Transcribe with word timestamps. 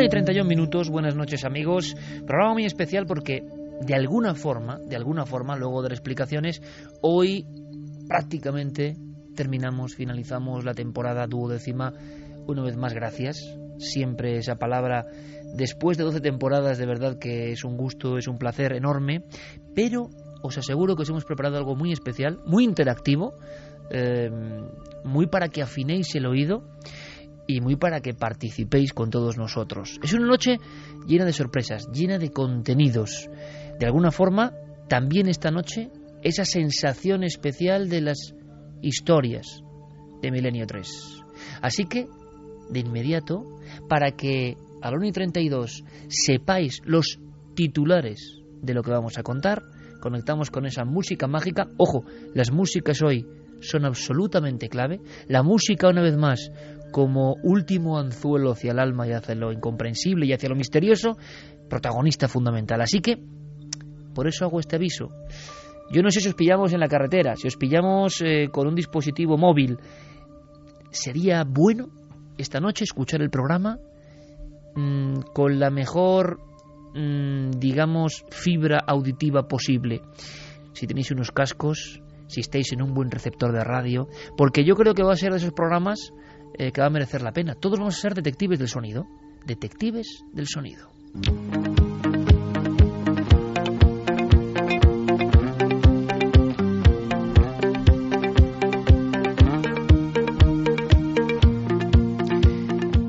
Una 0.00 0.06
y 0.06 0.08
31 0.08 0.48
minutos, 0.48 0.88
buenas 0.88 1.14
noches 1.14 1.44
amigos. 1.44 1.94
Programa 2.26 2.54
muy 2.54 2.64
especial 2.64 3.04
porque 3.04 3.44
de 3.82 3.94
alguna 3.94 4.34
forma, 4.34 4.78
de 4.78 4.96
alguna 4.96 5.26
forma, 5.26 5.58
luego 5.58 5.82
de 5.82 5.90
las 5.90 5.98
explicaciones, 5.98 6.62
hoy 7.02 7.44
prácticamente 8.08 8.96
terminamos, 9.36 9.94
finalizamos 9.94 10.64
la 10.64 10.72
temporada 10.72 11.26
duodécima. 11.26 11.92
Una 12.46 12.62
vez 12.62 12.78
más, 12.78 12.94
gracias. 12.94 13.36
Siempre 13.76 14.38
esa 14.38 14.54
palabra, 14.54 15.04
después 15.54 15.98
de 15.98 16.04
12 16.04 16.22
temporadas, 16.22 16.78
de 16.78 16.86
verdad 16.86 17.18
que 17.18 17.52
es 17.52 17.62
un 17.62 17.76
gusto, 17.76 18.16
es 18.16 18.26
un 18.26 18.38
placer 18.38 18.72
enorme. 18.72 19.24
Pero 19.74 20.08
os 20.42 20.56
aseguro 20.56 20.96
que 20.96 21.02
os 21.02 21.10
hemos 21.10 21.26
preparado 21.26 21.58
algo 21.58 21.76
muy 21.76 21.92
especial, 21.92 22.40
muy 22.46 22.64
interactivo, 22.64 23.34
eh, 23.90 24.30
muy 25.04 25.26
para 25.26 25.48
que 25.48 25.60
afinéis 25.60 26.14
el 26.14 26.24
oído 26.24 26.64
y 27.46 27.60
muy 27.60 27.76
para 27.76 28.00
que 28.00 28.14
participéis 28.14 28.92
con 28.92 29.10
todos 29.10 29.36
nosotros. 29.36 29.98
Es 30.02 30.12
una 30.12 30.26
noche 30.26 30.58
llena 31.06 31.24
de 31.24 31.32
sorpresas, 31.32 31.88
llena 31.92 32.18
de 32.18 32.30
contenidos. 32.30 33.28
De 33.78 33.86
alguna 33.86 34.10
forma, 34.10 34.52
también 34.88 35.28
esta 35.28 35.50
noche, 35.50 35.90
esa 36.22 36.44
sensación 36.44 37.24
especial 37.24 37.88
de 37.88 38.00
las 38.02 38.34
historias 38.82 39.62
de 40.22 40.30
Milenio 40.30 40.66
3. 40.66 41.22
Así 41.62 41.84
que, 41.84 42.06
de 42.70 42.80
inmediato, 42.80 43.44
para 43.88 44.12
que 44.12 44.56
a 44.82 44.90
la 44.90 44.96
1 44.96 45.06
y 45.06 45.12
32 45.12 45.84
sepáis 46.08 46.80
los 46.84 47.18
titulares 47.54 48.40
de 48.62 48.74
lo 48.74 48.82
que 48.82 48.90
vamos 48.90 49.18
a 49.18 49.22
contar, 49.22 49.62
conectamos 50.00 50.50
con 50.50 50.66
esa 50.66 50.84
música 50.84 51.26
mágica. 51.26 51.68
Ojo, 51.76 52.04
las 52.34 52.50
músicas 52.50 53.02
hoy 53.02 53.26
son 53.60 53.84
absolutamente 53.84 54.68
clave. 54.68 55.00
La 55.28 55.42
música, 55.42 55.88
una 55.88 56.02
vez 56.02 56.16
más, 56.16 56.50
como 56.90 57.36
último 57.42 57.98
anzuelo 57.98 58.52
hacia 58.52 58.72
el 58.72 58.78
alma 58.78 59.06
y 59.06 59.12
hacia 59.12 59.34
lo 59.34 59.52
incomprensible 59.52 60.26
y 60.26 60.32
hacia 60.32 60.48
lo 60.48 60.56
misterioso, 60.56 61.16
protagonista 61.68 62.28
fundamental. 62.28 62.80
Así 62.80 63.00
que, 63.00 63.18
por 64.14 64.26
eso 64.26 64.44
hago 64.44 64.60
este 64.60 64.76
aviso. 64.76 65.08
Yo 65.92 66.02
no 66.02 66.10
sé 66.10 66.20
si 66.20 66.28
os 66.28 66.34
pillamos 66.34 66.72
en 66.72 66.80
la 66.80 66.88
carretera, 66.88 67.34
si 67.36 67.48
os 67.48 67.56
pillamos 67.56 68.20
eh, 68.22 68.48
con 68.52 68.68
un 68.68 68.74
dispositivo 68.74 69.36
móvil, 69.36 69.78
sería 70.90 71.44
bueno 71.44 71.88
esta 72.38 72.60
noche 72.60 72.84
escuchar 72.84 73.22
el 73.22 73.30
programa 73.30 73.78
mmm, 74.74 75.20
con 75.34 75.58
la 75.58 75.70
mejor, 75.70 76.40
mmm, 76.94 77.50
digamos, 77.58 78.24
fibra 78.30 78.78
auditiva 78.86 79.48
posible. 79.48 80.02
Si 80.72 80.86
tenéis 80.86 81.10
unos 81.10 81.32
cascos, 81.32 82.00
si 82.28 82.40
estáis 82.40 82.72
en 82.72 82.82
un 82.82 82.94
buen 82.94 83.10
receptor 83.10 83.52
de 83.52 83.64
radio, 83.64 84.08
porque 84.36 84.64
yo 84.64 84.76
creo 84.76 84.94
que 84.94 85.02
va 85.02 85.12
a 85.12 85.16
ser 85.16 85.32
de 85.32 85.38
esos 85.38 85.52
programas 85.52 86.12
eh, 86.54 86.72
que 86.72 86.80
va 86.80 86.88
a 86.88 86.90
merecer 86.90 87.22
la 87.22 87.32
pena. 87.32 87.54
Todos 87.54 87.78
vamos 87.78 87.96
a 87.96 88.00
ser 88.00 88.14
detectives 88.14 88.58
del 88.58 88.68
sonido. 88.68 89.06
Detectives 89.46 90.24
del 90.32 90.46
sonido. 90.46 90.90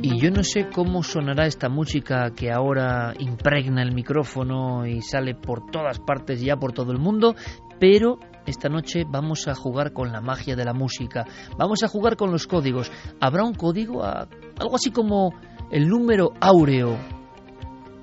Y 0.02 0.20
yo 0.20 0.32
no 0.32 0.44
sé 0.44 0.70
cómo 0.74 1.04
sonará 1.04 1.46
esta 1.46 1.70
música 1.70 2.32
que 2.36 2.52
ahora 2.52 3.14
impregna 3.20 3.84
el 3.84 3.94
micrófono 3.94 4.86
y 4.86 5.02
sale 5.02 5.36
por 5.36 5.70
todas 5.70 6.00
partes 6.00 6.42
ya 6.42 6.56
por 6.56 6.74
todo 6.74 6.92
el 6.92 7.00
mundo, 7.00 7.36
pero 7.80 8.20
esta 8.46 8.70
noche 8.70 9.06
vamos 9.08 9.48
a 9.48 9.56
jugar 9.56 9.94
con 9.94 10.12
la 10.12 10.22
magia 10.22 10.56
de 10.56 10.66
la 10.66 10.74
música, 10.74 11.26
vamos 11.58 11.84
a 11.84 11.88
jugar 11.88 12.16
con 12.16 12.32
los 12.32 12.48
códigos. 12.48 12.92
Habrá 13.20 13.44
un 13.44 13.54
código, 13.54 14.04
a, 14.04 14.28
algo 14.58 14.76
así 14.76 14.92
como 14.92 15.34
el 15.72 15.88
número 15.88 16.32
áureo, 16.40 16.98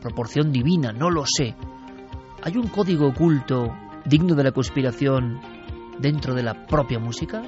proporción 0.00 0.52
divina, 0.52 0.92
no 0.92 1.10
lo 1.10 1.24
sé. 1.26 1.54
¿Hay 2.42 2.56
un 2.56 2.68
código 2.68 3.08
oculto 3.08 3.68
digno 4.04 4.34
de 4.34 4.44
la 4.44 4.52
conspiración 4.52 5.40
dentro 5.98 6.34
de 6.34 6.42
la 6.42 6.66
propia 6.66 6.98
música? 6.98 7.42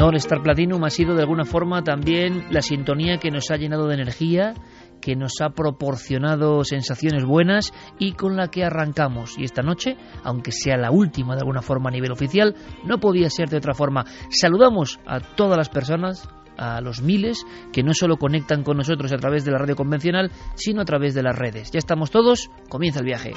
No, 0.00 0.08
el 0.08 0.16
Star 0.16 0.40
Platinum 0.42 0.82
ha 0.84 0.88
sido 0.88 1.14
de 1.14 1.20
alguna 1.20 1.44
forma 1.44 1.84
también 1.84 2.46
la 2.50 2.62
sintonía 2.62 3.18
que 3.18 3.30
nos 3.30 3.50
ha 3.50 3.58
llenado 3.58 3.86
de 3.86 3.96
energía, 3.96 4.54
que 4.98 5.14
nos 5.14 5.42
ha 5.42 5.50
proporcionado 5.50 6.64
sensaciones 6.64 7.26
buenas 7.26 7.74
y 7.98 8.12
con 8.12 8.34
la 8.34 8.48
que 8.48 8.64
arrancamos. 8.64 9.38
Y 9.38 9.44
esta 9.44 9.60
noche, 9.60 9.98
aunque 10.24 10.52
sea 10.52 10.78
la 10.78 10.90
última 10.90 11.34
de 11.34 11.40
alguna 11.40 11.60
forma 11.60 11.90
a 11.90 11.92
nivel 11.92 12.12
oficial, 12.12 12.54
no 12.82 12.98
podía 12.98 13.28
ser 13.28 13.50
de 13.50 13.58
otra 13.58 13.74
forma. 13.74 14.06
Saludamos 14.30 14.98
a 15.04 15.20
todas 15.20 15.58
las 15.58 15.68
personas, 15.68 16.26
a 16.56 16.80
los 16.80 17.02
miles 17.02 17.44
que 17.70 17.82
no 17.82 17.92
solo 17.92 18.16
conectan 18.16 18.62
con 18.62 18.78
nosotros 18.78 19.12
a 19.12 19.18
través 19.18 19.44
de 19.44 19.52
la 19.52 19.58
radio 19.58 19.76
convencional, 19.76 20.30
sino 20.54 20.80
a 20.80 20.86
través 20.86 21.12
de 21.12 21.24
las 21.24 21.38
redes. 21.38 21.72
Ya 21.72 21.78
estamos 21.78 22.10
todos, 22.10 22.50
comienza 22.70 23.00
el 23.00 23.04
viaje. 23.04 23.34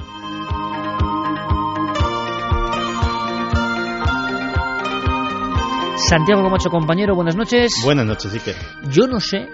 Santiago 6.14 6.44
Camacho, 6.44 6.70
compañero, 6.70 7.16
buenas 7.16 7.36
noches. 7.36 7.74
Buenas 7.84 8.06
noches, 8.06 8.32
Iker. 8.34 8.56
Yo 8.88 9.08
no 9.08 9.20
sé 9.20 9.50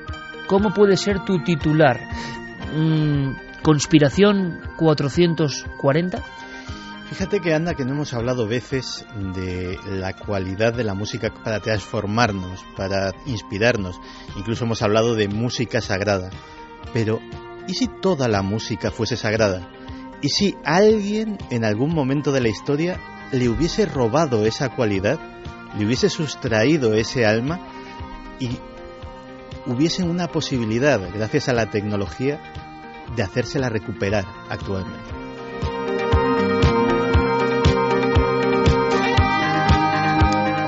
cómo 0.46 0.74
puede 0.74 0.98
ser 0.98 1.24
tu 1.24 1.42
titular. 1.42 2.02
Mm, 2.76 3.62
¿Conspiración 3.64 4.60
440? 4.76 6.22
Fíjate 7.08 7.40
que 7.40 7.54
anda 7.54 7.76
que 7.76 7.86
no 7.86 7.94
hemos 7.94 8.14
hablado 8.14 8.46
veces 8.46 9.06
de 9.34 9.80
la 9.90 10.12
cualidad 10.12 10.74
de 10.74 10.84
la 10.84 10.96
música 10.96 11.34
para 11.34 11.62
transformarnos, 11.62 12.66
para 12.76 13.14
inspirarnos. 13.26 13.98
Incluso 14.36 14.66
hemos 14.66 14.82
hablado 14.82 15.16
de 15.16 15.30
música 15.30 15.80
sagrada. 15.80 16.30
Pero, 16.92 17.22
¿y 17.70 17.74
si 17.74 17.88
toda 17.88 18.28
la 18.28 18.42
música 18.42 18.92
fuese 18.92 19.16
sagrada? 19.16 19.66
¿Y 20.22 20.28
si 20.28 20.58
alguien 20.66 21.38
en 21.52 21.64
algún 21.64 21.96
momento 21.96 22.34
de 22.34 22.42
la 22.42 22.50
historia 22.50 23.00
le 23.32 23.48
hubiese 23.48 23.86
robado 23.86 24.46
esa 24.46 24.76
cualidad? 24.76 25.22
Le 25.78 25.86
hubiese 25.86 26.10
sustraído 26.10 26.94
ese 26.94 27.26
alma 27.26 27.60
y 28.40 28.50
hubiese 29.66 30.04
una 30.04 30.28
posibilidad, 30.28 31.00
gracias 31.14 31.50
a 31.50 31.54
la 31.54 31.70
tecnología, 31.70 32.40
de 33.16 33.24
hacérsela 33.24 33.70
recuperar 33.70 34.26
actualmente. 34.50 35.10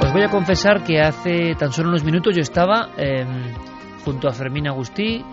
Os 0.03 0.13
voy 0.13 0.23
a 0.23 0.29
confesar 0.29 0.83
que 0.83 0.99
hace 0.99 1.55
tan 1.57 1.71
solo 1.71 1.89
unos 1.89 2.03
minutos 2.03 2.35
yo 2.35 2.41
estaba 2.41 2.89
eh, 2.97 3.25
junto 4.03 4.27
a 4.27 4.33
Fermín 4.33 4.67
Agustí, 4.67 5.23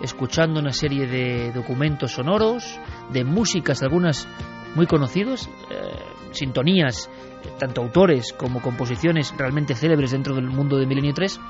escuchando 0.00 0.60
una 0.60 0.72
serie 0.72 1.06
de 1.06 1.52
documentos 1.52 2.12
sonoros, 2.12 2.80
de 3.10 3.24
músicas, 3.24 3.82
algunas 3.82 4.26
muy 4.74 4.86
conocidos, 4.86 5.48
eh, 5.70 6.02
sintonías, 6.32 7.08
tanto 7.58 7.82
autores 7.82 8.32
como 8.32 8.60
composiciones 8.60 9.34
realmente 9.36 9.74
célebres 9.74 10.10
dentro 10.12 10.34
del 10.34 10.46
mundo 10.46 10.76
de 10.76 10.86
Milenio 10.86 11.14
3. 11.14 11.40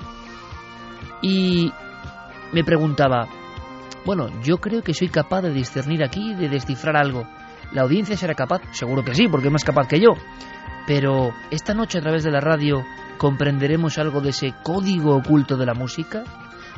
Y 1.22 1.72
me 2.52 2.64
preguntaba, 2.64 3.28
bueno, 4.04 4.28
yo 4.42 4.58
creo 4.58 4.82
que 4.82 4.94
soy 4.94 5.08
capaz 5.08 5.42
de 5.42 5.52
discernir 5.52 6.04
aquí, 6.04 6.34
de 6.34 6.48
descifrar 6.48 6.96
algo. 6.96 7.26
¿La 7.72 7.82
audiencia 7.82 8.16
será 8.16 8.34
capaz? 8.34 8.60
Seguro 8.72 9.02
que 9.02 9.14
sí, 9.14 9.26
porque 9.28 9.48
es 9.48 9.52
más 9.52 9.64
capaz 9.64 9.88
que 9.88 10.00
yo. 10.00 10.10
Pero 10.86 11.32
esta 11.50 11.74
noche 11.74 11.98
a 11.98 12.02
través 12.02 12.22
de 12.24 12.30
la 12.30 12.40
radio 12.40 12.84
comprenderemos 13.16 13.98
algo 13.98 14.20
de 14.20 14.30
ese 14.30 14.54
código 14.62 15.16
oculto 15.16 15.56
de 15.56 15.66
la 15.66 15.74
música. 15.74 16.24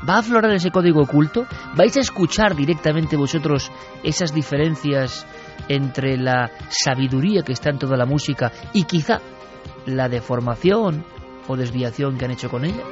¿Va 0.09 0.17
a 0.17 0.19
aflorar 0.19 0.53
ese 0.53 0.71
código 0.71 1.03
oculto? 1.03 1.47
¿Vais 1.75 1.97
a 1.97 2.01
escuchar 2.01 2.55
directamente 2.55 3.17
vosotros 3.17 3.73
esas 4.05 4.33
diferencias 4.33 5.27
entre 5.69 6.17
la 6.17 6.51
sabiduría 6.69 7.43
que 7.43 7.53
está 7.53 7.71
en 7.71 7.79
toda 7.79 7.97
la 7.97 8.07
música 8.07 8.53
y 8.73 8.85
quizá 8.85 9.21
la 9.87 10.09
deformación 10.09 11.05
o 11.49 11.57
desviación 11.57 12.19
que 12.19 12.25
han 12.25 12.33
hecho 12.33 12.49
con 12.49 12.65
ella? 12.65 12.83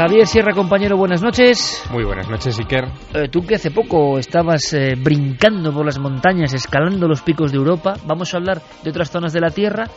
Javier 0.00 0.26
Sierra, 0.26 0.54
compañero, 0.54 0.96
buenas 0.96 1.20
noches. 1.20 1.84
Muy 1.90 2.04
buenas 2.04 2.26
noches, 2.26 2.58
Iker. 2.58 2.86
Eh, 3.12 3.28
tú 3.28 3.42
que 3.42 3.56
hace 3.56 3.70
poco 3.70 4.18
estabas 4.18 4.72
eh, 4.72 4.94
brincando 4.96 5.74
por 5.74 5.84
las 5.84 5.98
montañas, 5.98 6.54
escalando 6.54 7.06
los 7.06 7.20
picos 7.20 7.52
de 7.52 7.58
Europa, 7.58 7.96
vamos 8.06 8.32
a 8.32 8.38
hablar 8.38 8.62
de 8.82 8.88
otras 8.88 9.10
zonas 9.10 9.34
de 9.34 9.40
la 9.40 9.50
Tierra. 9.50 9.88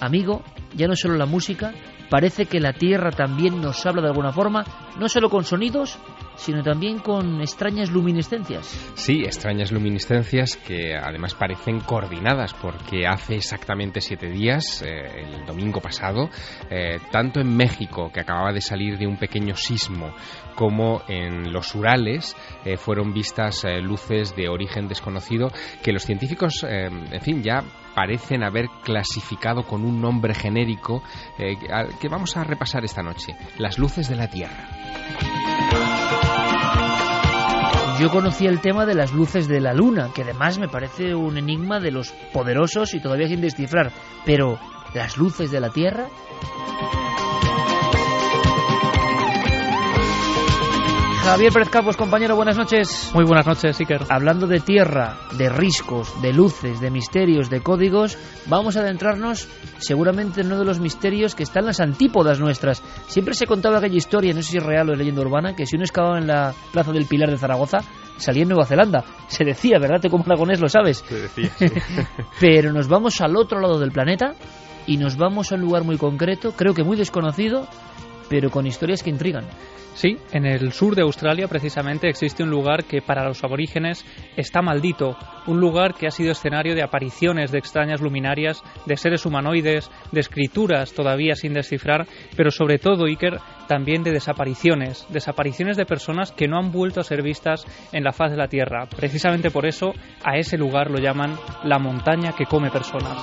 Amigo, 0.00 0.42
ya 0.76 0.86
no 0.86 0.94
solo 0.94 1.16
la 1.16 1.26
música, 1.26 1.72
parece 2.08 2.46
que 2.46 2.60
la 2.60 2.72
Tierra 2.72 3.10
también 3.10 3.60
nos 3.60 3.84
habla 3.84 4.02
de 4.02 4.08
alguna 4.08 4.30
forma, 4.30 4.64
no 4.96 5.08
solo 5.08 5.28
con 5.28 5.42
sonidos, 5.42 5.98
sino 6.38 6.62
también 6.62 7.00
con 7.00 7.40
extrañas 7.40 7.90
luminiscencias. 7.90 8.66
Sí, 8.94 9.24
extrañas 9.24 9.72
luminiscencias 9.72 10.56
que 10.56 10.94
además 10.96 11.34
parecen 11.34 11.80
coordinadas 11.80 12.54
porque 12.54 13.06
hace 13.06 13.34
exactamente 13.34 14.00
siete 14.00 14.30
días, 14.30 14.82
eh, 14.82 15.24
el 15.26 15.44
domingo 15.44 15.80
pasado, 15.80 16.30
eh, 16.70 16.98
tanto 17.10 17.40
en 17.40 17.54
México, 17.54 18.10
que 18.12 18.20
acababa 18.20 18.52
de 18.52 18.60
salir 18.60 18.98
de 18.98 19.06
un 19.06 19.18
pequeño 19.18 19.56
sismo, 19.56 20.14
como 20.54 21.02
en 21.08 21.52
los 21.52 21.74
Urales, 21.74 22.36
eh, 22.64 22.76
fueron 22.76 23.12
vistas 23.12 23.64
luces 23.82 24.34
de 24.34 24.48
origen 24.48 24.88
desconocido 24.88 25.50
que 25.82 25.92
los 25.92 26.04
científicos, 26.04 26.64
en 26.64 27.20
fin, 27.20 27.42
ya 27.42 27.62
parecen 27.94 28.42
haber 28.42 28.66
clasificado 28.82 29.64
con 29.64 29.84
un 29.84 30.00
nombre 30.00 30.34
genérico 30.34 31.02
que 31.36 32.08
vamos 32.08 32.36
a 32.36 32.44
repasar 32.44 32.84
esta 32.84 33.02
noche, 33.02 33.36
las 33.58 33.78
luces 33.78 34.08
de 34.08 34.16
la 34.16 34.28
Tierra. 34.28 35.37
Yo 37.98 38.10
conocí 38.10 38.46
el 38.46 38.60
tema 38.60 38.86
de 38.86 38.94
las 38.94 39.12
luces 39.12 39.48
de 39.48 39.60
la 39.60 39.74
luna, 39.74 40.10
que 40.14 40.22
además 40.22 40.56
me 40.60 40.68
parece 40.68 41.16
un 41.16 41.36
enigma 41.36 41.80
de 41.80 41.90
los 41.90 42.12
poderosos 42.32 42.94
y 42.94 43.00
todavía 43.00 43.26
sin 43.26 43.40
descifrar. 43.40 43.90
Pero, 44.24 44.56
¿las 44.94 45.16
luces 45.16 45.50
de 45.50 45.60
la 45.60 45.70
Tierra? 45.70 46.06
Javier 51.28 51.52
Pérez 51.52 51.68
Campos, 51.68 51.98
compañero, 51.98 52.36
buenas 52.36 52.56
noches. 52.56 53.10
Muy 53.12 53.26
buenas 53.26 53.46
noches, 53.46 53.78
Iker. 53.78 54.00
Hablando 54.08 54.46
de 54.46 54.60
tierra, 54.60 55.18
de 55.36 55.50
riscos, 55.50 56.22
de 56.22 56.32
luces, 56.32 56.80
de 56.80 56.90
misterios, 56.90 57.50
de 57.50 57.60
códigos, 57.60 58.16
vamos 58.46 58.78
a 58.78 58.80
adentrarnos 58.80 59.46
seguramente 59.76 60.40
en 60.40 60.46
uno 60.46 60.58
de 60.58 60.64
los 60.64 60.80
misterios 60.80 61.34
que 61.34 61.42
están 61.42 61.64
en 61.64 61.66
las 61.66 61.80
antípodas 61.80 62.40
nuestras. 62.40 62.82
Siempre 63.08 63.34
se 63.34 63.46
contaba 63.46 63.76
aquella 63.76 63.98
historia, 63.98 64.32
no 64.32 64.40
sé 64.40 64.52
si 64.52 64.56
es 64.56 64.62
real 64.62 64.88
o 64.88 64.92
es 64.92 64.98
leyenda 64.98 65.20
urbana, 65.20 65.54
que 65.54 65.66
si 65.66 65.76
uno 65.76 65.84
excavaba 65.84 66.16
en 66.16 66.28
la 66.28 66.54
plaza 66.72 66.92
del 66.92 67.04
Pilar 67.04 67.30
de 67.30 67.36
Zaragoza, 67.36 67.80
salía 68.16 68.44
en 68.44 68.48
Nueva 68.48 68.64
Zelanda. 68.64 69.04
Se 69.26 69.44
decía, 69.44 69.78
¿verdad? 69.78 70.00
Te 70.00 70.08
como 70.08 70.24
aragonés 70.24 70.60
lo 70.60 70.70
sabes. 70.70 71.04
Se 71.06 71.20
decía. 71.20 71.50
Pero 72.40 72.72
nos 72.72 72.88
vamos 72.88 73.20
al 73.20 73.36
otro 73.36 73.60
lado 73.60 73.78
del 73.78 73.92
planeta 73.92 74.32
y 74.86 74.96
nos 74.96 75.18
vamos 75.18 75.52
a 75.52 75.56
un 75.56 75.60
lugar 75.60 75.84
muy 75.84 75.98
concreto, 75.98 76.52
creo 76.52 76.72
que 76.72 76.84
muy 76.84 76.96
desconocido, 76.96 77.68
pero 78.28 78.50
con 78.50 78.66
historias 78.66 79.02
que 79.02 79.10
intrigan. 79.10 79.44
Sí, 79.98 80.16
en 80.30 80.46
el 80.46 80.70
sur 80.70 80.94
de 80.94 81.02
Australia 81.02 81.48
precisamente 81.48 82.08
existe 82.08 82.44
un 82.44 82.50
lugar 82.50 82.84
que 82.84 83.02
para 83.02 83.26
los 83.26 83.42
aborígenes 83.42 84.06
está 84.36 84.62
maldito, 84.62 85.16
un 85.48 85.58
lugar 85.58 85.94
que 85.94 86.06
ha 86.06 86.12
sido 86.12 86.30
escenario 86.30 86.76
de 86.76 86.84
apariciones 86.84 87.50
de 87.50 87.58
extrañas 87.58 88.00
luminarias, 88.00 88.62
de 88.86 88.96
seres 88.96 89.26
humanoides, 89.26 89.90
de 90.12 90.20
escrituras 90.20 90.92
todavía 90.92 91.34
sin 91.34 91.52
descifrar, 91.52 92.06
pero 92.36 92.52
sobre 92.52 92.78
todo, 92.78 93.06
Iker, 93.06 93.40
también 93.66 94.04
de 94.04 94.12
desapariciones, 94.12 95.04
desapariciones 95.08 95.76
de 95.76 95.84
personas 95.84 96.30
que 96.30 96.46
no 96.46 96.58
han 96.58 96.70
vuelto 96.70 97.00
a 97.00 97.04
ser 97.04 97.20
vistas 97.20 97.66
en 97.90 98.04
la 98.04 98.12
faz 98.12 98.30
de 98.30 98.36
la 98.36 98.46
Tierra. 98.46 98.86
Precisamente 98.86 99.50
por 99.50 99.66
eso 99.66 99.94
a 100.22 100.36
ese 100.36 100.56
lugar 100.56 100.92
lo 100.92 101.00
llaman 101.00 101.36
la 101.64 101.80
montaña 101.80 102.34
que 102.38 102.46
come 102.46 102.70
personas. 102.70 103.18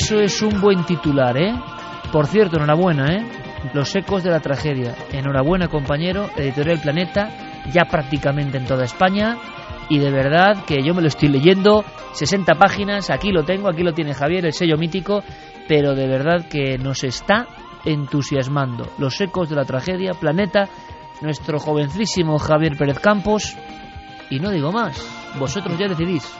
Eso 0.00 0.20
es 0.20 0.42
un 0.42 0.60
buen 0.60 0.84
titular, 0.84 1.36
¿eh? 1.36 1.52
Por 2.12 2.28
cierto, 2.28 2.56
enhorabuena, 2.56 3.14
¿eh? 3.14 3.26
Los 3.74 3.94
ecos 3.96 4.22
de 4.22 4.30
la 4.30 4.38
tragedia. 4.38 4.94
Enhorabuena, 5.10 5.66
compañero. 5.66 6.30
Editorial 6.36 6.78
Planeta, 6.78 7.30
ya 7.72 7.84
prácticamente 7.84 8.58
en 8.58 8.64
toda 8.64 8.84
España. 8.84 9.36
Y 9.88 9.98
de 9.98 10.12
verdad 10.12 10.64
que 10.64 10.84
yo 10.84 10.94
me 10.94 11.02
lo 11.02 11.08
estoy 11.08 11.30
leyendo. 11.30 11.84
60 12.12 12.54
páginas, 12.54 13.10
aquí 13.10 13.32
lo 13.32 13.42
tengo, 13.42 13.68
aquí 13.68 13.82
lo 13.82 13.92
tiene 13.92 14.14
Javier, 14.14 14.46
el 14.46 14.52
sello 14.52 14.78
mítico. 14.78 15.24
Pero 15.66 15.96
de 15.96 16.06
verdad 16.06 16.46
que 16.48 16.78
nos 16.78 17.02
está 17.02 17.48
entusiasmando. 17.84 18.86
Los 18.98 19.20
ecos 19.20 19.50
de 19.50 19.56
la 19.56 19.64
tragedia, 19.64 20.12
Planeta, 20.12 20.68
nuestro 21.22 21.58
jovencísimo 21.58 22.38
Javier 22.38 22.76
Pérez 22.78 23.00
Campos. 23.00 23.56
Y 24.30 24.38
no 24.38 24.50
digo 24.50 24.70
más, 24.70 25.04
vosotros 25.40 25.76
ya 25.76 25.88
decidís. 25.88 26.32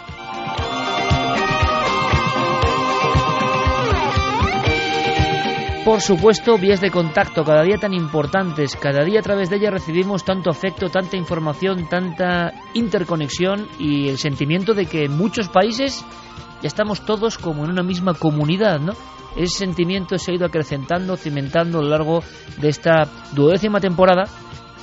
Por 5.88 6.02
supuesto, 6.02 6.58
vías 6.58 6.82
de 6.82 6.90
contacto 6.90 7.44
cada 7.44 7.62
día 7.62 7.78
tan 7.78 7.94
importantes, 7.94 8.76
cada 8.76 9.06
día 9.06 9.20
a 9.20 9.22
través 9.22 9.48
de 9.48 9.56
ellas 9.56 9.72
recibimos 9.72 10.22
tanto 10.22 10.50
afecto, 10.50 10.90
tanta 10.90 11.16
información, 11.16 11.88
tanta 11.88 12.52
interconexión 12.74 13.66
y 13.78 14.06
el 14.10 14.18
sentimiento 14.18 14.74
de 14.74 14.84
que 14.84 15.06
en 15.06 15.16
muchos 15.16 15.48
países 15.48 16.04
ya 16.60 16.66
estamos 16.66 17.06
todos 17.06 17.38
como 17.38 17.64
en 17.64 17.70
una 17.70 17.82
misma 17.82 18.12
comunidad, 18.12 18.80
¿no? 18.80 18.92
Ese 19.34 19.60
sentimiento 19.60 20.18
se 20.18 20.30
ha 20.30 20.34
ido 20.34 20.44
acrecentando, 20.44 21.16
cimentando 21.16 21.78
a 21.78 21.82
lo 21.82 21.88
largo 21.88 22.22
de 22.58 22.68
esta 22.68 23.08
duodécima 23.32 23.80
temporada, 23.80 24.24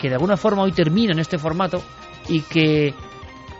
que 0.02 0.10
de 0.10 0.16
alguna 0.16 0.38
forma 0.38 0.64
hoy 0.64 0.72
termina 0.72 1.14
en 1.14 1.20
este 1.20 1.38
formato 1.38 1.84
y 2.30 2.42
que 2.42 2.96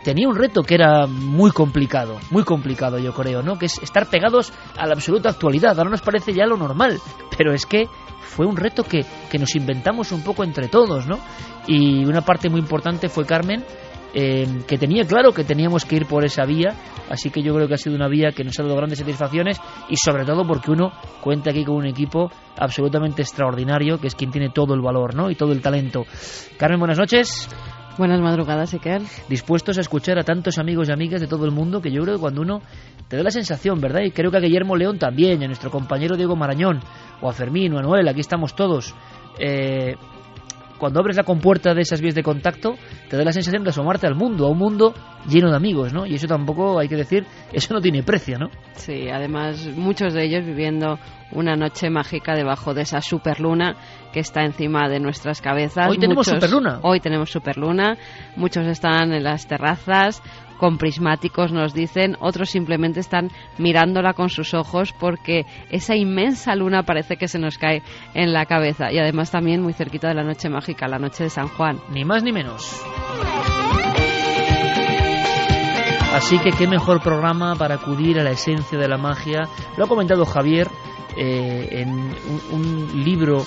tenía 0.06 0.28
un 0.28 0.36
reto 0.36 0.62
que 0.62 0.76
era 0.76 1.08
muy 1.08 1.50
complicado, 1.50 2.18
muy 2.30 2.44
complicado 2.44 2.96
yo 2.96 3.12
creo, 3.12 3.42
¿no? 3.42 3.58
Que 3.58 3.66
es 3.66 3.82
estar 3.82 4.08
pegados 4.08 4.52
a 4.78 4.86
la 4.86 4.92
absoluta 4.92 5.30
actualidad. 5.30 5.76
Ahora 5.76 5.90
nos 5.90 6.00
parece 6.00 6.32
ya 6.32 6.46
lo 6.46 6.56
normal, 6.56 7.00
pero 7.36 7.52
es 7.52 7.66
que 7.66 7.88
fue 8.20 8.46
un 8.46 8.56
reto 8.56 8.84
que, 8.84 9.04
que 9.28 9.38
nos 9.40 9.56
inventamos 9.56 10.12
un 10.12 10.22
poco 10.22 10.44
entre 10.44 10.68
todos, 10.68 11.08
¿no? 11.08 11.18
Y 11.66 12.04
una 12.04 12.20
parte 12.20 12.48
muy 12.48 12.60
importante 12.60 13.08
fue 13.08 13.26
Carmen, 13.26 13.64
eh, 14.14 14.46
que 14.68 14.78
tenía 14.78 15.02
claro 15.02 15.32
que 15.32 15.42
teníamos 15.42 15.84
que 15.84 15.96
ir 15.96 16.06
por 16.06 16.24
esa 16.24 16.44
vía, 16.44 16.72
así 17.10 17.30
que 17.30 17.42
yo 17.42 17.52
creo 17.52 17.66
que 17.66 17.74
ha 17.74 17.78
sido 17.78 17.96
una 17.96 18.06
vía 18.06 18.30
que 18.30 18.44
nos 18.44 18.56
ha 18.60 18.62
dado 18.62 18.76
grandes 18.76 19.00
satisfacciones 19.00 19.60
y 19.88 19.96
sobre 19.96 20.24
todo 20.24 20.46
porque 20.46 20.70
uno 20.70 20.92
cuenta 21.20 21.50
aquí 21.50 21.64
con 21.64 21.74
un 21.74 21.86
equipo 21.86 22.30
absolutamente 22.56 23.22
extraordinario, 23.22 23.98
que 23.98 24.06
es 24.06 24.14
quien 24.14 24.30
tiene 24.30 24.50
todo 24.50 24.72
el 24.74 24.82
valor, 24.82 25.16
¿no? 25.16 25.32
Y 25.32 25.34
todo 25.34 25.50
el 25.50 25.60
talento. 25.60 26.06
Carmen, 26.56 26.78
buenas 26.78 26.98
noches. 26.98 27.48
Buenas 27.98 28.20
madrugadas, 28.20 28.74
Iker. 28.74 29.00
Dispuestos 29.26 29.78
a 29.78 29.80
escuchar 29.80 30.18
a 30.18 30.22
tantos 30.22 30.58
amigos 30.58 30.86
y 30.88 30.92
amigas 30.92 31.18
de 31.18 31.26
todo 31.26 31.46
el 31.46 31.50
mundo 31.50 31.80
que 31.80 31.90
yo 31.90 32.02
creo 32.02 32.16
que 32.16 32.20
cuando 32.20 32.42
uno 32.42 32.60
te 33.08 33.16
da 33.16 33.22
la 33.22 33.30
sensación, 33.30 33.80
¿verdad? 33.80 34.02
Y 34.02 34.10
creo 34.10 34.30
que 34.30 34.36
a 34.36 34.40
Guillermo 34.40 34.76
León 34.76 34.98
también, 34.98 35.40
y 35.40 35.44
a 35.46 35.48
nuestro 35.48 35.70
compañero 35.70 36.14
Diego 36.14 36.36
Marañón, 36.36 36.80
o 37.22 37.30
a 37.30 37.32
Fermín, 37.32 37.72
o 37.72 37.78
a 37.78 37.82
Noel, 37.82 38.06
aquí 38.06 38.20
estamos 38.20 38.54
todos. 38.54 38.94
Eh, 39.38 39.96
cuando 40.78 41.00
abres 41.00 41.16
la 41.16 41.24
compuerta 41.24 41.74
de 41.74 41.82
esas 41.82 42.00
vías 42.00 42.14
de 42.14 42.22
contacto, 42.22 42.76
te 43.08 43.16
da 43.16 43.24
la 43.24 43.32
sensación 43.32 43.64
de 43.64 43.70
asomarte 43.70 44.06
al 44.06 44.14
mundo, 44.14 44.46
a 44.46 44.50
un 44.50 44.58
mundo 44.58 44.94
lleno 45.28 45.50
de 45.50 45.56
amigos, 45.56 45.92
¿no? 45.92 46.06
Y 46.06 46.14
eso 46.14 46.26
tampoco, 46.26 46.78
hay 46.78 46.88
que 46.88 46.96
decir, 46.96 47.26
eso 47.52 47.74
no 47.74 47.80
tiene 47.80 48.02
precio, 48.02 48.38
¿no? 48.38 48.48
Sí, 48.74 49.08
además 49.08 49.66
muchos 49.76 50.14
de 50.14 50.24
ellos 50.24 50.44
viviendo 50.44 50.98
una 51.32 51.56
noche 51.56 51.90
mágica 51.90 52.34
debajo 52.34 52.74
de 52.74 52.82
esa 52.82 53.00
superluna 53.00 53.76
que 54.12 54.20
está 54.20 54.44
encima 54.44 54.88
de 54.88 55.00
nuestras 55.00 55.40
cabezas. 55.40 55.88
Hoy 55.90 55.98
tenemos 55.98 56.26
superluna. 56.26 56.80
Hoy 56.82 57.00
tenemos 57.00 57.30
superluna. 57.30 57.96
Muchos 58.36 58.66
están 58.66 59.12
en 59.12 59.24
las 59.24 59.46
terrazas 59.46 60.22
con 60.56 60.78
prismáticos, 60.78 61.52
nos 61.52 61.74
dicen. 61.74 62.16
Otros 62.20 62.50
simplemente 62.50 63.00
están 63.00 63.30
mirándola 63.58 64.12
con 64.12 64.28
sus 64.28 64.54
ojos 64.54 64.92
porque 64.92 65.46
esa 65.70 65.94
inmensa 65.96 66.54
luna 66.54 66.82
parece 66.82 67.16
que 67.16 67.28
se 67.28 67.38
nos 67.38 67.58
cae 67.58 67.82
en 68.14 68.32
la 68.32 68.46
cabeza. 68.46 68.92
Y 68.92 68.98
además 68.98 69.30
también 69.30 69.62
muy 69.62 69.72
cerquita 69.72 70.08
de 70.08 70.14
la 70.14 70.24
noche 70.24 70.48
mágica, 70.48 70.88
la 70.88 70.98
noche 70.98 71.24
de 71.24 71.30
San 71.30 71.48
Juan. 71.48 71.80
Ni 71.90 72.04
más 72.04 72.22
ni 72.22 72.32
menos. 72.32 72.82
Así 76.16 76.38
que 76.38 76.50
qué 76.50 76.66
mejor 76.66 77.02
programa 77.02 77.56
para 77.56 77.74
acudir 77.74 78.18
a 78.18 78.24
la 78.24 78.30
esencia 78.30 78.78
de 78.78 78.88
la 78.88 78.96
magia. 78.96 79.48
Lo 79.76 79.84
ha 79.84 79.86
comentado 79.88 80.24
Javier 80.24 80.66
eh, 81.14 81.68
en 81.72 81.90
un, 82.52 83.04
libro 83.04 83.44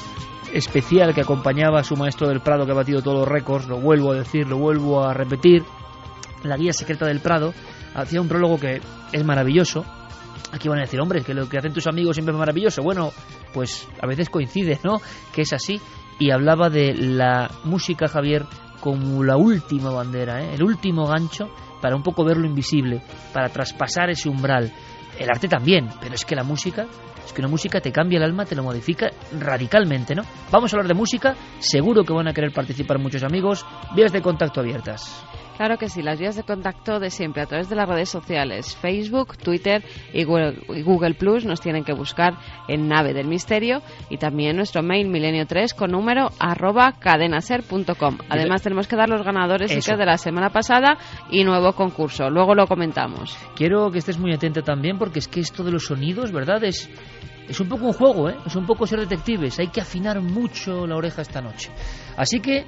especial 0.54 1.16
que 1.16 1.22
acompañaba 1.22 1.80
a 1.80 1.84
su 1.84 1.96
maestro 1.96 2.28
del 2.28 2.42
Prado 2.42 2.66
que 2.66 2.72
ha 2.72 2.76
batido 2.76 3.02
todos 3.02 3.20
los 3.20 3.28
récords. 3.28 3.68
Lo 3.68 3.80
vuelvo 3.80 4.12
a 4.12 4.16
decir, 4.18 4.48
lo 4.48 4.58
vuelvo 4.58 5.04
a 5.04 5.14
repetir. 5.14 5.64
La 6.44 6.58
guía 6.58 6.74
secreta 6.74 7.06
del 7.06 7.20
Prado 7.20 7.54
hacía 7.96 8.22
un 8.22 8.28
prólogo 8.28 8.60
que 8.60 8.82
es 9.12 9.24
maravilloso. 9.24 9.86
Aquí 10.52 10.68
van 10.68 10.80
a 10.80 10.82
decir, 10.82 11.00
hombre, 11.00 11.22
que 11.22 11.34
lo 11.34 11.48
que 11.48 11.58
hacen 11.58 11.74
tus 11.74 11.88
amigos 11.88 12.16
siempre 12.16 12.34
es 12.34 12.40
maravilloso. 12.40 12.82
Bueno, 12.82 13.12
pues 13.54 13.88
a 14.02 14.08
veces 14.08 14.30
coincide, 14.30 14.80
¿no? 14.84 15.02
Que 15.34 15.42
es 15.42 15.54
así. 15.54 15.80
Y 16.18 16.32
hablaba 16.32 16.70
de 16.70 16.94
la 16.94 17.50
música, 17.64 18.08
Javier, 18.08 18.46
como 18.80 19.24
la 19.24 19.38
última 19.38 19.92
bandera, 19.92 20.42
¿eh? 20.42 20.54
el 20.56 20.64
último 20.64 21.06
gancho 21.06 21.50
para 21.82 21.96
un 21.96 22.04
poco 22.04 22.26
ver 22.26 22.38
lo 22.38 22.48
invisible, 22.48 23.02
para 23.34 23.50
traspasar 23.50 24.10
ese 24.10 24.30
umbral. 24.30 24.72
El 25.18 25.30
arte 25.30 25.48
también, 25.48 25.90
pero 26.00 26.16
es 26.16 26.26
que 26.26 26.36
la 26.36 26.44
música, 26.44 26.88
es 27.26 27.34
que 27.34 27.42
la 27.42 27.48
música 27.48 27.82
te 27.82 27.92
cambia 27.92 28.18
el 28.18 28.24
alma, 28.24 28.46
te 28.46 28.56
lo 28.56 28.64
modifica 28.64 29.10
radicalmente, 29.38 30.16
¿no? 30.16 30.24
Vamos 30.52 30.74
a 30.74 30.78
hablar 30.78 30.88
de 30.88 30.94
música, 30.94 31.36
seguro 31.60 32.04
que 32.04 32.14
van 32.14 32.28
a 32.28 32.34
querer 32.34 32.52
participar 32.52 33.00
muchos 33.00 33.24
amigos, 33.24 33.66
vías 33.96 34.12
de 34.12 34.22
contacto 34.22 34.62
abiertas. 34.62 35.24
Claro 35.60 35.78
que 35.78 35.90
sí, 35.90 36.02
las 36.02 36.18
vías 36.18 36.38
de 36.38 36.44
contacto 36.44 37.02
de 37.02 37.10
siempre 37.10 37.42
a 37.42 37.46
través 37.46 37.68
de 37.68 37.76
las 37.76 37.90
redes 37.90 38.08
sociales, 38.08 38.78
Facebook, 38.78 39.36
Twitter 39.36 39.84
y 40.14 40.24
Google, 40.24 41.16
Plus 41.16 41.44
nos 41.44 41.60
tienen 41.60 41.84
que 41.84 41.92
buscar 41.92 42.38
en 42.70 42.88
Nave 42.88 43.14
del 43.14 43.28
Misterio 43.28 43.82
y 44.10 44.16
también 44.20 44.56
nuestro 44.56 44.82
mail 44.84 45.10
milenio3 45.10 45.76
con 45.76 45.92
número 45.92 46.30
arroba 46.40 46.94
cadenaser.com. 46.98 48.20
Además 48.30 48.62
tenemos 48.62 48.88
que 48.88 48.96
dar 48.96 49.10
los 49.10 49.22
ganadores 49.22 49.86
de 49.86 50.06
la 50.06 50.18
semana 50.18 50.50
pasada 50.50 50.98
y 51.30 51.44
nuevo 51.44 51.74
concurso, 51.74 52.30
luego 52.30 52.56
lo 52.56 52.66
comentamos. 52.66 53.38
Quiero 53.54 53.92
que 53.92 53.98
estés 53.98 54.18
muy 54.18 54.34
atenta 54.34 54.62
también 54.62 54.98
porque 54.98 55.20
es 55.20 55.28
que 55.28 55.42
esto 55.42 55.66
de 55.66 55.74
los 55.74 55.88
sonidos, 55.88 56.32
¿verdad? 56.32 56.64
Es, 56.64 56.90
es 57.50 57.60
un 57.60 57.68
poco 57.68 57.88
un 57.88 57.94
juego, 57.94 58.30
¿eh? 58.30 58.38
es 58.46 58.56
un 58.56 58.66
poco 58.66 58.88
ser 58.88 59.02
detectives, 59.02 59.60
hay 59.60 59.68
que 59.68 59.82
afinar 59.82 60.22
mucho 60.22 60.88
la 60.88 60.96
oreja 60.96 61.22
esta 61.22 61.42
noche. 61.42 61.70
Así 62.16 62.40
que 62.40 62.66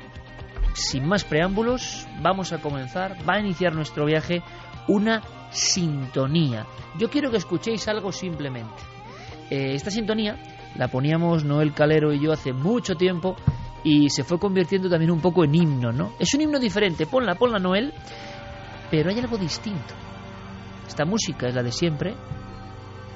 sin 0.74 1.08
más 1.08 1.24
preámbulos, 1.24 2.08
vamos 2.22 2.54
a 2.54 2.60
comenzar, 2.60 3.18
va 3.28 3.36
a 3.36 3.40
iniciar 3.40 3.74
nuestro 3.74 4.06
viaje 4.06 4.42
una 4.88 5.22
sintonía. 5.52 6.66
Yo 6.98 7.10
quiero 7.10 7.32
que 7.32 7.38
escuchéis 7.38 7.88
algo 7.88 8.12
simplemente. 8.12 8.82
Eh, 9.50 9.74
esta 9.74 9.92
sintonía 9.92 10.38
la 10.76 10.88
poníamos 10.88 11.44
Noel 11.44 11.74
Calero 11.74 12.14
y 12.14 12.20
yo 12.20 12.32
hace 12.32 12.54
mucho 12.54 12.96
tiempo 12.96 13.36
y 13.84 14.10
se 14.10 14.24
fue 14.24 14.40
convirtiendo 14.40 14.90
también 14.90 15.12
un 15.12 15.22
poco 15.22 15.44
en 15.44 15.56
himno, 15.56 15.92
¿no? 15.92 16.14
Es 16.20 16.34
un 16.34 16.42
himno 16.42 16.60
diferente, 16.60 17.06
ponla, 17.06 17.36
ponla 17.36 17.60
Noel, 17.60 17.94
pero 18.90 19.10
hay 19.10 19.20
algo 19.20 19.38
distinto. 19.38 19.94
Esta 20.88 21.06
música 21.06 21.48
es 21.48 21.56
la 21.56 21.64
de 21.64 21.72
siempre, 21.72 22.16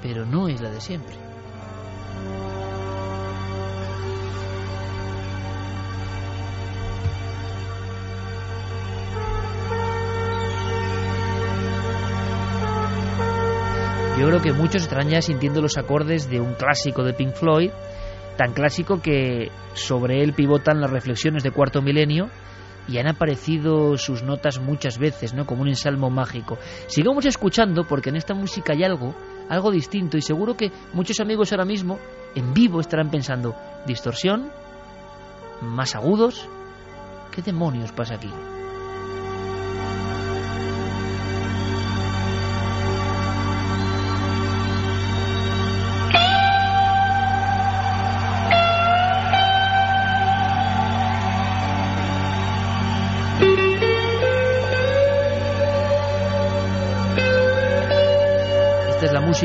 pero 0.02 0.24
no 0.26 0.48
es 0.48 0.60
la 0.60 0.70
de 0.70 0.80
siempre. 0.80 1.16
Yo 14.18 14.26
creo 14.28 14.40
que 14.40 14.52
muchos 14.52 14.80
estarán 14.80 15.10
ya 15.10 15.20
sintiendo 15.20 15.60
los 15.60 15.76
acordes 15.76 16.30
de 16.30 16.40
un 16.40 16.54
clásico 16.54 17.04
de 17.04 17.12
Pink 17.12 17.34
Floyd, 17.34 17.70
tan 18.38 18.54
clásico 18.54 19.02
que 19.02 19.50
sobre 19.74 20.22
él 20.22 20.32
pivotan 20.32 20.80
las 20.80 20.90
reflexiones 20.90 21.42
de 21.42 21.50
Cuarto 21.50 21.82
Milenio 21.82 22.30
y 22.88 22.96
han 22.96 23.08
aparecido 23.08 23.98
sus 23.98 24.22
notas 24.22 24.58
muchas 24.58 24.98
veces, 24.98 25.34
¿no? 25.34 25.44
Como 25.44 25.60
un 25.62 25.68
ensalmo 25.68 26.08
mágico. 26.08 26.56
Sigamos 26.86 27.26
escuchando 27.26 27.84
porque 27.86 28.08
en 28.08 28.16
esta 28.16 28.32
música 28.32 28.72
hay 28.72 28.84
algo, 28.84 29.14
algo 29.50 29.70
distinto 29.70 30.16
y 30.16 30.22
seguro 30.22 30.56
que 30.56 30.72
muchos 30.94 31.20
amigos 31.20 31.52
ahora 31.52 31.66
mismo 31.66 31.98
en 32.34 32.54
vivo 32.54 32.80
estarán 32.80 33.10
pensando, 33.10 33.54
distorsión, 33.86 34.50
más 35.60 35.94
agudos, 35.94 36.48
¿qué 37.32 37.42
demonios 37.42 37.92
pasa 37.92 38.14
aquí? 38.14 38.30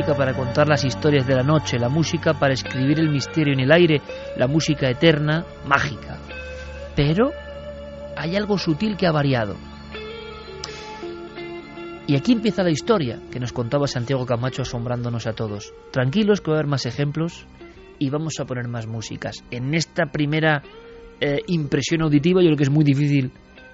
Para 0.03 0.33
contar 0.33 0.67
las 0.67 0.83
historias 0.83 1.27
de 1.27 1.35
la 1.35 1.43
noche, 1.43 1.77
la 1.77 1.87
música 1.87 2.33
para 2.33 2.53
escribir 2.53 2.99
el 2.99 3.09
misterio 3.09 3.53
en 3.53 3.59
el 3.59 3.71
aire, 3.71 4.01
la 4.35 4.47
música 4.47 4.89
eterna, 4.89 5.45
mágica. 5.65 6.17
Pero 6.95 7.31
hay 8.17 8.35
algo 8.35 8.57
sutil 8.57 8.97
que 8.97 9.05
ha 9.05 9.11
variado. 9.11 9.55
Y 12.07 12.15
aquí 12.15 12.33
empieza 12.33 12.63
la 12.63 12.71
historia 12.71 13.19
que 13.31 13.39
nos 13.39 13.53
contaba 13.53 13.85
Santiago 13.87 14.25
Camacho 14.25 14.63
asombrándonos 14.63 15.27
a 15.27 15.33
todos. 15.33 15.71
Tranquilos 15.91 16.41
que 16.41 16.49
va 16.49 16.57
a 16.57 16.59
haber 16.59 16.69
más 16.69 16.85
ejemplos 16.85 17.45
y 17.99 18.09
vamos 18.09 18.39
a 18.39 18.45
poner 18.45 18.67
más 18.67 18.87
músicas. 18.87 19.43
En 19.51 19.75
esta 19.75 20.07
primera 20.07 20.63
eh, 21.19 21.41
impresión 21.47 22.01
auditiva 22.01 22.41
yo 22.41 22.47
creo 22.47 22.57
que 22.57 22.63
es 22.63 22.71
muy 22.71 22.83
difícil 22.83 23.31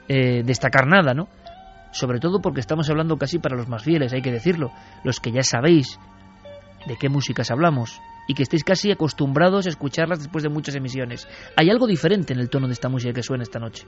eh, 0.10 0.43
destacar 0.43 0.88
nada, 0.88 1.13
¿no? 1.13 1.29
sobre 1.91 2.19
todo 2.19 2.39
porque 2.41 2.60
estamos 2.60 2.89
hablando 2.89 3.17
casi 3.17 3.39
para 3.39 3.55
los 3.55 3.67
más 3.67 3.84
fieles, 3.84 4.13
hay 4.13 4.22
que 4.22 4.31
decirlo, 4.31 4.72
los 5.03 5.19
que 5.19 5.31
ya 5.31 5.43
sabéis 5.43 6.00
de 6.88 6.96
qué 6.98 7.10
músicas 7.10 7.51
hablamos 7.51 8.00
y 8.27 8.34
que 8.34 8.44
estéis 8.44 8.63
casi 8.63 8.91
acostumbrados 8.91 9.65
a 9.65 9.70
escucharlas 9.70 10.20
después 10.20 10.44
de 10.44 10.50
muchas 10.50 10.75
emisiones. 10.75 11.27
Hay 11.56 11.70
algo 11.70 11.88
diferente 11.88 12.34
en 12.34 12.39
el 12.39 12.50
tono 12.50 12.67
de 12.67 12.74
esta 12.74 12.89
música 12.89 13.13
que 13.13 13.24
suena 13.24 13.44
esta 13.44 13.60
noche. 13.60 13.86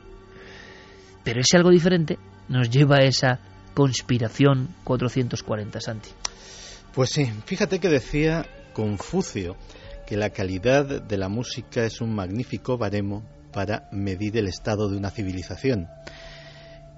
Pero 1.23 1.41
ese 1.41 1.57
algo 1.57 1.69
diferente 1.69 2.17
nos 2.47 2.69
lleva 2.69 2.97
a 2.97 3.03
esa 3.03 3.39
conspiración 3.73 4.69
440, 4.83 5.81
Santi. 5.81 6.09
Pues 6.93 7.11
sí, 7.11 7.31
fíjate 7.45 7.79
que 7.79 7.89
decía 7.89 8.45
Confucio 8.73 9.55
que 10.07 10.17
la 10.17 10.31
calidad 10.31 11.01
de 11.01 11.17
la 11.17 11.29
música 11.29 11.83
es 11.83 12.01
un 12.01 12.15
magnífico 12.15 12.77
baremo 12.77 13.23
para 13.51 13.87
medir 13.91 14.37
el 14.37 14.47
estado 14.47 14.89
de 14.89 14.97
una 14.97 15.11
civilización. 15.11 15.87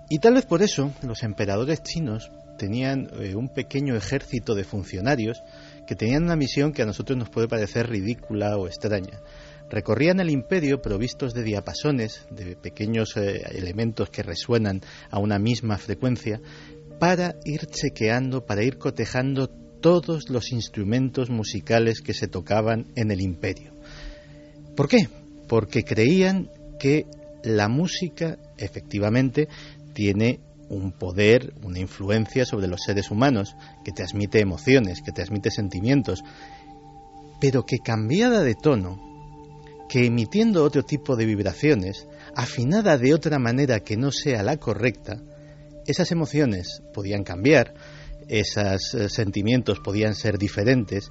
Y 0.10 0.20
tal 0.20 0.36
vez 0.36 0.46
por 0.46 0.62
eso 0.62 0.92
los 1.04 1.24
emperadores 1.24 1.84
chinos 1.84 2.32
tenían 2.58 3.10
eh, 3.20 3.36
un 3.36 3.50
pequeño 3.50 3.96
ejército 3.96 4.56
de 4.56 4.64
funcionarios 4.64 5.42
que 5.92 5.98
tenían 5.98 6.24
una 6.24 6.38
misión 6.38 6.72
que 6.72 6.84
a 6.84 6.86
nosotros 6.86 7.18
nos 7.18 7.30
puede 7.30 7.50
parecer 7.50 7.90
ridícula 7.90 8.56
o 8.56 8.66
extraña. 8.66 9.20
Recorrían 9.70 10.22
el 10.22 10.30
imperio 10.30 10.82
provistos 10.82 11.34
de 11.34 11.44
diapasones, 11.44 12.26
de 12.32 12.56
pequeños 12.56 13.18
eh, 13.18 13.42
elementos 13.52 14.10
que 14.10 14.24
resuenan 14.24 14.80
a 15.10 15.20
una 15.20 15.38
misma 15.38 15.78
frecuencia, 15.78 16.40
para 16.98 17.36
ir 17.44 17.66
chequeando, 17.66 18.46
para 18.46 18.64
ir 18.64 18.78
cotejando 18.78 19.50
todos 19.50 20.30
los 20.30 20.54
instrumentos 20.54 21.30
musicales 21.30 22.00
que 22.00 22.14
se 22.14 22.30
tocaban 22.30 22.86
en 22.96 23.12
el 23.12 23.20
imperio. 23.20 23.74
¿Por 24.78 24.88
qué? 24.88 25.10
Porque 25.50 25.84
creían 25.84 26.50
que 26.80 27.06
la 27.44 27.68
música 27.68 28.38
efectivamente 28.58 29.50
tiene 29.94 30.40
un 30.72 30.94
poder, 30.94 31.54
una 31.64 31.80
influencia 31.80 32.46
sobre 32.46 32.68
los 32.68 32.82
seres 32.82 33.12
humanos, 33.12 33.56
que 33.84 33.92
transmite 33.92 34.40
emociones, 34.40 35.02
que 35.02 35.12
transmite 35.12 35.52
sentimientos, 35.52 36.24
pero 37.40 37.66
que 37.66 37.80
cambiada 37.80 38.42
de 38.42 38.56
tono, 38.56 39.00
que 39.90 40.06
emitiendo 40.06 40.64
otro 40.64 40.84
tipo 40.84 41.18
de 41.18 41.26
vibraciones, 41.26 42.08
afinada 42.36 42.98
de 42.98 43.14
otra 43.14 43.38
manera 43.38 43.82
que 43.82 43.98
no 43.98 44.12
sea 44.12 44.44
la 44.44 44.58
correcta, 44.58 45.22
esas 45.86 46.12
emociones 46.12 46.82
podían 46.94 47.24
cambiar, 47.24 47.74
esos 48.30 48.94
eh, 48.94 49.10
sentimientos 49.10 49.80
podían 49.80 50.16
ser 50.16 50.38
diferentes 50.38 51.10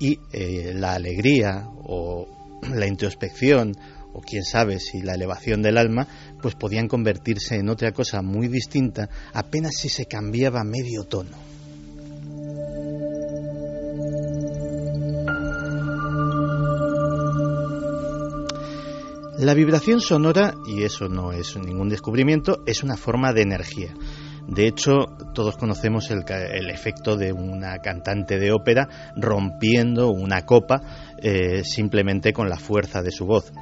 y 0.00 0.18
eh, 0.32 0.72
la 0.74 0.94
alegría 0.94 1.68
o 1.84 2.26
la 2.74 2.88
introspección 2.88 3.76
o 4.12 4.20
quién 4.20 4.44
sabe 4.44 4.80
si 4.80 5.02
la 5.02 5.14
elevación 5.14 5.62
del 5.62 5.78
alma, 5.78 6.06
pues 6.40 6.54
podían 6.54 6.88
convertirse 6.88 7.56
en 7.56 7.68
otra 7.68 7.92
cosa 7.92 8.22
muy 8.22 8.48
distinta 8.48 9.08
apenas 9.32 9.76
si 9.76 9.88
se 9.88 10.06
cambiaba 10.06 10.64
medio 10.64 11.04
tono. 11.04 11.48
La 19.38 19.54
vibración 19.54 20.00
sonora, 20.00 20.54
y 20.66 20.82
eso 20.82 21.08
no 21.08 21.30
es 21.30 21.56
ningún 21.56 21.88
descubrimiento, 21.88 22.64
es 22.66 22.82
una 22.82 22.96
forma 22.96 23.32
de 23.32 23.42
energía. 23.42 23.94
De 24.48 24.66
hecho, 24.66 25.04
todos 25.32 25.56
conocemos 25.56 26.10
el, 26.10 26.24
efecto 26.70 27.16
de 27.16 27.32
una 27.32 27.78
cantante 27.78 28.38
de 28.38 28.50
ópera 28.50 28.88
rompiendo 29.14 30.10
una 30.10 30.44
copa 30.44 30.80
eh, 31.22 31.62
simplemente 31.62 32.32
con 32.32 32.48
la 32.48 32.56
fuerza 32.56 33.00
de 33.00 33.12
su 33.12 33.26
voz. 33.26 33.52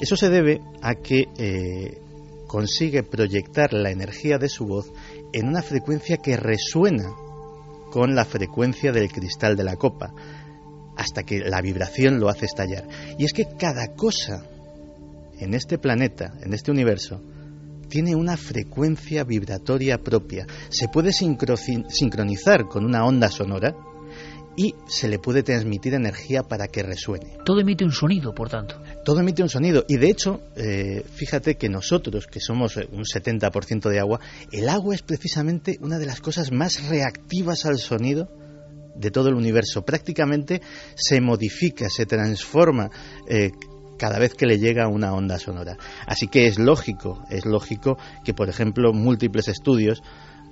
Eso 0.00 0.16
se 0.16 0.28
debe 0.28 0.60
a 0.82 0.94
que 0.94 1.24
eh, 1.38 2.00
consigue 2.46 3.02
proyectar 3.02 3.72
la 3.72 3.90
energía 3.90 4.38
de 4.38 4.48
su 4.48 4.66
voz 4.66 4.92
en 5.32 5.48
una 5.48 5.62
frecuencia 5.62 6.16
que 6.18 6.36
resuena 6.36 7.12
con 7.90 8.14
la 8.14 8.24
frecuencia 8.24 8.92
del 8.92 9.10
cristal 9.10 9.56
de 9.56 9.64
la 9.64 9.76
copa, 9.76 10.12
hasta 10.96 11.22
que 11.22 11.40
la 11.40 11.60
vibración 11.60 12.20
lo 12.20 12.28
hace 12.28 12.46
estallar. 12.46 12.86
Y 13.18 13.24
es 13.24 13.32
que 13.32 13.46
cada 13.58 13.94
cosa 13.94 14.44
en 15.38 15.54
este 15.54 15.78
planeta, 15.78 16.34
en 16.42 16.52
este 16.52 16.70
universo, 16.70 17.20
tiene 17.88 18.14
una 18.14 18.36
frecuencia 18.36 19.24
vibratoria 19.24 19.98
propia. 19.98 20.46
Se 20.68 20.88
puede 20.88 21.12
sincronizar 21.12 22.66
con 22.68 22.84
una 22.84 23.04
onda 23.04 23.30
sonora 23.30 23.74
y 24.56 24.74
se 24.86 25.08
le 25.08 25.18
puede 25.18 25.42
transmitir 25.42 25.94
energía 25.94 26.42
para 26.42 26.66
que 26.66 26.82
resuene. 26.82 27.38
Todo 27.44 27.60
emite 27.60 27.84
un 27.84 27.92
sonido, 27.92 28.34
por 28.34 28.48
tanto. 28.48 28.82
Todo 29.08 29.20
emite 29.20 29.42
un 29.42 29.48
sonido. 29.48 29.86
Y 29.88 29.96
de 29.96 30.10
hecho, 30.10 30.42
eh, 30.54 31.02
fíjate 31.14 31.56
que 31.56 31.70
nosotros, 31.70 32.26
que 32.26 32.40
somos 32.40 32.76
eh, 32.76 32.86
un 32.92 33.04
70% 33.04 33.88
de 33.88 34.00
agua, 34.00 34.20
el 34.52 34.68
agua 34.68 34.94
es 34.94 35.00
precisamente 35.00 35.78
una 35.80 35.98
de 35.98 36.04
las 36.04 36.20
cosas 36.20 36.52
más 36.52 36.86
reactivas 36.90 37.64
al 37.64 37.78
sonido 37.78 38.28
de 38.96 39.10
todo 39.10 39.30
el 39.30 39.34
universo. 39.34 39.80
Prácticamente 39.80 40.60
se 40.94 41.22
modifica, 41.22 41.88
se 41.88 42.04
transforma. 42.04 42.90
Eh, 43.26 43.50
cada 43.98 44.18
vez 44.18 44.34
que 44.34 44.44
le 44.44 44.58
llega 44.58 44.88
una 44.88 45.14
onda 45.14 45.38
sonora. 45.38 45.78
Así 46.06 46.28
que 46.28 46.46
es 46.46 46.58
lógico, 46.58 47.24
es 47.30 47.46
lógico 47.46 47.96
que, 48.26 48.34
por 48.34 48.50
ejemplo, 48.50 48.92
múltiples 48.92 49.48
estudios 49.48 50.02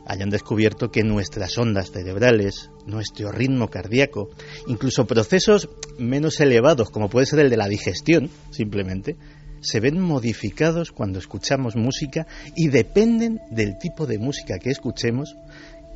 hayan 0.06 0.30
descubierto 0.30 0.90
que 0.90 1.02
nuestras 1.02 1.58
ondas 1.58 1.90
cerebrales, 1.90 2.70
nuestro 2.86 3.32
ritmo 3.32 3.68
cardíaco, 3.68 4.30
incluso 4.66 5.06
procesos 5.06 5.68
menos 5.98 6.40
elevados, 6.40 6.90
como 6.90 7.10
puede 7.10 7.26
ser 7.26 7.40
el 7.40 7.50
de 7.50 7.56
la 7.56 7.68
digestión, 7.68 8.30
simplemente, 8.50 9.16
se 9.60 9.80
ven 9.80 10.00
modificados 10.00 10.92
cuando 10.92 11.18
escuchamos 11.18 11.76
música 11.76 12.26
y 12.54 12.68
dependen 12.68 13.40
del 13.50 13.78
tipo 13.78 14.06
de 14.06 14.18
música 14.18 14.58
que 14.58 14.70
escuchemos, 14.70 15.36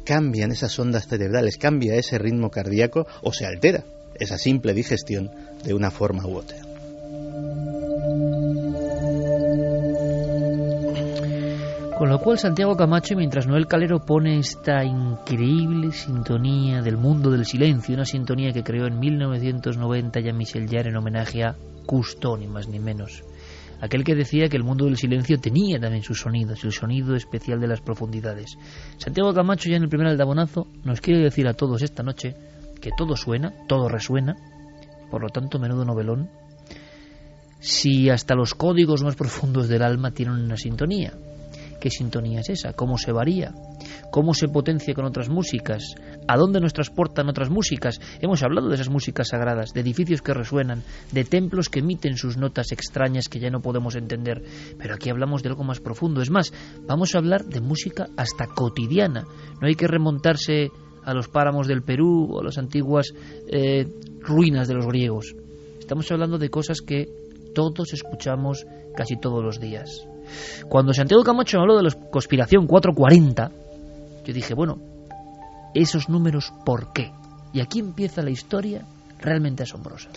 cambian 0.05 0.51
esas 0.51 0.77
ondas 0.79 1.07
cerebrales, 1.07 1.57
cambia 1.57 1.95
ese 1.95 2.19
ritmo 2.19 2.51
cardíaco 2.51 3.07
o 3.23 3.33
se 3.33 3.47
altera 3.47 3.85
esa 4.19 4.39
simple 4.39 4.75
digestión 4.75 5.31
de 5.65 5.73
una 5.75 5.91
forma 5.91 6.27
u 6.27 6.37
otra. 6.37 6.70
Con 12.01 12.09
lo 12.09 12.19
cual 12.19 12.39
Santiago 12.39 12.79
Camacho, 12.79 13.15
mientras 13.15 13.47
Noel 13.47 13.67
Calero 13.67 14.07
pone 14.07 14.39
esta 14.39 14.83
increíble 14.83 15.93
sintonía 15.93 16.81
del 16.81 16.97
mundo 16.97 17.31
del 17.31 17.45
silencio, 17.45 17.95
una 17.95 18.07
sintonía 18.07 18.53
que 18.53 18.63
creó 18.63 18.87
en 18.87 18.99
1990 18.99 20.21
Jean-Michel 20.21 20.67
Jarre 20.67 20.89
en 20.89 20.97
homenaje 20.97 21.45
a 21.45 21.57
Cousteau, 21.85 22.39
ni 22.39 22.47
más 22.47 22.69
ni 22.69 22.79
menos. 22.79 23.23
Aquel 23.83 24.03
que 24.03 24.15
decía 24.15 24.49
que 24.49 24.57
el 24.57 24.65
mundo 24.65 24.87
del 24.87 24.97
silencio 24.97 25.39
tenía 25.39 25.79
también 25.79 26.03
sus 26.03 26.21
sonidos, 26.21 26.65
el 26.65 26.73
sonido 26.73 27.15
especial 27.15 27.61
de 27.61 27.69
las 27.69 27.83
profundidades. 27.83 28.57
Santiago 28.97 29.35
Camacho 29.35 29.69
ya 29.69 29.77
en 29.77 29.83
el 29.83 29.91
primer 29.91 30.07
aldabonazo 30.07 30.69
nos 30.85 31.03
quiere 31.03 31.21
decir 31.21 31.47
a 31.49 31.53
todos 31.53 31.83
esta 31.83 32.03
noche 32.03 32.35
que 32.81 32.93
todo 32.97 33.15
suena, 33.15 33.53
todo 33.69 33.91
resuena, 33.91 34.37
por 35.11 35.21
lo 35.21 35.29
tanto 35.29 35.59
menudo 35.59 35.85
novelón, 35.85 36.31
si 37.59 38.09
hasta 38.09 38.35
los 38.35 38.55
códigos 38.55 39.03
más 39.03 39.17
profundos 39.17 39.69
del 39.69 39.83
alma 39.83 40.13
tienen 40.13 40.37
una 40.37 40.57
sintonía. 40.57 41.13
¿Qué 41.81 41.91
sintonía 41.91 42.41
es 42.41 42.51
esa? 42.51 42.75
¿Cómo 42.75 42.99
se 42.99 43.11
varía? 43.11 43.55
¿Cómo 44.11 44.35
se 44.35 44.49
potencia 44.49 44.95
con 44.95 45.07
otras 45.07 45.29
músicas? 45.29 45.95
¿A 46.29 46.37
dónde 46.37 46.61
nos 46.61 46.75
transportan 46.75 47.29
otras 47.29 47.49
músicas? 47.49 48.01
Hemos 48.21 48.43
hablado 48.43 48.69
de 48.69 48.75
esas 48.75 48.91
músicas 48.91 49.29
sagradas, 49.29 49.73
de 49.73 49.81
edificios 49.81 50.21
que 50.21 50.35
resuenan, 50.35 50.83
de 51.11 51.25
templos 51.25 51.69
que 51.69 51.81
emiten 51.81 52.17
sus 52.17 52.37
notas 52.37 52.71
extrañas 52.73 53.29
que 53.29 53.41
ya 53.41 53.51
no 53.51 53.61
podemos 53.61 53.97
entender. 53.97 54.43
Pero 54.79 54.95
aquí 54.95 55.09
hablamos 55.11 55.43
de 55.43 55.49
algo 55.49 55.65
más 55.65 55.81
profundo. 55.81 56.21
Es 56.21 56.31
más, 56.31 56.53
vamos 56.87 57.15
a 57.15 57.19
hablar 57.19 57.47
de 57.47 57.61
música 57.61 58.09
hasta 58.17 58.47
cotidiana. 58.47 59.25
No 59.61 59.67
hay 59.67 59.75
que 59.75 59.89
remontarse 59.89 60.69
a 61.03 61.15
los 61.15 61.29
páramos 61.29 61.67
del 61.67 61.83
Perú 61.83 62.29
o 62.31 62.41
a 62.41 62.45
las 62.45 62.59
antiguas 62.59 63.13
eh, 63.49 63.87
ruinas 64.21 64.69
de 64.69 64.75
los 64.75 64.87
griegos. 64.87 65.35
Estamos 65.79 66.11
hablando 66.13 66.37
de 66.39 66.51
cosas 66.51 66.83
que 66.83 67.07
todos 67.55 67.93
escuchamos 67.95 68.67
casi 68.95 69.17
todos 69.17 69.43
los 69.43 69.61
días. 69.61 70.07
Cuando 70.69 70.93
Santiago 70.93 71.23
Camacho 71.23 71.59
habló 71.59 71.77
de 71.77 71.85
la 71.85 71.91
conspiración 72.11 72.67
440, 72.67 73.51
yo 74.25 74.33
dije, 74.33 74.55
bueno, 74.55 74.79
esos 75.75 76.09
números, 76.09 76.53
¿por 76.65 76.93
qué? 76.93 77.13
Y 77.53 77.61
aquí 77.61 77.81
empieza 77.81 78.23
la 78.23 78.31
historia 78.31 78.85
realmente 79.19 79.63
asombrosa. 79.63 80.09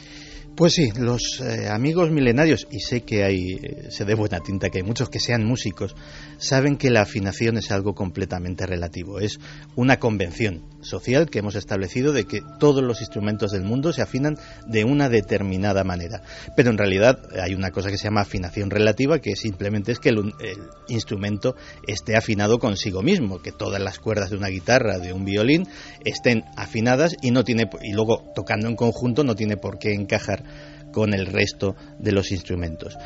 Pues 0.56 0.74
sí, 0.74 0.92
los 0.96 1.42
eh, 1.42 1.68
amigos 1.68 2.12
milenarios, 2.12 2.68
y 2.70 2.80
sé 2.80 3.02
que 3.02 3.24
hay, 3.24 3.54
eh, 3.54 3.88
se 3.90 4.06
de 4.06 4.14
buena 4.14 4.40
tinta 4.40 4.70
que 4.70 4.78
hay 4.80 4.84
muchos 4.84 5.10
que 5.10 5.20
sean 5.20 5.44
músicos, 5.44 5.96
saben 6.38 6.78
que 6.78 6.92
la 6.92 7.02
afinación 7.02 7.58
es 7.58 7.72
algo 7.72 7.96
completamente 7.96 8.68
relativo. 8.68 9.20
Es 9.20 9.40
una 9.76 9.98
convención 9.98 10.62
social 10.84 11.30
que 11.30 11.40
hemos 11.40 11.56
establecido 11.56 12.14
de 12.14 12.26
que 12.26 12.42
todos 12.60 12.84
los 12.84 13.02
instrumentos 13.02 13.52
del 13.52 13.64
mundo 13.64 13.94
se 13.94 14.02
afinan 14.02 14.38
de 14.68 14.84
una 14.84 15.10
determinada 15.10 15.84
manera. 15.84 16.22
Pero 16.56 16.70
en 16.70 16.78
realidad 16.78 17.20
hay 17.42 17.56
una 17.56 17.72
cosa 17.72 17.90
que 17.90 17.98
se 17.98 18.06
llama 18.06 18.22
afinación 18.22 18.70
relativa, 18.70 19.20
que 19.20 19.36
simplemente 19.36 19.92
es 19.92 20.00
que 20.00 20.10
el, 20.10 20.18
el 20.18 20.60
instrumento 20.88 21.56
esté 21.88 22.16
afinado 22.16 22.60
consigo 22.60 23.02
mismo, 23.02 23.42
que 23.42 23.52
todas 23.52 23.82
las 23.82 24.00
cuerdas 24.00 24.30
de 24.30 24.38
una 24.38 24.48
guitarra, 24.48 25.00
de 25.00 25.14
un 25.14 25.26
violín, 25.26 25.68
estén 26.06 26.44
afinadas 26.56 27.16
y 27.22 27.32
no 27.32 27.44
tiene 27.44 27.70
y 27.82 27.94
luego 27.94 28.32
tocando 28.36 28.68
en 28.68 28.76
conjunto 28.76 29.24
no 29.24 29.36
tiene 29.36 29.58
por 29.58 29.80
qué 29.80 29.94
encajar 29.94 30.44
con 30.92 31.14
el 31.14 31.26
resto 31.26 31.76
de 32.00 32.12
los 32.12 32.32
instrumentos. 32.32 32.98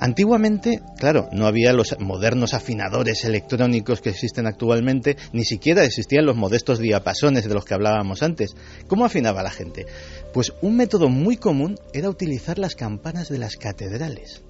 Antiguamente, 0.00 0.80
claro, 0.96 1.28
no 1.32 1.46
había 1.46 1.72
los 1.72 1.96
modernos 1.98 2.54
afinadores 2.54 3.24
electrónicos 3.24 4.00
que 4.00 4.10
existen 4.10 4.46
actualmente, 4.46 5.16
ni 5.32 5.44
siquiera 5.44 5.84
existían 5.84 6.24
los 6.24 6.36
modestos 6.36 6.78
diapasones 6.78 7.48
de 7.48 7.54
los 7.54 7.64
que 7.64 7.74
hablábamos 7.74 8.22
antes. 8.22 8.54
¿Cómo 8.86 9.04
afinaba 9.04 9.42
la 9.42 9.50
gente? 9.50 9.86
Pues 10.32 10.52
un 10.62 10.76
método 10.76 11.08
muy 11.08 11.36
común 11.36 11.76
era 11.92 12.08
utilizar 12.08 12.58
las 12.58 12.76
campanas 12.76 13.28
de 13.28 13.38
las 13.38 13.56
catedrales. 13.56 14.42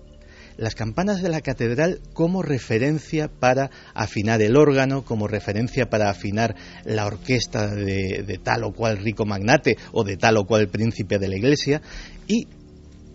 Las 0.58 0.74
campanas 0.74 1.22
de 1.22 1.28
la 1.28 1.40
catedral 1.40 2.00
como 2.12 2.42
referencia 2.42 3.28
para 3.28 3.70
afinar 3.94 4.42
el 4.42 4.56
órgano, 4.56 5.04
como 5.04 5.28
referencia 5.28 5.88
para 5.88 6.10
afinar 6.10 6.56
la 6.84 7.06
orquesta 7.06 7.68
de, 7.68 8.40
tal 8.42 8.64
o 8.64 8.72
cual 8.72 8.98
rico 8.98 9.24
magnate 9.24 9.78
o 9.92 10.02
de 10.02 10.16
tal 10.16 10.36
o 10.36 10.46
cual 10.46 10.68
príncipe 10.68 11.18
de 11.18 11.28
la 11.28 11.36
iglesia, 11.36 11.80
y 12.26 12.48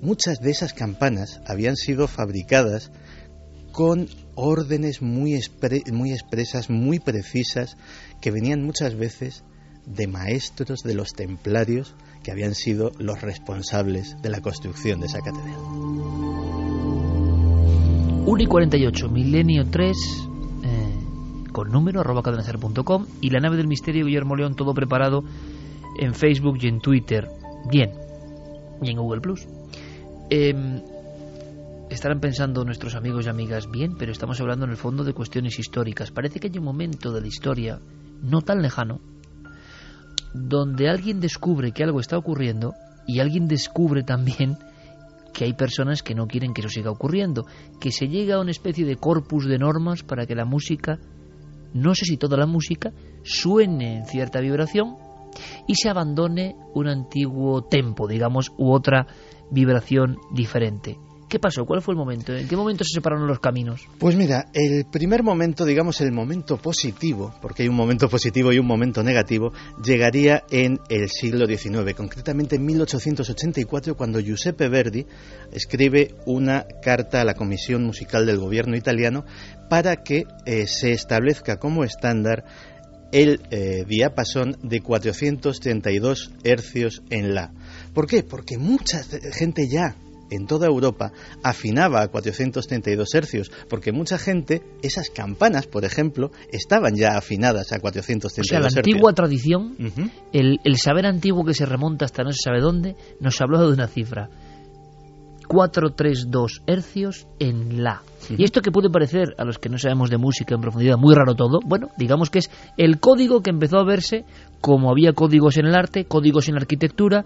muchas 0.04 0.42
de 0.42 0.52
esas 0.52 0.74
campanas 0.74 1.40
habían 1.48 1.78
sido 1.78 2.08
fabricadas 2.08 2.92
con 3.72 4.08
órdenes 4.36 5.02
muy, 5.02 5.34
expresas, 5.34 6.70
muy 6.70 7.00
precisas, 7.00 7.78
que 8.22 8.30
venían 8.30 8.64
muchas 8.64 8.96
veces 8.96 9.44
de 9.86 10.08
maestros 10.08 10.84
de 10.84 10.94
los 10.94 11.14
templarios 11.14 11.96
que 12.22 12.32
habían 12.32 12.54
sido 12.54 12.92
los 13.00 13.22
responsables 13.22 14.22
de 14.22 14.30
la 14.30 14.42
construcción 14.42 15.00
de 15.00 15.08
esa 15.08 15.20
catedral. 15.20 15.58
1 18.26 18.44
y 18.44 18.46
48, 18.46 19.10
milenio 19.10 19.66
3, 19.70 19.98
eh, 20.64 21.50
con 21.52 21.70
número, 21.70 22.02
arroba 22.02 22.24
cadenacer.com 22.24 23.06
y 23.22 23.30
la 23.30 23.40
nave 23.40 23.58
del 23.58 23.68
misterio 23.68 24.06
Guillermo 24.06 24.36
León, 24.36 24.56
todo 24.56 24.74
preparado 24.74 25.24
en 26.00 26.14
Facebook 26.14 26.58
y 26.62 26.68
en 26.68 26.80
Twitter. 26.80 27.30
Bien, 27.70 27.92
y 28.82 28.92
en 28.92 28.98
Google 28.98 29.22
Plus. 29.22 29.48
Em, 30.30 30.82
estarán 31.90 32.20
pensando 32.20 32.66
nuestros 32.66 32.96
amigos 32.96 33.26
y 33.26 33.30
amigas 33.30 33.70
bien, 33.70 33.96
pero 33.98 34.12
estamos 34.12 34.40
hablando 34.42 34.66
en 34.66 34.72
el 34.72 34.78
fondo 34.78 35.04
de 35.04 35.14
cuestiones 35.14 35.60
históricas. 35.60 36.12
Parece 36.12 36.40
que 36.40 36.48
hay 36.48 36.58
un 36.58 36.66
momento 36.66 37.12
de 37.12 37.22
la 37.22 37.28
historia, 37.28 37.80
no 38.22 38.42
tan 38.42 38.62
lejano, 38.62 39.00
donde 40.34 40.90
alguien 40.90 41.20
descubre 41.20 41.72
que 41.72 41.84
algo 41.84 42.00
está 42.00 42.18
ocurriendo 42.18 42.74
y 43.06 43.20
alguien 43.20 43.48
descubre 43.48 44.04
también 44.04 44.58
que 45.34 45.46
hay 45.46 45.54
personas 45.54 46.04
que 46.04 46.16
no 46.16 46.28
quieren 46.28 46.54
que 46.54 46.62
eso 46.62 46.70
siga 46.70 46.92
ocurriendo, 46.92 47.46
que 47.80 47.92
se 47.92 48.08
llega 48.08 48.36
a 48.36 48.42
una 48.42 48.52
especie 48.52 48.86
de 48.86 48.96
corpus 48.96 49.46
de 49.46 49.58
normas 49.58 50.04
para 50.04 50.26
que 50.26 50.36
la 50.36 50.46
música, 50.46 51.00
no 51.74 51.96
sé 51.96 52.06
si 52.06 52.18
toda 52.18 52.38
la 52.38 52.46
música, 52.46 52.92
suene 53.24 53.98
en 53.98 54.06
cierta 54.06 54.40
vibración 54.40 54.96
y 55.68 55.76
se 55.76 55.90
abandone 55.90 56.56
un 56.76 56.88
antiguo 56.88 57.64
tempo, 57.64 58.08
digamos, 58.08 58.52
u 58.58 58.72
otra 58.72 59.08
vibración 59.54 60.18
diferente. 60.34 60.98
¿Qué 61.34 61.40
pasó? 61.40 61.66
¿Cuál 61.66 61.82
fue 61.82 61.96
el 61.96 61.98
momento? 61.98 62.32
¿En 62.32 62.48
qué 62.48 62.56
momento 62.56 62.84
se 62.84 62.94
separaron 62.94 63.28
los 63.28 63.40
caminos? 63.40 63.88
Pues 63.98 64.16
mira, 64.16 64.52
el 64.54 64.86
primer 64.86 65.24
momento, 65.24 65.66
digamos 65.66 66.00
el 66.02 66.12
momento 66.12 66.58
positivo, 66.58 67.34
porque 67.42 67.64
hay 67.64 67.70
un 67.70 67.76
momento 67.76 68.08
positivo 68.08 68.54
y 68.54 68.60
un 68.60 68.68
momento 68.68 69.02
negativo, 69.02 69.52
llegaría 69.84 70.44
en 70.52 70.80
el 70.90 71.10
siglo 71.10 71.48
XIX, 71.48 71.96
concretamente 71.96 72.58
en 72.58 72.66
1884, 72.66 73.98
cuando 73.98 74.20
Giuseppe 74.20 74.70
Verdi 74.70 75.08
escribe 75.52 76.14
una 76.28 76.68
carta 76.84 77.22
a 77.22 77.26
la 77.26 77.34
Comisión 77.34 77.84
Musical 77.84 78.28
del 78.28 78.38
Gobierno 78.38 78.78
italiano 78.78 79.26
para 79.72 80.04
que 80.04 80.26
eh, 80.46 80.68
se 80.68 80.92
establezca 80.92 81.58
como 81.58 81.84
estándar 81.84 82.46
el 83.12 83.42
eh, 83.52 83.86
diapasón 83.88 84.58
de 84.62 84.82
432 84.82 86.32
hercios 86.44 87.02
en 87.10 87.34
la. 87.34 87.54
¿Por 87.94 88.08
qué? 88.08 88.24
Porque 88.24 88.58
mucha 88.58 89.04
gente 89.04 89.68
ya 89.68 89.96
en 90.32 90.48
toda 90.48 90.68
Europa 90.68 91.12
afinaba 91.44 92.02
a 92.02 92.08
432 92.08 93.14
hercios, 93.14 93.52
porque 93.70 93.92
mucha 93.92 94.18
gente, 94.18 94.64
esas 94.82 95.10
campanas, 95.10 95.68
por 95.68 95.86
ejemplo, 95.86 96.32
estaban 96.52 96.96
ya 96.96 97.18
afinadas 97.18 97.72
a 97.72 97.80
432 97.80 98.40
O 98.40 98.44
sea, 98.44 98.60
la 98.60 98.66
hercios. 98.68 98.86
antigua 98.86 99.14
tradición, 99.14 99.76
el 100.34 100.78
saber 100.78 101.06
antiguo 101.06 101.46
que 101.46 101.54
se 101.54 101.66
remonta 101.66 102.06
hasta 102.06 102.24
no 102.24 102.32
se 102.32 102.40
sabe 102.44 102.62
dónde, 102.62 102.96
nos 103.20 103.40
habló 103.42 103.68
de 103.68 103.74
una 103.74 103.88
cifra. 103.88 104.30
432 105.48 106.64
hercios 106.66 107.28
en 107.40 107.84
la. 107.84 108.02
Y 108.36 108.44
esto 108.44 108.62
que 108.62 108.72
puede 108.72 108.90
parecer 108.90 109.36
a 109.38 109.44
los 109.44 109.60
que 109.60 109.70
no 109.70 109.78
sabemos 109.78 110.10
de 110.10 110.18
música 110.18 110.56
en 110.56 110.62
profundidad 110.62 110.98
muy 110.98 111.14
raro 111.14 111.36
todo, 111.36 111.60
bueno, 111.66 111.90
digamos 111.98 112.30
que 112.30 112.40
es 112.40 112.50
el 112.78 113.00
código 113.00 113.42
que 113.42 113.52
empezó 113.52 113.78
a 113.78 113.86
verse 113.86 114.26
como 114.62 114.90
había 114.90 115.14
códigos 115.14 115.58
en 115.58 115.68
el 115.68 115.76
arte, 115.76 116.06
códigos 116.06 116.48
en 116.48 116.56
la 116.56 116.62
arquitectura, 116.62 117.26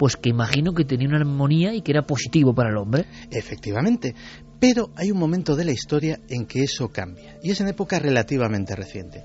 pues 0.00 0.16
que 0.16 0.30
imagino 0.30 0.72
que 0.72 0.86
tenía 0.86 1.08
una 1.08 1.18
armonía 1.18 1.74
y 1.74 1.82
que 1.82 1.92
era 1.92 2.06
positivo 2.06 2.54
para 2.54 2.70
el 2.70 2.78
hombre. 2.78 3.04
Efectivamente, 3.30 4.14
pero 4.58 4.88
hay 4.96 5.10
un 5.10 5.18
momento 5.18 5.54
de 5.54 5.66
la 5.66 5.72
historia 5.72 6.18
en 6.30 6.46
que 6.46 6.62
eso 6.62 6.88
cambia, 6.88 7.36
y 7.42 7.50
es 7.50 7.60
en 7.60 7.68
época 7.68 7.98
relativamente 7.98 8.74
reciente. 8.74 9.22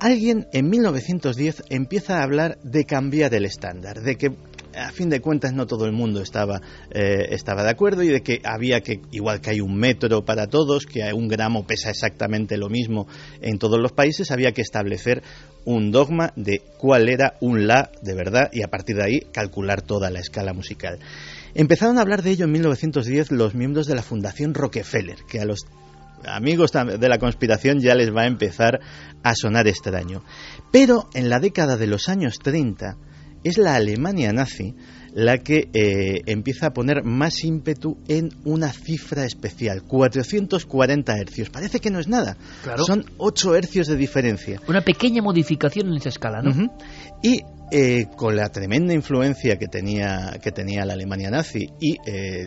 Alguien 0.00 0.46
en 0.54 0.70
1910 0.70 1.64
empieza 1.68 2.18
a 2.18 2.22
hablar 2.22 2.56
de 2.62 2.86
cambiar 2.86 3.34
el 3.34 3.44
estándar, 3.44 4.00
de 4.00 4.16
que 4.16 4.30
a 4.74 4.92
fin 4.92 5.10
de 5.10 5.20
cuentas 5.20 5.52
no 5.52 5.66
todo 5.66 5.84
el 5.84 5.92
mundo 5.92 6.22
estaba, 6.22 6.62
eh, 6.90 7.26
estaba 7.32 7.62
de 7.64 7.68
acuerdo 7.68 8.02
y 8.02 8.08
de 8.08 8.22
que 8.22 8.40
había 8.42 8.80
que, 8.80 9.02
igual 9.10 9.42
que 9.42 9.50
hay 9.50 9.60
un 9.60 9.76
metro 9.76 10.24
para 10.24 10.46
todos, 10.46 10.86
que 10.86 11.12
un 11.12 11.28
gramo 11.28 11.66
pesa 11.66 11.90
exactamente 11.90 12.56
lo 12.56 12.70
mismo 12.70 13.08
en 13.42 13.58
todos 13.58 13.78
los 13.78 13.92
países, 13.92 14.30
había 14.30 14.52
que 14.52 14.62
establecer 14.62 15.22
un 15.66 15.90
dogma 15.90 16.32
de 16.34 16.62
cuál 16.78 17.10
era 17.10 17.34
un 17.40 17.66
la 17.66 17.90
de 18.00 18.14
verdad 18.14 18.48
y 18.54 18.62
a 18.62 18.68
partir 18.68 18.96
de 18.96 19.04
ahí 19.04 19.20
calcular 19.32 19.82
toda 19.82 20.10
la 20.10 20.20
escala 20.20 20.54
musical. 20.54 20.98
Empezaron 21.52 21.98
a 21.98 22.00
hablar 22.00 22.22
de 22.22 22.30
ello 22.30 22.46
en 22.46 22.52
1910 22.52 23.32
los 23.32 23.54
miembros 23.54 23.86
de 23.86 23.96
la 23.96 24.02
Fundación 24.02 24.54
Rockefeller, 24.54 25.18
que 25.28 25.40
a 25.40 25.44
los 25.44 25.66
amigos 26.26 26.70
de 26.72 27.08
la 27.08 27.18
conspiración 27.18 27.80
ya 27.80 27.94
les 27.94 28.14
va 28.14 28.22
a 28.22 28.26
empezar 28.26 28.80
a 29.22 29.34
sonar 29.34 29.68
extraño. 29.68 30.22
Pero 30.72 31.08
en 31.14 31.28
la 31.28 31.40
década 31.40 31.76
de 31.76 31.86
los 31.86 32.08
años 32.08 32.38
30 32.42 32.96
es 33.44 33.58
la 33.58 33.74
Alemania 33.74 34.32
nazi 34.32 34.74
la 35.12 35.38
que 35.38 35.68
eh, 35.72 36.20
empieza 36.26 36.66
a 36.66 36.72
poner 36.72 37.02
más 37.02 37.42
ímpetu 37.42 37.96
en 38.06 38.28
una 38.44 38.72
cifra 38.72 39.24
especial, 39.24 39.82
440 39.82 41.16
hercios. 41.18 41.50
Parece 41.50 41.80
que 41.80 41.90
no 41.90 41.98
es 41.98 42.06
nada, 42.06 42.36
Claro. 42.62 42.84
son 42.84 43.04
8 43.18 43.56
hercios 43.56 43.88
de 43.88 43.96
diferencia. 43.96 44.60
Una 44.68 44.82
pequeña 44.82 45.20
modificación 45.20 45.88
en 45.88 45.94
esa 45.94 46.10
escala, 46.10 46.42
¿no? 46.42 46.52
Y 47.22 47.42
eh, 47.72 48.06
con 48.16 48.34
la 48.34 48.48
tremenda 48.48 48.92
influencia 48.92 49.56
que 49.56 49.68
tenía, 49.68 50.38
que 50.42 50.50
tenía 50.50 50.84
la 50.84 50.94
Alemania 50.94 51.30
nazi 51.30 51.70
y 51.80 51.98
eh, 52.04 52.44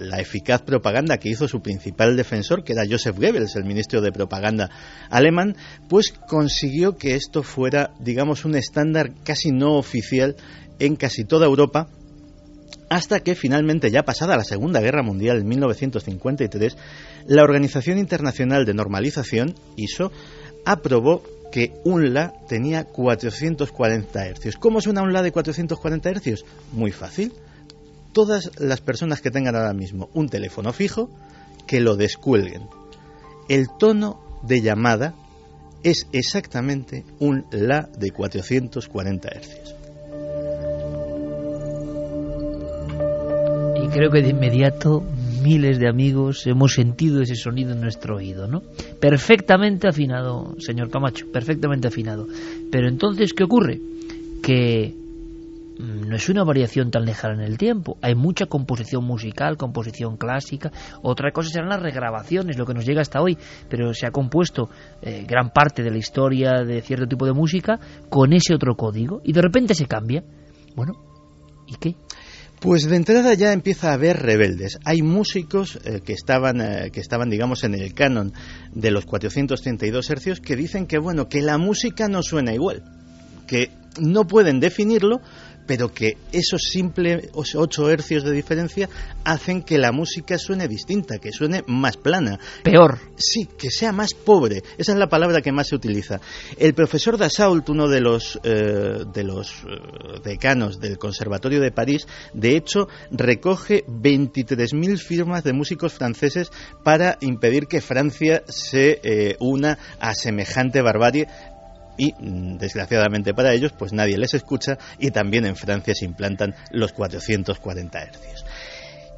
la 0.00 0.18
eficaz 0.20 0.62
propaganda 0.62 1.18
que 1.18 1.28
hizo 1.28 1.46
su 1.46 1.60
principal 1.60 2.16
defensor, 2.16 2.64
que 2.64 2.72
era 2.72 2.84
Joseph 2.88 3.18
Goebbels, 3.18 3.56
el 3.56 3.64
ministro 3.64 4.00
de 4.00 4.12
propaganda 4.12 4.70
alemán, 5.10 5.56
pues 5.88 6.12
consiguió 6.12 6.96
que 6.96 7.14
esto 7.14 7.42
fuera, 7.42 7.90
digamos, 8.00 8.44
un 8.44 8.54
estándar 8.54 9.12
casi 9.24 9.50
no 9.50 9.74
oficial 9.74 10.36
en 10.78 10.96
casi 10.96 11.24
toda 11.24 11.46
Europa 11.46 11.88
hasta 12.88 13.20
que 13.20 13.34
finalmente, 13.34 13.90
ya 13.90 14.02
pasada 14.02 14.36
la 14.36 14.44
Segunda 14.44 14.80
Guerra 14.80 15.02
Mundial 15.02 15.38
en 15.38 15.48
1953, 15.48 16.76
la 17.26 17.42
Organización 17.42 17.98
Internacional 17.98 18.66
de 18.66 18.74
Normalización, 18.74 19.54
ISO, 19.76 20.12
aprobó 20.64 21.22
que 21.52 21.74
un 21.84 22.14
La 22.14 22.32
tenía 22.48 22.84
440 22.84 24.26
hercios. 24.26 24.56
¿Cómo 24.56 24.80
suena 24.80 25.02
un 25.02 25.12
La 25.12 25.22
de 25.22 25.30
440 25.30 26.10
hercios? 26.10 26.44
Muy 26.72 26.90
fácil. 26.90 27.32
Todas 28.12 28.50
las 28.58 28.80
personas 28.80 29.20
que 29.20 29.30
tengan 29.30 29.54
ahora 29.54 29.74
mismo 29.74 30.08
un 30.14 30.28
teléfono 30.28 30.72
fijo, 30.72 31.08
que 31.66 31.80
lo 31.80 31.94
descuelguen. 31.94 32.62
El 33.48 33.68
tono 33.78 34.20
de 34.42 34.62
llamada 34.62 35.14
es 35.84 36.06
exactamente 36.12 37.04
un 37.20 37.46
La 37.52 37.88
de 37.98 38.10
440 38.10 39.28
hercios. 39.28 39.76
Y 43.84 43.88
creo 43.88 44.10
que 44.10 44.22
de 44.22 44.30
inmediato 44.30 45.04
miles 45.42 45.78
de 45.78 45.88
amigos 45.88 46.46
hemos 46.46 46.74
sentido 46.74 47.22
ese 47.22 47.34
sonido 47.34 47.72
en 47.72 47.80
nuestro 47.80 48.16
oído, 48.16 48.46
¿no? 48.46 48.62
Perfectamente 49.00 49.88
afinado, 49.88 50.54
señor 50.58 50.90
Camacho, 50.90 51.26
perfectamente 51.32 51.88
afinado. 51.88 52.26
Pero 52.70 52.88
entonces, 52.88 53.32
¿qué 53.32 53.44
ocurre? 53.44 53.80
Que 54.42 54.94
mm, 55.78 56.08
no 56.08 56.16
es 56.16 56.28
una 56.28 56.44
variación 56.44 56.90
tan 56.90 57.04
lejana 57.04 57.34
en 57.34 57.50
el 57.50 57.58
tiempo. 57.58 57.96
Hay 58.02 58.14
mucha 58.14 58.46
composición 58.46 59.04
musical, 59.04 59.56
composición 59.56 60.16
clásica. 60.16 60.70
Otra 61.02 61.32
cosa 61.32 61.50
serán 61.50 61.68
las 61.68 61.82
regrabaciones, 61.82 62.56
lo 62.56 62.64
que 62.64 62.74
nos 62.74 62.86
llega 62.86 63.02
hasta 63.02 63.20
hoy. 63.20 63.36
Pero 63.68 63.92
se 63.94 64.06
ha 64.06 64.10
compuesto 64.10 64.70
eh, 65.02 65.24
gran 65.28 65.50
parte 65.50 65.82
de 65.82 65.90
la 65.90 65.98
historia 65.98 66.64
de 66.64 66.80
cierto 66.80 67.06
tipo 67.06 67.26
de 67.26 67.32
música 67.32 67.78
con 68.08 68.32
ese 68.32 68.54
otro 68.54 68.76
código 68.76 69.20
y 69.24 69.32
de 69.32 69.42
repente 69.42 69.74
se 69.74 69.86
cambia. 69.86 70.22
Bueno, 70.74 70.94
¿y 71.66 71.76
qué? 71.76 71.96
Pues 72.62 72.88
de 72.88 72.94
entrada 72.94 73.34
ya 73.34 73.52
empieza 73.52 73.90
a 73.90 73.94
haber 73.94 74.22
rebeldes. 74.22 74.78
Hay 74.84 75.02
músicos 75.02 75.80
eh, 75.84 76.00
que 76.04 76.12
estaban 76.12 76.60
eh, 76.60 76.90
que 76.92 77.00
estaban 77.00 77.28
digamos 77.28 77.64
en 77.64 77.74
el 77.74 77.92
canon 77.92 78.32
de 78.72 78.92
los 78.92 79.04
432 79.04 80.08
hercios 80.10 80.40
que 80.40 80.54
dicen 80.54 80.86
que 80.86 80.98
bueno, 80.98 81.28
que 81.28 81.42
la 81.42 81.58
música 81.58 82.06
no 82.06 82.22
suena 82.22 82.54
igual, 82.54 82.84
que 83.48 83.72
no 84.00 84.28
pueden 84.28 84.60
definirlo, 84.60 85.20
pero 85.66 85.92
que 85.92 86.16
esos 86.32 86.62
simples 86.62 87.28
8 87.34 87.90
hercios 87.90 88.24
de 88.24 88.32
diferencia 88.32 88.88
hacen 89.24 89.62
que 89.62 89.78
la 89.78 89.92
música 89.92 90.38
suene 90.38 90.68
distinta, 90.68 91.18
que 91.18 91.32
suene 91.32 91.62
más 91.66 91.96
plana, 91.96 92.38
Peor. 92.62 92.98
Sí, 93.16 93.48
que 93.58 93.70
sea 93.70 93.92
más 93.92 94.14
pobre. 94.14 94.62
Esa 94.78 94.92
es 94.92 94.98
la 94.98 95.08
palabra 95.08 95.40
que 95.40 95.52
más 95.52 95.68
se 95.68 95.74
utiliza. 95.74 96.20
El 96.56 96.74
profesor 96.74 97.18
Dassault, 97.18 97.68
uno 97.68 97.88
de 97.88 98.00
los, 98.00 98.38
eh, 98.42 99.04
de 99.12 99.24
los 99.24 99.52
eh, 99.64 100.20
decanos 100.24 100.80
del 100.80 100.98
Conservatorio 100.98 101.60
de 101.60 101.72
París, 101.72 102.06
de 102.32 102.56
hecho, 102.56 102.88
recoge 103.10 103.84
23.000 103.86 104.98
firmas 104.98 105.44
de 105.44 105.52
músicos 105.52 105.92
franceses 105.92 106.50
para 106.82 107.18
impedir 107.20 107.66
que 107.66 107.80
Francia 107.80 108.42
se 108.48 109.00
eh, 109.02 109.36
una 109.40 109.78
a 110.00 110.14
semejante 110.14 110.82
barbarie 110.82 111.28
y 111.96 112.12
mm, 112.12 112.58
desgraciadamente 112.58 113.34
para 113.34 113.52
ellos 113.52 113.72
pues 113.76 113.92
nadie 113.92 114.18
les 114.18 114.34
escucha 114.34 114.78
y 114.98 115.10
también 115.10 115.46
en 115.46 115.56
Francia 115.56 115.94
se 115.94 116.04
implantan 116.04 116.54
los 116.70 116.92
440 116.92 118.02
hercios. 118.02 118.44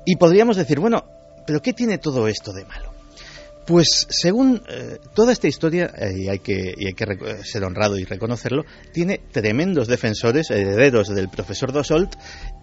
Y 0.04 0.16
podríamos 0.16 0.56
decir, 0.56 0.80
bueno, 0.80 1.04
pero 1.46 1.60
¿qué 1.62 1.72
tiene 1.72 1.98
todo 1.98 2.28
esto 2.28 2.52
de 2.52 2.64
malo? 2.64 2.93
Pues 3.66 4.06
según 4.10 4.62
eh, 4.68 4.98
toda 5.14 5.32
esta 5.32 5.48
historia, 5.48 5.90
eh, 5.96 6.12
y 6.18 6.28
hay 6.28 6.38
que, 6.40 6.74
y 6.76 6.86
hay 6.86 6.92
que 6.92 7.06
reco- 7.06 7.42
ser 7.42 7.64
honrado 7.64 7.96
y 7.96 8.04
reconocerlo, 8.04 8.64
tiene 8.92 9.18
tremendos 9.32 9.88
defensores, 9.88 10.50
herederos 10.50 11.08
del 11.08 11.30
profesor 11.30 11.72
Dassault 11.72 12.14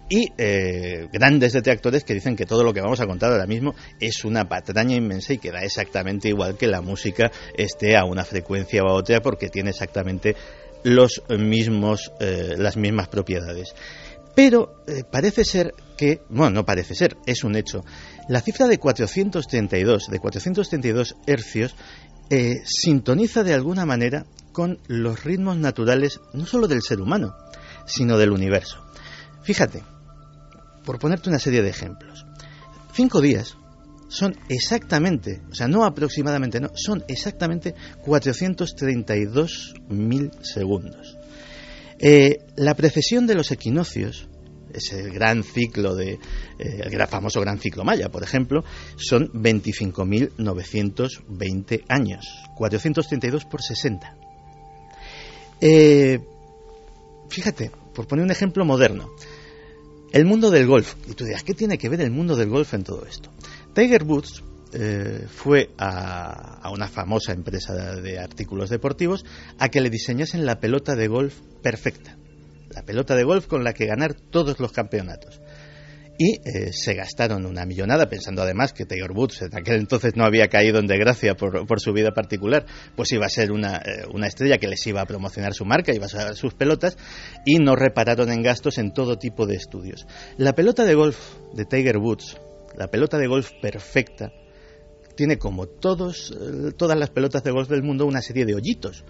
y 0.08 0.28
eh, 0.38 1.08
grandes 1.12 1.54
detractores 1.54 2.04
que 2.04 2.14
dicen 2.14 2.36
que 2.36 2.46
todo 2.46 2.62
lo 2.62 2.72
que 2.72 2.80
vamos 2.80 3.00
a 3.00 3.06
contar 3.06 3.32
ahora 3.32 3.46
mismo 3.46 3.74
es 3.98 4.24
una 4.24 4.48
patraña 4.48 4.94
inmensa 4.94 5.32
y 5.32 5.38
que 5.38 5.50
da 5.50 5.64
exactamente 5.64 6.28
igual 6.28 6.56
que 6.56 6.68
la 6.68 6.82
música 6.82 7.32
esté 7.56 7.96
a 7.96 8.04
una 8.04 8.24
frecuencia 8.24 8.82
o 8.84 8.88
a 8.90 8.94
otra 8.94 9.20
porque 9.20 9.48
tiene 9.48 9.70
exactamente 9.70 10.36
los 10.84 11.22
mismos, 11.36 12.12
eh, 12.20 12.54
las 12.58 12.76
mismas 12.76 13.08
propiedades. 13.08 13.74
Pero 14.34 14.82
eh, 14.86 15.02
parece 15.10 15.44
ser 15.44 15.74
que, 15.96 16.22
bueno, 16.30 16.50
no 16.50 16.64
parece 16.64 16.94
ser, 16.94 17.16
es 17.26 17.44
un 17.44 17.54
hecho. 17.54 17.84
La 18.28 18.40
cifra 18.40 18.68
de 18.68 18.78
432, 18.78 20.08
de 20.08 20.18
432 20.18 21.16
hercios, 21.26 21.74
eh, 22.30 22.62
sintoniza 22.64 23.42
de 23.42 23.54
alguna 23.54 23.84
manera 23.84 24.26
con 24.52 24.78
los 24.86 25.24
ritmos 25.24 25.56
naturales 25.56 26.20
no 26.32 26.46
solo 26.46 26.68
del 26.68 26.82
ser 26.82 27.00
humano, 27.00 27.34
sino 27.86 28.18
del 28.18 28.30
universo. 28.30 28.84
Fíjate, 29.42 29.82
por 30.84 30.98
ponerte 30.98 31.28
una 31.28 31.38
serie 31.38 31.62
de 31.62 31.70
ejemplos, 31.70 32.26
cinco 32.94 33.20
días 33.20 33.56
son 34.08 34.36
exactamente, 34.48 35.42
o 35.50 35.54
sea, 35.54 35.68
no 35.68 35.84
aproximadamente, 35.84 36.60
no, 36.60 36.70
son 36.74 37.04
exactamente 37.08 37.74
432.000 38.04 40.42
segundos. 40.42 41.16
Eh, 41.98 42.38
la 42.56 42.74
precesión 42.74 43.26
de 43.26 43.34
los 43.34 43.50
equinoccios, 43.52 44.28
ese 44.74 45.02
gran 45.10 45.42
ciclo 45.42 45.94
de, 45.94 46.12
eh, 46.12 46.18
el 46.84 46.90
gran- 46.90 47.08
famoso 47.08 47.40
gran 47.40 47.58
ciclo 47.58 47.84
maya, 47.84 48.10
por 48.10 48.22
ejemplo, 48.22 48.64
son 48.96 49.30
25.920 49.32 51.84
años, 51.88 52.26
432 52.56 53.44
por 53.44 53.62
60. 53.62 54.16
Eh, 55.60 56.20
fíjate, 57.28 57.70
por 57.94 58.06
poner 58.06 58.24
un 58.24 58.30
ejemplo 58.30 58.64
moderno, 58.64 59.10
el 60.12 60.24
mundo 60.24 60.50
del 60.50 60.66
golf. 60.66 60.94
Y 61.08 61.14
tú 61.14 61.24
dirás, 61.24 61.42
¿qué 61.42 61.54
tiene 61.54 61.78
que 61.78 61.88
ver 61.88 62.00
el 62.00 62.10
mundo 62.10 62.36
del 62.36 62.48
golf 62.48 62.74
en 62.74 62.84
todo 62.84 63.06
esto? 63.06 63.30
Tiger 63.74 64.04
Woods 64.04 64.42
eh, 64.74 65.26
fue 65.28 65.70
a, 65.78 66.58
a 66.62 66.70
una 66.70 66.88
famosa 66.88 67.32
empresa 67.32 67.96
de 67.96 68.18
artículos 68.18 68.70
deportivos 68.70 69.24
a 69.58 69.68
que 69.68 69.80
le 69.80 69.90
diseñasen 69.90 70.46
la 70.46 70.60
pelota 70.60 70.94
de 70.96 71.08
golf 71.08 71.40
perfecta. 71.62 72.16
La 72.74 72.82
pelota 72.82 73.14
de 73.14 73.24
golf 73.24 73.46
con 73.46 73.64
la 73.64 73.72
que 73.72 73.86
ganar 73.86 74.14
todos 74.14 74.58
los 74.60 74.72
campeonatos. 74.72 75.40
y 76.18 76.36
eh, 76.44 76.72
se 76.72 76.94
gastaron 76.94 77.46
una 77.46 77.64
millonada, 77.64 78.08
pensando 78.08 78.42
además 78.42 78.72
que 78.72 78.84
Tiger 78.84 79.12
Woods 79.12 79.42
en 79.42 79.56
aquel 79.56 79.76
entonces 79.76 80.12
no 80.14 80.24
había 80.24 80.48
caído 80.48 80.78
en 80.78 80.86
desgracia 80.86 81.34
por, 81.34 81.66
por 81.66 81.80
su 81.80 81.92
vida 81.92 82.12
particular, 82.12 82.66
pues 82.94 83.10
iba 83.12 83.24
a 83.26 83.30
ser 83.30 83.50
una, 83.50 83.78
eh, 83.78 84.04
una, 84.12 84.26
estrella 84.26 84.58
que 84.58 84.68
les 84.68 84.86
iba 84.86 85.00
a 85.00 85.06
promocionar 85.06 85.54
su 85.54 85.64
marca, 85.64 85.92
iba 85.92 86.04
a 86.04 86.06
usar 86.06 86.36
sus 86.36 86.54
pelotas, 86.54 86.96
y 87.46 87.56
no 87.56 87.76
repararon 87.76 88.30
en 88.30 88.42
gastos 88.42 88.78
en 88.78 88.92
todo 88.92 89.16
tipo 89.16 89.46
de 89.46 89.56
estudios. 89.56 90.06
La 90.36 90.52
pelota 90.52 90.84
de 90.84 90.94
golf 90.94 91.18
de 91.54 91.64
Tiger 91.64 91.96
Woods, 91.96 92.38
la 92.76 92.88
pelota 92.88 93.18
de 93.18 93.26
golf 93.26 93.50
perfecta, 93.60 94.32
tiene 95.16 95.38
como 95.38 95.66
todos, 95.66 96.30
eh, 96.30 96.72
todas 96.76 96.98
las 96.98 97.10
pelotas 97.10 97.42
de 97.42 97.50
golf 97.50 97.68
del 97.68 97.82
mundo 97.82 98.06
una 98.06 98.22
serie 98.22 98.44
de 98.44 98.54
hoyitos 98.54 99.04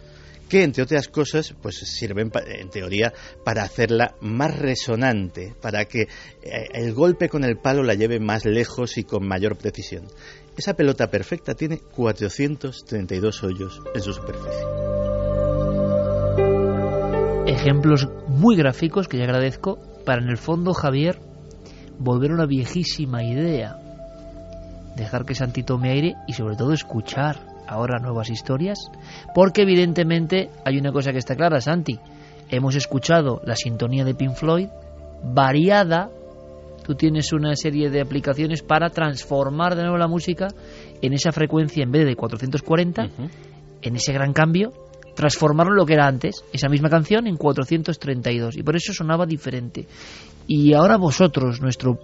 que 0.53 0.65
entre 0.65 0.83
otras 0.83 1.09
cosas 1.09 1.55
pues 1.63 1.77
sirven 1.77 2.31
en 2.45 2.69
teoría 2.69 3.11
para 3.43 3.63
hacerla 3.63 4.17
más 4.21 4.55
resonante, 4.59 5.55
para 5.63 5.87
que 5.87 6.03
eh, 6.03 6.69
el 6.75 6.93
golpe 6.93 7.31
con 7.31 7.43
el 7.43 7.57
palo 7.57 7.83
la 7.83 7.95
lleve 7.95 8.21
más 8.21 8.45
lejos 8.45 8.99
y 8.99 9.05
con 9.05 9.27
mayor 9.27 9.57
precisión. 9.57 10.09
Esa 10.55 10.75
pelota 10.75 11.09
perfecta 11.09 11.55
tiene 11.55 11.79
432 11.79 13.45
hoyos 13.45 13.81
en 13.95 14.03
su 14.03 14.13
superficie. 14.13 14.61
Ejemplos 17.47 18.11
muy 18.29 18.55
gráficos 18.55 19.09
que 19.09 19.17
yo 19.17 19.25
agradezco 19.25 19.79
para 20.05 20.21
en 20.23 20.29
el 20.29 20.37
fondo 20.37 20.75
Javier 20.75 21.19
volver 21.99 22.31
a 22.31 22.35
una 22.35 22.45
viejísima 22.45 23.25
idea. 23.25 23.79
Dejar 24.97 25.25
que 25.25 25.35
Santito 25.35 25.79
me 25.79 25.93
aire 25.93 26.13
y 26.29 26.35
sobre 26.35 26.57
todo 26.57 26.75
escuchar 26.75 27.52
ahora 27.73 27.99
nuevas 27.99 28.31
historias? 28.31 28.79
Porque 29.35 29.63
evidentemente 29.63 30.51
hay 30.65 30.79
una 30.79 30.93
cosa 30.93 31.13
que 31.13 31.19
está 31.19 31.35
clara, 31.35 31.61
Santi. 31.61 31.99
Hemos 32.51 32.75
escuchado 32.75 33.41
la 33.45 33.57
sintonía 33.57 34.05
de 34.05 34.15
Pink 34.15 34.35
Floyd 34.35 34.69
variada. 35.23 36.11
Tú 36.85 36.95
tienes 36.95 37.33
una 37.33 37.55
serie 37.55 37.91
de 37.91 38.01
aplicaciones 38.01 38.63
para 38.63 38.91
transformar 38.91 39.77
de 39.77 39.83
nuevo 39.83 39.97
la 39.97 40.09
música 40.09 40.49
en 41.01 41.13
esa 41.13 41.33
frecuencia 41.33 41.83
en 41.83 41.93
vez 41.93 42.05
de 42.05 42.17
440, 42.17 43.09
en 43.83 43.97
ese 43.97 44.13
gran 44.13 44.33
cambio, 44.33 44.73
transformarlo 45.15 45.73
en 45.73 45.79
lo 45.79 45.87
que 45.87 45.95
era 45.95 46.07
antes, 46.07 46.45
esa 46.53 46.69
misma 46.69 46.91
canción 46.91 47.27
en 47.27 47.37
432. 47.37 48.57
Y 48.57 48.63
por 48.63 48.77
eso 48.77 48.93
sonaba 48.93 49.27
diferente. 49.27 49.87
Y 50.47 50.75
ahora 50.75 50.97
vosotros, 50.97 51.61
nuestro 51.61 51.99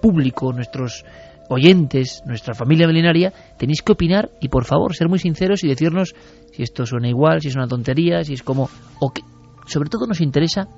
público, 0.00 0.52
nuestros 0.52 1.04
oyentes, 1.48 2.22
nuestra 2.26 2.54
familia 2.54 2.86
milenaria, 2.86 3.32
tenéis 3.58 3.82
que 3.82 3.92
opinar 3.92 4.30
y 4.40 4.48
por 4.48 4.64
favor 4.64 4.94
ser 4.94 5.08
muy 5.08 5.18
sinceros 5.18 5.64
y 5.64 5.68
decirnos 5.68 6.14
si 6.52 6.62
esto 6.62 6.86
suena 6.86 7.08
igual, 7.08 7.40
si 7.40 7.48
es 7.48 7.56
una 7.56 7.68
tontería, 7.68 8.22
si 8.24 8.34
es 8.34 8.42
como... 8.42 8.68
O 9.00 9.10
que, 9.10 9.22
sobre 9.66 9.88
todo 9.88 10.06
nos 10.06 10.20
interesa 10.20 10.68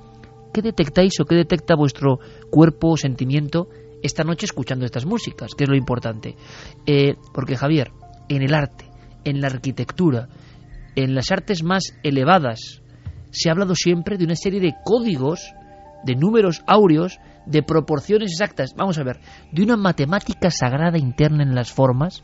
qué 0.52 0.62
detectáis 0.62 1.18
o 1.20 1.24
qué 1.24 1.34
detecta 1.34 1.74
vuestro 1.76 2.18
cuerpo 2.50 2.90
o 2.90 2.96
sentimiento 2.96 3.68
esta 4.02 4.24
noche 4.24 4.46
escuchando 4.46 4.84
estas 4.84 5.06
músicas, 5.06 5.54
que 5.54 5.64
es 5.64 5.70
lo 5.70 5.76
importante. 5.76 6.36
Eh, 6.86 7.14
porque 7.34 7.56
Javier, 7.56 7.90
en 8.28 8.42
el 8.42 8.54
arte, 8.54 8.86
en 9.24 9.40
la 9.40 9.48
arquitectura, 9.48 10.28
en 10.96 11.14
las 11.14 11.30
artes 11.30 11.62
más 11.62 11.94
elevadas, 12.02 12.82
se 13.30 13.48
ha 13.48 13.52
hablado 13.52 13.74
siempre 13.74 14.16
de 14.16 14.24
una 14.24 14.36
serie 14.36 14.60
de 14.60 14.74
códigos, 14.84 15.52
de 16.04 16.16
números 16.16 16.62
áureos, 16.66 17.18
de 17.46 17.62
proporciones 17.62 18.32
exactas, 18.32 18.74
vamos 18.74 18.98
a 18.98 19.04
ver, 19.04 19.20
de 19.52 19.62
una 19.62 19.76
matemática 19.76 20.50
sagrada 20.50 20.98
interna 20.98 21.42
en 21.42 21.54
las 21.54 21.72
formas, 21.72 22.22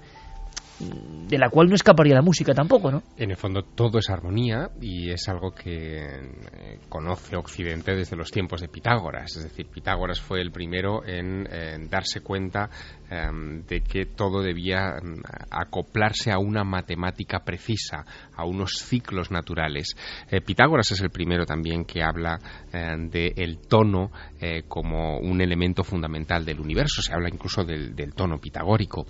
de 0.79 1.39
la 1.39 1.49
cual 1.49 1.69
no 1.69 1.75
escaparía 1.75 2.15
la 2.15 2.23
música 2.23 2.53
tampoco, 2.53 2.91
¿no? 2.91 3.03
En 3.17 3.31
el 3.31 3.37
fondo 3.37 3.63
todo 3.63 3.99
es 3.99 4.11
armonía 4.11 4.71
y 4.81 5.11
es 5.11 5.29
algo 5.29 5.53
que 5.53 5.97
eh, 6.05 6.79
conoce 6.89 7.37
Occidente 7.37 7.95
desde 7.95 8.17
los 8.17 8.31
tiempos 8.31 8.61
de 8.61 8.69
Pitágoras. 8.69 9.37
Es 9.37 9.45
decir, 9.45 9.69
Pitágoras 9.69 10.21
fue 10.21 10.43
el 10.43 10.53
primero 10.53 11.05
en, 11.07 11.45
darse 11.89 12.21
cuenta 12.21 12.69
em, 13.11 13.63
de 13.67 13.81
que 13.81 14.07
todo 14.07 14.43
debía 14.43 14.99
em, 15.03 15.21
acoplarse 15.51 16.31
a 16.31 16.39
una 16.39 16.65
matemática 16.65 17.41
precisa, 17.41 18.05
a 18.35 18.45
unos 18.45 18.73
ciclos 18.79 19.31
naturales. 19.31 19.95
Eh, 20.31 20.41
Pitágoras 20.41 20.91
es 20.93 21.01
el 21.01 21.11
primero 21.11 21.47
también 21.47 21.85
que 21.85 22.03
habla 22.03 22.39
em, 22.73 23.09
del 23.09 23.59
tono 23.69 24.11
eh, 24.41 24.65
como 24.69 25.19
un 25.19 25.41
elemento 25.41 25.85
fundamental 25.85 26.45
del 26.45 26.61
universo. 26.61 27.03
Se 27.03 27.13
habla 27.13 27.29
incluso 27.29 27.65
del, 27.65 27.95
del 27.95 28.15
tono 28.15 28.39
pitagórico. 28.39 29.07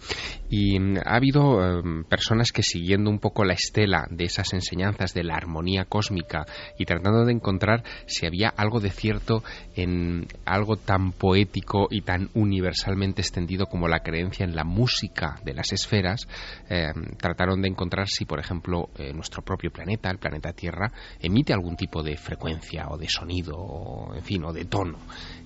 Y 0.50 0.78
ha 0.98 1.16
habido 1.16 1.82
personas 2.08 2.52
que 2.52 2.62
siguiendo 2.62 3.10
un 3.10 3.18
poco 3.18 3.44
la 3.44 3.54
estela 3.54 4.06
de 4.10 4.24
esas 4.24 4.52
enseñanzas 4.52 5.14
de 5.14 5.24
la 5.24 5.34
armonía 5.34 5.84
cósmica 5.84 6.46
y 6.78 6.84
tratando 6.84 7.24
de 7.24 7.32
encontrar 7.32 7.82
si 8.06 8.26
había 8.26 8.48
algo 8.48 8.80
de 8.80 8.90
cierto 8.90 9.42
en 9.74 10.26
algo 10.44 10.76
tan 10.76 11.12
poético 11.12 11.88
y 11.90 12.02
tan 12.02 12.30
universalmente 12.34 13.22
extendido 13.22 13.66
como 13.66 13.85
la 13.88 14.00
creencia 14.00 14.44
en 14.44 14.54
la 14.54 14.64
música 14.64 15.36
de 15.44 15.54
las 15.54 15.72
esferas, 15.72 16.26
em, 16.68 17.16
trataron 17.16 17.62
de 17.62 17.68
encontrar 17.68 18.08
si, 18.08 18.24
por 18.24 18.40
ejemplo, 18.40 18.90
eh, 18.96 19.12
nuestro 19.12 19.42
propio 19.42 19.70
planeta, 19.70 20.10
el 20.10 20.18
planeta 20.18 20.52
Tierra, 20.52 20.92
emite 21.20 21.52
algún 21.52 21.76
tipo 21.76 22.02
de 22.02 22.16
frecuencia 22.16 22.88
o 22.88 22.96
de 22.96 23.08
sonido, 23.08 23.56
o, 23.56 24.14
en 24.14 24.22
fin, 24.22 24.44
o 24.44 24.52
de 24.52 24.64
tono. 24.64 24.98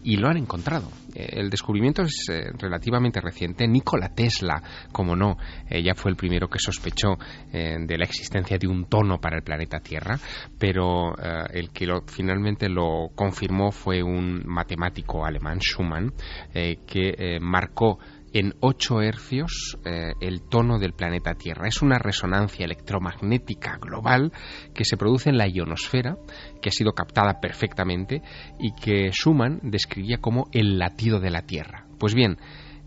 Y 0.03 0.17
lo 0.17 0.29
han 0.29 0.37
encontrado. 0.37 0.89
Eh, 1.15 1.29
el 1.33 1.51
descubrimiento 1.51 2.03
es 2.03 2.27
eh, 2.31 2.51
relativamente 2.59 3.21
reciente. 3.21 3.67
Nikola 3.67 4.09
Tesla, 4.15 4.63
como 4.93 5.15
no, 5.15 5.37
ya 5.71 5.95
fue 5.95 6.11
el 6.11 6.17
primero 6.17 6.49
que 6.49 6.59
sospechó 6.59 7.17
eh, 7.53 7.77
de 7.81 7.99
la 7.99 8.05
existencia 8.05 8.59
de 8.59 8.69
un 8.69 8.85
tono 8.87 9.19
para 9.19 9.37
el 9.37 9.43
planeta 9.43 9.81
Tierra, 9.81 10.19
pero 10.59 11.13
eh, 11.19 11.45
el 11.55 11.71
que 11.71 11.87
finalmente 12.07 12.69
lo 12.69 13.09
confirmó 13.15 13.71
fue 13.71 14.03
un 14.03 14.43
matemático 14.47 15.25
alemán, 15.25 15.59
Schumann, 15.59 16.13
eh, 16.55 16.79
que 16.87 17.39
marcó 17.41 17.99
en 18.33 18.55
8 18.61 19.03
hercios 19.03 19.79
el 20.21 20.43
tono 20.43 20.79
del 20.79 20.93
planeta 20.93 21.35
Tierra. 21.35 21.69
Es 21.69 21.83
una 21.83 21.99
resonancia 21.99 22.65
electromagnética 22.65 23.79
global 23.81 24.33
que 24.75 24.85
se 24.85 24.97
produce 24.97 25.31
en 25.31 25.39
la 25.39 25.49
ionosfera, 25.49 26.17
que 26.61 26.69
ha 26.69 26.73
sido 26.73 26.93
captada 26.93 27.41
perfectamente 27.41 28.23
y 28.59 28.73
que 28.73 29.11
Schumann 29.11 29.61
describía 29.63 30.19
como 30.19 30.49
el 30.53 30.79
latido 30.79 31.21
de 31.21 31.31
la 31.31 31.43
Tierra. 31.43 31.87
Pues 31.99 32.15
bien, 32.15 32.39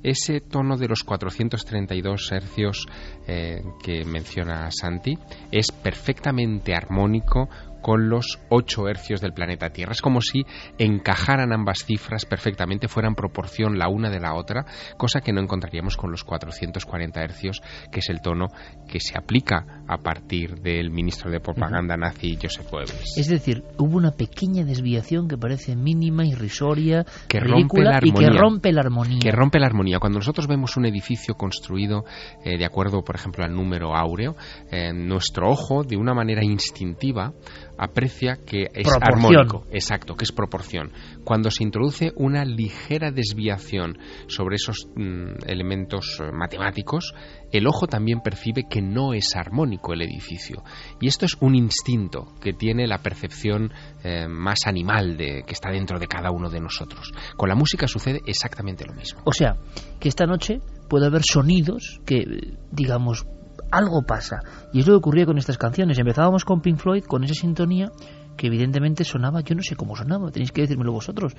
ese 0.03 0.41
tono 0.41 0.77
de 0.77 0.87
los 0.87 1.03
432 1.03 2.31
hercios 2.33 2.87
eh, 3.25 3.61
que 3.81 4.03
menciona 4.05 4.69
Santi 4.69 5.17
es 5.51 5.71
perfectamente 5.71 6.75
armónico 6.75 7.49
con 7.83 8.09
los 8.09 8.39
8 8.49 8.87
hercios 8.87 9.21
del 9.21 9.33
planeta 9.33 9.69
Tierra. 9.69 9.91
Es 9.91 10.01
como 10.01 10.21
si 10.21 10.43
encajaran 10.79 11.53
ambas 11.53 11.85
cifras 11.85 12.25
perfectamente, 12.25 12.87
fueran 12.87 13.13
proporción 13.13 13.77
la 13.77 13.89
una 13.89 14.09
de 14.09 14.19
la 14.19 14.33
otra, 14.33 14.65
cosa 14.97 15.21
que 15.21 15.33
no 15.33 15.41
encontraríamos 15.41 15.97
con 15.97 16.09
los 16.09 16.23
440 16.23 17.21
hercios, 17.21 17.61
que 17.91 17.99
es 17.99 18.09
el 18.09 18.21
tono 18.21 18.47
que 18.87 18.99
se 18.99 19.17
aplica 19.17 19.83
a 19.87 19.97
partir 19.97 20.55
del 20.61 20.89
ministro 20.89 21.29
de 21.29 21.39
propaganda 21.39 21.97
nazi 21.97 22.39
Joseph 22.41 22.71
Goebbels. 22.71 23.17
Es 23.17 23.27
decir, 23.27 23.63
hubo 23.77 23.97
una 23.97 24.11
pequeña 24.11 24.63
desviación 24.63 25.27
que 25.27 25.37
parece 25.37 25.75
mínima, 25.75 26.25
irrisoria, 26.25 27.05
que 27.27 27.39
rompe 27.39 27.83
la 27.83 27.97
armonía, 27.97 28.13
y 28.13 28.13
que 28.13 28.29
rompe 28.29 28.71
la 28.71 28.81
armonía. 28.81 29.19
Que 29.21 29.31
rompe 29.31 29.59
la 29.59 29.67
armonía. 29.67 29.99
Cuando 29.99 30.19
nosotros 30.19 30.47
vemos 30.47 30.77
un 30.77 30.85
edificio 30.85 31.35
construido 31.35 32.05
eh, 32.45 32.57
de 32.57 32.65
acuerdo, 32.65 33.03
por 33.03 33.15
ejemplo, 33.15 33.43
al 33.43 33.53
número 33.53 33.93
áureo, 33.95 34.35
eh, 34.71 34.93
nuestro 34.93 35.49
ojo, 35.49 35.83
de 35.83 35.97
una 35.97 36.13
manera 36.13 36.43
instintiva, 36.43 37.33
aprecia 37.77 38.37
que 38.45 38.67
es 38.73 38.87
armónico, 39.01 39.65
exacto, 39.71 40.15
que 40.15 40.23
es 40.23 40.31
proporción. 40.31 40.91
Cuando 41.23 41.51
se 41.51 41.63
introduce 41.63 42.11
una 42.15 42.45
ligera 42.45 43.11
desviación 43.11 43.97
sobre 44.27 44.55
esos 44.55 44.87
mm, 44.95 45.47
elementos 45.47 46.19
eh, 46.19 46.31
matemáticos, 46.31 47.13
el 47.51 47.67
ojo 47.67 47.87
también 47.87 48.21
percibe 48.21 48.63
que 48.69 48.81
no 48.81 49.13
es 49.13 49.35
armónico 49.35 49.93
el 49.93 50.01
edificio. 50.01 50.63
Y 50.99 51.07
esto 51.07 51.25
es 51.25 51.37
un 51.39 51.55
instinto 51.55 52.33
que 52.41 52.53
tiene 52.53 52.87
la 52.87 52.99
percepción 52.99 53.71
eh, 54.03 54.27
más 54.27 54.65
animal 54.65 55.17
de, 55.17 55.43
que 55.45 55.53
está 55.53 55.69
dentro 55.69 55.99
de 55.99 56.07
cada 56.07 56.31
uno 56.31 56.49
de 56.49 56.59
nosotros. 56.59 57.11
Con 57.37 57.49
la 57.49 57.55
música 57.55 57.87
sucede 57.87 58.21
exactamente 58.25 58.85
lo 58.85 58.93
mismo. 58.93 59.21
O 59.25 59.33
sea, 59.33 59.57
que 59.99 60.09
esta 60.09 60.25
noche 60.25 60.59
puede 60.89 61.07
haber 61.07 61.23
sonidos 61.23 62.01
que, 62.05 62.23
digamos, 62.71 63.25
algo 63.73 64.03
pasa. 64.03 64.41
Y 64.71 64.79
es 64.79 64.87
lo 64.87 64.93
que 64.93 64.97
ocurría 64.97 65.25
con 65.25 65.37
estas 65.37 65.57
canciones. 65.57 65.97
Empezábamos 65.97 66.45
con 66.45 66.61
Pink 66.61 66.77
Floyd, 66.77 67.03
con 67.03 67.23
esa 67.23 67.33
sintonía 67.33 67.91
que 68.37 68.47
evidentemente 68.47 69.03
sonaba, 69.03 69.41
yo 69.41 69.55
no 69.55 69.61
sé 69.61 69.75
cómo 69.75 69.95
sonaba, 69.95 70.31
tenéis 70.31 70.51
que 70.51 70.61
decírmelo 70.61 70.91
vosotros, 70.91 71.35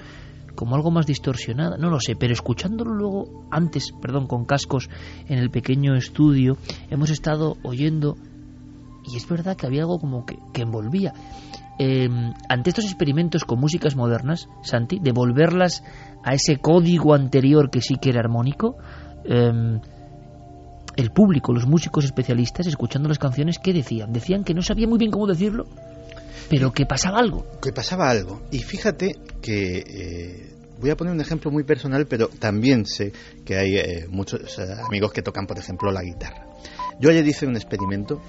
como 0.55 0.77
algo 0.77 0.93
más 0.93 1.07
distorsionada, 1.07 1.77
no 1.77 1.91
lo 1.91 1.99
sé, 1.99 2.15
pero 2.15 2.33
escuchándolo 2.33 2.93
luego, 2.93 3.49
antes, 3.51 3.93
perdón, 4.01 4.29
con 4.29 4.45
cascos 4.45 4.89
en 5.27 5.39
el 5.39 5.51
pequeño 5.51 5.97
estudio, 5.97 6.57
hemos 6.91 7.11
estado 7.11 7.57
oyendo 7.65 8.17
y 9.05 9.17
es 9.17 9.29
verdad 9.29 9.57
que 9.57 9.67
había 9.67 9.83
algo 9.83 9.99
como 9.99 10.25
que, 10.25 10.39
envolvía. 10.63 11.13
Em, 11.79 12.33
ante 12.49 12.71
estos 12.71 12.85
experimentos 12.85 13.45
con 13.45 13.59
músicas 13.59 13.97
modernas, 13.97 14.49
Santi, 14.63 15.01
devolverlas 15.01 15.83
a 16.23 16.35
ese 16.35 16.59
código 16.59 17.15
anterior 17.15 17.71
que 17.71 17.81
sí 17.81 17.97
que 17.97 18.11
era 18.11 18.21
armónico, 18.21 18.77
eh, 19.25 19.81
el 20.97 21.11
público, 21.11 21.53
los 21.53 21.67
músicos 21.67 22.05
especialistas, 22.05 22.67
escuchando 22.67 23.09
las 23.09 23.19
canciones, 23.19 23.59
¿qué 23.59 23.73
decían? 23.73 24.13
Decían 24.13 24.45
que 24.45 24.55
no 24.55 24.63
sabía 24.63 24.87
muy 24.87 24.99
bien 24.99 25.11
cómo 25.11 25.27
decirlo, 25.27 25.67
pero 26.49 26.73
que 26.73 26.87
pasaba 26.87 27.19
algo. 27.19 27.47
Que 27.61 27.73
pasaba 27.73 28.11
algo. 28.11 28.43
Y 28.51 28.59
fíjate 28.59 29.17
que 29.43 29.79
eh, 29.79 30.55
voy 30.81 30.91
a 30.91 30.97
poner 30.97 31.13
un 31.13 31.21
ejemplo 31.21 31.51
muy 31.51 31.65
personal, 31.65 32.07
pero 32.07 32.29
también 32.29 32.87
sé 32.87 33.13
que 33.45 33.57
hay 33.57 33.77
eh, 33.77 34.07
muchos 34.09 34.59
eh, 34.59 34.67
amigos 34.87 35.13
que 35.13 35.23
tocan, 35.23 35.47
por 35.47 35.59
ejemplo, 35.59 35.91
la 35.91 36.03
guitarra. 36.03 36.47
Yo 37.01 37.11
ayer 37.11 37.27
hice 37.27 37.47
un 37.47 37.57
experimento 37.57 38.21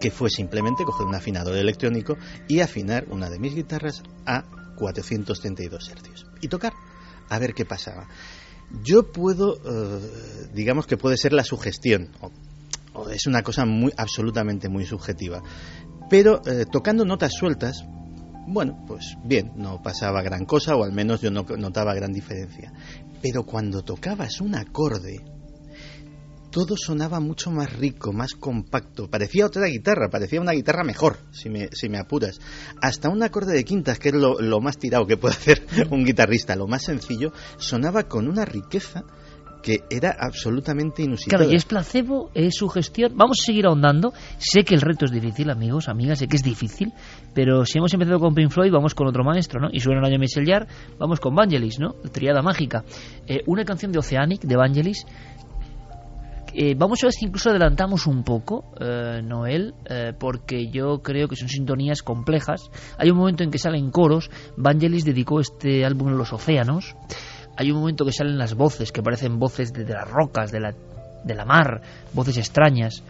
que 0.00 0.10
fue 0.10 0.30
simplemente 0.30 0.84
coger 0.84 1.06
un 1.06 1.14
afinador 1.14 1.56
electrónico 1.56 2.16
y 2.48 2.60
afinar 2.60 3.06
una 3.10 3.30
de 3.30 3.38
mis 3.38 3.54
guitarras 3.54 4.02
a 4.26 4.44
432 4.76 5.88
hercios 5.90 6.26
y 6.40 6.48
tocar 6.48 6.72
a 7.28 7.38
ver 7.38 7.54
qué 7.54 7.64
pasaba. 7.64 8.08
Yo 8.82 9.12
puedo, 9.12 9.56
eh, 9.56 10.48
digamos 10.54 10.86
que 10.86 10.96
puede 10.96 11.16
ser 11.16 11.32
la 11.32 11.44
sugestión, 11.44 12.10
o, 12.94 13.10
es 13.10 13.26
una 13.26 13.42
cosa 13.42 13.64
muy 13.66 13.92
absolutamente 13.96 14.68
muy 14.68 14.86
subjetiva, 14.86 15.42
pero 16.08 16.40
tocando 16.70 17.04
notas 17.04 17.32
sueltas, 17.34 17.84
bueno, 18.46 18.84
pues 18.86 19.16
bien, 19.24 19.52
no 19.56 19.82
pasaba 19.82 20.22
gran 20.22 20.44
cosa, 20.44 20.76
o 20.76 20.84
al 20.84 20.92
menos 20.92 21.20
yo 21.20 21.30
no 21.30 21.42
notaba 21.42 21.94
gran 21.94 22.12
diferencia. 22.12 22.72
Pero 23.20 23.44
cuando 23.44 23.82
tocabas 23.82 24.40
un 24.40 24.54
acorde, 24.54 25.24
todo 26.50 26.76
sonaba 26.76 27.20
mucho 27.20 27.50
más 27.50 27.72
rico, 27.76 28.12
más 28.12 28.34
compacto. 28.34 29.08
Parecía 29.08 29.46
otra 29.46 29.66
guitarra, 29.66 30.08
parecía 30.10 30.40
una 30.40 30.52
guitarra 30.52 30.84
mejor, 30.84 31.18
si 31.32 31.50
me, 31.50 31.68
si 31.72 31.88
me 31.88 31.98
apuras. 31.98 32.40
Hasta 32.80 33.08
un 33.08 33.22
acorde 33.22 33.54
de 33.54 33.64
quintas, 33.64 33.98
que 33.98 34.08
es 34.08 34.14
lo, 34.14 34.60
más 34.60 34.78
tirado 34.78 35.06
que 35.06 35.16
puede 35.16 35.34
hacer 35.34 35.66
un 35.90 36.04
guitarrista, 36.04 36.56
lo 36.56 36.66
más 36.66 36.84
sencillo, 36.84 37.32
sonaba 37.58 38.04
con 38.04 38.28
una 38.28 38.44
riqueza 38.44 39.04
que 39.62 39.80
era 39.90 40.14
absolutamente 40.16 41.02
inusitada. 41.02 41.38
Claro, 41.38 41.52
y 41.52 41.56
es 41.56 41.64
placebo, 41.64 42.30
es 42.34 42.54
sugestión. 42.54 43.16
Vamos 43.16 43.40
a 43.42 43.46
seguir 43.46 43.66
ahondando. 43.66 44.12
Sé 44.38 44.62
que 44.62 44.76
el 44.76 44.80
reto 44.80 45.06
es 45.06 45.10
difícil, 45.10 45.50
amigos, 45.50 45.88
amigas, 45.88 46.20
sé 46.20 46.28
que 46.28 46.36
es 46.36 46.44
difícil, 46.44 46.92
pero 47.34 47.66
si 47.66 47.78
hemos 47.78 47.92
empezado 47.92 48.20
con 48.20 48.32
Pink 48.32 48.50
Floyd, 48.50 48.70
vamos 48.70 48.94
con 48.94 49.08
otro 49.08 49.24
maestro, 49.24 49.60
¿no? 49.60 49.68
Y 49.72 49.80
suena 49.80 49.98
el 49.98 50.06
año 50.06 50.20
Michel 50.20 50.46
Jarre, 50.46 50.68
vamos 51.00 51.18
con 51.18 51.34
Vangelis, 51.34 51.80
¿no? 51.80 51.94
Triada 52.12 52.42
mágica. 52.42 52.84
Eh, 53.26 53.42
una 53.46 53.64
canción 53.64 53.90
de 53.90 53.98
Oceanic, 53.98 54.42
de 54.42 54.56
Vangelis, 54.56 55.04
eh, 56.56 56.74
vamos 56.76 57.02
a 57.02 57.06
ver 57.06 57.12
si 57.12 57.26
incluso 57.26 57.50
adelantamos 57.50 58.06
un 58.06 58.24
poco, 58.24 58.72
eh, 58.80 59.20
Noel, 59.22 59.74
porque 60.18 60.70
yo 60.70 61.02
creo 61.02 61.28
que 61.28 61.36
son 61.36 61.48
sintonías 61.48 62.02
complejas. 62.02 62.70
Hay 62.98 63.10
un 63.10 63.18
momento 63.18 63.44
en 63.44 63.50
que 63.50 63.58
salen 63.58 63.90
coros. 63.90 64.30
Vangelis 64.56 65.04
dedicó 65.04 65.40
este 65.40 65.84
álbum 65.84 66.08
a 66.08 66.12
los 66.12 66.32
océanos 66.32 66.96
hay 67.56 67.70
un 67.70 67.78
momento 67.78 68.04
que 68.04 68.12
salen 68.12 68.38
las 68.38 68.54
voces, 68.54 68.92
que 68.92 69.02
parecen 69.02 69.38
voces 69.38 69.72
de, 69.72 69.84
las 69.86 70.08
rocas, 70.08 70.52
de 70.52 70.60
la, 70.60 70.74
de 71.24 71.34
la 71.34 71.44
mar, 71.44 71.80
voces 72.12 72.36
extrañas. 72.36 73.02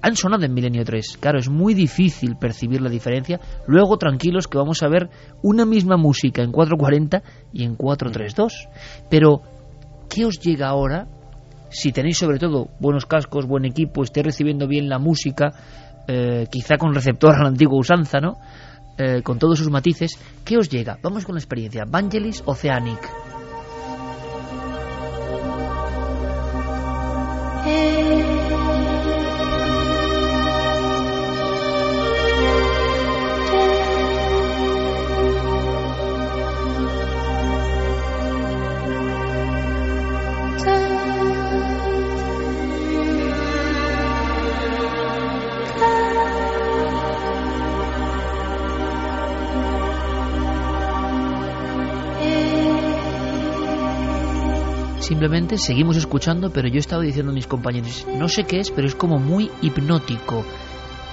Han 0.00 0.16
sonado 0.16 0.44
en 0.44 0.54
Milenio 0.54 0.84
3. 0.84 1.16
Claro, 1.18 1.38
es 1.38 1.48
muy 1.48 1.74
difícil 1.74 2.36
percibir 2.36 2.80
la 2.80 2.90
diferencia. 2.90 3.40
Luego, 3.66 3.96
tranquilos, 3.96 4.46
que 4.46 4.58
vamos 4.58 4.82
a 4.82 4.88
ver 4.88 5.08
una 5.42 5.64
misma 5.64 5.96
música 5.96 6.42
en 6.42 6.52
440 6.52 7.22
y 7.52 7.64
en 7.64 7.74
432. 7.74 8.68
Pero, 9.10 9.40
¿qué 10.08 10.26
os 10.26 10.38
llega 10.40 10.68
ahora? 10.68 11.08
Si 11.74 11.90
tenéis 11.90 12.18
sobre 12.18 12.38
todo 12.38 12.68
buenos 12.78 13.04
cascos, 13.04 13.46
buen 13.46 13.64
equipo, 13.64 14.04
estéis 14.04 14.26
recibiendo 14.26 14.68
bien 14.68 14.88
la 14.88 15.00
música, 15.00 15.50
eh, 16.06 16.46
quizá 16.48 16.76
con 16.78 16.94
receptor 16.94 17.34
a 17.34 17.42
la 17.42 17.48
antigua 17.48 17.76
usanza, 17.76 18.20
¿no? 18.20 18.38
Eh, 18.96 19.22
con 19.22 19.40
todos 19.40 19.58
sus 19.58 19.70
matices, 19.70 20.16
¿qué 20.44 20.56
os 20.56 20.68
llega? 20.68 20.98
Vamos 21.02 21.24
con 21.24 21.34
la 21.34 21.40
experiencia. 21.40 21.82
Vangelis 21.84 22.44
Oceanic. 22.46 23.00
Simplemente 55.14 55.58
seguimos 55.58 55.96
escuchando, 55.96 56.50
pero 56.50 56.66
yo 56.66 56.74
he 56.74 56.80
estado 56.80 57.02
diciendo 57.02 57.30
a 57.30 57.34
mis 57.36 57.46
compañeros, 57.46 58.04
no 58.18 58.28
sé 58.28 58.42
qué 58.42 58.58
es, 58.58 58.72
pero 58.72 58.88
es 58.88 58.96
como 58.96 59.20
muy 59.20 59.48
hipnótico. 59.62 60.44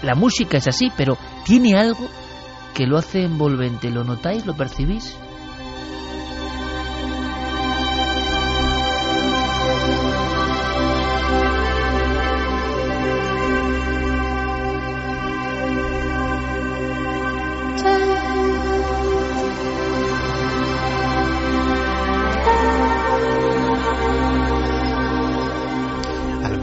La 0.01 0.15
música 0.15 0.57
es 0.57 0.67
así, 0.67 0.91
pero 0.97 1.19
tiene 1.45 1.77
algo 1.77 2.09
que 2.73 2.87
lo 2.87 2.97
hace 2.97 3.21
envolvente. 3.21 3.91
¿Lo 3.91 4.03
notáis? 4.03 4.47
¿Lo 4.47 4.55
percibís? 4.57 5.15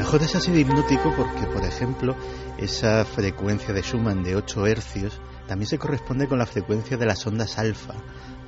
Mejor 0.09 0.23
es 0.23 0.37
así 0.37 0.51
de 0.51 0.61
hipnótico 0.61 1.12
porque, 1.14 1.47
por 1.53 1.62
ejemplo, 1.66 2.16
esa 2.57 3.05
frecuencia 3.05 3.75
de 3.75 3.83
Schumann 3.83 4.23
de 4.23 4.37
8 4.37 4.66
hercios 4.66 5.21
también 5.47 5.68
se 5.68 5.77
corresponde 5.77 6.27
con 6.27 6.38
la 6.38 6.47
frecuencia 6.47 6.97
de 6.97 7.05
las 7.05 7.27
ondas 7.27 7.59
alfa, 7.59 7.92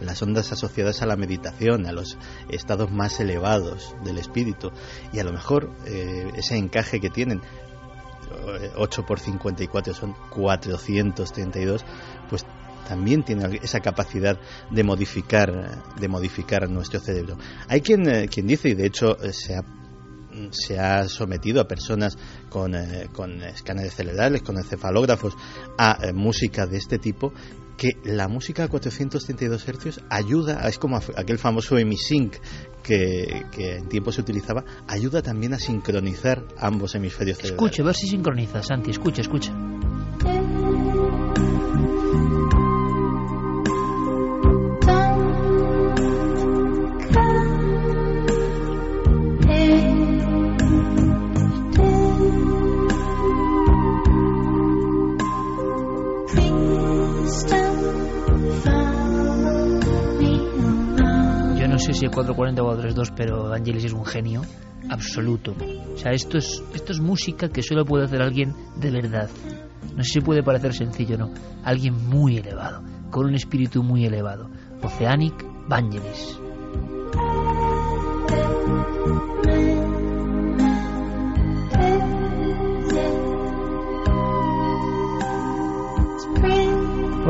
las 0.01 0.23
ondas 0.23 0.53
asociadas 0.53 1.03
a 1.03 1.07
la 1.07 1.16
meditación, 1.16 1.85
a 1.85 1.92
los 1.92 2.16
estados 2.49 2.90
más 2.90 3.20
elevados 3.20 3.94
del 4.03 4.16
espíritu. 4.16 4.73
Y 5.12 5.18
a 5.18 5.25
lo 5.25 5.35
mejor 5.35 5.70
eh, 5.85 6.31
ese 6.35 6.57
encaje 6.57 6.99
que 6.99 7.11
tienen, 7.11 7.42
8 8.77 9.05
por 9.05 9.20
54 9.20 9.92
son 9.92 10.16
432, 10.31 11.85
pues 12.31 12.46
también 12.88 13.23
tiene 13.23 13.61
esa 13.62 13.81
capacidad 13.81 14.40
de 14.70 14.83
modificar 14.83 15.83
de 15.94 16.09
modificar 16.09 16.70
nuestro 16.70 17.01
cerebro. 17.01 17.37
Hay 17.68 17.83
quien, 17.83 18.09
eh, 18.09 18.29
quien 18.29 18.46
dice, 18.46 18.70
y 18.70 18.75
de 18.75 18.87
hecho 18.87 19.23
eh, 19.23 19.35
se 19.35 19.57
ha 19.57 19.79
se 20.53 20.79
ha 20.79 21.09
sometido 21.09 21.61
a 21.61 21.68
personas 21.68 22.16
con, 22.48 22.74
eh, 22.74 23.09
con 23.12 23.42
escáneres 23.42 23.94
cerebrales, 23.94 24.42
con 24.42 24.57
encefalógrafos, 24.57 25.35
a 25.79 25.98
eh, 26.03 26.12
música 26.12 26.66
de 26.66 26.79
este 26.79 26.98
tipo, 26.98 27.33
que 27.76 27.96
la 28.05 28.29
música 28.29 28.64
a 28.64 28.68
432 28.68 29.64
Hz 29.64 30.00
ayuda, 30.11 30.68
es 30.68 30.79
como 30.79 30.98
aquel 30.98 31.38
famoso 31.38 31.79
emisync 31.79 32.37
que, 32.83 33.46
que 33.50 33.76
en 33.76 33.88
tiempo 33.88 34.12
se 34.12 34.20
utilizaba, 34.20 34.64
ayuda 34.87 35.22
también 35.22 35.55
a 35.55 35.59
sincronizar 35.59 36.44
ambos 36.59 36.94
hemisferios 36.94 37.38
cerebrales. 37.38 37.62
Escuche, 37.62 37.83
a 37.83 37.85
ver 37.87 37.94
si 37.94 38.09
sincroniza, 38.09 38.62
Santi, 38.62 38.90
escucha, 38.90 39.22
escucha. 39.22 39.53
Si 62.00 62.06
440 62.08 62.62
o 62.62 62.66
432, 62.66 63.10
pero 63.16 63.52
Angelis 63.52 63.84
es 63.84 63.92
un 63.92 64.04
genio 64.04 64.42
absoluto. 64.88 65.54
O 65.94 65.98
sea, 65.98 66.12
esto 66.12 66.38
es, 66.38 66.62
es 66.74 67.00
música 67.00 67.48
que 67.48 67.62
solo 67.62 67.84
puede 67.84 68.04
hacer 68.04 68.22
alguien 68.22 68.54
de 68.76 68.90
verdad. 68.90 69.28
No 69.96 70.02
sé 70.02 70.14
si 70.14 70.20
puede 70.20 70.42
parecer 70.42 70.74
sencillo, 70.74 71.18
no. 71.18 71.30
Alguien 71.64 71.94
muy 72.08 72.38
elevado, 72.38 72.82
con 73.10 73.26
un 73.26 73.34
espíritu 73.34 73.82
muy 73.82 74.06
elevado. 74.06 74.48
Oceanic 74.82 75.44
Vangelis. 75.68 76.40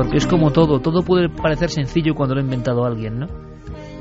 Porque 0.02 0.16
es 0.16 0.26
como 0.26 0.50
todo, 0.50 0.80
todo 0.80 1.02
puede 1.02 1.28
parecer 1.28 1.68
sencillo 1.68 2.14
cuando 2.14 2.34
lo 2.34 2.40
ha 2.40 2.44
inventado 2.44 2.86
alguien, 2.86 3.18
¿no? 3.18 3.26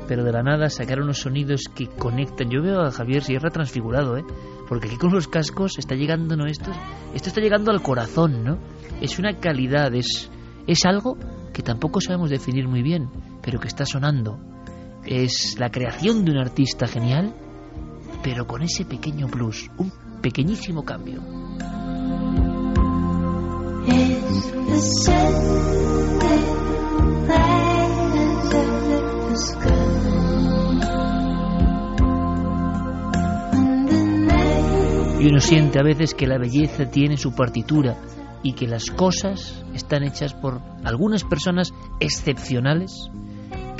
pero 0.08 0.24
de 0.24 0.32
la 0.32 0.42
nada 0.42 0.70
sacar 0.70 0.98
unos 1.02 1.18
sonidos 1.18 1.64
que 1.74 1.88
conectan. 1.88 2.48
Yo 2.48 2.62
veo 2.62 2.80
a 2.80 2.90
Javier 2.90 3.22
Sierra 3.22 3.50
transfigurado, 3.50 4.16
¿eh? 4.16 4.24
Porque 4.66 4.88
aquí 4.88 4.96
con 4.96 5.12
los 5.12 5.28
cascos 5.28 5.78
está 5.78 5.94
llegando, 5.94 6.36
¿no? 6.36 6.46
Esto, 6.46 6.70
esto 7.12 7.28
está 7.28 7.42
llegando 7.42 7.70
al 7.70 7.82
corazón, 7.82 8.42
¿no? 8.42 8.56
Es 9.02 9.18
una 9.18 9.38
calidad, 9.38 9.94
es, 9.94 10.30
es 10.66 10.86
algo 10.86 11.18
que 11.52 11.62
tampoco 11.62 12.00
sabemos 12.00 12.30
definir 12.30 12.66
muy 12.66 12.82
bien, 12.82 13.10
pero 13.42 13.60
que 13.60 13.68
está 13.68 13.84
sonando. 13.84 14.40
Es 15.04 15.58
la 15.58 15.70
creación 15.70 16.24
de 16.24 16.30
un 16.30 16.38
artista 16.38 16.86
genial, 16.86 17.34
pero 18.22 18.46
con 18.46 18.62
ese 18.62 18.86
pequeño 18.86 19.28
plus, 19.28 19.70
un 19.76 19.92
pequeñísimo 20.22 20.82
cambio. 20.82 21.20
Y 35.20 35.26
uno 35.26 35.40
siente 35.40 35.78
a 35.78 35.82
veces 35.82 36.14
que 36.14 36.26
la 36.26 36.38
belleza 36.38 36.90
tiene 36.90 37.18
su 37.18 37.34
partitura 37.34 37.98
y 38.42 38.54
que 38.54 38.66
las 38.66 38.90
cosas 38.90 39.62
están 39.74 40.02
hechas 40.02 40.32
por 40.32 40.62
algunas 40.82 41.24
personas 41.24 41.74
excepcionales 42.00 43.10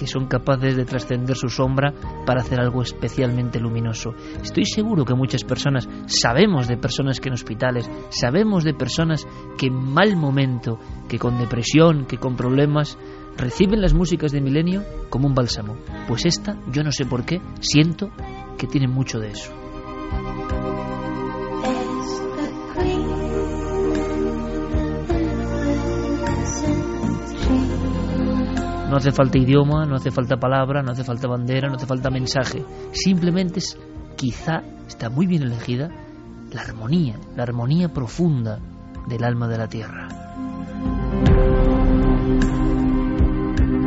que 0.00 0.06
son 0.06 0.28
capaces 0.28 0.76
de 0.76 0.86
trascender 0.86 1.36
su 1.36 1.50
sombra 1.50 1.92
para 2.24 2.40
hacer 2.40 2.58
algo 2.58 2.80
especialmente 2.80 3.60
luminoso. 3.60 4.14
Estoy 4.42 4.64
seguro 4.64 5.04
que 5.04 5.12
muchas 5.14 5.44
personas 5.44 5.86
sabemos 6.06 6.68
de 6.68 6.78
personas 6.78 7.20
que 7.20 7.28
en 7.28 7.34
hospitales, 7.34 7.90
sabemos 8.08 8.64
de 8.64 8.72
personas 8.72 9.28
que 9.58 9.66
en 9.66 9.74
mal 9.74 10.16
momento, 10.16 10.78
que 11.06 11.18
con 11.18 11.36
depresión, 11.36 12.06
que 12.06 12.16
con 12.16 12.34
problemas, 12.34 12.96
reciben 13.36 13.82
las 13.82 13.92
músicas 13.92 14.32
de 14.32 14.40
Milenio 14.40 14.84
como 15.10 15.28
un 15.28 15.34
bálsamo. 15.34 15.76
Pues 16.08 16.24
esta, 16.24 16.56
yo 16.72 16.82
no 16.82 16.92
sé 16.92 17.04
por 17.04 17.26
qué, 17.26 17.42
siento 17.60 18.10
que 18.56 18.66
tiene 18.66 18.88
mucho 18.88 19.18
de 19.18 19.32
eso. 19.32 19.52
No 28.90 28.96
hace 28.96 29.12
falta 29.12 29.38
idioma, 29.38 29.86
no 29.86 29.94
hace 29.94 30.10
falta 30.10 30.36
palabra, 30.36 30.82
no 30.82 30.90
hace 30.90 31.04
falta 31.04 31.28
bandera, 31.28 31.68
no 31.68 31.76
hace 31.76 31.86
falta 31.86 32.10
mensaje. 32.10 32.64
Simplemente 32.90 33.60
es, 33.60 33.78
quizá 34.16 34.64
está 34.88 35.08
muy 35.08 35.28
bien 35.28 35.42
elegida, 35.42 35.88
la 36.52 36.62
armonía, 36.62 37.14
la 37.36 37.44
armonía 37.44 37.90
profunda 37.90 38.58
del 39.06 39.22
alma 39.22 39.46
de 39.46 39.58
la 39.58 39.68
tierra. 39.68 40.08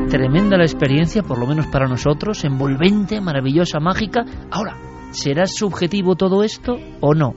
Tremenda 0.09 0.55
la 0.55 0.63
experiencia, 0.63 1.21
por 1.21 1.37
lo 1.37 1.47
menos 1.47 1.67
para 1.67 1.89
nosotros, 1.89 2.45
envolvente, 2.45 3.19
maravillosa, 3.19 3.81
mágica. 3.81 4.23
Ahora, 4.51 4.77
¿será 5.11 5.47
subjetivo 5.47 6.15
todo 6.15 6.43
esto 6.43 6.77
o 7.01 7.13
no? 7.13 7.33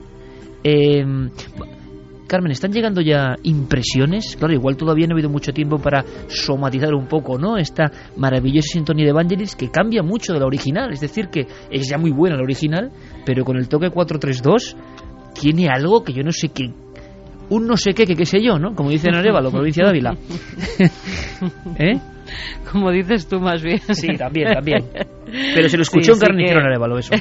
Eh, 0.63 1.03
Carmen, 2.27 2.51
¿están 2.51 2.71
llegando 2.71 3.01
ya 3.01 3.35
impresiones? 3.43 4.35
Claro, 4.37 4.53
igual 4.53 4.77
todavía 4.77 5.07
no 5.07 5.13
ha 5.13 5.15
habido 5.15 5.29
mucho 5.29 5.53
tiempo 5.53 5.77
para 5.79 6.03
somatizar 6.27 6.93
un 6.93 7.07
poco, 7.07 7.37
¿no? 7.37 7.57
Esta 7.57 7.91
maravillosa 8.17 8.67
sintonía 8.73 9.05
de 9.05 9.11
Evangelis 9.11 9.55
que 9.55 9.69
cambia 9.69 10.03
mucho 10.03 10.33
de 10.33 10.39
la 10.39 10.45
original. 10.45 10.91
Es 10.91 10.99
decir, 10.99 11.29
que 11.29 11.47
es 11.71 11.89
ya 11.89 11.97
muy 11.97 12.11
buena 12.11 12.35
la 12.35 12.43
original, 12.43 12.91
pero 13.25 13.45
con 13.45 13.57
el 13.57 13.69
toque 13.69 13.89
432 13.89 14.75
tiene 15.39 15.69
algo 15.69 16.03
que 16.03 16.13
yo 16.13 16.23
no 16.23 16.31
sé 16.31 16.49
qué. 16.49 16.71
Un 17.49 17.65
no 17.65 17.77
sé 17.77 17.93
qué, 17.93 18.05
que 18.05 18.15
qué 18.15 18.25
sé 18.25 18.41
yo, 18.41 18.59
¿no? 18.59 18.75
Como 18.75 18.89
dice 18.89 19.07
en 19.07 19.15
Arevalo, 19.15 19.51
provincia 19.51 19.83
de 19.85 19.89
Ávila. 19.89 20.17
¿Eh? 21.79 21.97
Como 22.69 22.91
dices 22.91 23.27
tú 23.27 23.39
más 23.39 23.63
bien. 23.63 23.79
Sí, 23.79 24.07
también, 24.17 24.53
también. 24.53 24.83
Pero 25.55 25.69
se 25.69 25.77
lo 25.77 25.83
escuchó 25.83 26.13
un 26.13 26.19
carnicero 26.19 26.59
en 26.59 26.65
Arevalo, 26.67 26.97
eso. 26.97 27.13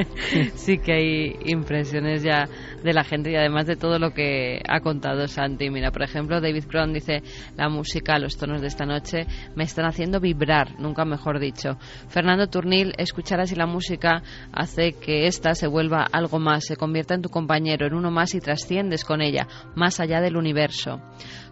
sí 0.54 0.78
que 0.78 0.92
hay 0.92 1.36
impresiones 1.46 2.22
ya 2.22 2.48
de 2.84 2.92
la 2.92 3.02
gente 3.02 3.30
y 3.30 3.36
además 3.36 3.66
de 3.66 3.76
todo 3.76 3.98
lo 3.98 4.12
que 4.12 4.62
ha 4.68 4.80
contado 4.80 5.26
Santi. 5.26 5.70
Mira, 5.70 5.90
por 5.90 6.02
ejemplo, 6.02 6.40
David 6.40 6.66
Cron 6.68 6.92
dice, 6.92 7.22
la 7.56 7.70
música, 7.70 8.18
los 8.18 8.36
tonos 8.36 8.60
de 8.60 8.68
esta 8.68 8.84
noche 8.84 9.26
me 9.56 9.64
están 9.64 9.86
haciendo 9.86 10.20
vibrar, 10.20 10.78
nunca 10.78 11.06
mejor 11.06 11.40
dicho. 11.40 11.78
Fernando 12.08 12.46
Turnil, 12.46 12.92
escuchar 12.98 13.40
así 13.40 13.54
la 13.54 13.66
música 13.66 14.22
hace 14.52 14.92
que 14.92 15.26
ésta 15.26 15.54
se 15.54 15.66
vuelva 15.66 16.06
algo 16.12 16.38
más, 16.38 16.66
se 16.66 16.76
convierta 16.76 17.14
en 17.14 17.22
tu 17.22 17.30
compañero, 17.30 17.86
en 17.86 17.94
uno 17.94 18.10
más 18.10 18.34
y 18.34 18.40
trasciendes 18.40 19.04
con 19.04 19.22
ella, 19.22 19.48
más 19.74 19.98
allá 19.98 20.20
del 20.20 20.36
universo. 20.36 21.00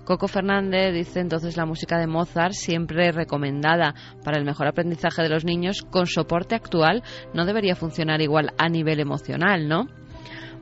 Coco 0.05 0.27
Fernández 0.29 0.93
dice 0.93 1.21
entonces 1.21 1.57
la 1.57 1.65
música 1.65 1.97
de 1.97 2.09
Mozart, 2.09 2.53
siempre 2.53 3.13
recomendada 3.13 3.95
para 4.25 4.37
el 4.37 4.45
mejor 4.45 4.67
aprendizaje 4.67 5.23
de 5.23 5.29
los 5.29 5.45
niños, 5.45 5.83
con 5.91 6.07
soporte 6.07 6.57
actual 6.57 7.03
no 7.33 7.47
debería 7.47 7.77
funcionar 7.77 8.21
igual 8.21 8.53
a 8.59 8.69
nivel 8.69 9.01
emocional, 9.01 9.69
¿no? 9.69 9.87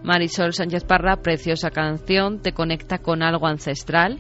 Marisol 0.03 0.53
Sánchez 0.55 0.85
Parra, 0.85 1.17
preciosa 1.17 1.71
canción, 1.71 2.41
te 2.41 2.53
conecta 2.53 2.99
con 2.99 3.23
algo 3.23 3.47
ancestral. 3.47 4.19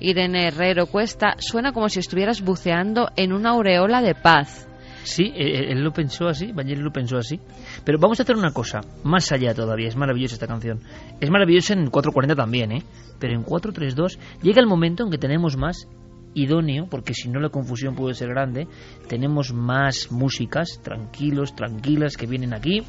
Irene 0.00 0.48
Herrero 0.48 0.86
Cuesta, 0.86 1.36
suena 1.38 1.72
como 1.72 1.88
si 1.88 2.00
estuvieras 2.00 2.42
buceando 2.42 3.08
en 3.16 3.32
una 3.32 3.50
aureola 3.50 4.02
de 4.02 4.14
paz. 4.14 4.68
Sí, 5.04 5.32
él 5.34 5.82
lo 5.82 5.92
pensó 5.92 6.28
así, 6.28 6.52
Bañeri 6.52 6.80
lo 6.80 6.92
pensó 6.92 7.16
así. 7.16 7.40
Pero 7.84 7.98
vamos 7.98 8.20
a 8.20 8.22
hacer 8.22 8.36
una 8.36 8.52
cosa, 8.52 8.80
más 9.02 9.32
allá 9.32 9.52
todavía, 9.52 9.88
es 9.88 9.96
maravillosa 9.96 10.34
esta 10.34 10.46
canción. 10.46 10.80
Es 11.20 11.30
maravillosa 11.30 11.72
en 11.72 11.90
440 11.90 12.36
también, 12.36 12.72
¿eh? 12.72 12.82
Pero 13.18 13.34
en 13.34 13.42
432 13.42 14.18
llega 14.42 14.60
el 14.60 14.68
momento 14.68 15.04
en 15.04 15.10
que 15.10 15.18
tenemos 15.18 15.56
más 15.56 15.88
idóneo, 16.34 16.86
porque 16.88 17.14
si 17.14 17.28
no 17.28 17.40
la 17.40 17.50
confusión 17.50 17.94
puede 17.94 18.14
ser 18.14 18.28
grande, 18.28 18.66
tenemos 19.08 19.52
más 19.52 20.10
músicas, 20.10 20.80
tranquilos, 20.82 21.54
tranquilas, 21.54 22.16
que 22.16 22.26
vienen 22.26 22.54
aquí, 22.54 22.82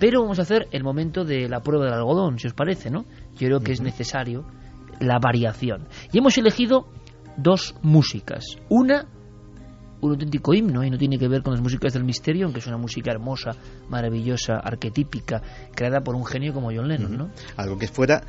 pero 0.00 0.22
vamos 0.22 0.38
a 0.38 0.42
hacer 0.42 0.66
el 0.72 0.82
momento 0.82 1.24
de 1.24 1.46
la 1.46 1.60
prueba 1.60 1.84
del 1.84 1.94
algodón, 1.94 2.38
si 2.38 2.46
os 2.46 2.54
parece, 2.54 2.90
¿no? 2.90 3.04
Yo 3.36 3.46
creo 3.46 3.60
que 3.60 3.72
es 3.72 3.82
necesario 3.82 4.46
la 4.98 5.18
variación. 5.18 5.86
Y 6.10 6.18
hemos 6.18 6.36
elegido 6.38 6.88
dos 7.36 7.74
músicas. 7.82 8.44
Una, 8.70 9.06
un 10.00 10.10
auténtico 10.10 10.54
himno, 10.54 10.82
y 10.82 10.90
no 10.90 10.96
tiene 10.96 11.18
que 11.18 11.28
ver 11.28 11.42
con 11.42 11.52
las 11.52 11.62
músicas 11.62 11.92
del 11.92 12.04
misterio, 12.04 12.46
aunque 12.46 12.60
es 12.60 12.66
una 12.66 12.78
música 12.78 13.12
hermosa, 13.12 13.50
maravillosa, 13.90 14.54
arquetípica, 14.54 15.42
creada 15.74 16.00
por 16.00 16.14
un 16.14 16.24
genio 16.24 16.54
como 16.54 16.72
John 16.74 16.88
Lennon, 16.88 17.18
¿no? 17.18 17.30
Algo 17.58 17.76
que 17.76 17.86
fuera 17.86 18.22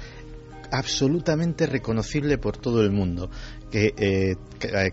absolutamente 0.72 1.66
reconocible 1.66 2.38
por 2.38 2.58
todo 2.58 2.82
el 2.82 2.92
mundo. 2.92 3.30
Que, 3.70 3.94
eh, 3.98 4.36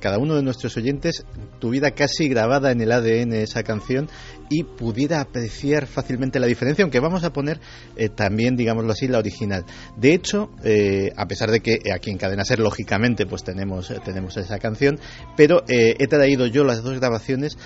cada 0.00 0.18
uno 0.18 0.36
de 0.36 0.42
nuestros 0.42 0.76
oyentes 0.76 1.24
tuviera 1.58 1.90
casi 1.92 2.28
grabada 2.28 2.70
en 2.70 2.80
el 2.80 2.92
ADN 2.92 3.32
esa 3.34 3.62
canción 3.62 4.08
y 4.50 4.62
pudiera 4.62 5.20
apreciar 5.20 5.86
fácilmente 5.86 6.38
la 6.38 6.46
diferencia, 6.46 6.84
aunque 6.84 7.00
vamos 7.00 7.24
a 7.24 7.32
poner 7.32 7.60
eh, 7.96 8.08
también, 8.08 8.56
digámoslo 8.56 8.92
así, 8.92 9.08
la 9.08 9.18
original. 9.18 9.64
De 9.96 10.14
hecho, 10.14 10.50
eh, 10.62 11.10
a 11.16 11.26
pesar 11.26 11.50
de 11.50 11.60
que 11.60 11.80
aquí 11.92 12.10
en 12.10 12.18
Cadena 12.18 12.44
Ser, 12.44 12.60
lógicamente, 12.60 13.26
pues 13.26 13.42
tenemos, 13.42 13.92
tenemos 14.04 14.36
esa 14.36 14.58
canción, 14.58 14.98
pero 15.36 15.64
he 15.66 16.06
traído 16.06 16.46
yo 16.46 16.64
las 16.64 16.82
dos 16.82 16.98
grabaciones 16.98 17.56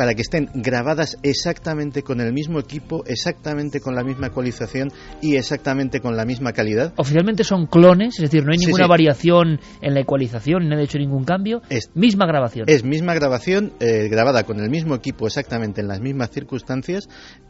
para 0.00 0.14
que 0.14 0.22
estén 0.22 0.48
grabadas 0.54 1.18
exactamente 1.22 2.02
con 2.02 2.22
el 2.22 2.32
mismo 2.32 2.58
equipo, 2.58 3.04
exactamente 3.04 3.80
con 3.80 3.94
la 3.94 4.02
misma 4.02 4.28
ecualización 4.28 4.90
y 5.20 5.36
exactamente 5.36 6.00
con 6.00 6.16
la 6.16 6.24
misma 6.24 6.52
calidad. 6.52 6.94
Oficialmente 6.96 7.44
son 7.44 7.66
clones, 7.66 8.14
es 8.14 8.22
decir, 8.22 8.42
no 8.42 8.52
hay 8.52 8.56
ninguna 8.56 8.86
variación 8.86 9.60
en 9.82 9.92
la 9.92 10.00
ecualización, 10.00 10.70
no 10.70 10.78
ha 10.78 10.82
hecho 10.82 10.96
ningún 10.96 11.24
cambio. 11.24 11.60
Es 11.68 11.90
misma 11.94 12.24
grabación. 12.24 12.64
Es 12.66 12.82
misma 12.82 13.12
grabación, 13.12 13.74
eh, 13.78 14.08
grabada 14.08 14.44
con 14.44 14.58
el 14.60 14.70
mismo 14.70 14.94
equipo 14.94 15.26
exactamente 15.26 15.82
en 15.82 15.88
las 15.88 16.00
mismas 16.00 16.30
circunstancias, 16.30 17.06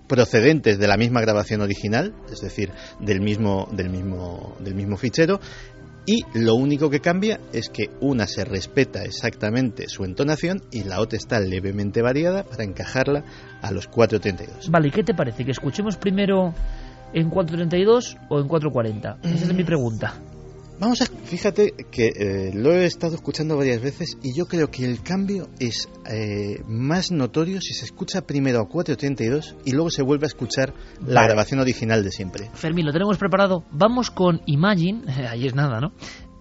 procedentes 0.09 0.81
de 0.81 0.89
la 0.89 0.97
misma 0.97 1.21
grabación 1.21 1.61
original, 1.61 2.17
es 2.33 2.41
decir, 2.41 2.73
del 2.99 3.21
mismo, 3.21 3.69
del 3.71 3.91
mismo, 3.91 4.57
del 4.59 4.75
mismo 4.75 4.97
fichero, 4.97 5.39
y 6.07 6.25
lo 6.35 6.55
único 6.55 6.91
que 6.91 7.01
cambia 7.01 7.41
es 7.53 7.69
que 7.69 7.91
una 8.01 8.27
se 8.27 8.45
respeta 8.45 9.03
exactamente 9.03 9.89
su 9.89 10.05
entonación 10.05 10.63
y 10.71 10.85
la 10.85 11.01
otra 11.01 11.19
está 11.19 11.41
levemente 11.41 12.03
variada 12.03 12.45
para 12.45 12.65
encajarla 12.65 13.25
a 13.63 13.71
los 13.71 13.91
4.32. 13.91 14.71
Vale, 14.71 14.89
¿y 14.89 14.91
qué 14.91 15.05
te 15.05 15.15
parece? 15.15 15.45
¿Que 15.45 15.51
escuchemos 15.53 15.97
primero 15.97 16.55
en 17.13 17.31
4.32 17.31 18.19
o 18.29 18.41
en 18.41 18.49
4.40? 18.49 19.19
Esa 19.23 19.45
es 19.45 19.55
mi 19.55 19.65
pregunta. 19.65 20.15
Vamos 20.81 21.03
a, 21.03 21.05
fíjate 21.05 21.75
que 21.91 22.07
eh, 22.07 22.53
lo 22.55 22.73
he 22.73 22.87
estado 22.87 23.15
escuchando 23.15 23.55
varias 23.55 23.83
veces 23.83 24.17
y 24.23 24.35
yo 24.35 24.47
creo 24.47 24.71
que 24.71 24.87
el 24.87 25.03
cambio 25.03 25.49
es 25.59 25.91
eh, 26.11 26.63
más 26.67 27.13
notorio 27.13 27.61
si 27.61 27.75
se 27.75 27.85
escucha 27.85 28.23
primero 28.23 28.61
a 28.61 28.67
4.32 28.67 29.57
y 29.67 29.73
luego 29.73 29.91
se 29.91 30.03
vuelve 30.03 30.25
a 30.25 30.29
escuchar 30.29 30.73
la 31.07 31.25
grabación 31.25 31.61
original 31.61 32.03
de 32.03 32.11
siempre. 32.11 32.49
Fermín, 32.55 32.87
lo 32.87 32.93
tenemos 32.93 33.19
preparado. 33.19 33.65
Vamos 33.73 34.11
con 34.11 34.41
Imagine, 34.47 35.03
ahí 35.29 35.47
es 35.47 35.55
nada, 35.55 35.81
¿no? 35.81 35.93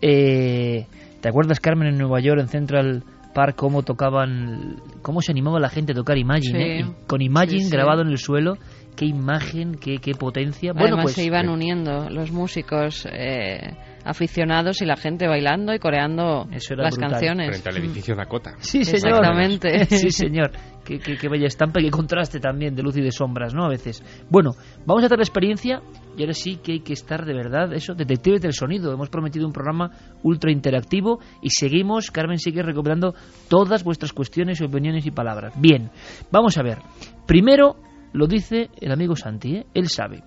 Eh, 0.02 0.88
¿Te 1.20 1.28
acuerdas, 1.28 1.60
Carmen, 1.60 1.90
en 1.90 1.98
Nueva 1.98 2.22
York, 2.22 2.40
en 2.40 2.48
Central 2.48 3.04
Park, 3.34 3.58
cómo 3.58 3.84
tocaban, 3.84 4.82
cómo 5.02 5.22
se 5.22 5.34
animaba 5.34 5.60
la 5.60 5.68
gente 5.68 5.92
a 5.92 5.96
tocar 5.96 6.18
Imagine? 6.18 6.96
con 7.08 7.22
Imagine 7.22 7.68
grabado 7.68 8.04
en 8.04 8.08
el 8.08 8.18
suelo 8.18 8.58
qué 8.96 9.06
imagen, 9.06 9.76
qué, 9.76 10.00
qué 10.00 10.14
potencia. 10.14 10.74
Bueno, 10.74 10.96
Además 10.96 11.04
pues, 11.04 11.16
se 11.16 11.24
iban 11.24 11.48
uniendo 11.48 12.10
los 12.10 12.32
músicos 12.32 13.08
eh, 13.10 13.78
aficionados 14.10 14.82
y 14.82 14.86
la 14.86 14.96
gente 14.96 15.28
bailando 15.28 15.74
y 15.74 15.80
coreando 15.80 16.48
las 16.78 16.98
canciones. 16.98 17.50
Frente 17.50 17.70
al 17.70 17.78
edificio 17.78 18.16
Dakota. 18.16 18.56
Sí, 18.60 18.84
señor. 18.84 19.20
Exactamente. 19.20 19.86
sí, 19.90 20.12
señor. 20.12 20.52
Qué, 20.84 21.00
qué, 21.00 21.18
qué, 21.18 21.30
bella 21.30 21.46
estampa 21.46 21.80
y 21.80 21.86
qué 21.86 21.92
contraste 21.92 22.40
también 22.40 22.76
de 22.76 22.82
luz 22.82 22.98
y 22.98 23.02
de 23.02 23.12
sombras, 23.12 23.54
¿no? 23.54 23.66
A 23.66 23.70
veces. 23.70 24.04
Bueno, 24.30 24.52
vamos 24.86 25.04
a 25.04 25.06
hacer 25.06 25.20
la 25.20 25.24
experiencia 25.24 25.82
y 26.18 26.22
ahora 26.22 26.34
sí 26.34 26.58
que 26.64 26.74
hay 26.74 26.80
que 26.80 26.94
estar 26.94 27.26
de 27.26 27.34
verdad, 27.34 27.72
eso, 27.74 27.94
detectives 27.94 28.42
del 28.42 28.54
sonido. 28.54 28.92
Hemos 28.92 29.10
prometido 29.10 29.46
un 29.46 29.54
programa 29.54 29.92
ultra 30.24 30.52
interactivo 30.52 31.20
y 31.42 31.50
seguimos, 31.52 32.10
Carmen 32.12 32.40
sigue 32.40 32.64
recuperando 32.64 33.14
todas 33.48 33.84
vuestras 33.84 34.14
cuestiones, 34.14 34.62
opiniones 34.62 35.06
y 35.06 35.12
palabras. 35.12 35.54
Bien, 35.58 35.92
vamos 36.32 36.58
a 36.58 36.64
ver. 36.64 36.80
Primero, 37.28 37.76
lo 38.14 38.28
dice 38.28 38.70
el 38.82 38.92
amigo 38.92 39.16
Santi, 39.16 39.58
¿eh? 39.58 39.66
él 39.74 39.90
sabe. 39.90 40.24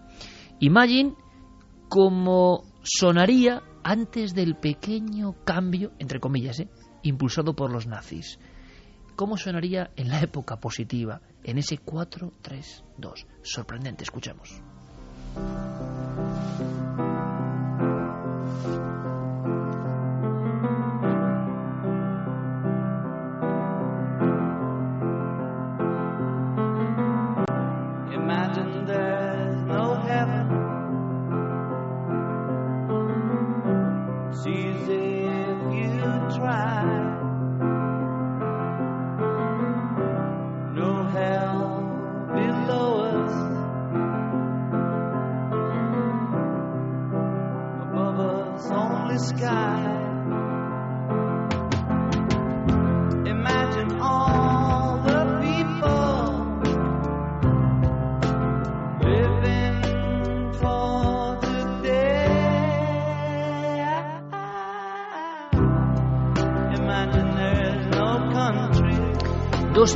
Imagine 0.61 1.15
como 1.89 2.63
sonaría 2.83 3.63
antes 3.85 4.35
del 4.35 4.57
pequeño 4.57 5.35
cambio, 5.45 5.93
entre 5.99 6.21
comillas, 6.21 6.61
¿eh? 6.61 6.69
impulsado 7.03 7.55
por 7.55 7.73
los 7.73 7.87
nazis. 7.87 8.39
¿Cómo 9.17 9.37
sonaría 9.37 9.91
en 9.97 10.09
la 10.09 10.21
época 10.21 10.57
positiva, 10.57 11.21
en 11.45 11.59
ese 11.59 11.79
4-3-2? 11.79 13.27
Sorprendente, 13.43 14.05
escuchemos. 14.05 14.63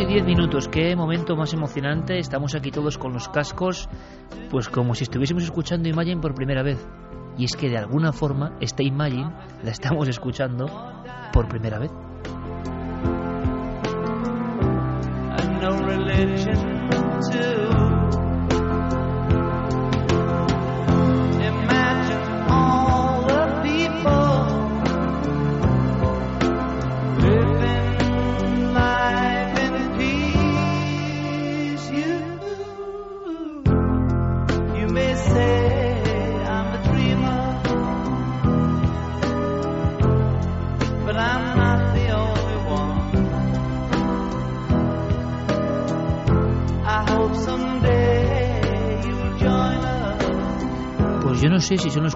Y 0.09 0.13
diez 0.13 0.25
minutos, 0.25 0.69
qué 0.69 0.95
momento 0.95 1.37
más 1.37 1.53
emocionante. 1.53 2.19
Estamos 2.19 2.55
aquí 2.55 2.71
todos 2.71 2.99
con 2.99 3.13
los 3.13 3.29
cascos, 3.29 3.89
pues 4.51 4.69
como 4.69 4.95
si 4.95 5.05
estuviésemos 5.05 5.45
escuchando 5.45 5.89
Imagine 5.89 6.21
por 6.21 6.35
primera 6.35 6.63
vez. 6.63 6.87
Y 7.39 7.45
es 7.45 7.57
que 7.57 7.69
de 7.69 7.79
alguna 7.79 8.13
forma 8.13 8.57
esta 8.61 8.83
Imagine 8.83 9.33
la 9.63 9.71
estamos 9.71 10.09
escuchando 10.09 10.67
por 11.33 11.49
primera 11.49 11.79
vez. 11.79 12.06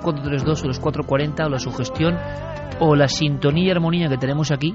Los 0.00 0.42
432 0.44 0.64
o 0.64 0.66
los 0.66 0.80
440 0.80 1.46
o 1.46 1.48
la 1.48 1.58
sugestión 1.58 2.16
o 2.80 2.96
la 2.96 3.08
sintonía 3.08 3.68
y 3.68 3.70
armonía 3.70 4.08
que 4.08 4.16
tenemos 4.16 4.50
aquí, 4.50 4.74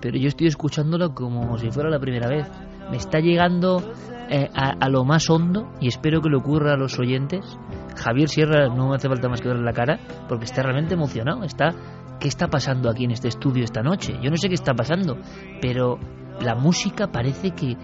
pero 0.00 0.18
yo 0.18 0.28
estoy 0.28 0.46
escuchándolo 0.46 1.14
como 1.14 1.56
si 1.58 1.70
fuera 1.70 1.90
la 1.90 1.98
primera 1.98 2.28
vez. 2.28 2.46
Me 2.90 2.96
está 2.96 3.18
llegando 3.20 3.82
eh, 4.30 4.48
a, 4.54 4.88
lo 4.88 5.04
más 5.04 5.28
hondo 5.30 5.72
y 5.80 5.88
espero 5.88 6.20
que 6.20 6.28
le 6.28 6.36
ocurra 6.36 6.74
a 6.74 6.76
los 6.76 6.98
oyentes. 6.98 7.58
Javier 7.96 8.28
Sierra 8.28 8.68
no 8.68 8.88
me 8.88 8.96
hace 8.96 9.08
falta 9.08 9.28
más 9.28 9.40
que 9.40 9.48
verle 9.48 9.64
la 9.64 9.72
cara 9.72 9.98
porque 10.28 10.44
está 10.44 10.62
realmente 10.62 10.94
emocionado. 10.94 11.42
Está, 11.44 11.74
¿qué 12.20 12.28
está 12.28 12.48
pasando 12.48 12.90
aquí 12.90 13.04
en 13.04 13.12
este 13.12 13.28
estudio 13.28 13.64
esta 13.64 13.82
noche? 13.82 14.18
Yo 14.22 14.30
no 14.30 14.36
sé 14.36 14.48
qué 14.48 14.54
está 14.54 14.74
pasando, 14.74 15.16
pero 15.60 15.98
la 16.40 16.54
música 16.54 17.08
parece 17.08 17.52
que, 17.52 17.76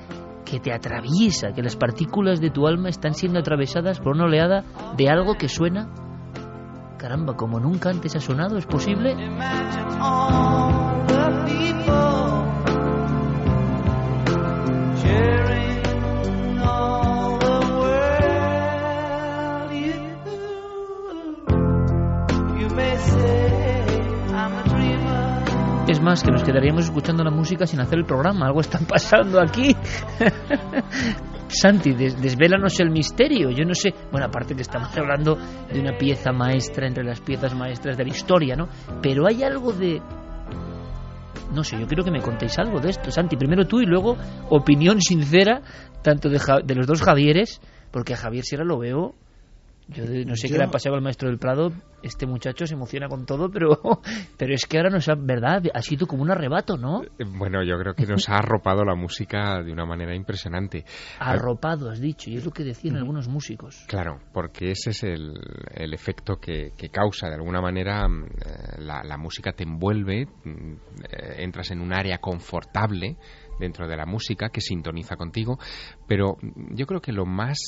que 0.44 0.60
te 0.60 0.72
atraviesa, 0.72 1.52
que 1.52 1.62
las 1.62 1.76
partículas 1.76 2.40
de 2.40 2.50
tu 2.50 2.66
alma 2.66 2.90
están 2.90 3.14
siendo 3.14 3.40
atravesadas 3.40 3.98
por 4.00 4.14
una 4.14 4.24
oleada 4.24 4.64
de 4.96 5.08
algo 5.08 5.34
que 5.34 5.48
suena 5.48 5.88
Caramba, 7.04 7.36
como 7.36 7.60
nunca 7.60 7.90
antes 7.90 8.16
ha 8.16 8.18
sonado, 8.18 8.56
¿es 8.56 8.64
posible? 8.64 9.12
Es 25.86 26.00
más, 26.00 26.22
que 26.22 26.30
nos 26.30 26.42
quedaríamos 26.42 26.84
escuchando 26.86 27.22
la 27.22 27.30
música 27.30 27.66
sin 27.66 27.80
hacer 27.80 27.98
el 27.98 28.06
programa. 28.06 28.46
Algo 28.46 28.62
está 28.62 28.78
pasando 28.78 29.42
aquí. 29.42 29.76
Santi, 31.48 31.92
desvélanos 31.92 32.78
el 32.80 32.90
misterio. 32.90 33.50
Yo 33.50 33.64
no 33.64 33.74
sé, 33.74 33.94
bueno, 34.10 34.26
aparte 34.26 34.54
que 34.54 34.62
estamos 34.62 34.96
hablando 34.96 35.36
de 35.72 35.80
una 35.80 35.96
pieza 35.96 36.32
maestra 36.32 36.86
entre 36.86 37.04
las 37.04 37.20
piezas 37.20 37.54
maestras 37.54 37.96
de 37.96 38.04
la 38.04 38.10
historia, 38.10 38.56
¿no? 38.56 38.68
Pero 39.02 39.26
hay 39.26 39.42
algo 39.42 39.72
de... 39.72 40.00
No 41.52 41.62
sé, 41.62 41.78
yo 41.78 41.86
quiero 41.86 42.02
que 42.02 42.10
me 42.10 42.20
contéis 42.20 42.58
algo 42.58 42.80
de 42.80 42.90
esto, 42.90 43.10
Santi. 43.10 43.36
Primero 43.36 43.66
tú 43.66 43.80
y 43.80 43.86
luego 43.86 44.16
opinión 44.50 45.00
sincera, 45.00 45.60
tanto 46.02 46.28
de, 46.28 46.40
de 46.64 46.74
los 46.74 46.86
dos 46.86 47.02
Javieres, 47.02 47.60
porque 47.92 48.14
a 48.14 48.16
Javier 48.16 48.44
Sierra 48.44 48.64
lo 48.64 48.78
veo 48.78 49.14
yo 49.88 50.04
no 50.24 50.36
sé 50.36 50.48
qué 50.48 50.56
le 50.56 50.64
ha 50.64 50.70
pasado 50.70 50.94
al 50.94 51.02
maestro 51.02 51.28
del 51.28 51.38
Prado. 51.38 51.72
Este 52.02 52.26
muchacho 52.26 52.66
se 52.66 52.74
emociona 52.74 53.08
con 53.08 53.26
todo, 53.26 53.50
pero, 53.50 53.80
pero 54.38 54.54
es 54.54 54.66
que 54.66 54.78
ahora 54.78 54.90
nos 54.90 55.08
ha, 55.08 55.14
¿verdad? 55.14 55.62
Ha 55.72 55.82
sido 55.82 56.06
como 56.06 56.22
un 56.22 56.30
arrebato, 56.30 56.76
¿no? 56.76 57.02
Eh, 57.02 57.24
bueno, 57.26 57.62
yo 57.64 57.78
creo 57.78 57.94
que 57.94 58.06
nos 58.06 58.28
ha 58.28 58.36
arropado 58.36 58.84
la 58.84 58.94
música 58.94 59.62
de 59.62 59.72
una 59.72 59.86
manera 59.86 60.14
impresionante. 60.14 60.84
Arropado, 61.18 61.90
has 61.90 62.00
dicho, 62.00 62.30
y 62.30 62.36
es 62.36 62.44
lo 62.44 62.50
que 62.50 62.64
decían 62.64 62.96
algunos 62.96 63.28
músicos. 63.28 63.84
Claro, 63.88 64.20
porque 64.32 64.70
ese 64.70 64.90
es 64.90 65.02
el, 65.04 65.32
el 65.74 65.94
efecto 65.94 66.36
que, 66.36 66.72
que, 66.76 66.88
causa. 66.88 67.28
De 67.28 67.34
alguna 67.34 67.60
manera, 67.60 68.06
mm, 68.06 68.24
eh, 68.24 68.28
la, 68.78 69.02
la 69.02 69.16
música 69.16 69.52
te 69.52 69.64
envuelve, 69.64 70.26
mm, 70.26 70.72
eh, 71.10 71.34
entras 71.38 71.70
en 71.70 71.80
un 71.80 71.92
área 71.92 72.18
confortable 72.18 73.16
dentro 73.58 73.88
de 73.88 73.96
la 73.96 74.06
música 74.06 74.48
que 74.50 74.60
sintoniza 74.60 75.16
contigo, 75.16 75.58
pero 76.06 76.36
yo 76.70 76.86
creo 76.86 77.00
que 77.00 77.12
lo 77.12 77.26
más, 77.26 77.58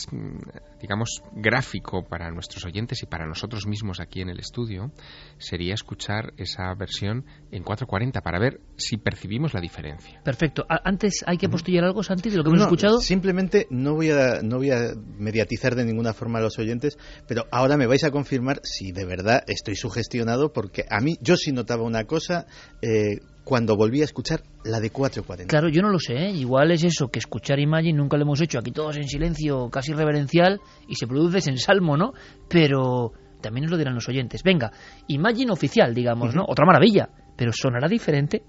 digamos, 0.81 1.23
gráfico 1.33 2.05
para 2.05 2.31
nuestros 2.31 2.65
oyentes 2.65 3.03
y 3.03 3.07
para 3.07 3.27
nosotros 3.27 3.67
mismos 3.67 4.01
aquí 4.01 4.21
en 4.21 4.29
el 4.29 4.39
estudio 4.39 4.93
sería 5.39 5.75
escuchar 5.75 6.33
esa 6.37 6.73
versión 6.75 7.25
en 7.51 7.63
440 7.63 8.21
para 8.21 8.39
ver 8.39 8.61
si 8.77 8.97
percibimos 8.97 9.55
la 9.55 9.61
diferencia. 9.61 10.21
Perfecto. 10.23 10.65
Antes 10.69 11.25
hay 11.27 11.39
que 11.39 11.47
apostillar 11.47 11.85
algo, 11.85 12.03
Santi, 12.03 12.31
de 12.31 12.37
lo 12.37 12.45
que 12.45 12.51
hemos 12.51 12.63
escuchado. 12.63 13.01
Simplemente 13.01 13.67
no 13.71 13.95
voy 13.95 14.11
a 14.11 14.43
no 14.43 14.59
voy 14.59 14.71
a 14.71 14.95
mediatizar 15.19 15.75
de 15.75 15.85
ninguna 15.85 16.13
forma 16.13 16.39
a 16.39 16.43
los 16.43 16.59
oyentes, 16.59 16.99
pero 17.27 17.45
ahora 17.51 17.77
me 17.77 17.87
vais 17.87 18.05
a 18.05 18.11
confirmar 18.11 18.61
si 18.63 18.93
de 18.93 19.05
verdad 19.05 19.45
estoy 19.47 19.77
sugestionado 19.77 20.53
porque 20.53 20.85
a 20.89 21.01
mí 21.01 21.17
yo 21.21 21.37
sí 21.37 21.53
notaba 21.53 21.83
una 21.85 22.05
cosa 22.05 22.47
eh, 22.83 23.21
cuando 23.47 23.77
volví 23.77 24.01
a 24.01 24.05
escuchar 24.05 24.43
la 24.65 24.81
de 24.81 24.91
440. 24.91 25.49
Claro, 25.49 25.69
yo 25.69 25.81
no 25.81 25.89
lo 25.89 26.01
sé, 26.01 26.15
¿eh? 26.15 26.31
igual 26.33 26.73
es 26.73 26.83
eso, 26.83 27.07
que 27.07 27.21
escuchar 27.21 27.61
Imagine 27.61 27.97
nunca 27.97 28.17
lo 28.17 28.25
hemos 28.25 28.41
hecho, 28.41 28.59
aquí 28.59 28.73
todos 28.73 28.97
en 28.97 29.07
silencio, 29.07 29.71
casi 29.71 29.93
reverencial, 29.93 30.61
y 30.89 30.97
se 30.97 31.07
produce 31.07 31.49
en 31.49 31.57
salmo, 31.57 31.97
¿no? 31.97 32.13
Pero 32.49 33.13
también 33.41 33.63
nos 33.63 33.71
lo 33.71 33.79
dirán 33.79 33.95
los 33.95 34.09
oyentes. 34.09 34.43
Venga, 34.43 34.73
Imagine 35.07 35.53
oficial, 35.53 35.95
digamos, 35.95 36.35
¿no? 36.35 36.45
Otra 36.45 36.67
maravilla, 36.67 37.09
pero 37.37 37.53
sonará 37.53 37.87
diferente 37.87 38.43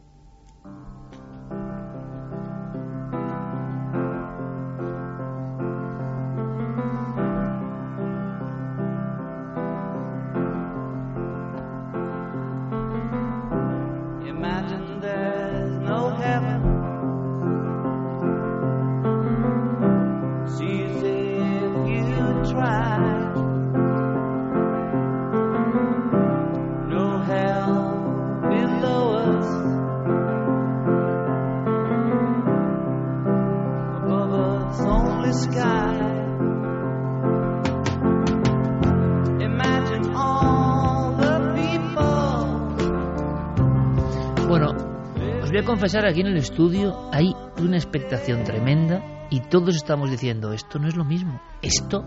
confesar, 45.88 46.06
aquí 46.06 46.20
en 46.20 46.28
el 46.28 46.36
estudio 46.36 47.10
hay 47.14 47.34
una 47.62 47.78
expectación 47.78 48.44
tremenda 48.44 49.26
y 49.30 49.40
todos 49.40 49.74
estamos 49.74 50.12
diciendo, 50.12 50.52
esto 50.52 50.80
no 50.80 50.90
es 50.90 50.98
lo 50.98 51.06
mismo. 51.06 51.40
Esto, 51.62 52.04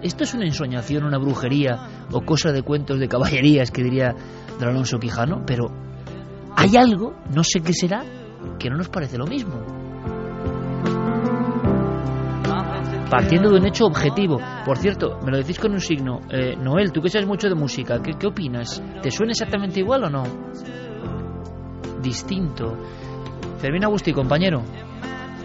¿Esto 0.00 0.22
es 0.22 0.32
una 0.32 0.44
ensoñación, 0.44 1.02
una 1.02 1.18
brujería 1.18 2.06
o 2.12 2.20
cosa 2.20 2.52
de 2.52 2.62
cuentos 2.62 3.00
de 3.00 3.08
caballerías 3.08 3.72
que 3.72 3.82
diría 3.82 4.14
don 4.60 4.68
Alonso 4.68 5.00
Quijano? 5.00 5.42
Pero 5.44 5.72
hay 6.54 6.76
algo, 6.76 7.16
no 7.34 7.42
sé 7.42 7.62
qué 7.62 7.72
será, 7.72 8.04
que 8.60 8.70
no 8.70 8.76
nos 8.76 8.88
parece 8.88 9.18
lo 9.18 9.26
mismo. 9.26 9.60
Partiendo 13.10 13.50
de 13.50 13.58
un 13.58 13.66
hecho 13.66 13.86
objetivo. 13.86 14.38
Por 14.64 14.78
cierto, 14.78 15.18
me 15.24 15.32
lo 15.32 15.38
decís 15.38 15.58
con 15.58 15.72
un 15.72 15.80
signo. 15.80 16.20
Eh, 16.30 16.54
Noel, 16.54 16.92
tú 16.92 17.02
que 17.02 17.08
sabes 17.08 17.26
mucho 17.26 17.48
de 17.48 17.56
música, 17.56 18.00
¿qué, 18.00 18.12
¿qué 18.16 18.28
opinas? 18.28 18.80
¿Te 19.02 19.10
suena 19.10 19.32
exactamente 19.32 19.80
igual 19.80 20.04
o 20.04 20.10
no? 20.10 20.22
Distinto. 22.02 22.76
Fermín 23.58 23.84
Agustí, 23.84 24.12
compañero. 24.12 24.62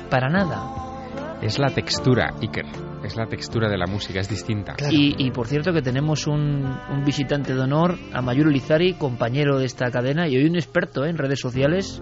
Para 0.10 0.30
nada. 0.30 1.40
Es 1.42 1.60
la 1.60 1.70
textura, 1.70 2.34
Iker. 2.42 2.66
Es 3.04 3.16
la 3.16 3.28
textura 3.28 3.70
de 3.70 3.78
la 3.78 3.86
música, 3.86 4.20
es 4.20 4.30
distinta. 4.30 4.76
Y, 4.90 5.16
y, 5.24 5.32
por 5.32 5.48
cierto 5.48 5.72
que 5.74 5.82
tenemos 5.82 6.26
un, 6.26 6.66
un, 6.90 7.04
visitante 7.06 7.54
de 7.54 7.62
honor, 7.62 7.96
a 8.14 8.22
Mayuro 8.22 8.50
Lizari, 8.50 8.94
compañero 8.94 9.60
de 9.60 9.66
esta 9.66 9.92
cadena 9.92 10.28
y 10.28 10.38
hoy 10.38 10.46
un 10.46 10.56
experto 10.56 11.06
¿eh? 11.06 11.10
en 11.10 11.18
redes 11.18 11.40
sociales, 11.40 12.02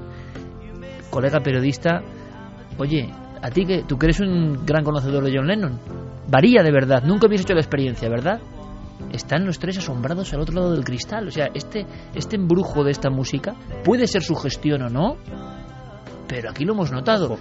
colega 1.09 1.41
periodista. 1.41 2.01
Oye, 2.77 3.09
a 3.41 3.49
ti 3.49 3.65
que 3.65 3.83
tú 3.83 3.97
que 3.97 4.05
eres 4.05 4.21
un 4.21 4.65
gran 4.65 4.85
conocedor 4.85 5.25
de 5.25 5.31
John 5.35 5.47
Lennon, 5.47 5.77
varía 6.29 6.63
de 6.63 6.71
verdad, 6.71 7.03
nunca 7.03 7.27
habías 7.27 7.41
hecho 7.41 7.53
la 7.53 7.59
experiencia, 7.59 8.07
¿verdad? 8.07 8.39
Están 9.11 9.45
los 9.45 9.59
tres 9.59 9.77
asombrados 9.77 10.33
al 10.33 10.41
otro 10.41 10.55
lado 10.55 10.71
del 10.71 10.83
cristal. 10.83 11.27
O 11.27 11.31
sea, 11.31 11.49
este, 11.53 11.85
este 12.15 12.35
embrujo 12.35 12.83
de 12.83 12.91
esta 12.91 13.09
música 13.09 13.55
puede 13.83 14.07
ser 14.07 14.23
su 14.23 14.35
gestión 14.35 14.83
o 14.83 14.89
no, 14.89 15.17
pero 16.27 16.49
aquí 16.49 16.65
lo 16.65 16.73
hemos 16.73 16.91
notado. 16.91 17.37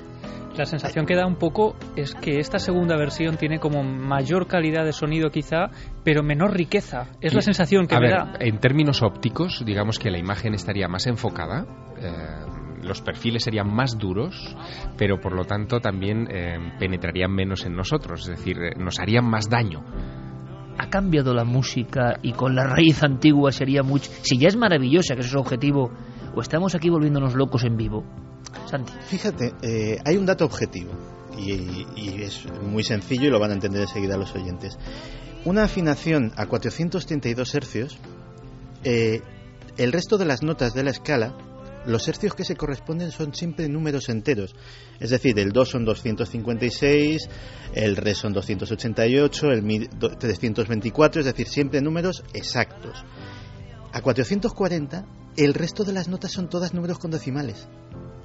La 0.57 0.66
sensación 0.66 1.07
que 1.07 1.14
da 1.14 1.26
un 1.26 1.36
poco 1.36 1.76
es 1.96 2.14
que 2.14 2.38
esta 2.38 2.59
segunda 2.59 2.96
versión 2.96 3.38
tiene 3.38 3.59
como 3.59 3.82
mayor 3.82 4.46
calidad 4.46 4.84
de 4.84 4.92
sonido 4.92 5.30
quizá, 5.30 5.70
pero 6.05 6.22
menor 6.22 6.55
riqueza. 6.55 7.07
Es 7.22 7.32
la 7.32 7.40
sensación 7.40 7.86
que 7.86 7.94
a 7.94 8.00
me 8.00 8.09
ver, 8.09 8.16
da. 8.18 8.34
En 8.38 8.59
términos 8.59 9.03
ópticos, 9.03 9.62
digamos 9.64 9.98
que 9.98 10.11
la 10.11 10.18
imagen 10.18 10.53
estaría 10.53 10.88
más 10.88 11.07
enfocada. 11.07 11.64
Eh, 11.96 12.82
los 12.82 13.00
perfiles 13.00 13.44
serían 13.44 13.72
más 13.72 13.96
duros, 13.96 14.55
pero 14.98 15.20
por 15.20 15.34
lo 15.34 15.44
tanto 15.44 15.80
también 15.80 16.28
eh, 16.30 16.59
penetrarían 16.78 17.32
menos 17.32 17.64
en 17.64 17.74
nosotros, 17.74 18.28
es 18.28 18.36
decir, 18.36 18.59
eh, 18.59 18.74
nos 18.76 18.98
harían 18.98 19.24
más 19.24 19.48
daño. 19.48 19.82
Ha 20.83 20.91
cambiado 20.91 21.33
la 21.33 21.45
música 21.45 22.18
y 22.22 22.33
con 22.33 22.57
la 22.57 22.64
raíz 22.64 23.03
antigua 23.05 23.53
sería 23.53 23.85
mucho. 23.85 24.11
Si 24.22 24.37
ya 24.37 24.49
es 24.49 24.57
maravillosa, 24.57 25.14
que 25.14 25.20
es 25.20 25.30
el 25.30 25.39
objetivo, 25.39 25.93
o 26.35 26.41
estamos 26.41 26.74
aquí 26.74 26.91
volviéndonos 26.91 27.35
locos 27.35 27.62
en 27.62 27.76
vivo. 27.76 28.03
Santi. 28.66 28.93
Fíjate, 29.07 29.55
eh, 29.62 29.99
hay 30.05 30.16
un 30.16 30.26
dato 30.26 30.45
objetivo 30.45 30.91
y, 31.39 31.87
y, 31.97 32.22
es 32.22 32.45
muy 32.62 32.83
sencillo 32.83 33.28
y 33.28 33.30
lo 33.30 33.39
van 33.39 33.53
a 33.53 33.55
entender 33.55 33.83
enseguida 33.83 34.16
los 34.16 34.35
oyentes. 34.35 34.76
Una 35.45 35.64
afinación 35.64 36.33
a 36.37 36.47
432 36.47 37.55
hercios, 37.55 37.99
eh, 38.83 39.22
el 39.76 39.93
resto 39.93 40.18
de 40.18 40.24
las 40.24 40.43
notas 40.43 40.74
de 40.74 40.83
la 40.83 40.91
escala, 40.91 41.33
los 41.87 42.07
hercios 42.09 42.35
que 42.35 42.45
se 42.45 42.57
corresponden 42.57 43.11
son 43.11 43.35
siempre 43.35 43.68
números 43.68 44.09
enteros. 44.09 44.55
Es 45.01 45.11
decir, 45.11 45.39
el 45.39 45.51
Do 45.51 45.64
son 45.64 45.85
256, 45.85 47.28
el 47.74 47.97
Re 47.97 48.14
son 48.14 48.33
288, 48.33 49.51
el 49.51 49.62
Mi 49.62 49.80
324, 49.80 51.20
es 51.20 51.26
decir, 51.26 51.49
siempre 51.49 51.80
números 51.80 52.22
exactos. 52.33 53.05
A 53.93 54.01
440, 54.01 55.07
el 55.37 55.55
resto 55.55 55.85
de 55.85 55.93
las 55.93 56.09
notas 56.09 56.33
son 56.33 56.49
todas 56.49 56.74
números 56.74 56.99
con 56.99 57.11
decimales. 57.11 57.68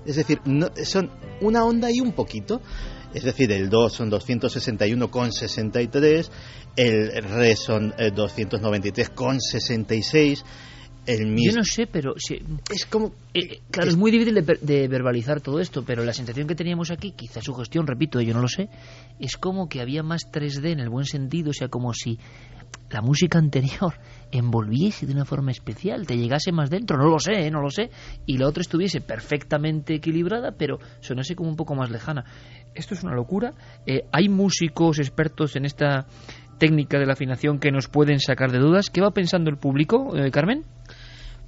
Es 0.06 0.16
decir, 0.16 0.40
son 0.86 1.12
una 1.42 1.66
onda 1.66 1.92
y 1.92 2.00
un 2.00 2.14
poquito. 2.14 2.62
Es 3.14 3.24
decir, 3.24 3.52
el 3.52 3.70
Do 3.70 3.90
son 3.90 4.10
261,63, 4.10 6.30
el 6.78 7.24
Re 7.24 7.58
son 7.58 7.94
eh, 7.98 8.14
293,66. 8.14 10.46
El. 11.08 11.36
Yo 11.38 11.54
no 11.54 11.64
sé, 11.64 11.88
pero 11.88 12.16
si, 12.18 12.42
es 12.72 12.86
como 12.86 13.14
eh, 13.34 13.62
claro, 13.72 13.88
es, 13.88 13.96
es 13.96 13.98
muy 13.98 14.12
difícil 14.12 14.36
de, 14.36 14.58
de, 14.62 14.88
verbalizar 14.88 15.42
todo 15.42 15.60
esto, 15.60 15.84
pero 15.86 16.04
la 16.04 16.14
sensación 16.14 16.48
que 16.48 16.56
teníamos 16.56 16.92
aquí, 16.92 17.14
quizá 17.14 17.42
su 17.42 17.54
gestión, 17.54 17.88
repito, 17.88 18.20
yo 18.22 18.34
no 18.34 18.42
lo 18.42 18.48
sé, 18.48 18.70
es 19.20 19.38
como 19.38 19.70
que 19.70 19.82
había 19.82 20.04
más 20.04 20.30
3D 20.32 20.72
en 20.72 20.80
el 20.80 20.90
buen 20.90 21.06
sentido, 21.06 21.52
o 21.52 21.54
sea, 21.54 21.70
como 21.70 21.94
si 21.94 22.20
la 22.90 23.02
música 23.02 23.38
anterior 23.38 23.94
envolviese 24.32 25.06
de 25.06 25.14
una 25.14 25.26
forma 25.26 25.52
especial, 25.52 26.06
te 26.06 26.18
llegase 26.18 26.52
más 26.52 26.70
dentro, 26.70 26.98
no 26.98 27.10
lo 27.10 27.20
sé, 27.20 27.48
¿eh? 27.48 27.52
no 27.52 27.62
lo 27.62 27.70
sé, 27.70 27.90
y 28.26 28.38
la 28.38 28.48
otra 28.48 28.62
estuviese 28.62 29.02
perfectamente 29.02 29.96
equilibrada, 29.96 30.52
pero 30.58 30.80
sonase 31.00 31.36
como 31.36 31.50
un 31.50 31.56
poco 31.56 31.76
más 31.76 31.90
lejana. 31.90 32.26
Esto 32.74 32.94
es 32.94 33.04
una 33.04 33.16
locura. 33.16 33.54
Eh, 33.88 34.04
hay 34.12 34.30
músicos 34.30 35.00
expertos 35.00 35.56
en 35.56 35.66
esta 35.66 36.06
técnica 36.60 37.00
de 37.00 37.06
la 37.06 37.14
afinación 37.14 37.60
que 37.60 37.72
nos 37.72 37.88
pueden 37.88 38.20
sacar 38.20 38.52
de 38.52 38.60
dudas. 38.60 38.90
¿Qué 38.90 39.02
va 39.02 39.12
pensando 39.12 39.50
el 39.50 39.58
público, 39.58 40.16
eh, 40.16 40.32
Carmen? 40.32 40.64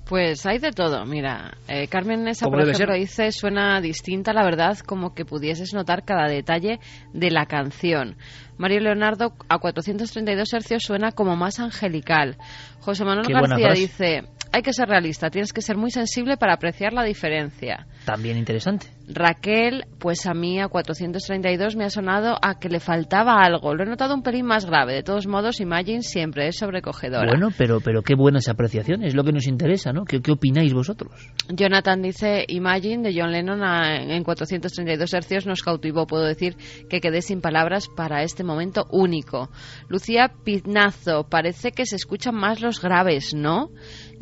Pues 0.10 0.43
hay 0.47 0.57
de 0.57 0.72
todo, 0.72 1.05
mira. 1.05 1.51
Eh, 1.68 1.88
Carmen 1.88 2.24
Nessa, 2.24 2.47
por 2.47 2.60
ejemplo, 2.60 2.95
dice, 2.95 3.32
suena 3.32 3.80
distinta, 3.80 4.34
la 4.34 4.43
verdad, 4.43 4.76
como 4.80 5.14
que 5.14 5.24
pudieses 5.24 5.72
notar 5.76 6.03
cada 6.03 6.28
detalle 6.28 6.80
de 7.14 7.30
la 7.30 7.45
canción. 7.45 8.16
Mario 8.57 8.80
Leonardo, 8.80 9.36
a 9.47 9.60
432 9.60 10.51
hercios, 10.51 10.82
suena 10.82 11.12
como 11.12 11.36
más 11.36 11.60
angelical. 11.60 12.38
José 12.80 13.05
Manuel 13.05 13.28
Qué 13.28 13.34
García 13.34 13.72
dice, 13.74 14.24
hay 14.51 14.64
que 14.64 14.74
ser 14.74 14.89
realista, 14.89 15.30
tienes 15.30 15.53
que 15.53 15.62
ser 15.62 15.78
muy 15.78 15.91
sensible 15.91 16.38
para 16.38 16.55
apreciar 16.55 16.91
la 16.91 17.03
diferencia. 17.03 17.86
También 18.05 18.36
interesante. 18.36 18.88
Raquel, 19.12 19.86
pues 19.99 20.28
a 20.28 20.34
mí 20.34 20.60
a 20.60 20.68
432 20.68 21.76
me 21.76 21.86
ha 21.86 21.89
sonado 21.89 22.38
a 22.41 22.60
que 22.60 22.70
le 22.70 22.80
faltaba 22.80 23.43
algo. 23.43 23.74
Lo 23.74 23.84
he 23.84 23.88
notado 23.88 24.14
un 24.14 24.22
pelín 24.22 24.45
más 24.45 24.66
grave. 24.66 24.93
De 24.93 25.03
todos 25.03 25.26
modos, 25.26 25.60
Imagine 25.60 26.03
siempre 26.03 26.47
es 26.47 26.57
sobrecogedora. 26.57 27.26
Bueno, 27.28 27.49
pero, 27.57 27.82
pero 27.82 28.03
qué 28.03 28.14
buenas 28.16 28.47
apreciaciones, 28.49 29.07
es 29.07 29.16
lo 29.16 29.24
que 29.24 29.32
nos 29.32 29.47
interesa, 29.47 29.91
¿no? 29.91 30.05
¿Qué, 30.05 30.22
qué 30.22 30.32
opináis 30.32 30.74
vosotros? 30.74 31.12
Jonathan 31.49 32.01
dice, 32.01 32.45
Imagine 32.47 33.10
de 33.10 33.20
John 33.20 33.32
Lennon 33.32 33.64
a, 33.64 33.97
en 33.97 34.24
432 34.24 35.14
hercios 35.14 35.47
nos 35.47 35.64
cautivó. 35.64 36.05
Puedo 36.05 36.26
decir 36.26 36.55
que 36.88 37.01
quedé 37.01 37.22
sin 37.22 37.41
palabras 37.41 37.88
para 37.88 38.22
este 38.22 38.43
momento 38.43 38.86
único. 38.91 39.49
Lucía 39.88 40.32
Pinazo, 40.43 41.28
parece 41.28 41.72
que 41.72 41.86
se 41.86 41.95
escuchan 41.95 42.36
más 42.36 42.62
los 42.62 42.80
graves, 42.80 43.34
¿no? 43.34 43.72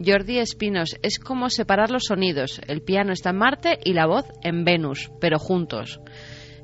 Jordi 0.03 0.37
Espinos, 0.37 0.95
es 1.01 1.17
como 1.17 1.49
separar 1.49 1.89
los 1.89 2.03
sonidos. 2.05 2.61
El 2.67 2.81
piano 2.81 3.11
está 3.11 3.31
en 3.31 3.37
Marte 3.37 3.79
y 3.83 3.93
la 3.93 4.05
voz 4.05 4.25
en 4.43 4.63
Venus, 4.63 4.76
pero 5.19 5.39
juntos. 5.39 5.99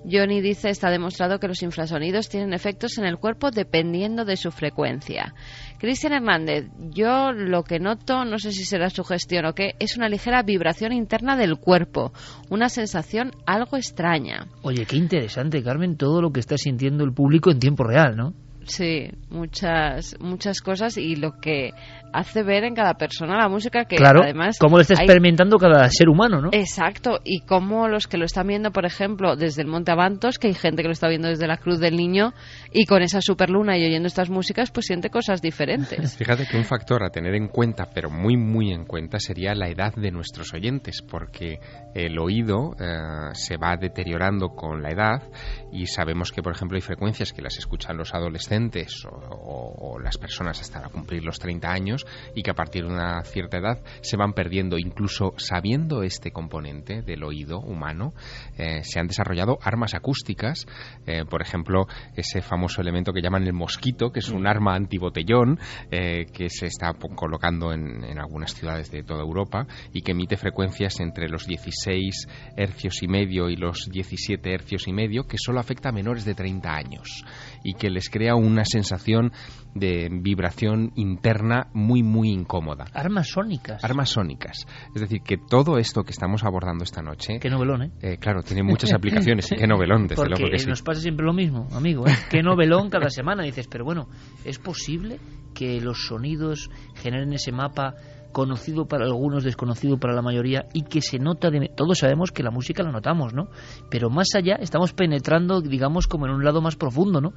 Johnny 0.09 0.41
dice 0.41 0.69
está 0.69 0.89
demostrado 0.89 1.39
que 1.39 1.47
los 1.47 1.61
infrasonidos 1.63 2.29
tienen 2.29 2.53
efectos 2.53 2.97
en 2.97 3.05
el 3.05 3.17
cuerpo 3.17 3.51
dependiendo 3.51 4.25
de 4.25 4.37
su 4.37 4.51
frecuencia. 4.51 5.33
Cristian 5.79 6.13
Hernández, 6.13 6.65
yo 6.77 7.31
lo 7.31 7.63
que 7.63 7.79
noto, 7.79 8.25
no 8.25 8.37
sé 8.37 8.51
si 8.51 8.65
será 8.65 8.89
su 8.89 9.03
gestión 9.03 9.45
o 9.45 9.53
qué, 9.53 9.75
es 9.79 9.97
una 9.97 10.09
ligera 10.09 10.43
vibración 10.43 10.93
interna 10.93 11.37
del 11.37 11.57
cuerpo, 11.57 12.11
una 12.49 12.69
sensación 12.69 13.31
algo 13.45 13.77
extraña. 13.77 14.47
Oye, 14.61 14.85
qué 14.85 14.97
interesante, 14.97 15.63
Carmen, 15.63 15.97
todo 15.97 16.21
lo 16.21 16.31
que 16.31 16.39
está 16.39 16.57
sintiendo 16.57 17.03
el 17.03 17.13
público 17.13 17.51
en 17.51 17.59
tiempo 17.59 17.83
real, 17.83 18.15
¿no? 18.15 18.33
Sí, 18.65 19.09
muchas 19.29 20.15
muchas 20.21 20.61
cosas 20.61 20.97
y 20.97 21.17
lo 21.17 21.33
que 21.41 21.71
hace 22.13 22.43
ver 22.43 22.63
en 22.63 22.75
cada 22.75 22.93
persona 22.93 23.37
la 23.37 23.49
música 23.49 23.85
que 23.85 23.95
claro, 23.95 24.21
además 24.23 24.57
cómo 24.59 24.77
lo 24.77 24.81
está 24.81 24.93
hay... 24.97 25.05
experimentando 25.05 25.57
cada 25.57 25.89
ser 25.89 26.09
humano, 26.09 26.41
¿no? 26.41 26.49
Exacto, 26.51 27.19
y 27.23 27.41
cómo 27.41 27.87
los 27.87 28.07
que 28.07 28.17
lo 28.17 28.25
están 28.25 28.47
viendo, 28.47 28.71
por 28.71 28.85
ejemplo, 28.85 29.35
desde 29.35 29.63
el 29.63 29.67
Monte 29.67 29.91
Avantos, 29.91 30.37
que 30.37 30.47
hay 30.47 30.53
gente 30.53 30.81
que 30.81 30.87
lo 30.87 30.93
está 30.93 31.07
viendo 31.07 31.27
desde 31.27 31.47
la 31.47 31.57
Cruz 31.57 31.79
del 31.79 31.97
Niño 31.97 32.33
y 32.71 32.85
con 32.85 33.01
esa 33.01 33.21
superluna 33.21 33.77
y 33.77 33.85
oyendo 33.85 34.07
estas 34.07 34.29
músicas, 34.29 34.71
pues 34.71 34.85
siente 34.85 35.09
cosas 35.09 35.41
diferentes. 35.41 36.15
Fíjate 36.17 36.45
que 36.45 36.57
un 36.57 36.65
factor 36.65 37.03
a 37.03 37.09
tener 37.09 37.35
en 37.35 37.47
cuenta, 37.47 37.89
pero 37.93 38.09
muy 38.09 38.37
muy 38.37 38.71
en 38.71 38.85
cuenta, 38.85 39.19
sería 39.19 39.55
la 39.55 39.69
edad 39.69 39.93
de 39.95 40.11
nuestros 40.11 40.53
oyentes, 40.53 41.01
porque 41.01 41.59
el 41.95 42.19
oído 42.19 42.75
eh, 42.79 43.33
se 43.33 43.57
va 43.57 43.75
deteriorando 43.77 44.49
con 44.49 44.81
la 44.81 44.89
edad 44.89 45.23
y 45.71 45.87
sabemos 45.87 46.31
que, 46.31 46.41
por 46.41 46.53
ejemplo, 46.53 46.75
hay 46.75 46.81
frecuencias 46.81 47.33
que 47.33 47.41
las 47.41 47.57
escuchan 47.57 47.97
los 47.97 48.13
adolescentes 48.13 49.05
o, 49.05 49.09
o, 49.09 49.93
o, 49.93 49.99
las 49.99 50.17
personas 50.17 50.61
hasta 50.61 50.83
cumplir 50.89 51.23
los 51.23 51.39
30 51.39 51.71
años 51.71 52.02
y 52.35 52.43
que 52.43 52.51
a 52.51 52.55
partir 52.55 52.85
de 52.85 52.93
una 52.93 53.23
cierta 53.23 53.57
edad 53.57 53.79
se 54.01 54.17
van 54.17 54.33
perdiendo. 54.33 54.77
Incluso 54.77 55.33
sabiendo 55.37 56.03
este 56.03 56.31
componente 56.31 57.01
del 57.01 57.23
oído 57.23 57.59
humano, 57.59 58.13
eh, 58.57 58.83
se 58.83 58.99
han 58.99 59.07
desarrollado 59.07 59.59
armas 59.61 59.93
acústicas, 59.93 60.65
eh, 61.05 61.23
por 61.29 61.41
ejemplo, 61.41 61.87
ese 62.15 62.41
famoso 62.41 62.81
elemento 62.81 63.13
que 63.13 63.21
llaman 63.21 63.43
el 63.43 63.53
mosquito, 63.53 64.11
que 64.11 64.19
es 64.19 64.29
un 64.29 64.47
arma 64.47 64.75
antibotellón 64.75 65.59
eh, 65.91 66.25
que 66.33 66.49
se 66.49 66.67
está 66.67 66.93
colocando 67.15 67.71
en, 67.71 68.03
en, 68.03 68.19
algunas 68.19 68.53
ciudades 68.53 68.91
de 68.91 69.03
toda 69.03 69.21
Europa 69.21 69.65
y 69.91 70.01
que 70.01 70.11
emite 70.11 70.37
frecuencias 70.37 70.99
entre 70.99 71.29
los 71.29 71.45
16 71.45 72.27
hercios 72.55 73.03
y 73.03 73.07
medio 73.07 73.49
y 73.49 73.55
los 73.55 73.89
17 73.91 74.53
hercios 74.53 74.87
y 74.87 74.93
medio, 74.93 75.23
que 75.23 75.37
solo 75.37 75.59
afecta 75.59 75.89
a 75.89 75.91
menores 75.91 76.25
de 76.25 76.35
30 76.35 76.73
años 76.73 77.23
y 77.63 77.73
que 77.75 77.89
les 77.89 78.09
crea 78.09 78.35
una 78.35 78.65
sensación 78.65 79.31
de 79.73 80.09
vibración 80.11 80.91
interna 80.95 81.67
muy 81.73 82.03
muy, 82.03 82.29
incómoda. 82.29 82.85
Armas 82.93 83.29
sónicas. 83.29 83.83
Armas 83.83 84.09
sónicas. 84.09 84.67
Es 84.93 85.01
decir, 85.01 85.21
que 85.21 85.37
todo 85.37 85.77
esto 85.77 86.03
que 86.03 86.11
estamos 86.11 86.43
abordando 86.43 86.83
esta 86.83 87.01
noche... 87.01 87.39
Qué 87.39 87.49
novelón, 87.49 87.83
¿eh? 87.83 87.91
eh 88.01 88.17
claro, 88.17 88.43
tiene 88.43 88.63
muchas 88.63 88.93
aplicaciones. 88.93 89.51
y 89.51 89.55
qué 89.57 89.67
novelón, 89.67 90.03
desde 90.03 90.15
Porque 90.15 90.35
luego 90.35 90.51
que 90.51 90.59
sí. 90.59 90.67
nos 90.67 90.81
pasa 90.81 91.01
siempre 91.01 91.25
lo 91.25 91.33
mismo, 91.33 91.67
amigo. 91.73 92.07
¿eh? 92.07 92.11
Qué 92.29 92.43
novelón 92.43 92.89
cada 92.89 93.09
semana. 93.09 93.43
dices, 93.43 93.67
pero 93.67 93.83
bueno, 93.85 94.07
¿es 94.45 94.59
posible 94.59 95.19
que 95.53 95.79
los 95.81 96.05
sonidos 96.07 96.69
generen 96.95 97.33
ese 97.33 97.51
mapa 97.51 97.95
conocido 98.33 98.85
para 98.85 99.05
algunos, 99.05 99.45
desconocido 99.45 99.97
para 99.97 100.13
la 100.13 100.21
mayoría 100.21 100.65
y 100.73 100.83
que 100.83 101.01
se 101.01 101.19
nota 101.19 101.49
de... 101.49 101.71
Todos 101.75 101.99
sabemos 101.99 102.31
que 102.31 102.43
la 102.43 102.51
música 102.51 102.83
la 102.83 102.91
notamos, 102.91 103.33
¿no? 103.33 103.47
Pero 103.89 104.09
más 104.09 104.27
allá 104.35 104.55
estamos 104.55 104.91
penetrando, 104.93 105.61
digamos, 105.61 106.07
como 106.07 106.25
en 106.25 106.33
un 106.33 106.43
lado 106.43 106.61
más 106.61 106.75
profundo, 106.75 107.21
¿no? 107.21 107.33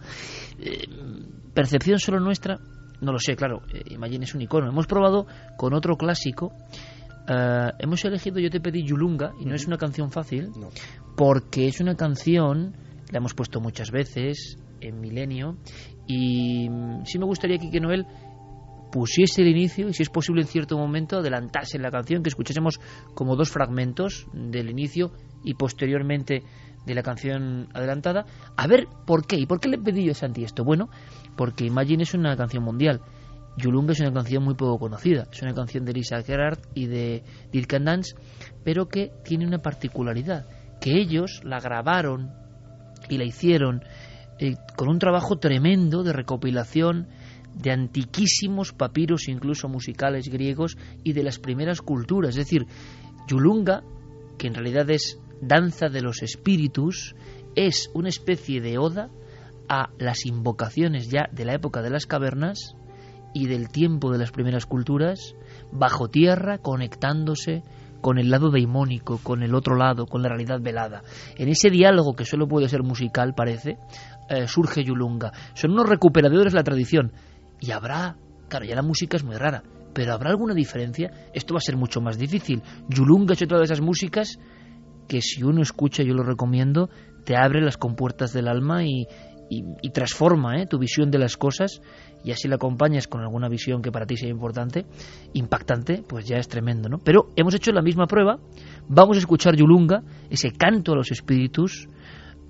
Eh, 0.58 0.88
percepción 1.54 2.00
solo 2.00 2.18
nuestra, 2.18 2.58
no 3.00 3.12
lo 3.12 3.18
sé, 3.18 3.36
claro, 3.36 3.62
eh, 3.72 3.82
Imagine 3.90 4.24
es 4.24 4.34
un 4.34 4.42
icono. 4.42 4.68
Hemos 4.68 4.86
probado 4.86 5.26
con 5.56 5.74
otro 5.74 5.96
clásico, 5.96 6.52
eh, 7.28 7.70
hemos 7.78 8.04
elegido 8.04 8.40
Yo 8.40 8.50
te 8.50 8.60
pedí 8.60 8.82
Yulunga 8.82 9.32
y 9.40 9.44
no 9.44 9.54
es 9.54 9.66
una 9.66 9.76
canción 9.76 10.10
fácil 10.10 10.50
porque 11.16 11.68
es 11.68 11.80
una 11.80 11.94
canción, 11.94 12.76
la 13.10 13.18
hemos 13.18 13.34
puesto 13.34 13.60
muchas 13.60 13.90
veces 13.90 14.58
en 14.80 15.00
Milenio 15.00 15.56
y 16.06 16.68
mm, 16.68 17.04
sí 17.04 17.18
me 17.18 17.24
gustaría 17.24 17.58
que 17.58 17.80
Noel 17.80 18.06
pusiese 18.90 19.42
el 19.42 19.48
inicio 19.48 19.88
y 19.88 19.94
si 19.94 20.02
es 20.02 20.10
posible 20.10 20.42
en 20.42 20.48
cierto 20.48 20.76
momento 20.78 21.18
adelantase 21.18 21.78
la 21.78 21.90
canción, 21.90 22.22
que 22.22 22.28
escuchásemos 22.28 22.80
como 23.14 23.36
dos 23.36 23.50
fragmentos 23.50 24.26
del 24.32 24.70
inicio 24.70 25.12
y 25.44 25.54
posteriormente 25.54 26.42
de 26.86 26.94
la 26.94 27.02
canción 27.02 27.68
adelantada, 27.74 28.26
a 28.56 28.66
ver 28.66 28.86
por 29.06 29.26
qué. 29.26 29.36
¿Y 29.36 29.46
por 29.46 29.60
qué 29.60 29.68
le 29.68 29.78
pedí 29.78 30.04
yo 30.04 30.12
a 30.12 30.14
Santi 30.14 30.44
esto? 30.44 30.64
Bueno, 30.64 30.88
porque 31.36 31.66
Imagine 31.66 32.04
es 32.04 32.14
una 32.14 32.36
canción 32.36 32.62
mundial. 32.62 33.00
Yulunga 33.56 33.92
es 33.92 34.00
una 34.00 34.12
canción 34.12 34.44
muy 34.44 34.54
poco 34.54 34.78
conocida. 34.78 35.26
Es 35.32 35.42
una 35.42 35.54
canción 35.54 35.84
de 35.84 35.92
Lisa 35.92 36.22
Gerard 36.22 36.58
y 36.74 36.86
de 36.86 37.24
Dirk 37.50 37.72
Dance, 37.80 38.14
pero 38.64 38.86
que 38.88 39.10
tiene 39.24 39.46
una 39.46 39.58
particularidad, 39.58 40.46
que 40.80 40.92
ellos 40.92 41.40
la 41.42 41.58
grabaron 41.58 42.32
y 43.08 43.18
la 43.18 43.24
hicieron 43.24 43.82
eh, 44.38 44.54
con 44.76 44.88
un 44.88 44.98
trabajo 44.98 45.38
tremendo 45.38 46.02
de 46.02 46.12
recopilación 46.12 47.08
de 47.56 47.72
antiquísimos 47.72 48.72
papiros, 48.72 49.28
incluso 49.28 49.68
musicales 49.68 50.28
griegos, 50.28 50.76
y 51.02 51.12
de 51.12 51.22
las 51.22 51.38
primeras 51.38 51.80
culturas. 51.80 52.30
Es 52.30 52.46
decir, 52.46 52.66
Yulunga, 53.26 53.82
que 54.38 54.46
en 54.46 54.54
realidad 54.54 54.88
es 54.90 55.18
danza 55.40 55.88
de 55.88 56.02
los 56.02 56.22
espíritus, 56.22 57.14
es 57.54 57.90
una 57.94 58.08
especie 58.08 58.60
de 58.60 58.78
oda 58.78 59.10
a 59.68 59.90
las 59.98 60.26
invocaciones 60.26 61.08
ya 61.10 61.28
de 61.32 61.44
la 61.44 61.54
época 61.54 61.82
de 61.82 61.90
las 61.90 62.06
cavernas 62.06 62.76
y 63.34 63.46
del 63.46 63.68
tiempo 63.68 64.12
de 64.12 64.18
las 64.18 64.30
primeras 64.30 64.66
culturas, 64.66 65.34
bajo 65.72 66.08
tierra, 66.08 66.58
conectándose 66.58 67.62
con 68.00 68.18
el 68.18 68.30
lado 68.30 68.50
daimónico, 68.50 69.18
con 69.22 69.42
el 69.42 69.54
otro 69.54 69.74
lado, 69.74 70.06
con 70.06 70.22
la 70.22 70.28
realidad 70.28 70.60
velada. 70.60 71.02
En 71.36 71.48
ese 71.48 71.70
diálogo 71.70 72.14
que 72.14 72.24
solo 72.24 72.46
puede 72.46 72.68
ser 72.68 72.82
musical, 72.82 73.34
parece, 73.34 73.78
eh, 74.28 74.46
surge 74.46 74.84
Yulunga. 74.84 75.32
Son 75.54 75.72
unos 75.72 75.88
recuperadores 75.88 76.52
de 76.52 76.58
la 76.58 76.64
tradición, 76.64 77.12
y 77.60 77.70
habrá, 77.70 78.16
claro, 78.48 78.64
ya 78.64 78.74
la 78.74 78.82
música 78.82 79.16
es 79.16 79.24
muy 79.24 79.36
rara, 79.36 79.62
pero 79.94 80.12
¿habrá 80.12 80.30
alguna 80.30 80.54
diferencia? 80.54 81.10
Esto 81.32 81.54
va 81.54 81.58
a 81.58 81.60
ser 81.60 81.76
mucho 81.76 82.00
más 82.00 82.18
difícil. 82.18 82.62
Yulunga 82.88 83.34
es 83.34 83.42
otra 83.42 83.58
de 83.58 83.64
esas 83.64 83.80
músicas 83.80 84.38
que 85.08 85.20
si 85.22 85.42
uno 85.42 85.62
escucha, 85.62 86.02
yo 86.02 86.14
lo 86.14 86.22
recomiendo, 86.22 86.90
te 87.24 87.36
abre 87.36 87.62
las 87.62 87.76
compuertas 87.76 88.32
del 88.32 88.48
alma 88.48 88.84
y, 88.84 89.06
y, 89.48 89.90
transforma 89.90 90.60
¿eh? 90.60 90.66
tu 90.66 90.78
visión 90.78 91.10
de 91.10 91.18
las 91.18 91.36
cosas 91.36 91.80
y 92.24 92.32
así 92.32 92.48
la 92.48 92.56
acompañas 92.56 93.06
con 93.06 93.20
alguna 93.20 93.48
visión 93.48 93.82
que 93.82 93.92
para 93.92 94.06
ti 94.06 94.16
sea 94.16 94.28
importante, 94.28 94.86
impactante, 95.32 96.02
pues 96.06 96.26
ya 96.26 96.36
es 96.36 96.48
tremendo, 96.48 96.88
¿no? 96.88 96.98
Pero 96.98 97.30
hemos 97.36 97.54
hecho 97.54 97.70
la 97.72 97.82
misma 97.82 98.06
prueba, 98.06 98.38
vamos 98.88 99.16
a 99.16 99.20
escuchar 99.20 99.54
Yulunga, 99.54 100.02
ese 100.28 100.50
canto 100.50 100.92
a 100.92 100.96
los 100.96 101.10
espíritus 101.10 101.88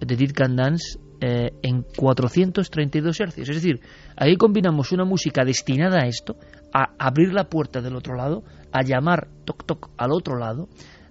de 0.00 0.16
Did 0.16 0.32
Dance 0.34 0.98
eh, 1.20 1.50
en 1.62 1.82
432 1.82 3.20
hercios. 3.20 3.48
Es 3.48 3.56
decir, 3.56 3.80
ahí 4.16 4.36
combinamos 4.36 4.92
una 4.92 5.04
música 5.04 5.44
destinada 5.44 6.02
a 6.02 6.06
esto, 6.06 6.36
a 6.72 6.94
abrir 6.98 7.32
la 7.32 7.48
puerta 7.48 7.80
del 7.80 7.96
otro 7.96 8.14
lado, 8.14 8.44
a 8.72 8.82
llamar 8.82 9.28
toc 9.44 9.64
toc 9.64 9.90
al 9.96 10.12
otro 10.12 10.36
lado, 10.38 10.68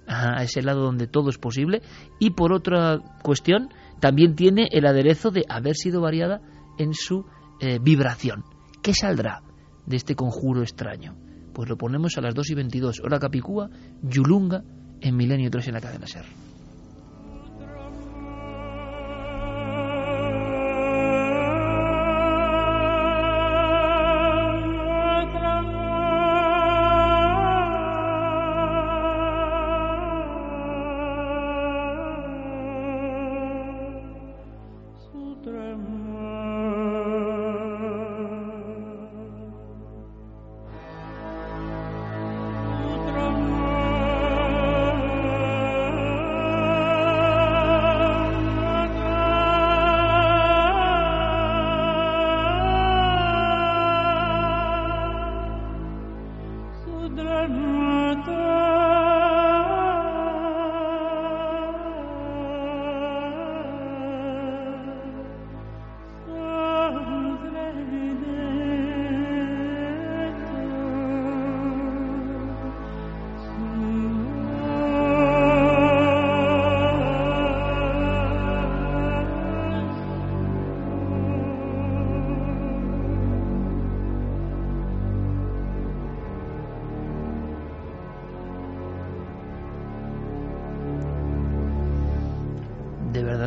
a 0.08 0.44
ese 0.44 0.62
lado 0.62 0.82
donde 0.82 1.08
todo 1.08 1.30
es 1.30 1.38
posible, 1.38 1.82
y 2.20 2.32
por 2.32 2.54
otra 2.54 3.00
cuestión, 3.24 3.70
también 4.00 4.36
tiene 4.36 4.68
el 4.72 4.86
aderezo 4.86 5.32
de 5.32 5.46
haber 5.50 5.76
sido 5.76 6.02
variada 6.02 6.42
en 6.78 6.94
su 6.94 7.26
eh, 7.60 7.80
vibración. 7.82 8.44
¿Qué 8.84 8.94
saldrá 8.94 9.42
de 9.86 9.96
este 9.96 10.16
conjuro 10.16 10.62
extraño? 10.62 11.16
Pues 11.54 11.70
lo 11.70 11.78
ponemos 11.78 12.18
a 12.18 12.22
las 12.22 12.36
2 12.36 12.52
y 12.52 12.54
22, 12.56 13.02
hora 13.04 13.18
Capicúa, 13.18 13.70
Yulunga, 14.04 14.64
en 15.02 15.16
Milenio 15.16 15.50
3 15.50 15.68
en 15.70 15.74
la 15.74 15.82
cadena 15.82 16.06
Ser. 16.06 16.45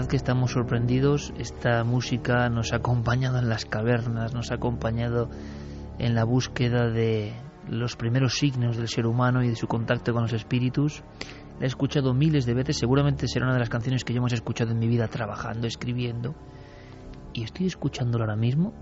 Que 0.08 0.16
estamos 0.16 0.52
sorprendidos. 0.52 1.34
Esta 1.36 1.84
música 1.84 2.48
nos 2.48 2.72
ha 2.72 2.76
acompañado 2.76 3.38
en 3.38 3.50
las 3.50 3.66
cavernas, 3.66 4.32
nos 4.32 4.50
ha 4.50 4.54
acompañado 4.54 5.28
en 5.98 6.14
la 6.14 6.24
búsqueda 6.24 6.88
de 6.88 7.34
los 7.68 7.94
primeros 7.94 8.38
signos 8.38 8.78
del 8.78 8.88
ser 8.88 9.06
humano 9.06 9.42
y 9.42 9.48
de 9.48 9.56
su 9.56 9.66
contacto 9.66 10.14
con 10.14 10.22
los 10.22 10.32
espíritus. 10.32 11.02
La 11.58 11.64
he 11.64 11.66
escuchado 11.66 12.14
miles 12.14 12.46
de 12.46 12.54
veces, 12.54 12.78
seguramente 12.78 13.28
será 13.28 13.44
una 13.44 13.54
de 13.54 13.60
las 13.60 13.68
canciones 13.68 14.04
que 14.04 14.14
yo 14.14 14.22
más 14.22 14.32
he 14.32 14.36
escuchado 14.36 14.70
en 14.70 14.78
mi 14.78 14.88
vida 14.88 15.06
trabajando, 15.08 15.66
escribiendo. 15.66 16.34
Y 17.34 17.42
estoy 17.42 17.66
escuchándola 17.66 18.24
ahora 18.24 18.36
mismo 18.36 18.72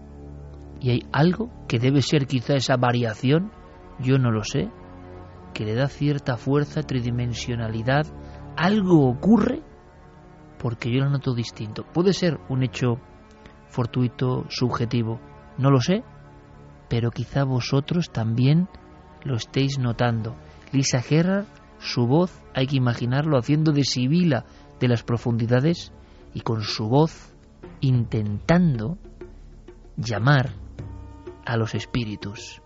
y 0.80 0.90
hay 0.90 1.00
algo 1.10 1.50
que 1.66 1.80
debe 1.80 2.00
ser 2.00 2.28
quizá 2.28 2.54
esa 2.54 2.76
variación, 2.76 3.50
yo 3.98 4.18
no 4.18 4.30
lo 4.30 4.44
sé, 4.44 4.70
que 5.52 5.64
le 5.64 5.74
da 5.74 5.88
cierta 5.88 6.36
fuerza, 6.36 6.82
tridimensionalidad. 6.82 8.06
Algo 8.56 9.08
ocurre 9.08 9.64
porque 10.66 10.90
yo 10.90 11.04
lo 11.04 11.10
noto 11.10 11.32
distinto. 11.32 11.84
Puede 11.84 12.12
ser 12.12 12.40
un 12.48 12.64
hecho 12.64 12.98
fortuito, 13.68 14.46
subjetivo, 14.48 15.20
no 15.58 15.70
lo 15.70 15.80
sé, 15.80 16.02
pero 16.88 17.12
quizá 17.12 17.44
vosotros 17.44 18.10
también 18.10 18.68
lo 19.22 19.36
estéis 19.36 19.78
notando. 19.78 20.34
Lisa 20.72 21.02
Gerrard, 21.02 21.46
su 21.78 22.08
voz, 22.08 22.42
hay 22.52 22.66
que 22.66 22.74
imaginarlo 22.74 23.38
haciendo 23.38 23.70
de 23.70 23.84
Sibila 23.84 24.44
de 24.80 24.88
las 24.88 25.04
profundidades 25.04 25.92
y 26.34 26.40
con 26.40 26.62
su 26.62 26.88
voz 26.88 27.32
intentando 27.80 28.98
llamar 29.96 30.50
a 31.44 31.56
los 31.56 31.76
espíritus. 31.76 32.60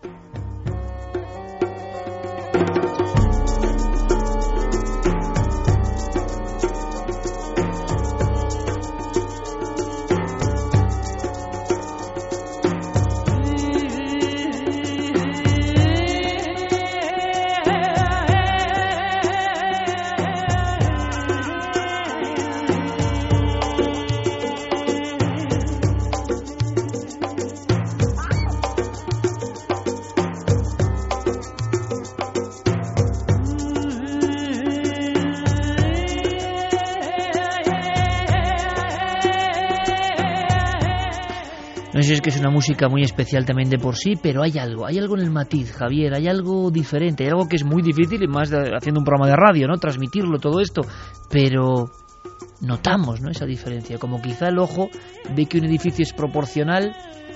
Es 42.14 42.20
que 42.20 42.30
es 42.30 42.38
una 42.38 42.50
música 42.50 42.88
muy 42.88 43.02
especial 43.02 43.44
también 43.44 43.68
de 43.68 43.78
por 43.78 43.96
sí, 43.96 44.14
pero 44.20 44.42
hay 44.42 44.58
algo, 44.58 44.86
hay 44.86 44.98
algo 44.98 45.16
en 45.16 45.22
el 45.22 45.30
matiz, 45.30 45.72
Javier, 45.72 46.14
hay 46.14 46.28
algo 46.28 46.70
diferente, 46.70 47.24
hay 47.24 47.30
algo 47.30 47.48
que 47.48 47.56
es 47.56 47.64
muy 47.64 47.82
difícil, 47.82 48.22
y 48.22 48.28
más 48.28 48.50
haciendo 48.52 49.00
un 49.00 49.04
programa 49.04 49.28
de 49.28 49.36
radio, 49.36 49.66
¿no? 49.66 49.76
Transmitirlo, 49.76 50.38
todo 50.38 50.60
esto, 50.60 50.82
pero 51.28 51.90
notamos, 52.60 53.20
¿no? 53.20 53.30
Esa 53.30 53.46
diferencia, 53.46 53.98
como 53.98 54.20
quizá 54.20 54.48
el 54.48 54.58
ojo 54.58 54.88
ve 55.34 55.46
que 55.46 55.58
un 55.58 55.64
edificio 55.64 56.02
es 56.02 56.12
proporcional 56.12 56.94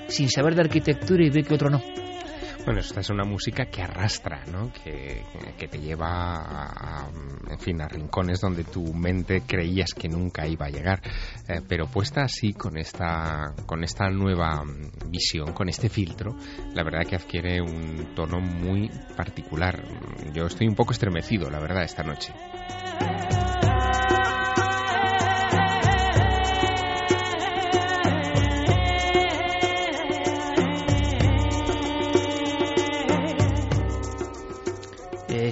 sin 0.08 0.28
saber 0.28 0.54
de 0.54 0.62
arquitectura 0.62 1.24
y 1.24 1.30
ve 1.30 1.42
que 1.42 1.54
otro 1.54 1.70
no. 1.70 1.80
Bueno, 2.64 2.80
esta 2.80 3.00
es 3.00 3.10
una 3.10 3.24
música 3.24 3.66
que 3.66 3.82
arrastra, 3.82 4.42
¿no? 4.50 4.72
Que, 4.72 5.22
te 5.68 5.78
lleva, 5.78 6.36
a, 6.36 7.10
en 7.50 7.58
fin, 7.58 7.82
a 7.82 7.88
rincones 7.88 8.40
donde 8.40 8.64
tu 8.64 8.94
mente 8.94 9.42
creías 9.46 9.92
que 9.92 10.08
nunca 10.08 10.46
iba 10.46 10.64
a 10.64 10.70
llegar. 10.70 11.02
Eh, 11.46 11.60
pero 11.68 11.86
puesta 11.86 12.22
así, 12.22 12.54
con 12.54 12.78
esta, 12.78 13.54
con 13.66 13.84
esta 13.84 14.08
nueva 14.08 14.62
visión, 15.08 15.52
con 15.52 15.68
este 15.68 15.90
filtro, 15.90 16.36
la 16.74 16.82
verdad 16.84 17.06
que 17.06 17.16
adquiere 17.16 17.60
un 17.60 18.14
tono 18.14 18.40
muy 18.40 18.90
particular. 19.14 19.84
Yo 20.32 20.46
estoy 20.46 20.66
un 20.66 20.74
poco 20.74 20.92
estremecido, 20.92 21.50
la 21.50 21.60
verdad, 21.60 21.84
esta 21.84 22.02
noche. 22.02 22.32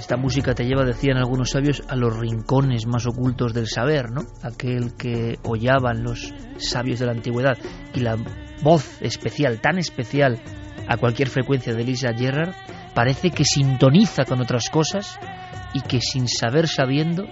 Esta 0.03 0.17
música 0.17 0.53
te 0.53 0.65
lleva, 0.65 0.83
decían 0.83 1.15
algunos 1.15 1.51
sabios, 1.51 1.81
a 1.87 1.95
los 1.95 2.17
rincones 2.17 2.85
más 2.85 3.07
ocultos 3.07 3.53
del 3.53 3.69
saber, 3.69 4.11
¿no? 4.11 4.23
Aquel 4.41 4.95
que 4.97 5.39
hollaban 5.43 6.03
los 6.03 6.33
sabios 6.57 6.99
de 6.99 7.05
la 7.05 7.13
antigüedad. 7.13 7.57
Y 7.93 8.01
la 8.01 8.17
voz 8.61 9.01
especial, 9.01 9.61
tan 9.61 9.77
especial 9.77 10.41
a 10.89 10.97
cualquier 10.97 11.29
frecuencia 11.29 11.73
de 11.73 11.85
Lisa 11.85 12.13
Gerrard, 12.13 12.53
parece 12.93 13.31
que 13.31 13.45
sintoniza 13.45 14.25
con 14.25 14.41
otras 14.41 14.69
cosas 14.69 15.17
y 15.73 15.79
que 15.79 16.01
sin 16.01 16.27
saber 16.27 16.67
sabiendo, 16.67 17.23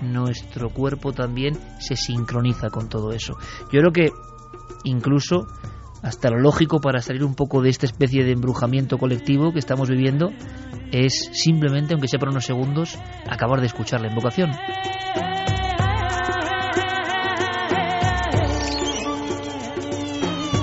nuestro 0.00 0.70
cuerpo 0.70 1.12
también 1.12 1.58
se 1.80 1.96
sincroniza 1.96 2.68
con 2.70 2.88
todo 2.88 3.10
eso. 3.10 3.34
Yo 3.72 3.80
creo 3.80 3.92
que 3.92 4.10
incluso 4.84 5.48
hasta 6.02 6.30
lo 6.30 6.40
lógico 6.40 6.80
para 6.80 7.00
salir 7.00 7.24
un 7.24 7.34
poco 7.34 7.62
de 7.62 7.70
esta 7.70 7.86
especie 7.86 8.24
de 8.24 8.32
embrujamiento 8.32 8.98
colectivo 8.98 9.52
que 9.52 9.60
estamos 9.60 9.88
viviendo 9.88 10.30
es 10.90 11.30
simplemente, 11.32 11.94
aunque 11.94 12.08
sea 12.08 12.18
por 12.18 12.28
unos 12.28 12.44
segundos, 12.44 12.98
acabar 13.28 13.60
de 13.60 13.66
escuchar 13.66 14.00
la 14.00 14.08
invocación. 14.08 14.50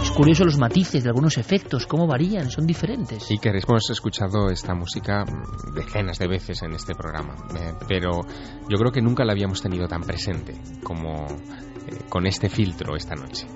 Es 0.04 0.12
curioso 0.12 0.44
los 0.44 0.58
matices 0.58 1.04
de 1.04 1.10
algunos 1.10 1.38
efectos, 1.38 1.88
cómo 1.88 2.06
varían, 2.06 2.52
son 2.52 2.68
diferentes. 2.68 3.24
Sí, 3.24 3.38
que 3.38 3.50
hemos 3.50 3.90
escuchado 3.90 4.50
esta 4.50 4.76
música 4.76 5.24
decenas 5.74 6.20
de 6.20 6.28
veces 6.28 6.62
en 6.62 6.74
este 6.74 6.94
programa, 6.94 7.36
eh, 7.56 7.74
pero 7.88 8.22
yo 8.70 8.78
creo 8.78 8.92
que 8.92 9.02
nunca 9.02 9.24
la 9.24 9.32
habíamos 9.32 9.62
tenido 9.62 9.88
tan 9.88 10.02
presente 10.02 10.60
como 10.84 11.26
eh, 11.26 12.04
con 12.10 12.28
este 12.28 12.50
filtro 12.50 12.98
esta 12.98 13.16
noche. 13.16 13.48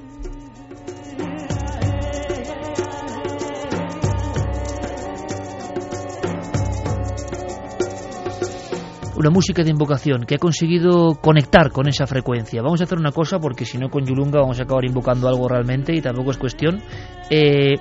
Una 9.24 9.30
música 9.30 9.64
de 9.64 9.70
invocación 9.70 10.26
que 10.26 10.36
ha 10.36 10.38
conseguido 10.38 11.16
conectar 11.16 11.72
con 11.72 11.88
esa 11.88 12.06
frecuencia. 12.06 12.62
Vamos 12.62 12.82
a 12.82 12.84
hacer 12.84 12.98
una 12.98 13.14
cosa 13.14 13.40
porque 13.40 13.64
si 13.64 13.78
no 13.78 13.90
con 13.90 14.06
Yulunga 14.06 14.42
vamos 14.42 14.60
a 14.60 14.64
acabar 14.64 14.84
invocando 14.84 15.30
algo 15.30 15.48
realmente 15.48 15.96
y 15.96 16.02
tampoco 16.02 16.32
es 16.32 16.38
cuestión. 16.38 16.82
Eh, 17.30 17.76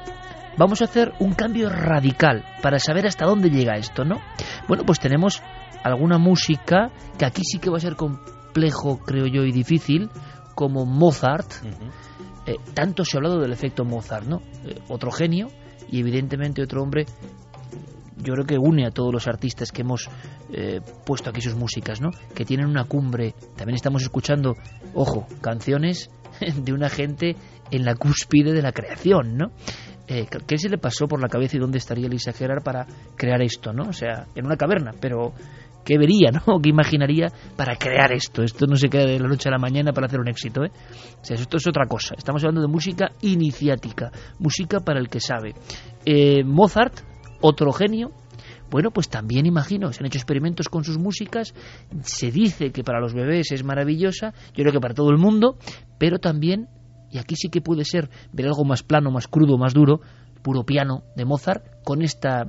vamos 0.57 0.82
a 0.82 0.84
hacer 0.84 1.12
un 1.18 1.34
cambio 1.34 1.68
radical 1.68 2.45
para 2.62 2.78
saber 2.78 3.09
hasta 3.09 3.26
dónde 3.26 3.51
llega 3.51 3.74
esto, 3.74 4.05
¿no? 4.05 4.20
Bueno, 4.68 4.84
pues 4.86 5.01
tenemos 5.01 5.43
alguna 5.82 6.16
música 6.16 6.93
que 7.18 7.24
aquí 7.24 7.43
sí 7.45 7.59
que 7.59 7.70
va 7.70 7.78
a 7.78 7.80
ser 7.80 7.97
complejo, 7.97 8.99
creo 8.99 9.26
yo, 9.26 9.43
y 9.43 9.51
difícil, 9.51 10.11
como 10.55 10.86
Mozart. 10.86 11.55
Eh, 12.47 12.55
tanto 12.72 13.05
se 13.05 13.16
ha 13.16 13.18
hablado 13.18 13.40
del 13.40 13.53
efecto 13.53 13.84
Mozart, 13.84 14.26
¿no? 14.26 14.43
Eh, 14.64 14.78
otro 14.88 15.11
genio 15.11 15.49
y 15.90 15.99
evidentemente 15.99 16.62
otro 16.62 16.84
hombre 16.84 17.07
yo 18.23 18.35
creo 18.35 18.47
que 18.47 18.59
une 18.59 18.87
a 18.87 18.91
todos 18.91 19.12
los 19.12 19.27
artistas 19.29 19.73
que 19.73 19.83
hemos 19.83 20.09
eh, 20.53 20.81
puesto 21.05 21.31
aquí 21.31 21.41
sus 21.41 21.55
músicas, 21.55 22.01
¿no? 22.01 22.11
Que 22.35 22.45
tienen 22.45 22.66
una 22.66 22.85
cumbre. 22.85 23.35
También 23.57 23.75
estamos 23.75 24.03
escuchando, 24.03 24.57
ojo, 24.95 25.27
canciones 25.41 26.11
de 26.57 26.73
una 26.73 26.89
gente 26.89 27.37
en 27.70 27.85
la 27.85 27.95
cúspide 27.95 28.53
de 28.53 28.62
la 28.62 28.73
creación, 28.73 29.37
¿no? 29.37 29.53
Eh, 30.09 30.27
¿Qué 30.47 30.59
se 30.59 30.68
le 30.68 30.79
pasó 30.79 31.07
por 31.07 31.20
la 31.20 31.29
cabeza 31.29 31.57
y 31.57 31.61
dónde 31.61 31.79
estaría 31.79 32.09
Lisa 32.09 32.33
Gerard 32.33 32.62
para 32.62 32.87
crear 33.16 33.41
esto, 33.41 33.73
¿no? 33.73 33.85
O 33.85 33.93
sea, 33.93 34.27
en 34.35 34.47
una 34.47 34.57
caverna, 34.57 34.93
pero 35.01 35.33
¿qué 35.85 35.97
vería, 35.97 36.31
no? 36.31 36.61
¿Qué 36.62 36.68
imaginaría 36.68 37.29
para 37.57 37.77
crear 37.77 38.12
esto? 38.12 38.43
Esto 38.43 38.66
no 38.66 38.77
se 38.77 38.89
queda 38.89 39.07
de 39.07 39.18
la 39.18 39.29
noche 39.29 39.49
a 39.49 39.53
la 39.53 39.59
mañana 39.59 39.93
para 39.93 40.07
hacer 40.07 40.20
un 40.20 40.29
éxito, 40.29 40.64
¿eh? 40.64 40.70
O 41.20 41.25
sea, 41.25 41.37
esto 41.37 41.57
es 41.57 41.66
otra 41.66 41.87
cosa. 41.87 42.14
Estamos 42.16 42.43
hablando 42.43 42.61
de 42.61 42.68
música 42.68 43.12
iniciática, 43.23 44.11
música 44.39 44.81
para 44.81 45.01
el 45.01 45.09
que 45.09 45.20
sabe. 45.20 45.55
Eh, 46.05 46.43
Mozart 46.45 47.12
otro 47.43 47.72
genio, 47.72 48.12
bueno, 48.70 48.90
pues 48.90 49.11
también 49.11 49.45
imagino, 49.45 49.93
se 49.93 50.01
han 50.01 50.07
hecho 50.07 50.16
experimentos 50.16 50.70
con 50.70 50.82
sus 50.82 50.97
músicas, 50.97 51.53
se 52.03 52.30
dice 52.30 52.72
que 52.72 52.82
para 52.82 53.01
los 53.01 53.12
bebés 53.12 53.53
es 53.53 53.64
maravillosa, 53.64 54.32
yo 54.55 54.62
creo 54.62 54.72
que 54.72 54.80
para 54.80 54.95
todo 54.95 55.11
el 55.11 55.18
mundo, 55.18 55.59
pero 55.99 56.18
también, 56.18 56.68
y 57.11 57.18
aquí 57.18 57.36
sí 57.36 57.51
que 57.51 57.61
puede 57.61 57.84
ser 57.84 58.09
ver 58.32 58.47
algo 58.47 58.64
más 58.64 58.82
plano, 58.82 59.11
más 59.11 59.28
crudo, 59.28 59.59
más 59.59 59.74
duro, 59.74 60.01
puro 60.43 60.64
piano 60.64 61.03
de 61.16 61.26
Mozart, 61.26 61.82
con 61.84 62.01
esta 62.01 62.47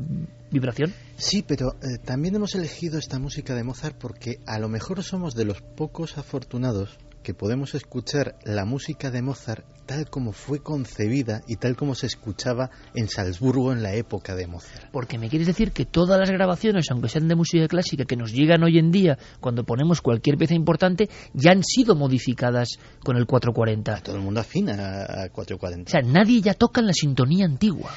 vibración. 0.50 0.94
Sí, 1.18 1.44
pero 1.46 1.74
eh, 1.82 1.98
también 2.04 2.36
hemos 2.36 2.56
elegido 2.56 2.98
esta 2.98 3.20
música 3.20 3.54
de 3.54 3.64
Mozart 3.64 3.98
porque 4.00 4.40
a 4.46 4.60
lo 4.60 4.70
mejor 4.70 5.04
somos 5.04 5.36
de 5.36 5.46
los 5.46 5.62
pocos 5.62 6.18
afortunados 6.18 6.98
que 7.24 7.34
podemos 7.34 7.74
escuchar 7.74 8.38
la 8.44 8.66
música 8.66 9.10
de 9.10 9.22
Mozart 9.22 9.66
tal 9.86 10.10
como 10.10 10.32
fue 10.32 10.60
concebida 10.60 11.42
y 11.48 11.58
tal 11.58 11.76
como 11.76 11.96
se 11.96 12.08
escuchaba 12.08 12.70
en 12.96 13.10
Salzburgo 13.10 13.72
en 13.74 13.84
la 13.84 13.94
época 13.94 14.36
de 14.36 14.48
Mozart. 14.48 14.92
Porque 14.92 15.18
me 15.18 15.30
quieres 15.30 15.48
decir 15.48 15.72
que 15.72 15.86
todas 15.86 16.20
las 16.20 16.30
grabaciones, 16.32 16.86
aunque 16.92 17.10
sean 17.10 17.28
de 17.28 17.36
música 17.36 17.68
clásica, 17.68 18.06
que 18.06 18.16
nos 18.16 18.32
llegan 18.32 18.64
hoy 18.64 18.78
en 18.78 18.92
día 18.92 19.18
cuando 19.40 19.64
ponemos 19.64 20.02
cualquier 20.02 20.38
pieza 20.38 20.56
importante, 20.56 21.10
ya 21.34 21.52
han 21.52 21.64
sido 21.64 21.96
modificadas 21.96 22.78
con 23.04 23.18
el 23.18 23.26
440. 23.26 24.02
Todo 24.04 24.16
el 24.16 24.22
mundo 24.22 24.40
afina 24.40 25.04
a 25.04 25.30
440. 25.30 25.90
O 25.90 25.92
sea, 25.92 26.02
nadie 26.02 26.42
ya 26.42 26.54
toca 26.54 26.82
en 26.82 26.88
la 26.88 26.94
sintonía 26.94 27.46
antigua. 27.46 27.92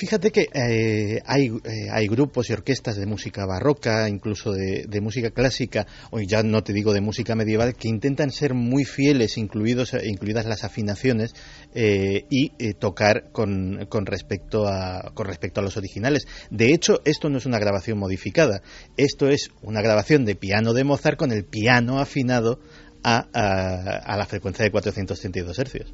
Fíjate 0.00 0.30
que 0.30 0.48
eh, 0.54 1.20
hay, 1.26 1.48
eh, 1.48 1.90
hay, 1.92 2.06
grupos 2.06 2.48
y 2.48 2.54
orquestas 2.54 2.96
de 2.96 3.04
música 3.04 3.44
barroca, 3.44 4.08
incluso 4.08 4.50
de, 4.50 5.00
música 5.02 5.30
clásica, 5.30 5.86
o 6.10 6.20
ya 6.20 6.42
no 6.42 6.62
te 6.62 6.72
digo 6.72 6.94
de 6.94 7.02
música 7.02 7.34
medieval, 7.34 7.74
que 7.74 7.88
intentan 7.88 8.30
ser 8.30 8.54
muy 8.54 8.86
fieles, 8.86 9.36
incluidos, 9.36 9.92
incluidas 10.02 10.46
las 10.46 10.64
afinaciones, 10.64 11.34
eh, 11.74 12.24
y 12.30 12.48
tocar 12.78 13.30
con, 13.30 13.84
con, 13.90 14.06
respecto 14.06 14.66
a, 14.66 15.12
con 15.12 15.26
respecto 15.26 15.60
a 15.60 15.64
los 15.64 15.76
originales. 15.76 16.26
De 16.50 16.72
hecho, 16.72 17.02
esto 17.04 17.28
no 17.28 17.36
es 17.36 17.44
una 17.44 17.58
grabación 17.58 17.98
modificada, 17.98 18.62
esto 18.96 19.28
es 19.28 19.50
una 19.60 19.82
grabación 19.82 20.24
de 20.24 20.34
piano 20.34 20.72
de 20.72 20.82
Mozart 20.82 21.18
con 21.18 21.30
el 21.30 21.44
piano 21.44 21.98
afinado 21.98 22.58
a, 23.04 23.18
a, 23.34 24.16
la 24.16 24.24
frecuencia 24.24 24.64
de 24.64 24.70
432 24.70 25.58
hercios. 25.58 25.92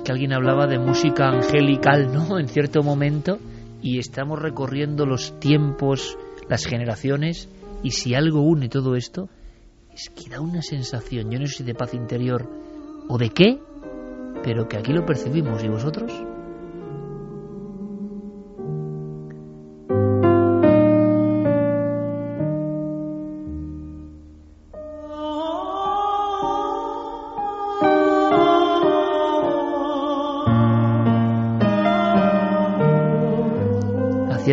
Que 0.00 0.12
alguien 0.12 0.32
hablaba 0.32 0.66
de 0.66 0.78
música 0.78 1.28
angelical, 1.28 2.12
¿no? 2.12 2.38
En 2.44 2.48
cierto 2.48 2.82
momento. 2.82 3.38
y 3.82 3.98
estamos 3.98 4.38
recorriendo 4.38 5.04
los 5.04 5.38
tiempos, 5.40 6.16
las 6.48 6.64
generaciones, 6.64 7.50
y 7.82 7.90
si 7.90 8.14
algo 8.14 8.40
une 8.40 8.70
todo 8.70 8.96
esto, 8.96 9.28
es 9.92 10.08
que 10.08 10.30
da 10.30 10.40
una 10.40 10.62
sensación, 10.62 11.30
yo 11.30 11.38
no 11.38 11.46
sé 11.46 11.58
si 11.58 11.64
de 11.64 11.74
paz 11.74 11.92
interior 11.92 12.48
o 13.08 13.18
de 13.18 13.28
qué, 13.28 13.58
pero 14.42 14.66
que 14.68 14.78
aquí 14.78 14.92
lo 14.92 15.04
percibimos. 15.04 15.62
¿Y 15.62 15.68
vosotros? 15.68 16.10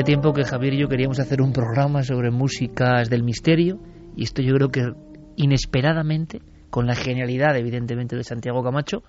Hacía 0.01 0.15
tiempo 0.15 0.33
que 0.33 0.45
Javier 0.45 0.73
y 0.73 0.79
yo 0.79 0.87
queríamos 0.87 1.19
hacer 1.19 1.43
un 1.43 1.53
programa 1.53 2.01
sobre 2.01 2.31
músicas 2.31 3.07
del 3.07 3.21
misterio 3.21 3.79
y 4.15 4.23
esto 4.23 4.41
yo 4.41 4.55
creo 4.55 4.69
que 4.69 4.81
inesperadamente, 5.35 6.41
con 6.71 6.87
la 6.87 6.95
genialidad 6.95 7.55
evidentemente 7.55 8.15
de 8.15 8.23
Santiago 8.23 8.63
Camacho, 8.63 9.03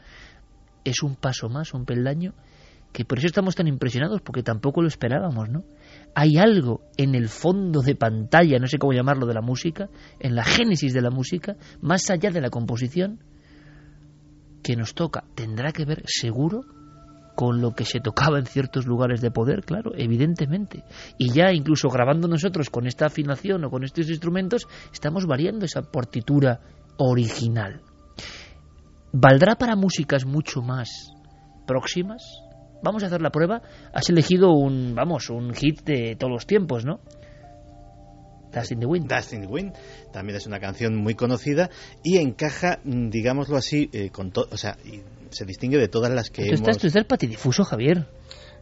es 0.85 1.03
un 1.03 1.17
paso 1.17 1.49
más, 1.49 1.73
un 1.73 1.87
peldaño, 1.87 2.35
que 2.93 3.07
por 3.07 3.17
eso 3.17 3.27
estamos 3.27 3.55
tan 3.55 3.69
impresionados, 3.69 4.21
porque 4.21 4.43
tampoco 4.43 4.83
lo 4.83 4.89
esperábamos, 4.89 5.49
¿no? 5.49 5.65
Hay 6.15 6.37
algo 6.37 6.83
en 6.99 7.15
el 7.15 7.31
fondo 7.31 7.81
de 7.81 7.95
pantalla, 7.95 8.59
no 8.59 8.67
sé 8.67 8.77
cómo 8.77 8.93
llamarlo, 8.93 9.25
de 9.25 9.33
la 9.33 9.41
música, 9.41 9.89
en 10.21 10.35
la 10.35 10.45
génesis 10.45 10.93
de 10.93 11.01
la 11.01 11.11
música, 11.11 11.57
más 11.81 12.11
allá 12.11 12.31
de 12.31 12.43
la 12.43 12.51
composición, 12.51 13.21
que 14.63 14.77
nos 14.77 14.93
toca. 14.93 15.25
Tendrá 15.35 15.73
que 15.73 15.87
ver, 15.87 16.03
seguro, 16.05 16.67
con 17.35 17.61
lo 17.61 17.75
que 17.75 17.85
se 17.85 18.01
tocaba 18.01 18.39
en 18.39 18.47
ciertos 18.47 18.87
lugares 18.87 19.21
de 19.21 19.31
poder, 19.31 19.65
claro, 19.65 19.93
evidentemente. 19.97 20.85
Y 21.19 21.33
ya 21.33 21.53
incluso 21.53 21.89
grabando 21.89 22.29
nosotros 22.29 22.71
con 22.71 22.87
esta 22.87 23.07
afinación 23.07 23.65
o 23.65 23.71
con 23.71 23.85
estos 23.85 24.09
instrumentos, 24.09 24.69
estamos 24.93 25.27
variando 25.27 25.65
esa 25.65 25.83
partitura 25.83 26.61
original. 26.99 27.81
¿Valdrá 29.13 29.57
para 29.57 29.77
músicas 29.77 30.25
mucho 30.25 30.63
más 30.63 31.13
próximas? 31.67 32.23
Vamos 32.83 33.03
a 33.03 33.07
hacer 33.07 33.23
la 33.23 33.31
prueba. 33.31 33.63
Has 33.93 34.09
elegido 34.11 34.53
un, 34.53 34.95
vamos, 34.95 35.31
un 35.31 35.55
hit 35.55 35.83
de 35.85 36.17
todos 36.17 36.33
los 36.33 36.47
tiempos, 36.47 36.85
¿no? 36.85 37.01
Dust 38.53 38.73
in 38.73 38.81
the 38.81 38.87
Wind. 38.87 39.09
Dust 39.09 39.33
in 39.33 39.43
the 39.43 39.47
Wind 39.47 39.73
también 40.13 40.37
es 40.37 40.47
una 40.47 40.61
canción 40.61 40.97
muy 40.97 41.15
conocida 41.15 41.71
y 42.03 42.19
encaja, 42.19 42.81
mm, 42.85 43.09
digámoslo 43.09 43.57
así, 43.57 43.89
eh, 43.93 44.11
con 44.11 44.31
todo, 44.31 44.49
o 44.51 44.57
sea, 44.57 44.77
se 45.33 45.45
distingue 45.45 45.79
de 45.79 45.89
todas 45.89 46.13
las 46.13 46.31
que 46.31 46.43
tú 46.43 46.49
hemos... 46.49 46.61
Estás, 46.61 46.79
tú 46.79 46.87
estás 46.87 47.05
patidifuso, 47.05 47.65
Javier. 47.65 48.07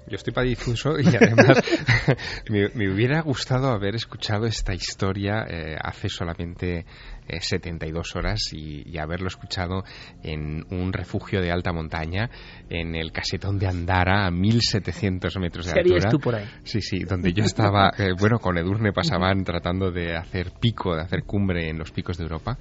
Yo 0.07 0.17
estoy 0.17 0.33
patidifuso 0.33 0.99
y 0.99 1.07
además 1.07 1.63
me, 2.49 2.69
me, 2.71 2.93
hubiera 2.93 3.21
gustado 3.21 3.69
haber 3.69 3.95
escuchado 3.95 4.47
esta 4.47 4.75
historia 4.75 5.45
eh, 5.49 5.77
hace 5.81 6.09
solamente 6.09 6.87
eh, 7.31 7.41
72 7.41 8.17
horas 8.17 8.53
y, 8.53 8.83
y, 8.89 8.99
haberlo 8.99 9.29
escuchado 9.29 9.85
en 10.23 10.65
un 10.71 10.93
refugio 10.93 11.41
de 11.41 11.51
alta 11.51 11.73
montaña, 11.73 12.29
en 12.69 12.95
el 12.95 13.13
casetón 13.13 13.59
de 13.59 13.67
Andara, 13.67 14.27
a 14.27 14.31
1700 14.31 15.37
metros 15.39 15.67
de 15.67 15.73
¿Qué 15.73 15.81
altura. 15.81 16.11
tú 16.11 16.19
por 16.19 16.35
ahí? 16.35 16.45
Sí, 16.65 16.81
sí, 16.81 17.05
donde 17.05 17.33
yo 17.33 17.45
estaba, 17.45 17.93
eh, 17.99 18.13
bueno, 18.19 18.39
con 18.39 18.59
Edurne 18.59 18.93
pasaban 18.93 19.45
tratando 19.45 19.91
de 19.91 20.17
hacer 20.17 20.53
pico, 20.61 20.95
de 20.95 21.03
hacer 21.03 21.23
cumbre 21.25 21.69
en 21.69 21.79
los 21.79 21.91
picos 21.91 22.19
de 22.19 22.25
Europa. 22.25 22.59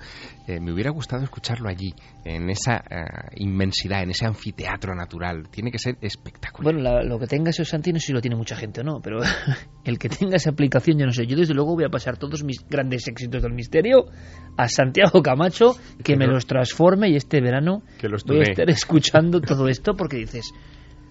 Eh, 0.47 0.59
me 0.59 0.71
hubiera 0.71 0.91
gustado 0.91 1.23
escucharlo 1.23 1.69
allí, 1.69 1.93
en 2.25 2.49
esa 2.49 2.77
eh, 2.89 3.05
inmensidad, 3.37 4.03
en 4.03 4.11
ese 4.11 4.25
anfiteatro 4.25 4.95
natural. 4.95 5.49
Tiene 5.49 5.71
que 5.71 5.79
ser 5.79 5.97
espectacular. 6.01 6.73
Bueno, 6.73 6.89
la, 6.89 7.03
lo 7.03 7.19
que 7.19 7.27
tenga 7.27 7.49
ese 7.49 7.65
Santi, 7.65 7.91
no 7.91 7.99
sé 7.99 8.07
si 8.07 8.13
lo 8.13 8.21
tiene 8.21 8.35
mucha 8.35 8.55
gente 8.55 8.81
o 8.81 8.83
no, 8.83 8.99
pero 9.01 9.19
el 9.85 9.99
que 9.99 10.09
tenga 10.09 10.37
esa 10.37 10.51
aplicación, 10.51 10.97
yo 10.97 11.05
no 11.05 11.11
sé. 11.11 11.25
Yo 11.27 11.37
desde 11.37 11.53
luego 11.53 11.75
voy 11.75 11.85
a 11.85 11.89
pasar 11.89 12.17
todos 12.17 12.43
mis 12.43 12.65
grandes 12.67 13.07
éxitos 13.07 13.41
del 13.41 13.53
misterio 13.53 14.05
a 14.61 14.67
Santiago 14.67 15.21
Camacho, 15.23 15.75
que, 15.97 16.03
Que 16.03 16.17
me 16.17 16.27
lo- 16.27 16.33
los 16.33 16.45
transforme 16.45 17.09
y 17.09 17.15
este 17.15 17.39
verano 17.41 17.81
Que 17.99 18.09
los 18.09 18.23
voy 18.23 18.39
a 18.39 18.43
estar 18.43 18.69
escuchando 18.69 19.39
todo 19.41 19.67
esto 19.67 19.93
porque 19.95 20.17
dices, 20.17 20.51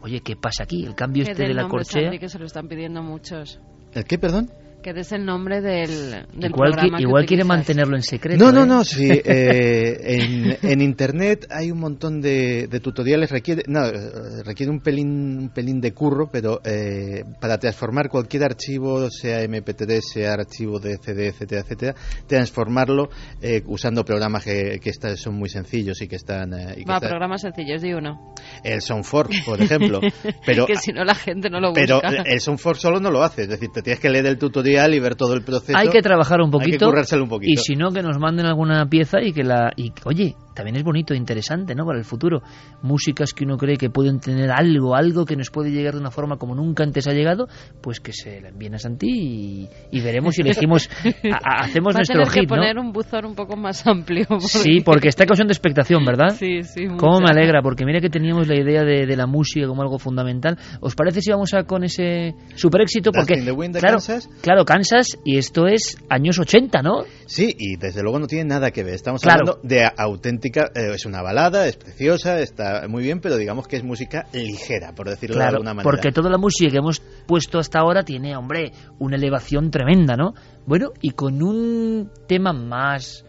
oye, 0.03 0.21
¿qué 0.21 0.37
pasa 0.37 0.65
aquí? 0.65 0.85
El 0.85 0.95
cambio 0.95 1.25
Que 1.25 1.33
este 1.33 1.45
de 1.49 1.55
la 1.55 1.67
corchea. 1.69 2.03
Santi, 2.03 2.19
que 2.19 2.29
se 2.29 2.39
lo 2.39 2.47
están 2.47 2.69
pidiendo 2.69 3.03
muchos. 3.03 3.59
¿El 3.95 4.05
qué, 4.05 4.19
perdón? 4.19 4.51
Que 4.83 4.93
des 4.93 5.11
el 5.11 5.25
nombre 5.27 5.61
del, 5.61 6.25
del 6.35 6.51
Igual, 6.51 6.71
programa 6.71 6.99
que 6.99 7.03
igual 7.03 7.27
quiere 7.27 7.43
utilizas. 7.43 7.47
mantenerlo 7.59 7.97
en 7.97 8.03
secreto. 8.03 8.45
No, 8.45 8.53
no, 8.53 8.63
¿eh? 8.63 8.67
no, 8.67 8.85
sí. 8.85 9.09
eh, 9.25 9.97
en, 10.23 10.57
en 10.63 10.81
internet 10.81 11.47
hay 11.51 11.73
un 11.73 11.81
montón 11.81 12.21
de, 12.21 12.69
de 12.69 12.79
tutoriales, 12.81 13.29
requiere, 13.29 13.65
no, 13.67 13.85
eh, 13.87 14.43
requiere 14.45 14.71
un 14.71 14.79
pelín, 14.81 15.09
un 15.37 15.49
pelín 15.49 15.81
de 15.81 15.93
curro, 15.93 16.31
pero 16.31 16.61
eh, 16.65 17.25
para 17.41 17.59
transformar 17.59 18.09
cualquier 18.09 18.45
archivo, 18.45 19.11
sea 19.11 19.43
MP3, 19.45 20.01
sea 20.01 20.35
archivo 20.35 20.79
de 20.79 20.97
CD, 20.99 21.27
etcétera, 21.27 21.63
etcétera, 21.63 21.95
transformarlo 22.29 23.11
eh, 23.43 23.63
usando 23.67 24.05
programas 24.05 24.45
que, 24.45 24.79
que 24.81 24.91
está- 24.91 25.17
son 25.17 25.35
muy 25.35 25.49
sencillos 25.49 26.01
y 26.03 26.07
que 26.07 26.17
están... 26.17 26.55
eh, 26.55 26.75
y 26.77 26.85
que 26.85 26.91
Va, 26.91 26.95
están- 26.99 27.11
programas 27.11 27.41
sencillos, 27.43 27.83
di 27.83 27.93
uno. 27.95 28.33
el 28.63 28.81
Soundforce, 28.81 29.43
por 29.45 29.61
ejemplo. 29.61 30.01
Pero, 30.47 30.67
que 30.67 30.77
si 30.77 30.93
no 30.93 31.05
la 31.05 31.17
gente 31.17 31.51
no 31.51 31.59
lo 31.61 31.73
pero 31.73 31.97
busca. 32.01 32.23
el 32.25 32.41
Soundforce 32.41 32.83
solo 32.83 33.01
no 33.01 33.11
lo 33.11 33.25
hace, 33.25 33.43
es 33.43 33.49
decir, 33.49 33.71
te 33.75 33.83
tienes 33.83 33.99
que 33.99 34.09
leer 34.09 34.27
el 34.27 34.39
tutorial 34.39 34.68
y 34.69 35.01
ver 35.01 35.15
todo 35.17 35.35
el 35.35 35.43
proceso. 35.43 35.77
Hay 35.79 35.89
que 35.89 36.03
trabajar 36.03 36.41
un 36.41 36.47
Hay 36.47 36.51
que 36.51 36.79
poquito. 36.79 37.23
un 37.23 37.29
poquito. 37.29 37.53
Y 37.53 37.57
si 37.57 37.77
no, 37.77 37.91
que 37.91 38.03
nos 38.03 38.19
manden 38.19 38.47
alguna 38.47 38.87
pieza 38.87 39.21
y 39.23 39.33
que 39.33 39.43
la. 39.45 39.73
Y, 39.77 39.93
oye, 40.05 40.35
también 40.55 40.77
es 40.77 40.83
bonito 40.83 41.15
e 41.15 41.17
interesante, 41.17 41.75
¿no? 41.75 41.85
Para 41.85 41.99
el 41.99 42.05
futuro. 42.05 42.43
Músicas 42.83 43.33
que 43.33 43.45
uno 43.45 43.57
cree 43.57 43.77
que 43.77 43.91
pueden 43.91 44.21
tener 44.21 44.51
algo, 44.51 44.95
algo 44.97 45.25
que 45.25 45.37
nos 45.37 45.51
puede 45.51 45.71
llegar 45.71 45.95
de 45.95 46.01
una 46.01 46.11
forma 46.11 46.37
como 46.37 46.55
nunca 46.55 46.83
antes 46.85 47.07
ha 47.09 47.13
llegado, 47.13 47.47
pues 47.81 48.01
que 48.01 48.13
se 48.13 48.41
la 48.41 48.49
envíen 48.49 48.75
a 48.75 48.79
Santi 48.79 49.07
y, 49.09 49.69
y 49.93 50.01
veremos 50.01 50.35
si 50.35 50.43
elegimos. 50.43 50.89
a- 51.33 51.37
a- 51.37 51.65
hacemos 51.65 51.95
Va 51.95 51.99
nuestro 51.99 52.23
que 52.25 52.41
hit, 52.41 52.51
¿no? 52.51 52.57
poner 52.57 52.79
un 52.79 52.93
buzón 52.93 53.25
un 53.27 53.35
poco 53.35 53.57
más 53.57 53.87
amplio. 53.87 54.27
Sí, 54.41 54.81
porque 54.85 55.09
está 55.09 55.25
causando 55.27 55.53
expectación, 55.53 56.05
¿verdad? 56.05 56.31
Sí, 56.37 56.63
sí. 56.63 56.87
Cómo 56.99 57.21
me 57.21 57.29
alegra, 57.31 57.63
porque 57.63 57.85
mira 57.85 58.01
que 58.01 58.11
teníamos 58.11 58.49
la 58.49 58.57
idea 58.59 58.83
de, 58.83 59.07
de 59.07 59.17
la 59.17 59.27
música 59.27 59.67
como 59.67 59.83
algo 59.83 59.99
fundamental. 59.99 60.57
¿Os 60.81 60.95
parece 60.95 61.21
si 61.21 61.31
vamos 61.31 61.55
a 61.55 61.65
con 61.65 61.85
ese 61.85 62.35
super 62.57 62.81
éxito? 62.83 63.11
Porque, 63.13 63.39
in 63.39 63.45
the 63.45 63.53
Wind 63.53 63.75
de 63.75 63.81
claro, 63.81 64.58
Kansas. 64.65 65.19
y 65.25 65.39
esto 65.39 65.67
es 65.67 65.97
años 66.09 66.39
80, 66.39 66.83
¿no? 66.83 67.05
Sí, 67.27 67.55
y 67.59 67.77
desde 67.77 68.03
luego 68.03 68.19
no 68.19 68.27
tiene 68.27 68.45
nada 68.45 68.71
que 68.71 68.83
ver. 68.85 68.95
Estamos 68.95 69.23
Claro. 69.23 69.41
hablando 69.41 69.61
de 69.69 69.85
auténtica. 69.97 70.71
eh, 70.75 70.93
es 70.95 71.07
una 71.07 71.23
balada, 71.23 71.67
es 71.67 71.77
preciosa, 71.77 72.41
está 72.41 72.87
muy 72.89 73.03
bien, 73.03 73.21
pero 73.21 73.37
digamos 73.37 73.67
que 73.69 73.77
es 73.77 73.85
música 73.85 74.27
ligera, 74.33 74.95
por 74.95 75.09
decirlo 75.09 75.37
de 75.39 75.45
alguna 75.45 75.75
manera. 75.75 75.83
porque 75.91 76.13
toda 76.13 76.31
la 76.31 76.39
música 76.39 76.71
que 76.71 76.79
hemos 76.79 77.01
puesto 77.27 77.59
hasta 77.59 77.79
ahora 77.81 78.03
tiene, 78.03 78.37
hombre, 78.37 78.73
una 78.99 79.17
elevación 79.17 79.71
tremenda, 79.71 80.17
¿no? 80.17 80.35
Bueno, 80.67 80.93
y 81.01 81.11
con 81.11 81.43
un 81.43 82.11
tema 82.27 82.53
más 82.53 83.25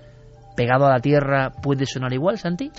pegado 0.56 0.86
a 0.86 0.90
la 0.92 1.00
tierra, 1.00 1.52
¿puede 1.52 1.86
sonar 1.86 2.12
igual, 2.14 2.38
Santi? 2.38 2.72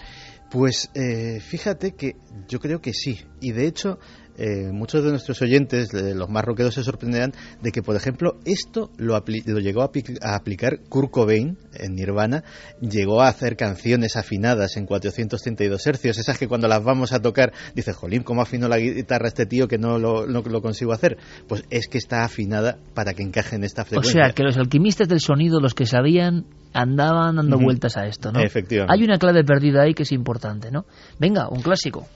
Pues 0.51 0.90
eh, 0.94 1.38
fíjate 1.40 1.92
que 1.94 2.16
yo 2.48 2.59
creo 2.59 2.80
que 2.80 2.92
sí. 2.92 3.20
Y 3.40 3.53
de 3.53 3.66
hecho, 3.68 3.98
eh, 4.41 4.72
muchos 4.72 5.05
de 5.05 5.11
nuestros 5.11 5.41
oyentes, 5.43 5.93
eh, 5.95 6.14
los 6.14 6.28
más 6.28 6.45
rockeros, 6.45 6.74
se 6.74 6.82
sorprenderán 6.82 7.32
de 7.62 7.70
que, 7.72 7.82
por 7.82 7.95
ejemplo, 7.95 8.36
esto 8.45 8.91
lo, 8.97 9.14
apli- 9.16 9.45
lo 9.47 9.59
llegó 9.61 9.82
a, 9.82 9.91
a 10.22 10.34
aplicar 10.36 10.80
Kurt 10.88 11.11
Cobain 11.11 11.59
en 11.74 11.95
Nirvana. 11.95 12.43
Llegó 12.80 13.20
a 13.22 13.28
hacer 13.28 13.57
canciones 13.57 14.16
afinadas 14.16 14.76
en 14.76 14.86
432 14.86 15.86
hercios, 15.86 16.18
esas 16.18 16.38
que 16.38 16.49
cuando 16.49 16.66
las 16.68 16.82
vamos 16.82 17.12
a 17.12 17.20
tocar, 17.20 17.53
dices, 17.74 17.95
jolín, 17.95 18.22
¿cómo 18.22 18.43
afinó 18.43 18.66
la 18.68 18.78
guitarra 18.78 19.28
este 19.28 19.47
tío 19.47 19.68
que 19.68 19.78
no 19.78 19.99
lo, 19.99 20.26
no 20.26 20.41
lo 20.43 20.62
consigo 20.62 20.93
hacer? 20.93 21.18
Pues 21.47 21.64
es 21.70 21.86
que 21.88 21.99
está 21.99 22.24
afinada 22.24 22.78
para 22.95 23.14
que 23.14 23.22
encaje 23.22 23.57
en 23.57 23.64
esta 23.64 23.82
O 23.82 23.84
frecuencia. 23.84 24.24
sea, 24.24 24.32
que 24.32 24.43
los 24.43 24.57
alquimistas 24.57 25.09
del 25.09 25.20
sonido, 25.20 25.61
los 25.61 25.74
que 25.74 25.86
sabían, 25.86 26.47
andaban 26.72 27.36
dando 27.36 27.59
vueltas 27.59 27.97
a 27.97 28.07
esto, 28.07 28.32
¿no? 28.32 28.41
Efectivamente. 28.41 28.95
Hay 28.97 29.05
una 29.05 29.18
clave 29.18 29.45
perdida 29.45 29.82
ahí 29.82 29.93
que 29.93 30.05
es 30.05 30.12
importante, 30.12 30.70
¿no? 30.70 30.86
Venga, 31.18 31.49
un 31.49 31.61
clásico. 31.62 32.07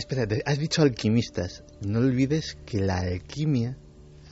Espérate, 0.00 0.42
has 0.46 0.58
dicho 0.58 0.82
alquimistas. 0.82 1.62
No 1.82 1.98
olvides 1.98 2.56
que 2.66 2.80
la 2.80 2.98
alquimia 3.00 3.76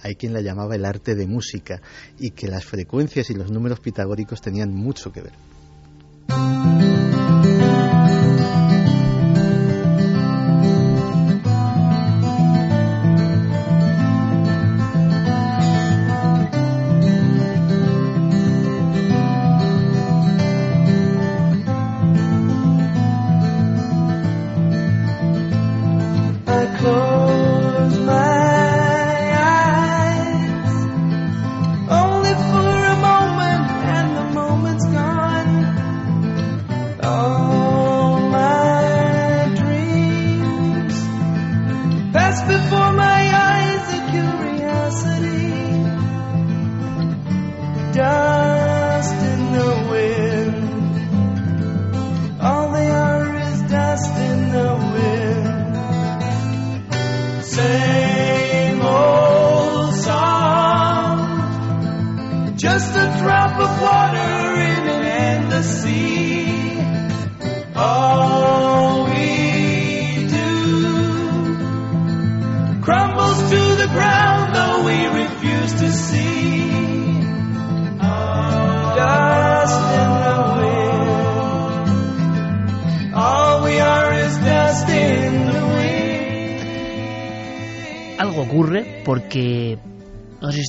hay 0.02 0.16
quien 0.16 0.32
la 0.32 0.40
llamaba 0.40 0.74
el 0.76 0.84
arte 0.84 1.14
de 1.14 1.26
música 1.26 1.82
y 2.18 2.30
que 2.30 2.48
las 2.48 2.64
frecuencias 2.64 3.30
y 3.30 3.34
los 3.34 3.50
números 3.50 3.80
pitagóricos 3.80 4.40
tenían 4.40 4.72
mucho 4.74 5.12
que 5.12 5.22
ver. 5.22 5.32
I 26.88 27.17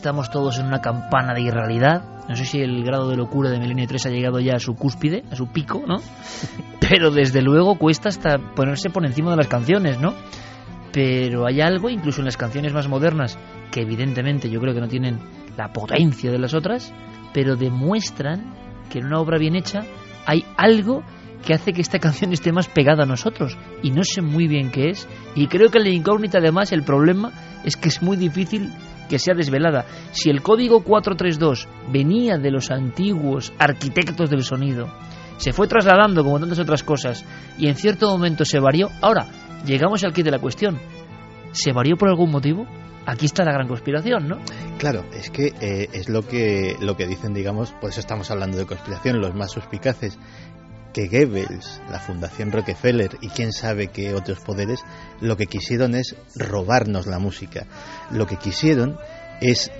estamos 0.09 0.31
todos 0.31 0.57
en 0.57 0.65
una 0.65 0.81
campana 0.81 1.35
de 1.35 1.41
irrealidad. 1.41 2.01
No 2.27 2.35
sé 2.35 2.43
si 2.43 2.59
el 2.59 2.83
grado 2.83 3.11
de 3.11 3.15
locura 3.15 3.51
de 3.51 3.59
Milenio 3.59 3.85
3 3.87 4.07
ha 4.07 4.09
llegado 4.09 4.39
ya 4.39 4.55
a 4.55 4.59
su 4.59 4.73
cúspide, 4.73 5.23
a 5.31 5.35
su 5.35 5.49
pico, 5.49 5.83
¿no? 5.87 5.97
Pero 6.79 7.11
desde 7.11 7.43
luego 7.43 7.77
cuesta 7.77 8.09
hasta 8.09 8.39
ponerse 8.55 8.89
por 8.89 9.05
encima 9.05 9.29
de 9.29 9.37
las 9.37 9.47
canciones, 9.47 9.99
¿no? 9.99 10.15
Pero 10.91 11.45
hay 11.45 11.61
algo, 11.61 11.91
incluso 11.91 12.21
en 12.21 12.25
las 12.25 12.37
canciones 12.37 12.73
más 12.73 12.87
modernas, 12.87 13.37
que 13.69 13.81
evidentemente 13.81 14.49
yo 14.49 14.59
creo 14.59 14.73
que 14.73 14.81
no 14.81 14.87
tienen 14.87 15.19
la 15.55 15.71
potencia 15.71 16.31
de 16.31 16.39
las 16.39 16.55
otras, 16.55 16.91
pero 17.31 17.55
demuestran 17.55 18.51
que 18.89 18.97
en 18.97 19.05
una 19.05 19.19
obra 19.19 19.37
bien 19.37 19.55
hecha 19.55 19.81
hay 20.25 20.43
algo 20.57 21.03
que 21.45 21.53
hace 21.53 21.71
que 21.71 21.81
esta 21.81 21.99
canción 21.99 22.33
esté 22.33 22.51
más 22.51 22.67
pegada 22.67 23.03
a 23.03 23.05
nosotros. 23.05 23.55
Y 23.83 23.91
no 23.91 24.03
sé 24.03 24.23
muy 24.23 24.47
bien 24.47 24.71
qué 24.71 24.89
es. 24.89 25.07
Y 25.35 25.45
creo 25.45 25.69
que 25.69 25.77
en 25.77 25.83
la 25.83 25.91
incógnita 25.91 26.39
además 26.39 26.71
el 26.71 26.81
problema 26.81 27.31
es 27.63 27.77
que 27.77 27.89
es 27.89 28.01
muy 28.01 28.17
difícil 28.17 28.71
que 29.09 29.19
sea 29.19 29.33
desvelada. 29.35 29.85
Si 30.11 30.29
el 30.29 30.41
código 30.41 30.83
432 30.83 31.67
venía 31.91 32.37
de 32.37 32.51
los 32.51 32.71
antiguos 32.71 33.51
arquitectos 33.57 34.29
del 34.29 34.43
sonido, 34.43 34.87
se 35.37 35.51
fue 35.51 35.67
trasladando 35.67 36.23
como 36.23 36.39
tantas 36.39 36.59
otras 36.59 36.83
cosas 36.83 37.25
y 37.57 37.67
en 37.67 37.75
cierto 37.75 38.09
momento 38.09 38.45
se 38.45 38.59
varió, 38.59 38.89
ahora 39.01 39.27
llegamos 39.65 40.03
al 40.03 40.13
kit 40.13 40.25
de 40.25 40.31
la 40.31 40.39
cuestión. 40.39 40.79
¿Se 41.51 41.73
varió 41.73 41.97
por 41.97 42.09
algún 42.09 42.31
motivo? 42.31 42.65
Aquí 43.05 43.25
está 43.25 43.43
la 43.43 43.53
gran 43.53 43.67
conspiración, 43.67 44.27
¿no? 44.27 44.37
Claro, 44.77 45.03
es 45.13 45.31
que 45.31 45.47
eh, 45.61 45.89
es 45.93 46.09
lo 46.09 46.21
que, 46.27 46.75
lo 46.79 46.95
que 46.95 47.07
dicen, 47.07 47.33
digamos, 47.33 47.71
por 47.71 47.89
eso 47.89 47.99
estamos 47.99 48.29
hablando 48.29 48.57
de 48.57 48.67
conspiración, 48.67 49.19
los 49.19 49.33
más 49.33 49.51
suspicaces, 49.51 50.19
que 50.93 51.07
Goebbels, 51.07 51.81
la 51.89 51.99
Fundación 51.99 52.51
Rockefeller 52.51 53.17
y 53.21 53.29
quién 53.29 53.51
sabe 53.51 53.87
qué 53.87 54.13
otros 54.13 54.39
poderes, 54.39 54.81
lo 55.21 55.37
que 55.37 55.45
quisieron 55.45 55.95
es 55.95 56.15
robarnos 56.35 57.07
la 57.07 57.19
música. 57.19 57.65
Lo 58.11 58.25
que 58.27 58.37
quisieron 58.37 58.97
es 59.41 59.71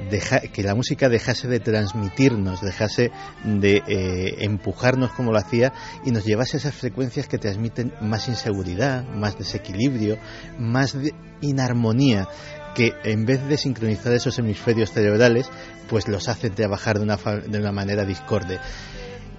que 0.54 0.64
la 0.64 0.76
música 0.76 1.10
dejase 1.10 1.48
de 1.48 1.60
transmitirnos, 1.60 2.62
dejase 2.62 3.12
de 3.44 3.84
eh, 3.88 4.36
empujarnos 4.40 5.12
como 5.12 5.32
lo 5.32 5.38
hacía 5.38 5.74
y 6.06 6.12
nos 6.12 6.26
llevase 6.26 6.58
a 6.58 6.60
esas 6.60 6.76
frecuencias 6.76 7.28
que 7.28 7.38
transmiten 7.38 7.94
más 8.02 8.28
inseguridad, 8.28 9.04
más 9.04 9.38
desequilibrio, 9.38 10.18
más 10.58 10.94
de 10.94 11.14
inarmonía 11.42 12.28
que 12.76 12.94
en 13.04 13.26
vez 13.26 13.46
de 13.48 13.58
sincronizar 13.58 14.14
esos 14.14 14.38
hemisferios 14.40 14.92
cerebrales, 14.92 15.50
pues 15.90 16.08
los 16.08 16.30
hacen 16.30 16.54
trabajar 16.54 16.98
de 16.98 17.04
una, 17.04 17.18
de 17.18 17.60
una 17.60 17.72
manera 17.72 18.06
discorde. 18.06 18.60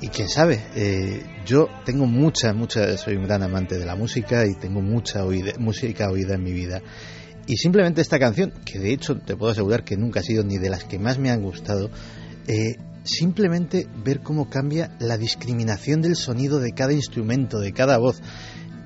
Y 0.03 0.09
quién 0.09 0.29
sabe, 0.31 0.63
eh, 0.75 1.23
yo 1.45 1.69
tengo 1.85 2.07
mucha, 2.07 2.55
mucha, 2.55 2.97
soy 2.97 3.17
un 3.17 3.25
gran 3.25 3.43
amante 3.43 3.79
de 3.79 3.85
la 3.85 3.97
música 3.97 4.47
y 4.47 4.55
tengo 4.55 4.81
mucha 4.81 5.25
oída- 5.27 5.53
música 5.59 6.11
oída 6.11 6.37
en 6.37 6.43
mi 6.43 6.53
vida. 6.53 6.81
Y 7.47 7.57
simplemente 7.57 8.01
esta 8.01 8.19
canción, 8.19 8.53
que 8.65 8.79
de 8.79 8.93
hecho 8.93 9.19
te 9.19 9.37
puedo 9.37 9.53
asegurar 9.53 9.85
que 9.85 9.99
nunca 9.99 10.21
ha 10.21 10.23
sido 10.23 10.43
ni 10.43 10.57
de 10.57 10.71
las 10.71 10.85
que 10.85 10.99
más 10.99 11.19
me 11.19 11.31
han 11.31 11.43
gustado, 11.43 11.91
eh, 12.47 12.77
simplemente 13.05 13.89
ver 14.03 14.21
cómo 14.21 14.49
cambia 14.49 14.97
la 15.01 15.19
discriminación 15.19 16.01
del 16.01 16.17
sonido 16.17 16.61
de 16.61 16.73
cada 16.73 16.95
instrumento, 16.95 17.59
de 17.61 17.73
cada 17.73 17.99
voz. 17.99 18.23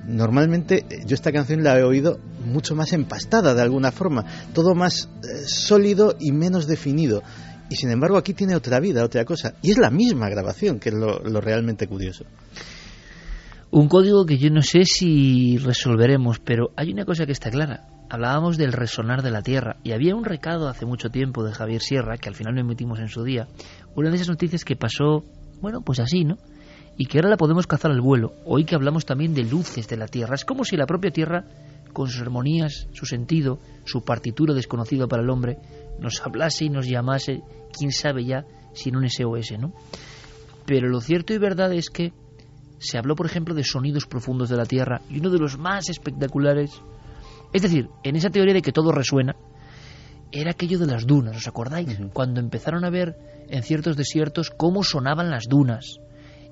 Normalmente 0.05 0.85
eh, 0.89 1.03
yo 1.05 1.15
esta 1.15 1.31
canción 1.31 1.63
la 1.63 1.79
he 1.79 1.83
oído 1.83 2.19
mucho 2.45 2.75
más 2.75 2.91
empastada 2.91 3.53
de 3.53 3.61
alguna 3.61 3.91
forma, 3.93 4.25
todo 4.53 4.75
más 4.75 5.07
eh, 5.23 5.47
sólido 5.47 6.15
y 6.19 6.33
menos 6.33 6.67
definido. 6.67 7.23
Y 7.69 7.75
sin 7.75 7.89
embargo 7.89 8.17
aquí 8.17 8.33
tiene 8.33 8.55
otra 8.55 8.79
vida, 8.79 9.03
otra 9.03 9.25
cosa. 9.25 9.55
Y 9.61 9.71
es 9.71 9.77
la 9.77 9.89
misma 9.89 10.29
grabación, 10.29 10.79
que 10.79 10.89
es 10.89 10.95
lo, 10.95 11.19
lo 11.19 11.41
realmente 11.41 11.87
curioso. 11.87 12.25
Un 13.71 13.89
código 13.89 14.25
que 14.25 14.37
yo 14.37 14.49
no 14.51 14.61
sé 14.61 14.85
si 14.85 15.57
resolveremos, 15.57 16.39
pero 16.39 16.69
hay 16.77 16.93
una 16.93 17.03
cosa 17.03 17.25
que 17.25 17.33
está 17.33 17.49
clara. 17.49 17.87
Hablábamos 18.09 18.57
del 18.57 18.71
resonar 18.71 19.23
de 19.23 19.31
la 19.31 19.41
Tierra 19.41 19.77
y 19.83 19.91
había 19.91 20.15
un 20.15 20.23
recado 20.23 20.69
hace 20.69 20.85
mucho 20.85 21.09
tiempo 21.09 21.43
de 21.43 21.51
Javier 21.51 21.81
Sierra, 21.81 22.17
que 22.17 22.29
al 22.29 22.35
final 22.35 22.53
no 22.53 22.61
emitimos 22.61 22.99
en 22.99 23.09
su 23.09 23.23
día, 23.23 23.47
una 23.95 24.09
de 24.09 24.15
esas 24.15 24.29
noticias 24.29 24.63
que 24.63 24.75
pasó, 24.75 25.25
bueno, 25.59 25.81
pues 25.81 25.99
así, 25.99 26.23
¿no? 26.23 26.37
Y 26.97 27.07
que 27.07 27.17
ahora 27.17 27.31
la 27.31 27.37
podemos 27.37 27.67
cazar 27.67 27.91
al 27.91 27.99
vuelo. 27.99 28.33
Hoy 28.45 28.63
que 28.63 28.75
hablamos 28.75 29.05
también 29.05 29.33
de 29.33 29.43
luces 29.43 29.87
de 29.89 29.97
la 29.97 30.07
Tierra. 30.07 30.35
Es 30.35 30.45
como 30.45 30.63
si 30.63 30.77
la 30.77 30.85
propia 30.85 31.11
Tierra, 31.11 31.43
con 31.91 32.07
sus 32.07 32.21
armonías, 32.21 32.87
su 32.93 33.05
sentido, 33.05 33.59
su 33.83 34.03
partitura 34.05 34.53
desconocida 34.53 35.07
para 35.07 35.23
el 35.23 35.29
hombre, 35.29 35.57
nos 35.99 36.21
hablase 36.21 36.65
y 36.65 36.69
nos 36.69 36.87
llamase, 36.87 37.41
quién 37.71 37.91
sabe 37.91 38.25
ya, 38.25 38.45
sin 38.73 38.95
un 38.95 39.09
SOS, 39.09 39.53
¿no? 39.59 39.73
Pero 40.65 40.89
lo 40.89 40.99
cierto 40.99 41.33
y 41.33 41.37
verdad 41.37 41.71
es 41.73 41.89
que 41.89 42.13
se 42.79 42.97
habló, 42.97 43.15
por 43.15 43.25
ejemplo, 43.25 43.53
de 43.55 43.63
sonidos 43.63 44.05
profundos 44.05 44.49
de 44.49 44.57
la 44.57 44.65
Tierra 44.65 45.01
y 45.09 45.19
uno 45.19 45.29
de 45.29 45.39
los 45.39 45.57
más 45.57 45.89
espectaculares, 45.89 46.81
es 47.53 47.61
decir, 47.61 47.89
en 48.03 48.15
esa 48.15 48.29
teoría 48.29 48.53
de 48.53 48.61
que 48.61 48.71
todo 48.71 48.91
resuena, 48.91 49.35
era 50.31 50.51
aquello 50.51 50.79
de 50.79 50.87
las 50.87 51.05
dunas, 51.05 51.37
¿os 51.37 51.47
acordáis? 51.47 51.97
Cuando 52.11 52.41
empezaron 52.41 52.83
a 52.83 52.89
ver 52.89 53.15
en 53.47 53.63
ciertos 53.63 53.95
desiertos 53.95 54.49
cómo 54.49 54.83
sonaban 54.83 55.29
las 55.29 55.45
dunas 55.47 55.99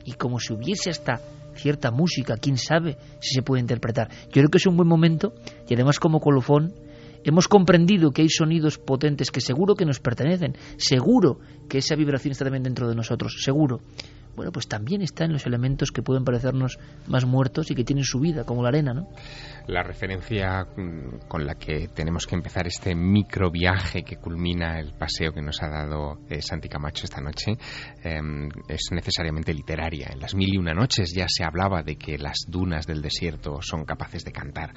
y 0.05 0.13
como 0.13 0.39
si 0.39 0.53
hubiese 0.53 0.89
hasta 0.89 1.19
cierta 1.55 1.91
música, 1.91 2.37
quién 2.37 2.57
sabe 2.57 2.97
si 3.19 3.35
se 3.35 3.41
puede 3.41 3.61
interpretar. 3.61 4.09
Yo 4.27 4.31
creo 4.33 4.49
que 4.49 4.57
es 4.57 4.65
un 4.65 4.77
buen 4.77 4.87
momento 4.87 5.33
y 5.67 5.73
además 5.73 5.99
como 5.99 6.19
colofón 6.19 6.73
hemos 7.23 7.47
comprendido 7.47 8.11
que 8.11 8.21
hay 8.21 8.29
sonidos 8.29 8.77
potentes 8.77 9.31
que 9.31 9.41
seguro 9.41 9.75
que 9.75 9.85
nos 9.85 9.99
pertenecen, 9.99 10.55
seguro 10.77 11.39
que 11.69 11.79
esa 11.79 11.95
vibración 11.95 12.31
está 12.31 12.45
también 12.45 12.63
dentro 12.63 12.87
de 12.87 12.95
nosotros, 12.95 13.37
seguro. 13.41 13.79
Bueno, 14.35 14.51
pues 14.51 14.67
también 14.67 15.01
está 15.01 15.25
en 15.25 15.33
los 15.33 15.45
elementos 15.45 15.91
que 15.91 16.01
pueden 16.01 16.23
parecernos 16.23 16.79
más 17.07 17.25
muertos 17.25 17.69
y 17.69 17.75
que 17.75 17.83
tienen 17.83 18.03
su 18.03 18.19
vida, 18.19 18.45
como 18.45 18.63
la 18.63 18.69
arena, 18.69 18.93
¿no? 18.93 19.07
La 19.67 19.83
referencia 19.83 20.65
mm, 20.65 21.27
con 21.27 21.45
la 21.45 21.55
que 21.55 21.87
tenemos 21.93 22.25
que 22.25 22.35
empezar 22.35 22.67
este 22.67 22.95
micro 22.95 23.49
viaje 23.49 24.03
que 24.03 24.17
culmina 24.17 24.79
el 24.79 24.93
paseo 24.93 25.31
que 25.31 25.41
nos 25.41 25.61
ha 25.61 25.69
dado 25.69 26.19
eh, 26.29 26.41
Santi 26.41 26.67
Camacho 26.67 27.05
esta 27.05 27.21
noche 27.21 27.53
eh, 28.03 28.19
es 28.67 28.89
necesariamente 28.91 29.53
literaria. 29.53 30.09
En 30.11 30.19
las 30.19 30.35
mil 30.35 30.53
y 30.53 30.57
una 30.57 30.73
noches 30.73 31.13
ya 31.15 31.27
se 31.29 31.43
hablaba 31.43 31.83
de 31.83 31.95
que 31.95 32.17
las 32.17 32.45
dunas 32.47 32.87
del 32.87 33.01
desierto 33.01 33.61
son 33.61 33.85
capaces 33.85 34.25
de 34.25 34.31
cantar. 34.31 34.73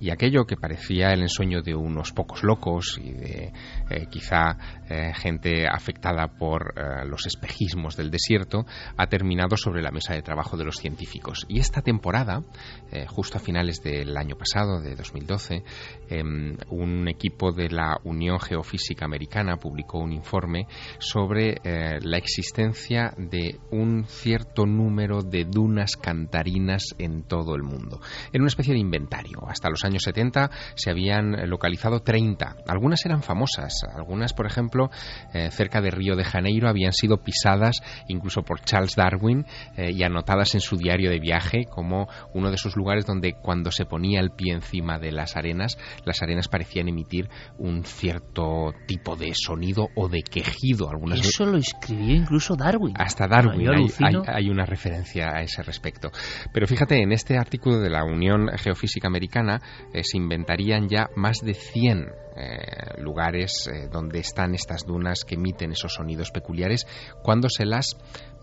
Y 0.00 0.10
aquello 0.10 0.44
que 0.44 0.56
parecía 0.56 1.12
el 1.12 1.22
ensueño 1.22 1.62
de 1.62 1.74
unos 1.74 2.12
pocos 2.12 2.44
locos 2.44 2.98
y 3.02 3.12
de 3.12 3.52
eh, 3.90 4.06
quizá 4.10 4.56
eh, 4.88 5.12
gente 5.14 5.66
afectada 5.66 6.28
por 6.28 6.74
los 7.06 7.26
espejismos 7.26 7.96
del 7.96 8.10
desierto 8.10 8.64
ha 8.98 9.06
terminado 9.06 9.56
sobre 9.56 9.80
la 9.80 9.90
mesa 9.90 10.14
de 10.14 10.22
trabajo 10.22 10.56
de 10.56 10.64
los 10.64 10.76
científicos. 10.76 11.46
Y 11.48 11.60
esta 11.60 11.80
temporada, 11.82 12.42
eh, 12.90 13.06
justo 13.06 13.38
a 13.38 13.40
finales 13.40 13.82
del 13.82 14.16
año 14.16 14.36
pasado, 14.36 14.80
de 14.80 14.94
2012, 14.96 15.62
eh, 16.10 16.22
un 16.70 17.08
equipo 17.08 17.52
de 17.52 17.70
la 17.70 17.98
Unión 18.04 18.38
Geofísica 18.40 19.04
Americana 19.04 19.56
publicó 19.56 19.98
un 19.98 20.12
informe 20.12 20.66
sobre 20.98 21.58
eh, 21.62 21.98
la 22.02 22.18
existencia 22.18 23.14
de 23.16 23.60
un 23.70 24.04
cierto 24.04 24.66
número 24.66 25.22
de 25.22 25.44
dunas 25.44 25.96
cantarinas 25.96 26.94
en 26.98 27.22
todo 27.22 27.54
el 27.54 27.62
mundo, 27.62 28.00
en 28.32 28.42
una 28.42 28.48
especie 28.48 28.74
de 28.74 28.80
inventario. 28.80 29.38
Hasta 29.46 29.70
los 29.70 29.84
años 29.84 30.02
70 30.02 30.50
se 30.74 30.90
habían 30.90 31.48
localizado 31.48 32.00
30. 32.00 32.56
Algunas 32.66 33.04
eran 33.06 33.22
famosas, 33.22 33.84
algunas, 33.94 34.32
por 34.32 34.46
ejemplo, 34.46 34.90
eh, 35.32 35.50
cerca 35.50 35.80
de 35.80 35.90
Río 35.90 36.16
de 36.16 36.24
Janeiro 36.24 36.68
habían 36.68 36.92
sido 36.92 37.18
pisadas 37.18 37.80
incluso 38.08 38.42
por 38.42 38.60
Charles 38.60 38.87
Darwin 38.96 39.44
eh, 39.76 39.90
y 39.92 40.02
anotadas 40.02 40.54
en 40.54 40.60
su 40.60 40.76
diario 40.76 41.10
de 41.10 41.18
viaje 41.20 41.64
como 41.68 42.08
uno 42.34 42.48
de 42.50 42.56
esos 42.56 42.76
lugares 42.76 43.06
donde 43.06 43.34
cuando 43.34 43.70
se 43.70 43.84
ponía 43.86 44.20
el 44.20 44.30
pie 44.30 44.52
encima 44.54 44.98
de 44.98 45.12
las 45.12 45.36
arenas, 45.36 45.78
las 46.04 46.22
arenas 46.22 46.48
parecían 46.48 46.88
emitir 46.88 47.28
un 47.58 47.84
cierto 47.84 48.72
tipo 48.86 49.16
de 49.16 49.32
sonido 49.34 49.88
o 49.96 50.08
de 50.08 50.22
quejido. 50.22 50.88
Algunas 50.90 51.20
Eso 51.20 51.46
lo 51.46 51.58
escribió 51.58 52.14
incluso 52.14 52.56
Darwin. 52.56 52.94
hasta 52.98 53.26
Darwin 53.26 53.68
hay, 53.68 53.74
alucino. 53.76 54.22
hay- 54.26 54.44
hay 54.44 54.50
una 54.50 54.64
referencia 54.66 55.30
a 55.34 55.42
ese 55.42 55.62
respecto. 55.62 56.10
Pero 56.52 56.66
fíjate, 56.66 57.02
en 57.02 57.12
este 57.12 57.36
artículo 57.38 57.78
de 57.80 57.90
la 57.90 58.04
Unión 58.04 58.48
Geofísica 58.56 59.08
Americana 59.08 59.60
eh, 59.92 60.02
se 60.04 60.16
inventarían 60.16 60.88
ya 60.88 61.08
más 61.16 61.38
de 61.42 61.54
100 61.54 62.06
eh, 62.40 63.00
lugares 63.02 63.68
eh, 63.72 63.88
donde 63.90 64.20
están 64.20 64.54
estas 64.54 64.86
dunas 64.86 65.24
que 65.26 65.34
emiten 65.34 65.72
esos 65.72 65.94
sonidos 65.94 66.30
peculiares 66.30 66.86
cuando 67.22 67.48
se 67.48 67.66
las 67.66 67.96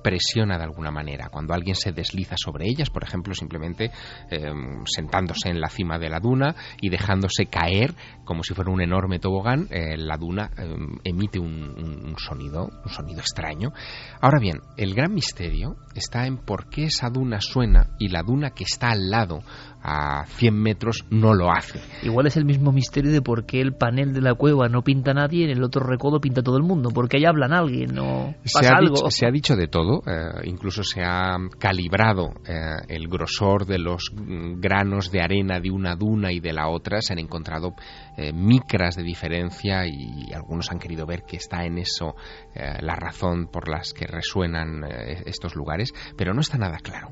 presiona 0.05 0.59
de 0.59 0.65
alguna 0.65 0.91
manera, 0.91 1.29
cuando 1.29 1.55
alguien 1.55 1.73
se 1.73 1.91
desliza 1.91 2.35
sobre 2.37 2.67
ellas, 2.67 2.91
por 2.91 3.03
ejemplo, 3.03 3.33
simplemente 3.33 3.89
eh, 4.29 4.51
sentándose 4.85 5.49
en 5.49 5.59
la 5.59 5.67
cima 5.67 5.97
de 5.97 6.09
la 6.09 6.19
duna 6.19 6.55
y 6.79 6.89
dejándose 6.89 7.47
caer 7.47 7.95
como 8.23 8.43
si 8.43 8.53
fuera 8.53 8.69
un 8.69 8.81
enorme 8.81 9.17
tobogán, 9.17 9.67
eh, 9.71 9.97
la 9.97 10.17
duna 10.17 10.51
eh, 10.59 10.75
emite 11.03 11.39
un 11.39 12.13
sonido, 12.19 12.69
un 12.83 12.91
sonido 12.91 13.19
extraño. 13.19 13.73
Ahora 14.21 14.37
bien, 14.39 14.59
el 14.77 14.93
gran 14.93 15.11
misterio 15.11 15.75
está 15.95 16.27
en 16.27 16.37
por 16.37 16.69
qué 16.69 16.83
esa 16.83 17.09
duna 17.09 17.41
suena 17.41 17.95
y 17.97 18.09
la 18.09 18.21
duna 18.21 18.51
que 18.51 18.63
está 18.63 18.89
al 18.89 19.09
lado 19.09 19.41
a 19.87 20.25
100 20.25 20.55
metros 20.55 21.05
no 21.11 21.35
lo 21.35 21.51
hace. 21.51 21.79
Igual 22.01 22.25
es 22.25 22.37
el 22.37 22.45
mismo 22.45 22.71
misterio 22.71 23.11
de 23.11 23.21
por 23.21 23.45
qué 23.45 23.61
el 23.61 23.73
panel 23.73 24.13
de 24.13 24.21
la 24.21 24.33
cueva 24.33 24.67
no 24.67 24.81
pinta 24.81 25.13
nadie 25.13 25.41
y 25.41 25.43
en 25.43 25.51
el 25.51 25.63
otro 25.63 25.85
recodo 25.85 26.19
pinta 26.19 26.41
todo 26.41 26.57
el 26.57 26.63
mundo, 26.63 26.89
porque 26.91 27.17
ahí 27.17 27.25
hablan 27.25 27.53
alguien 27.53 27.97
o 27.99 28.33
Se 28.43 28.53
pasa 28.53 28.73
ha, 28.73 28.77
algo. 28.79 28.95
dicho, 28.95 29.11
se 29.11 29.27
ha 29.27 29.31
dicho 29.31 29.55
de 29.55 29.67
todo, 29.67 30.01
eh, 30.07 30.41
incluso 30.45 30.83
se 30.83 31.03
ha 31.03 31.37
calibrado 31.59 32.31
eh, 32.47 32.77
el 32.87 33.07
grosor 33.07 33.67
de 33.67 33.77
los 33.77 34.11
granos 34.15 35.11
de 35.11 35.21
arena 35.21 35.59
de 35.59 35.69
una 35.69 35.95
duna 35.95 36.31
y 36.31 36.39
de 36.39 36.53
la 36.53 36.67
otra, 36.67 37.01
se 37.01 37.13
han 37.13 37.19
encontrado 37.19 37.75
eh, 38.17 38.33
micras 38.33 38.95
de 38.95 39.03
diferencia 39.03 39.85
y 39.85 40.33
algunos 40.33 40.71
han 40.71 40.79
querido 40.79 41.05
ver 41.05 41.23
que 41.27 41.37
está 41.37 41.65
en 41.65 41.77
eso 41.77 42.15
la 42.55 42.95
razón 42.95 43.47
por 43.51 43.67
las 43.67 43.93
que 43.93 44.07
resuenan 44.07 44.83
estos 45.25 45.55
lugares, 45.55 45.91
pero 46.17 46.33
no 46.33 46.39
está 46.39 46.57
nada 46.57 46.77
claro. 46.77 47.09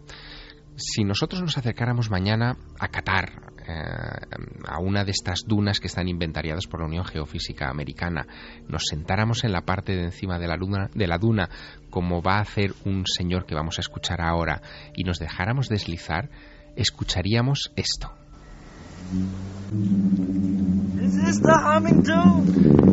Si 0.76 1.04
nosotros 1.04 1.41
nos 1.41 1.58
acercáramos 1.58 2.10
mañana 2.10 2.58
a 2.80 2.88
Qatar, 2.88 3.54
eh, 3.68 3.72
a 4.68 4.80
una 4.80 5.06
de 5.06 5.12
estas 5.12 5.45
dunas 5.45 5.80
que 5.80 5.88
están 5.88 6.08
inventariadas 6.08 6.68
por 6.68 6.82
la 6.82 6.88
Unión 6.88 7.06
Geofísica 7.06 7.70
Americana, 7.70 8.26
nos 8.68 8.84
sentáramos 8.90 9.44
en 9.44 9.52
la 9.52 9.62
parte 9.62 9.95
de 9.95 10.06
encima 10.06 10.40
de 10.40 10.48
la, 10.48 10.58
luna, 10.58 10.90
de 10.94 11.08
la 11.08 11.18
duna, 11.18 11.50
como 11.90 12.22
va 12.22 12.38
a 12.38 12.41
hacer 12.41 12.74
un 12.86 13.06
señor 13.06 13.45
que 13.45 13.56
vamos 13.56 13.78
a 13.78 13.82
escuchar 13.82 14.20
ahora, 14.20 14.62
y 14.95 15.04
nos 15.04 15.20
dejáramos 15.20 15.70
deslizar, 15.70 16.30
escucharíamos 16.76 17.72
esto. 17.76 18.12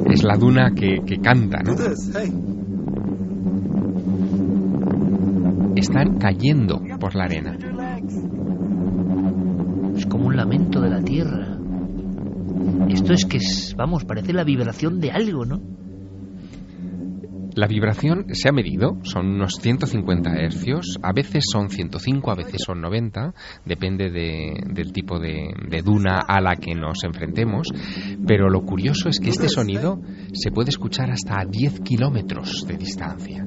Es 0.07 0.23
la 0.23 0.37
duna 0.37 0.71
que, 0.75 0.99
que 1.07 1.19
canta, 1.21 1.59
¿no? 1.63 1.75
Están 5.77 6.19
cayendo 6.19 6.83
por 6.99 7.15
la 7.15 7.25
arena. 7.25 7.57
Es 9.97 10.07
como 10.07 10.27
un 10.27 10.37
lamento 10.37 10.81
de 10.81 10.91
la 10.91 11.01
tierra. 11.03 11.57
Esto 12.89 13.13
es 13.13 13.25
que, 13.25 13.37
es, 13.39 13.75
vamos, 13.77 14.05
parece 14.05 14.33
la 14.33 14.45
vibración 14.45 15.01
de 15.01 15.11
algo, 15.11 15.45
¿no? 15.45 15.61
La 17.57 17.67
vibración 17.67 18.27
se 18.33 18.49
ha 18.49 18.53
medido, 18.53 18.99
son 19.03 19.27
unos 19.27 19.55
150 19.61 20.31
hercios, 20.41 20.99
a 21.03 21.13
veces 21.13 21.45
son 21.53 21.69
105, 21.69 22.31
a 22.31 22.37
veces 22.37 22.63
son 22.65 22.81
90, 22.81 23.35
depende 23.67 24.09
de- 24.09 24.55
del 24.73 24.93
tipo 24.93 25.19
de, 25.19 25.53
de 25.69 25.83
duna 25.83 26.21
a 26.27 26.41
la 26.41 26.57
que 26.57 26.75
nos 26.75 27.03
enfrentemos, 27.05 27.67
pero 28.27 28.49
lo 28.49 28.63
curioso 28.63 29.09
es 29.09 29.19
que 29.19 29.31
este 29.31 29.49
sonido 29.49 30.01
se 30.33 30.53
puede 30.53 30.71
escuchar 30.71 31.11
hasta 31.11 31.41
a 31.41 31.45
10 31.45 31.81
kilómetros 31.81 32.65
de 32.69 32.77
distancia. 32.77 33.45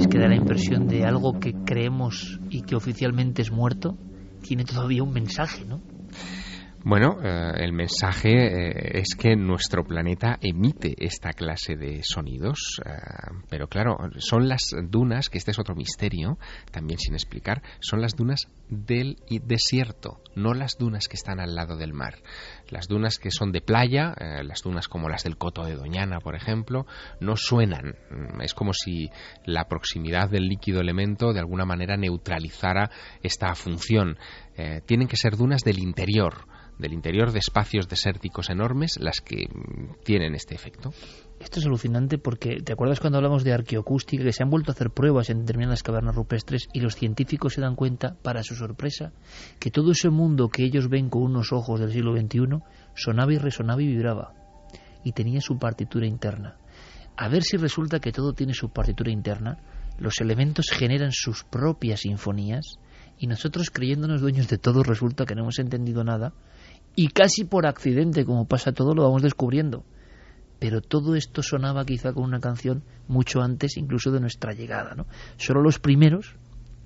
Es 0.00 0.08
que 0.08 0.18
da 0.18 0.28
la 0.28 0.34
impresión 0.34 0.88
de 0.88 1.04
algo 1.04 1.38
que 1.38 1.52
creemos 1.52 2.40
y 2.48 2.62
que 2.62 2.74
oficialmente 2.74 3.42
es 3.42 3.52
muerto, 3.52 3.98
tiene 4.40 4.64
todavía 4.64 5.02
un 5.02 5.12
mensaje, 5.12 5.66
¿no? 5.66 5.82
Bueno, 6.82 7.18
eh, 7.22 7.52
el 7.58 7.74
mensaje 7.74 8.30
eh, 8.30 9.00
es 9.00 9.14
que 9.14 9.36
nuestro 9.36 9.84
planeta 9.84 10.38
emite 10.40 10.94
esta 10.96 11.34
clase 11.34 11.76
de 11.76 12.00
sonidos, 12.02 12.80
eh, 12.86 12.90
pero 13.50 13.68
claro, 13.68 13.98
son 14.16 14.48
las 14.48 14.62
dunas, 14.88 15.28
que 15.28 15.36
este 15.36 15.50
es 15.50 15.58
otro 15.58 15.74
misterio, 15.74 16.38
también 16.70 16.98
sin 16.98 17.12
explicar, 17.12 17.62
son 17.80 18.00
las 18.00 18.16
dunas 18.16 18.48
del 18.70 19.18
desierto, 19.28 20.22
no 20.34 20.54
las 20.54 20.78
dunas 20.78 21.08
que 21.08 21.16
están 21.16 21.38
al 21.38 21.54
lado 21.54 21.76
del 21.76 21.92
mar. 21.92 22.14
Las 22.70 22.88
dunas 22.88 23.18
que 23.18 23.30
son 23.30 23.52
de 23.52 23.60
playa, 23.60 24.14
eh, 24.18 24.44
las 24.44 24.62
dunas 24.62 24.88
como 24.88 25.08
las 25.08 25.24
del 25.24 25.36
Coto 25.36 25.64
de 25.64 25.76
Doñana, 25.76 26.20
por 26.20 26.34
ejemplo, 26.34 26.86
no 27.20 27.36
suenan. 27.36 27.96
Mm, 28.10 28.40
Es 28.42 28.54
como 28.54 28.72
si 28.72 29.10
la 29.44 29.68
proximidad 29.68 30.30
del 30.30 30.48
líquido 30.48 30.80
elemento 30.80 31.32
de 31.32 31.40
alguna 31.40 31.64
manera 31.64 31.96
neutralizara 31.96 32.90
esta 33.22 33.54
función. 33.54 34.18
Eh, 34.56 34.80
tienen 34.86 35.08
que 35.08 35.16
ser 35.16 35.36
dunas 35.36 35.62
del 35.62 35.78
interior, 35.78 36.46
del 36.78 36.92
interior 36.92 37.32
de 37.32 37.40
espacios 37.40 37.88
desérticos 37.88 38.50
enormes 38.50 38.98
las 39.00 39.20
que 39.20 39.46
mm, 39.48 40.02
tienen 40.04 40.34
este 40.34 40.54
efecto. 40.54 40.92
Esto 41.40 41.58
es 41.58 41.64
alucinante 41.64 42.18
porque, 42.18 42.60
¿te 42.60 42.74
acuerdas 42.74 43.00
cuando 43.00 43.16
hablamos 43.16 43.44
de 43.44 43.54
arqueoacústica? 43.54 44.22
Que 44.22 44.32
se 44.32 44.42
han 44.42 44.50
vuelto 44.50 44.70
a 44.70 44.74
hacer 44.74 44.90
pruebas 44.90 45.30
en 45.30 45.40
determinadas 45.40 45.82
cavernas 45.82 46.14
rupestres 46.14 46.68
y 46.74 46.80
los 46.80 46.96
científicos 46.96 47.54
se 47.54 47.62
dan 47.62 47.76
cuenta, 47.76 48.14
para 48.22 48.42
su 48.42 48.54
sorpresa, 48.54 49.14
que 49.58 49.70
todo 49.70 49.92
ese 49.92 50.10
mundo 50.10 50.50
que 50.50 50.64
ellos 50.64 50.90
ven 50.90 51.08
con 51.08 51.22
unos 51.22 51.50
ojos 51.54 51.80
del 51.80 51.92
siglo 51.92 52.14
XXI 52.14 52.58
sonaba 52.94 53.32
y 53.32 53.38
resonaba 53.38 53.82
y 53.82 53.86
vibraba. 53.86 54.34
Y 55.02 55.12
tenía 55.12 55.40
su 55.40 55.58
partitura 55.58 56.06
interna. 56.06 56.58
A 57.16 57.28
ver 57.28 57.42
si 57.42 57.56
resulta 57.56 58.00
que 58.00 58.12
todo 58.12 58.34
tiene 58.34 58.52
su 58.52 58.68
partitura 58.68 59.10
interna, 59.10 59.56
los 59.98 60.20
elementos 60.20 60.68
generan 60.70 61.10
sus 61.10 61.44
propias 61.44 62.00
sinfonías 62.00 62.78
y 63.16 63.28
nosotros 63.28 63.70
creyéndonos 63.70 64.20
dueños 64.20 64.46
de 64.48 64.58
todo 64.58 64.82
resulta 64.82 65.24
que 65.24 65.34
no 65.34 65.42
hemos 65.42 65.58
entendido 65.58 66.04
nada 66.04 66.34
y 66.94 67.08
casi 67.08 67.44
por 67.44 67.66
accidente, 67.66 68.26
como 68.26 68.46
pasa 68.46 68.72
todo, 68.72 68.94
lo 68.94 69.04
vamos 69.04 69.22
descubriendo 69.22 69.86
pero 70.60 70.82
todo 70.82 71.16
esto 71.16 71.42
sonaba 71.42 71.84
quizá 71.84 72.12
con 72.12 72.22
una 72.22 72.38
canción 72.38 72.84
mucho 73.08 73.40
antes 73.40 73.76
incluso 73.76 74.12
de 74.12 74.20
nuestra 74.20 74.52
llegada. 74.52 74.94
¿no? 74.94 75.06
Solo 75.38 75.62
los 75.62 75.80
primeros 75.80 76.36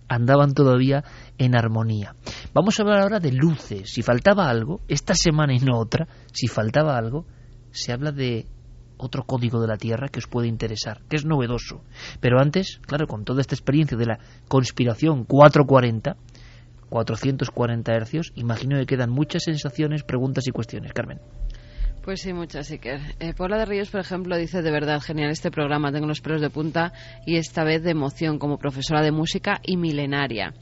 andaban 0.09 0.55
todavía 0.55 1.05
en 1.39 1.57
armonía. 1.57 2.15
Vamos 2.55 2.79
a 2.79 2.83
hablar 2.83 3.01
ahora 3.01 3.21
de 3.21 3.33
luces. 3.33 3.91
Si 3.91 4.03
faltaba 4.03 4.49
algo, 4.49 4.81
esta 4.89 5.15
semana 5.15 5.55
y 5.55 5.59
no 5.59 5.79
otra, 5.79 6.07
si 6.33 6.47
faltaba 6.47 6.97
algo, 6.97 7.27
se 7.73 7.93
habla 7.93 8.13
de 8.13 8.47
otro 8.97 9.25
código 9.25 9.61
de 9.61 9.67
la 9.67 9.77
Tierra 9.77 10.09
que 10.09 10.21
os 10.21 10.29
puede 10.29 10.47
interesar, 10.47 11.03
que 11.09 11.17
es 11.17 11.25
novedoso. 11.25 11.83
Pero 12.21 12.41
antes, 12.41 12.81
claro, 12.87 13.09
con 13.09 13.25
toda 13.25 13.41
esta 13.41 13.57
experiencia 13.57 13.99
de 13.99 14.07
la 14.07 14.19
conspiración 14.47 15.25
440, 15.25 16.17
440 16.91 17.93
hercios, 17.93 18.33
imagino 18.37 18.79
que 18.79 18.87
quedan 18.87 19.11
muchas 19.11 19.43
sensaciones, 19.45 20.05
preguntas 20.05 20.47
y 20.47 20.53
cuestiones. 20.53 20.93
Carmen. 20.93 21.19
Pues 22.05 22.21
sí, 22.21 22.35
muchas, 22.35 22.71
Iker. 22.71 23.01
Eh, 23.19 23.33
Paula 23.35 23.57
de 23.57 23.65
Ríos, 23.65 23.89
por 23.89 24.01
ejemplo, 24.01 24.37
dice 24.37 24.61
de 24.61 24.71
verdad, 24.71 25.01
genial 25.01 25.31
este 25.31 25.51
programa, 25.51 25.91
tengo 25.91 26.07
los 26.07 26.21
pelos 26.21 26.43
de 26.43 26.51
punta 26.51 26.93
y 27.25 27.37
esta 27.37 27.65
vez 27.65 27.83
de 27.83 27.93
emoción 27.93 28.39
como 28.39 28.59
profesora 28.59 29.01
de 29.01 29.11
música 29.11 29.59
y 29.63 29.79
milenaria. 29.79 30.53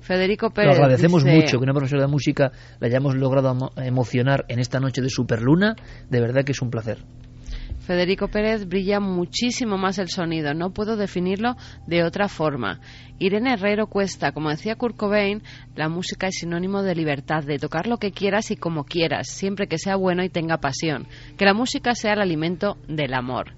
Federico 0.00 0.46
Lo 0.48 0.52
Pérez 0.52 0.74
agradecemos 0.76 1.24
dice- 1.24 1.36
mucho 1.36 1.58
que 1.58 1.64
una 1.64 1.72
profesora 1.72 2.02
de 2.02 2.08
música 2.08 2.52
la 2.80 2.86
hayamos 2.88 3.16
logrado 3.16 3.50
emo- 3.54 3.72
emocionar 3.82 4.44
en 4.48 4.58
esta 4.58 4.78
noche 4.78 5.00
de 5.00 5.08
Superluna. 5.08 5.74
De 6.10 6.20
verdad 6.20 6.44
que 6.44 6.52
es 6.52 6.60
un 6.60 6.70
placer. 6.70 6.98
Federico 7.90 8.28
Pérez 8.28 8.68
brilla 8.68 9.00
muchísimo 9.00 9.76
más 9.76 9.98
el 9.98 10.10
sonido, 10.10 10.54
no 10.54 10.72
puedo 10.72 10.96
definirlo 10.96 11.56
de 11.88 12.04
otra 12.04 12.28
forma. 12.28 12.78
Irene 13.18 13.54
Herrero 13.54 13.88
Cuesta, 13.88 14.30
como 14.30 14.48
decía 14.48 14.76
Kurt 14.76 14.96
Cobain, 14.96 15.42
la 15.74 15.88
música 15.88 16.28
es 16.28 16.36
sinónimo 16.36 16.84
de 16.84 16.94
libertad, 16.94 17.42
de 17.42 17.58
tocar 17.58 17.88
lo 17.88 17.96
que 17.96 18.12
quieras 18.12 18.52
y 18.52 18.56
como 18.56 18.84
quieras, 18.84 19.26
siempre 19.26 19.66
que 19.66 19.76
sea 19.76 19.96
bueno 19.96 20.22
y 20.22 20.28
tenga 20.28 20.58
pasión. 20.58 21.08
Que 21.36 21.44
la 21.44 21.52
música 21.52 21.96
sea 21.96 22.12
el 22.12 22.20
alimento 22.20 22.78
del 22.86 23.12
amor. 23.12 23.54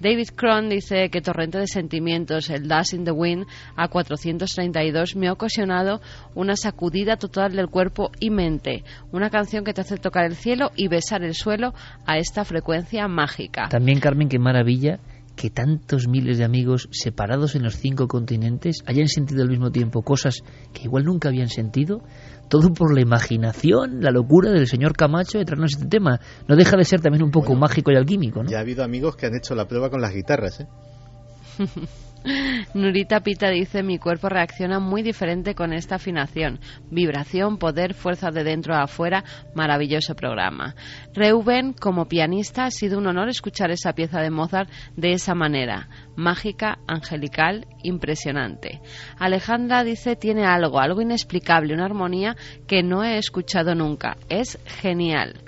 David 0.00 0.28
Cron 0.34 0.68
dice 0.68 1.08
que 1.10 1.20
Torrente 1.20 1.58
de 1.58 1.66
Sentimientos, 1.66 2.50
el 2.50 2.68
Dust 2.68 2.94
in 2.94 3.04
the 3.04 3.10
Wind 3.10 3.46
a 3.76 3.88
432 3.88 5.16
me 5.16 5.28
ha 5.28 5.32
ocasionado 5.32 6.00
una 6.34 6.56
sacudida 6.56 7.16
total 7.16 7.56
del 7.56 7.68
cuerpo 7.68 8.10
y 8.20 8.30
mente. 8.30 8.84
Una 9.12 9.30
canción 9.30 9.64
que 9.64 9.72
te 9.72 9.80
hace 9.80 9.96
tocar 9.96 10.24
el 10.24 10.34
cielo 10.34 10.72
y 10.76 10.88
besar 10.88 11.22
el 11.22 11.34
suelo 11.34 11.74
a 12.06 12.18
esta 12.18 12.44
frecuencia 12.44 13.08
mágica. 13.08 13.68
También, 13.68 14.00
Carmen, 14.00 14.28
qué 14.28 14.38
maravilla 14.38 15.00
que 15.36 15.50
tantos 15.50 16.06
miles 16.08 16.38
de 16.38 16.44
amigos 16.44 16.88
separados 16.92 17.54
en 17.54 17.62
los 17.62 17.76
cinco 17.76 18.08
continentes 18.08 18.82
hayan 18.86 19.08
sentido 19.08 19.42
al 19.42 19.48
mismo 19.48 19.70
tiempo 19.70 20.02
cosas 20.02 20.42
que 20.72 20.84
igual 20.84 21.04
nunca 21.04 21.28
habían 21.28 21.48
sentido, 21.48 22.02
todo 22.48 22.72
por 22.72 22.94
la 22.94 23.00
imaginación, 23.00 24.00
la 24.00 24.10
locura 24.10 24.50
del 24.50 24.66
señor 24.66 24.96
Camacho 24.96 25.38
de 25.38 25.44
traernos 25.44 25.72
este 25.72 25.86
tema. 25.86 26.20
No 26.48 26.56
deja 26.56 26.76
de 26.76 26.84
ser 26.84 27.00
también 27.00 27.24
un 27.24 27.30
poco 27.30 27.54
mágico 27.54 27.90
y 27.92 27.96
alquímico, 27.96 28.42
¿no? 28.42 28.50
Ya 28.50 28.58
ha 28.58 28.60
habido 28.60 28.84
amigos 28.84 29.16
que 29.16 29.26
han 29.26 29.34
hecho 29.34 29.54
la 29.54 29.66
prueba 29.66 29.90
con 29.90 30.00
las 30.00 30.14
guitarras, 30.14 30.60
¿eh? 30.60 30.66
Nurita 32.74 33.20
Pita 33.20 33.50
dice, 33.50 33.82
mi 33.82 33.98
cuerpo 33.98 34.28
reacciona 34.28 34.80
muy 34.80 35.02
diferente 35.02 35.54
con 35.54 35.72
esta 35.72 35.96
afinación. 35.96 36.58
Vibración, 36.90 37.58
poder, 37.58 37.94
fuerza 37.94 38.30
de 38.30 38.44
dentro 38.44 38.74
a 38.74 38.84
afuera, 38.84 39.24
maravilloso 39.54 40.14
programa. 40.14 40.74
Reuben, 41.12 41.74
como 41.74 42.06
pianista, 42.06 42.64
ha 42.64 42.70
sido 42.70 42.98
un 42.98 43.06
honor 43.06 43.28
escuchar 43.28 43.70
esa 43.70 43.92
pieza 43.92 44.20
de 44.20 44.30
Mozart 44.30 44.70
de 44.96 45.12
esa 45.12 45.34
manera. 45.34 45.88
Mágica, 46.16 46.78
angelical, 46.86 47.66
impresionante. 47.82 48.80
Alejandra 49.18 49.84
dice, 49.84 50.16
tiene 50.16 50.46
algo, 50.46 50.80
algo 50.80 51.02
inexplicable, 51.02 51.74
una 51.74 51.84
armonía 51.84 52.36
que 52.66 52.82
no 52.82 53.04
he 53.04 53.18
escuchado 53.18 53.74
nunca. 53.74 54.16
Es 54.28 54.58
genial. 54.64 55.40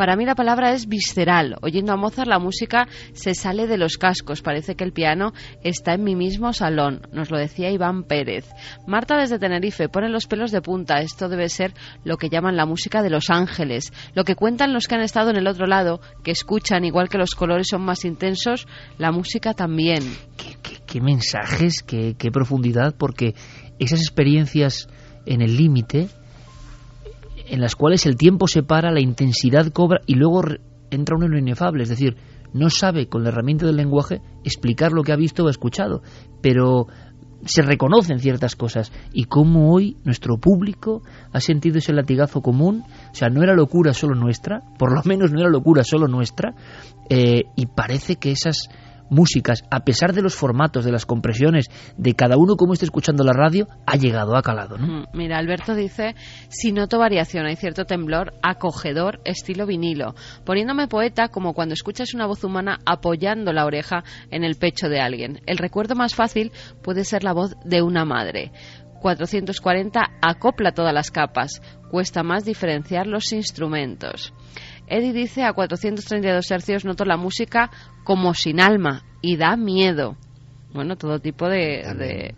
Para 0.00 0.16
mí 0.16 0.24
la 0.24 0.34
palabra 0.34 0.72
es 0.72 0.88
visceral. 0.88 1.56
Oyendo 1.60 1.92
a 1.92 1.96
Mozart 1.98 2.26
la 2.26 2.38
música 2.38 2.88
se 3.12 3.34
sale 3.34 3.66
de 3.66 3.76
los 3.76 3.98
cascos. 3.98 4.40
Parece 4.40 4.74
que 4.74 4.82
el 4.82 4.94
piano 4.94 5.34
está 5.62 5.92
en 5.92 6.04
mi 6.04 6.16
mismo 6.16 6.54
salón. 6.54 7.02
Nos 7.12 7.30
lo 7.30 7.36
decía 7.36 7.70
Iván 7.70 8.04
Pérez. 8.04 8.48
Marta 8.86 9.18
desde 9.18 9.38
Tenerife 9.38 9.90
pone 9.90 10.08
los 10.08 10.26
pelos 10.26 10.52
de 10.52 10.62
punta. 10.62 11.02
Esto 11.02 11.28
debe 11.28 11.50
ser 11.50 11.74
lo 12.02 12.16
que 12.16 12.30
llaman 12.30 12.56
la 12.56 12.64
música 12.64 13.02
de 13.02 13.10
los 13.10 13.28
ángeles. 13.28 13.92
Lo 14.14 14.24
que 14.24 14.36
cuentan 14.36 14.72
los 14.72 14.86
que 14.88 14.94
han 14.94 15.02
estado 15.02 15.28
en 15.28 15.36
el 15.36 15.46
otro 15.46 15.66
lado, 15.66 16.00
que 16.24 16.30
escuchan 16.30 16.86
igual 16.86 17.10
que 17.10 17.18
los 17.18 17.34
colores 17.34 17.66
son 17.70 17.82
más 17.82 18.06
intensos, 18.06 18.66
la 18.96 19.12
música 19.12 19.52
también. 19.52 20.02
Qué, 20.38 20.56
qué- 20.62 20.78
qué 20.86 21.00
mensajes, 21.02 21.82
qué, 21.82 22.14
qué 22.18 22.30
profundidad, 22.30 22.94
porque 22.96 23.34
esas 23.78 24.00
experiencias 24.00 24.88
en 25.26 25.42
el 25.42 25.58
límite, 25.58 26.08
en 27.50 27.60
las 27.60 27.76
cuales 27.76 28.06
el 28.06 28.16
tiempo 28.16 28.46
se 28.46 28.62
para, 28.62 28.92
la 28.92 29.00
intensidad 29.00 29.66
cobra 29.72 30.00
y 30.06 30.14
luego 30.14 30.42
entra 30.90 31.16
uno 31.16 31.26
en 31.26 31.32
lo 31.32 31.38
inefable, 31.38 31.82
es 31.82 31.88
decir, 31.88 32.16
no 32.52 32.70
sabe 32.70 33.08
con 33.08 33.22
la 33.22 33.28
herramienta 33.28 33.66
del 33.66 33.76
lenguaje 33.76 34.22
explicar 34.44 34.92
lo 34.92 35.02
que 35.02 35.12
ha 35.12 35.16
visto 35.16 35.44
o 35.44 35.48
escuchado, 35.48 36.02
pero 36.40 36.86
se 37.44 37.62
reconocen 37.62 38.18
ciertas 38.18 38.56
cosas. 38.56 38.92
Y 39.12 39.24
cómo 39.24 39.72
hoy 39.72 39.96
nuestro 40.04 40.36
público 40.36 41.02
ha 41.32 41.40
sentido 41.40 41.78
ese 41.78 41.92
latigazo 41.92 42.42
común, 42.42 42.84
o 43.10 43.14
sea, 43.14 43.28
no 43.28 43.42
era 43.42 43.54
locura 43.54 43.92
solo 43.94 44.14
nuestra, 44.14 44.62
por 44.78 44.92
lo 44.92 45.02
menos 45.04 45.32
no 45.32 45.40
era 45.40 45.48
locura 45.48 45.84
solo 45.84 46.06
nuestra, 46.06 46.54
eh, 47.08 47.42
y 47.56 47.66
parece 47.66 48.16
que 48.16 48.30
esas 48.30 48.68
músicas, 49.10 49.64
a 49.70 49.80
pesar 49.80 50.12
de 50.12 50.22
los 50.22 50.34
formatos, 50.34 50.84
de 50.84 50.92
las 50.92 51.06
compresiones, 51.06 51.66
de 51.96 52.14
cada 52.14 52.36
uno 52.36 52.56
como 52.56 52.72
esté 52.72 52.86
escuchando 52.86 53.24
la 53.24 53.32
radio, 53.32 53.68
ha 53.86 53.96
llegado 53.96 54.36
a 54.36 54.42
calado. 54.42 54.78
Mm, 54.78 55.06
mira, 55.12 55.38
Alberto 55.38 55.74
dice, 55.74 56.14
si 56.48 56.72
noto 56.72 56.98
variación, 56.98 57.46
hay 57.46 57.56
cierto 57.56 57.84
temblor 57.84 58.34
acogedor, 58.42 59.20
estilo 59.24 59.66
vinilo, 59.66 60.14
poniéndome 60.44 60.88
poeta 60.88 61.28
como 61.28 61.52
cuando 61.52 61.74
escuchas 61.74 62.14
una 62.14 62.26
voz 62.26 62.44
humana 62.44 62.78
apoyando 62.86 63.52
la 63.52 63.66
oreja 63.66 64.04
en 64.30 64.44
el 64.44 64.56
pecho 64.56 64.88
de 64.88 65.00
alguien. 65.00 65.40
El 65.46 65.58
recuerdo 65.58 65.94
más 65.94 66.14
fácil 66.14 66.52
puede 66.82 67.04
ser 67.04 67.24
la 67.24 67.32
voz 67.32 67.56
de 67.64 67.82
una 67.82 68.04
madre. 68.04 68.52
440 69.00 70.00
acopla 70.20 70.72
todas 70.72 70.92
las 70.92 71.10
capas, 71.10 71.62
cuesta 71.90 72.22
más 72.22 72.44
diferenciar 72.44 73.06
los 73.06 73.32
instrumentos. 73.32 74.32
Eddie 74.90 75.12
dice 75.12 75.44
a 75.44 75.52
432 75.52 76.50
hercios 76.50 76.84
noto 76.84 77.04
la 77.04 77.16
música 77.16 77.70
como 78.04 78.34
sin 78.34 78.60
alma 78.60 79.04
y 79.22 79.36
da 79.36 79.56
miedo. 79.56 80.16
Bueno, 80.74 80.96
todo 80.96 81.20
tipo 81.20 81.48
de, 81.48 82.34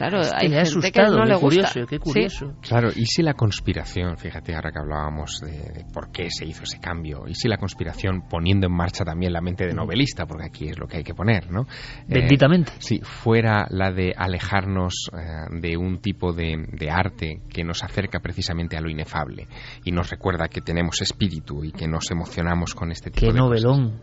Claro, 0.00 0.22
hay 0.34 0.48
gente 0.48 0.92
que 0.92 1.02
no 1.02 1.26
le 1.26 1.36
gusta. 1.36 1.70
qué 1.86 1.98
curioso. 1.98 2.54
Claro, 2.62 2.88
y 2.94 3.04
si 3.04 3.22
la 3.22 3.34
conspiración, 3.34 4.16
fíjate 4.16 4.54
ahora 4.54 4.72
que 4.72 4.78
hablábamos 4.78 5.40
de, 5.42 5.84
por 5.92 6.10
qué 6.10 6.30
se 6.30 6.46
hizo 6.46 6.62
ese 6.62 6.80
cambio, 6.80 7.24
y 7.28 7.34
si 7.34 7.48
la 7.48 7.58
conspiración 7.58 8.22
poniendo 8.26 8.66
en 8.66 8.72
marcha 8.72 9.04
también 9.04 9.34
la 9.34 9.42
mente 9.42 9.66
de 9.66 9.74
novelista, 9.74 10.24
porque 10.24 10.46
aquí 10.46 10.68
es 10.68 10.78
lo 10.78 10.86
que 10.86 10.98
hay 10.98 11.04
que 11.04 11.12
poner, 11.12 11.50
¿no? 11.50 11.66
Eh, 12.08 12.20
Benditamente. 12.20 12.72
si 12.78 13.00
fuera 13.00 13.66
la 13.68 13.92
de 13.92 14.14
alejarnos 14.16 15.10
eh, 15.12 15.60
de 15.60 15.76
un 15.76 16.00
tipo 16.00 16.32
de, 16.32 16.66
de, 16.72 16.90
arte 16.90 17.42
que 17.50 17.62
nos 17.62 17.84
acerca 17.84 18.20
precisamente 18.20 18.78
a 18.78 18.80
lo 18.80 18.88
inefable 18.88 19.48
y 19.84 19.92
nos 19.92 20.08
recuerda 20.08 20.48
que 20.48 20.62
tenemos 20.62 21.02
espíritu 21.02 21.62
y 21.62 21.72
que 21.72 21.86
nos 21.86 22.10
emocionamos 22.10 22.74
con 22.74 22.90
este 22.90 23.10
tipo 23.10 23.26
qué 23.26 23.32
de 23.32 23.38
novelón. 23.38 24.00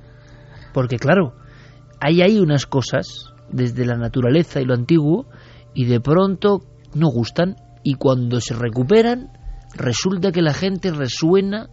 Porque 0.74 0.98
claro, 0.98 1.34
ahí 2.00 2.22
hay 2.22 2.38
unas 2.38 2.68
cosas 2.68 3.34
desde 3.50 3.86
la 3.86 3.96
naturaleza 3.96 4.62
y 4.62 4.66
lo 4.66 4.76
antiguo 4.76 5.26
y 5.78 5.86
de 5.86 6.02
pronto 6.02 6.62
no 6.96 7.08
gustan 7.10 7.56
y 7.84 7.94
cuando 7.94 8.42
se 8.42 8.56
recuperan 8.56 9.30
resulta 9.76 10.32
que 10.32 10.42
la 10.42 10.52
gente 10.52 10.90
resuena 10.90 11.70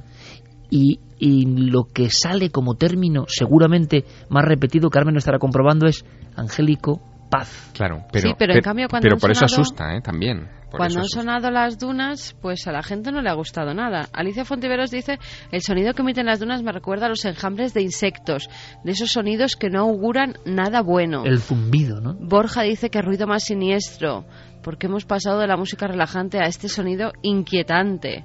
y, 0.71 1.01
lo 1.21 1.85
que 1.85 2.11
sale 2.11 2.51
como 2.51 2.75
término 2.75 3.25
seguramente 3.29 4.05
más 4.29 4.45
repetido, 4.45 4.91
Carmen 4.91 5.15
lo 5.15 5.21
estará 5.21 5.39
comprobando, 5.39 5.87
es 5.87 6.05
angélico, 6.37 7.01
paz. 7.39 7.70
Claro, 7.73 8.05
pero, 8.12 8.28
sí, 8.28 8.35
pero, 8.39 8.55
en 8.55 8.61
cambio 8.61 8.89
cuando 8.89 9.05
pero 9.05 9.19
por 9.19 9.31
eso 9.31 9.44
asusta 9.44 9.94
¿eh? 9.94 10.01
también. 10.01 10.48
cuando 10.70 11.01
han 11.01 11.09
sonado 11.09 11.51
las 11.51 11.78
dunas, 11.78 12.36
pues 12.40 12.66
a 12.66 12.73
la 12.73 12.82
gente 12.82 13.12
no 13.12 13.23
le 13.23 13.31
ha 13.31 13.35
gustado 13.35 13.74
nada. 13.74 14.09
Alicia 14.12 14.44
Fontiveros 14.44 14.90
dice, 14.90 15.19
el 15.51 15.62
sonido 15.62 15.94
que 15.94 16.02
emiten 16.02 16.27
las 16.27 16.40
dunas 16.40 16.62
me 16.62 16.73
recuerda 16.73 17.06
a 17.06 17.09
los 17.09 17.24
enjambres 17.24 17.74
de 17.74 17.82
insectos, 17.82 18.48
de 18.85 18.93
esos 18.93 19.11
sonidos 19.11 19.56
que 19.56 19.70
no 19.70 19.81
auguran 19.81 20.35
nada 20.44 20.82
bueno. 20.82 21.24
El 21.24 21.40
zumbido, 21.40 22.01
¿no? 22.01 22.15
Borja 22.15 22.62
dice 22.62 22.90
que 22.90 23.02
ruido 23.02 23.27
más 23.27 23.44
siniestro, 23.44 24.24
porque 24.62 24.86
hemos 24.86 25.05
pasado 25.05 25.39
de 25.40 25.47
la 25.47 25.56
música 25.56 25.86
relajante 25.86 26.39
a 26.39 26.47
este 26.47 26.69
sonido 26.69 27.12
inquietante. 27.23 28.24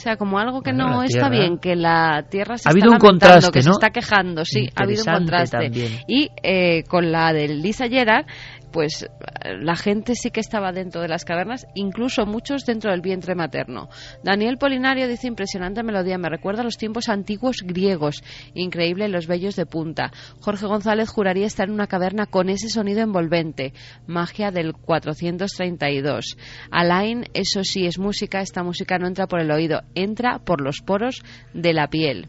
O 0.00 0.02
sea, 0.02 0.16
como 0.16 0.38
algo 0.38 0.62
que 0.62 0.72
no 0.72 1.02
está 1.02 1.28
bien, 1.28 1.58
que 1.58 1.76
la 1.76 2.24
Tierra 2.30 2.56
se 2.56 2.66
ha 2.66 2.72
está 2.72 2.88
un 2.88 2.96
contraste, 2.96 3.50
que 3.50 3.60
se 3.60 3.68
está 3.68 3.90
quejando, 3.90 4.46
sí, 4.46 4.66
ha 4.74 4.84
habido 4.84 5.04
un 5.06 5.12
contraste. 5.12 5.70
Y 6.08 6.30
eh, 6.42 6.84
con 6.84 7.12
la 7.12 7.34
de 7.34 7.48
Lisa 7.48 7.86
Gerard, 7.86 8.24
pues 8.72 9.08
la 9.44 9.76
gente 9.76 10.14
sí 10.14 10.30
que 10.30 10.40
estaba 10.40 10.72
dentro 10.72 11.00
de 11.00 11.08
las 11.08 11.24
cavernas, 11.24 11.66
incluso 11.74 12.26
muchos 12.26 12.64
dentro 12.64 12.90
del 12.90 13.00
vientre 13.00 13.34
materno. 13.34 13.88
Daniel 14.22 14.58
Polinario 14.58 15.08
dice 15.08 15.26
impresionante 15.26 15.82
melodía, 15.82 16.18
me 16.18 16.28
recuerda 16.28 16.62
a 16.62 16.64
los 16.64 16.76
tiempos 16.76 17.08
antiguos 17.08 17.58
griegos, 17.64 18.22
increíble 18.54 19.08
los 19.08 19.26
bellos 19.26 19.56
de 19.56 19.66
punta. 19.66 20.12
Jorge 20.40 20.66
González 20.66 21.08
juraría 21.08 21.46
estar 21.46 21.68
en 21.68 21.74
una 21.74 21.86
caverna 21.86 22.26
con 22.26 22.48
ese 22.48 22.68
sonido 22.68 23.00
envolvente, 23.00 23.72
magia 24.06 24.50
del 24.50 24.74
432. 24.74 26.36
Alain, 26.70 27.24
eso 27.34 27.64
sí 27.64 27.86
es 27.86 27.98
música, 27.98 28.40
esta 28.40 28.62
música 28.62 28.98
no 28.98 29.06
entra 29.06 29.26
por 29.26 29.40
el 29.40 29.50
oído, 29.50 29.82
entra 29.94 30.38
por 30.38 30.60
los 30.60 30.80
poros 30.80 31.22
de 31.54 31.72
la 31.72 31.88
piel. 31.88 32.28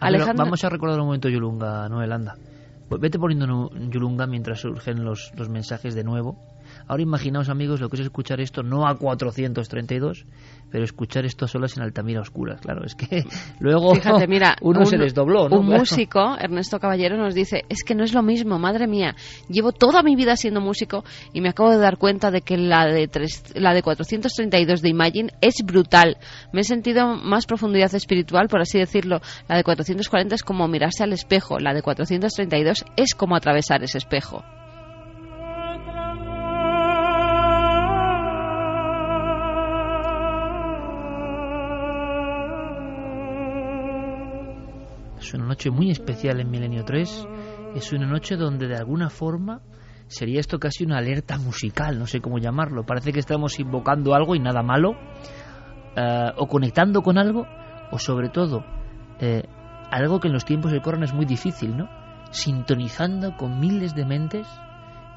vamos 0.00 0.64
a 0.64 0.68
recordar 0.68 1.00
un 1.00 1.06
momento 1.06 1.28
Yulunga, 1.28 1.88
Noelanda. 1.88 2.36
Pues 2.88 3.00
vete 3.00 3.18
poniendo 3.18 3.70
Yulunga 3.90 4.26
mientras 4.26 4.60
surgen 4.60 5.04
los, 5.04 5.32
los 5.36 5.48
mensajes 5.48 5.94
de 5.94 6.04
nuevo. 6.04 6.36
Ahora 6.86 7.02
imaginaos, 7.02 7.48
amigos, 7.48 7.80
lo 7.80 7.88
que 7.88 7.96
es 7.96 8.02
escuchar 8.02 8.40
esto 8.40 8.62
no 8.62 8.86
a 8.86 8.96
432, 8.96 10.26
pero 10.70 10.84
escuchar 10.84 11.24
esto 11.24 11.48
solas 11.48 11.76
en 11.76 11.82
Altamira 11.82 12.20
Oscuras. 12.20 12.60
Claro, 12.60 12.84
es 12.84 12.94
que 12.94 13.24
luego 13.60 13.94
Fíjate, 13.94 14.26
mira, 14.26 14.56
uno 14.60 14.84
se 14.84 14.98
les 14.98 15.14
dobló. 15.14 15.48
¿no? 15.48 15.60
Un 15.60 15.66
músico, 15.66 16.36
Ernesto 16.38 16.78
Caballero, 16.78 17.16
nos 17.16 17.34
dice, 17.34 17.64
es 17.68 17.84
que 17.84 17.94
no 17.94 18.04
es 18.04 18.12
lo 18.12 18.22
mismo, 18.22 18.58
madre 18.58 18.86
mía, 18.86 19.16
llevo 19.48 19.72
toda 19.72 20.02
mi 20.02 20.14
vida 20.14 20.36
siendo 20.36 20.60
músico 20.60 21.04
y 21.32 21.40
me 21.40 21.48
acabo 21.48 21.70
de 21.70 21.78
dar 21.78 21.96
cuenta 21.96 22.30
de 22.30 22.42
que 22.42 22.58
la 22.58 22.86
de, 22.86 23.08
la 23.54 23.72
de 23.72 23.82
432 23.82 24.82
de 24.82 24.88
Imagine 24.88 25.32
es 25.40 25.64
brutal. 25.64 26.18
Me 26.52 26.60
he 26.60 26.64
sentido 26.64 27.16
más 27.16 27.46
profundidad 27.46 27.94
espiritual, 27.94 28.48
por 28.48 28.60
así 28.60 28.78
decirlo. 28.78 29.20
La 29.48 29.56
de 29.56 29.64
440 29.64 30.34
es 30.34 30.42
como 30.42 30.68
mirarse 30.68 31.02
al 31.02 31.12
espejo, 31.12 31.58
la 31.58 31.72
de 31.72 31.82
432 31.82 32.84
es 32.96 33.14
como 33.14 33.36
atravesar 33.36 33.82
ese 33.82 33.98
espejo. 33.98 34.44
Es 45.24 45.32
una 45.32 45.46
noche 45.46 45.70
muy 45.70 45.90
especial 45.90 46.38
en 46.38 46.50
Milenio 46.50 46.84
3. 46.84 47.28
Es 47.76 47.94
una 47.94 48.06
noche 48.06 48.36
donde 48.36 48.68
de 48.68 48.76
alguna 48.76 49.08
forma 49.08 49.62
sería 50.06 50.38
esto 50.38 50.58
casi 50.58 50.84
una 50.84 50.98
alerta 50.98 51.38
musical, 51.38 51.98
no 51.98 52.06
sé 52.06 52.20
cómo 52.20 52.36
llamarlo. 52.36 52.84
Parece 52.84 53.10
que 53.10 53.20
estamos 53.20 53.58
invocando 53.58 54.14
algo 54.14 54.34
y 54.34 54.38
nada 54.38 54.62
malo, 54.62 54.92
eh, 55.96 56.30
o 56.36 56.46
conectando 56.46 57.00
con 57.00 57.16
algo, 57.16 57.46
o 57.90 57.98
sobre 57.98 58.28
todo 58.28 58.66
eh, 59.18 59.44
algo 59.90 60.20
que 60.20 60.28
en 60.28 60.34
los 60.34 60.44
tiempos 60.44 60.70
que 60.70 60.82
corren 60.82 61.04
es 61.04 61.14
muy 61.14 61.24
difícil, 61.24 61.74
¿no? 61.74 61.88
Sintonizando 62.30 63.34
con 63.38 63.58
miles 63.58 63.94
de 63.94 64.04
mentes 64.04 64.46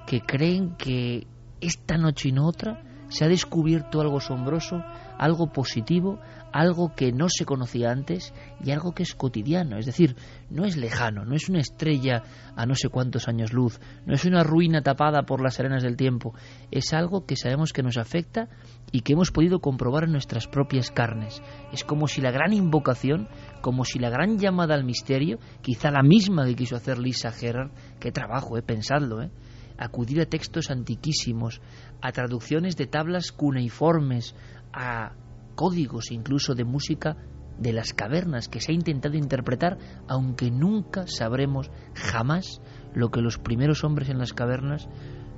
que 0.05 0.21
creen 0.21 0.77
que 0.77 1.27
esta 1.59 1.97
noche 1.97 2.29
y 2.29 2.31
no 2.31 2.47
otra 2.47 2.81
se 3.09 3.25
ha 3.25 3.27
descubierto 3.27 4.01
algo 4.01 4.17
asombroso, 4.17 4.83
algo 5.17 5.47
positivo, 5.51 6.19
algo 6.51 6.93
que 6.95 7.11
no 7.11 7.27
se 7.29 7.45
conocía 7.45 7.91
antes 7.91 8.33
y 8.63 8.71
algo 8.71 8.93
que 8.93 9.03
es 9.03 9.15
cotidiano, 9.15 9.77
es 9.77 9.85
decir, 9.85 10.15
no 10.49 10.65
es 10.65 10.77
lejano, 10.77 11.25
no 11.25 11.35
es 11.35 11.49
una 11.49 11.59
estrella 11.59 12.23
a 12.55 12.65
no 12.65 12.75
sé 12.75 12.89
cuántos 12.89 13.27
años 13.27 13.53
luz, 13.53 13.79
no 14.05 14.13
es 14.13 14.25
una 14.25 14.43
ruina 14.43 14.81
tapada 14.81 15.23
por 15.23 15.41
las 15.41 15.59
arenas 15.59 15.83
del 15.83 15.97
tiempo, 15.97 16.33
es 16.71 16.93
algo 16.93 17.25
que 17.25 17.35
sabemos 17.35 17.73
que 17.73 17.83
nos 17.83 17.97
afecta 17.97 18.47
y 18.91 19.01
que 19.01 19.13
hemos 19.13 19.31
podido 19.31 19.59
comprobar 19.59 20.05
en 20.05 20.11
nuestras 20.11 20.47
propias 20.47 20.91
carnes. 20.91 21.41
Es 21.73 21.83
como 21.83 22.07
si 22.07 22.21
la 22.21 22.31
gran 22.31 22.53
invocación, 22.53 23.27
como 23.61 23.83
si 23.83 23.99
la 23.99 24.09
gran 24.09 24.37
llamada 24.37 24.75
al 24.75 24.83
misterio, 24.83 25.39
quizá 25.61 25.91
la 25.91 26.03
misma 26.03 26.45
que 26.45 26.55
quiso 26.55 26.75
hacer 26.75 26.97
Lisa 26.97 27.31
Gerard, 27.31 27.71
qué 27.99 28.11
trabajo, 28.11 28.57
eh, 28.57 28.61
pensadlo, 28.61 29.21
eh, 29.21 29.29
acudir 29.77 30.21
a 30.21 30.25
textos 30.25 30.71
antiquísimos, 30.71 31.61
a 32.01 32.11
traducciones 32.11 32.75
de 32.77 32.87
tablas 32.87 33.31
cuneiformes, 33.31 34.35
a 34.73 35.13
códigos 35.55 36.11
incluso 36.11 36.55
de 36.55 36.63
música 36.63 37.17
de 37.59 37.73
las 37.73 37.93
cavernas 37.93 38.47
que 38.47 38.61
se 38.61 38.71
ha 38.71 38.75
intentado 38.75 39.17
interpretar, 39.17 39.77
aunque 40.07 40.51
nunca 40.51 41.05
sabremos 41.07 41.71
jamás 41.95 42.61
lo 42.93 43.09
que 43.09 43.21
los 43.21 43.37
primeros 43.37 43.83
hombres 43.83 44.09
en 44.09 44.19
las 44.19 44.33
cavernas, 44.33 44.87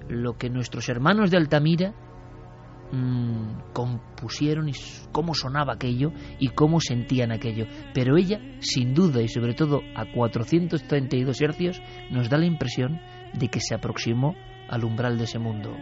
lo 0.09 0.37
que 0.37 0.49
nuestros 0.49 0.89
hermanos 0.89 1.31
de 1.31 1.37
Altamira 1.37 1.93
mmm, 2.91 3.71
compusieron 3.73 4.69
y 4.69 4.73
cómo 5.11 5.33
sonaba 5.33 5.73
aquello 5.73 6.11
y 6.39 6.49
cómo 6.49 6.79
sentían 6.81 7.31
aquello. 7.31 7.65
Pero 7.93 8.17
ella, 8.17 8.39
sin 8.59 8.93
duda 8.93 9.21
y 9.21 9.27
sobre 9.27 9.53
todo 9.53 9.81
a 9.95 10.11
432 10.11 11.41
hercios, 11.41 11.81
nos 12.11 12.29
da 12.29 12.37
la 12.37 12.45
impresión 12.45 12.99
de 13.33 13.47
que 13.47 13.59
se 13.59 13.75
aproximó 13.75 14.35
al 14.67 14.83
umbral 14.83 15.17
de 15.17 15.23
ese 15.23 15.39
mundo. 15.39 15.75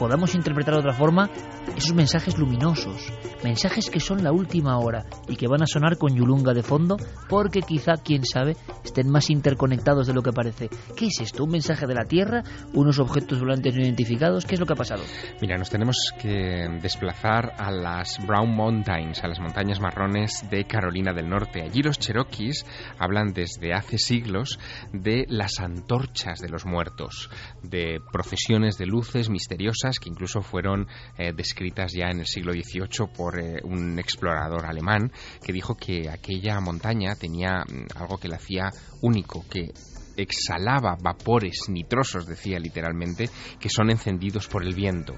Podamos 0.00 0.34
interpretar 0.34 0.72
de 0.72 0.80
otra 0.80 0.94
forma 0.94 1.28
esos 1.76 1.92
mensajes 1.92 2.38
luminosos, 2.38 3.12
mensajes 3.44 3.90
que 3.90 4.00
son 4.00 4.24
la 4.24 4.32
última 4.32 4.78
hora 4.78 5.04
y 5.28 5.36
que 5.36 5.46
van 5.46 5.62
a 5.62 5.66
sonar 5.66 5.98
con 5.98 6.16
Yulunga 6.16 6.54
de 6.54 6.62
fondo 6.62 6.96
porque 7.28 7.60
quizá, 7.60 7.98
quién 8.02 8.24
sabe, 8.24 8.56
estén 8.90 9.08
más 9.08 9.30
interconectados 9.30 10.08
de 10.08 10.14
lo 10.14 10.22
que 10.22 10.32
parece. 10.32 10.68
¿Qué 10.96 11.06
es 11.06 11.20
esto? 11.20 11.44
¿Un 11.44 11.50
mensaje 11.50 11.86
de 11.86 11.94
la 11.94 12.04
Tierra? 12.04 12.42
¿Unos 12.74 12.98
objetos 12.98 13.38
volantes 13.38 13.74
no 13.74 13.82
identificados? 13.82 14.44
¿Qué 14.44 14.54
es 14.54 14.60
lo 14.60 14.66
que 14.66 14.72
ha 14.72 14.76
pasado? 14.76 15.02
Mira, 15.40 15.56
nos 15.56 15.70
tenemos 15.70 15.96
que 16.20 16.68
desplazar 16.82 17.52
a 17.56 17.70
las 17.70 18.18
Brown 18.26 18.54
Mountains, 18.54 19.22
a 19.22 19.28
las 19.28 19.38
montañas 19.38 19.80
marrones 19.80 20.44
de 20.50 20.64
Carolina 20.64 21.12
del 21.12 21.28
Norte. 21.28 21.62
Allí 21.62 21.82
los 21.82 21.98
cherokees 21.98 22.66
hablan 22.98 23.32
desde 23.32 23.72
hace 23.72 23.96
siglos 23.96 24.58
de 24.92 25.24
las 25.28 25.60
antorchas 25.60 26.40
de 26.40 26.48
los 26.48 26.66
muertos, 26.66 27.30
de 27.62 28.00
procesiones 28.12 28.76
de 28.76 28.86
luces 28.86 29.30
misteriosas 29.30 30.00
que 30.00 30.08
incluso 30.08 30.42
fueron 30.42 30.88
eh, 31.16 31.32
descritas 31.32 31.92
ya 31.92 32.06
en 32.10 32.20
el 32.20 32.26
siglo 32.26 32.52
XVIII 32.52 33.08
por 33.16 33.38
eh, 33.38 33.60
un 33.62 33.98
explorador 34.00 34.66
alemán 34.66 35.12
que 35.44 35.52
dijo 35.52 35.76
que 35.76 36.10
aquella 36.10 36.60
montaña 36.60 37.14
tenía 37.14 37.64
mm, 37.64 37.96
algo 37.96 38.18
que 38.18 38.28
la 38.28 38.36
hacía 38.36 38.70
único, 39.00 39.44
que 39.48 39.72
exhalaba 40.16 40.96
vapores 41.00 41.68
nitrosos, 41.68 42.26
decía 42.26 42.58
literalmente, 42.58 43.28
que 43.58 43.68
son 43.68 43.90
encendidos 43.90 44.48
por 44.48 44.64
el 44.64 44.74
viento. 44.74 45.14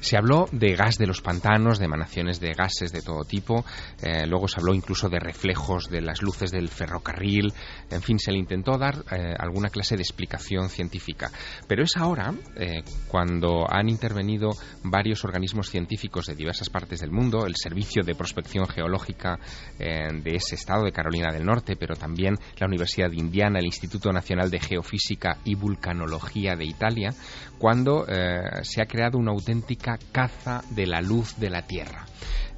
Se 0.00 0.16
habló 0.16 0.48
de 0.52 0.74
gas 0.74 0.98
de 0.98 1.06
los 1.06 1.20
pantanos, 1.20 1.78
de 1.78 1.84
emanaciones 1.84 2.40
de 2.40 2.52
gases 2.52 2.92
de 2.92 3.02
todo 3.02 3.24
tipo, 3.24 3.64
eh, 4.02 4.26
luego 4.26 4.48
se 4.48 4.60
habló 4.60 4.74
incluso 4.74 5.08
de 5.08 5.20
reflejos 5.20 5.88
de 5.88 6.00
las 6.00 6.22
luces 6.22 6.50
del 6.50 6.68
ferrocarril, 6.68 7.52
en 7.90 8.02
fin, 8.02 8.18
se 8.18 8.32
le 8.32 8.38
intentó 8.38 8.76
dar 8.78 9.04
eh, 9.10 9.34
alguna 9.38 9.68
clase 9.68 9.96
de 9.96 10.02
explicación 10.02 10.68
científica. 10.68 11.30
Pero 11.68 11.84
es 11.84 11.96
ahora, 11.96 12.34
eh, 12.56 12.82
cuando 13.08 13.66
han 13.68 13.88
intervenido 13.88 14.50
varios 14.82 15.24
organismos 15.24 15.70
científicos 15.70 16.26
de 16.26 16.34
diversas 16.34 16.68
partes 16.68 17.00
del 17.00 17.10
mundo, 17.10 17.46
el 17.46 17.54
Servicio 17.56 18.02
de 18.02 18.14
Prospección 18.14 18.66
Geológica 18.66 19.38
de 19.78 20.36
ese 20.36 20.54
estado, 20.54 20.84
de 20.84 20.92
Carolina 20.92 21.32
del 21.32 21.44
Norte, 21.44 21.76
pero 21.76 21.94
también 21.94 22.34
la 22.58 22.66
Universidad 22.66 23.10
de 23.10 23.16
Indiana, 23.16 23.58
el 23.58 23.66
Instituto 23.66 24.12
Nacional 24.12 24.31
de 24.50 24.60
Geofísica 24.60 25.38
y 25.44 25.54
Vulcanología 25.54 26.56
de 26.56 26.64
Italia, 26.64 27.10
cuando 27.58 28.06
eh, 28.08 28.40
se 28.62 28.82
ha 28.82 28.86
creado 28.86 29.18
una 29.18 29.32
auténtica 29.32 29.98
caza 30.10 30.62
de 30.70 30.86
la 30.86 31.00
luz 31.00 31.38
de 31.38 31.50
la 31.50 31.62
Tierra. 31.62 32.06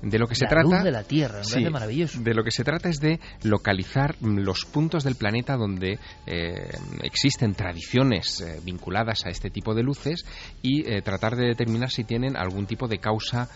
De 0.02 0.18
lo 0.18 0.26
que 0.26 0.34
se 0.34 0.46
trata 0.46 0.82
de 0.82 0.90
la 0.90 1.02
Tierra, 1.02 1.40
maravilloso. 1.70 2.20
De 2.20 2.34
lo 2.34 2.44
que 2.44 2.50
se 2.50 2.62
trata 2.62 2.90
es 2.90 3.00
de 3.00 3.20
localizar 3.42 4.16
los 4.20 4.66
puntos 4.66 5.02
del 5.02 5.14
planeta 5.14 5.56
donde 5.56 5.98
eh, 6.26 6.70
existen 7.02 7.54
tradiciones 7.54 8.42
eh, 8.42 8.60
vinculadas 8.62 9.24
a 9.24 9.30
este 9.30 9.48
tipo 9.48 9.74
de 9.74 9.82
luces 9.82 10.26
y 10.60 10.82
tratar 11.00 11.36
de 11.36 11.46
determinar 11.46 11.90
si 11.90 12.04
tienen 12.04 12.36
algún 12.36 12.66
tipo 12.66 12.86
de 12.86 12.98
causa 12.98 13.48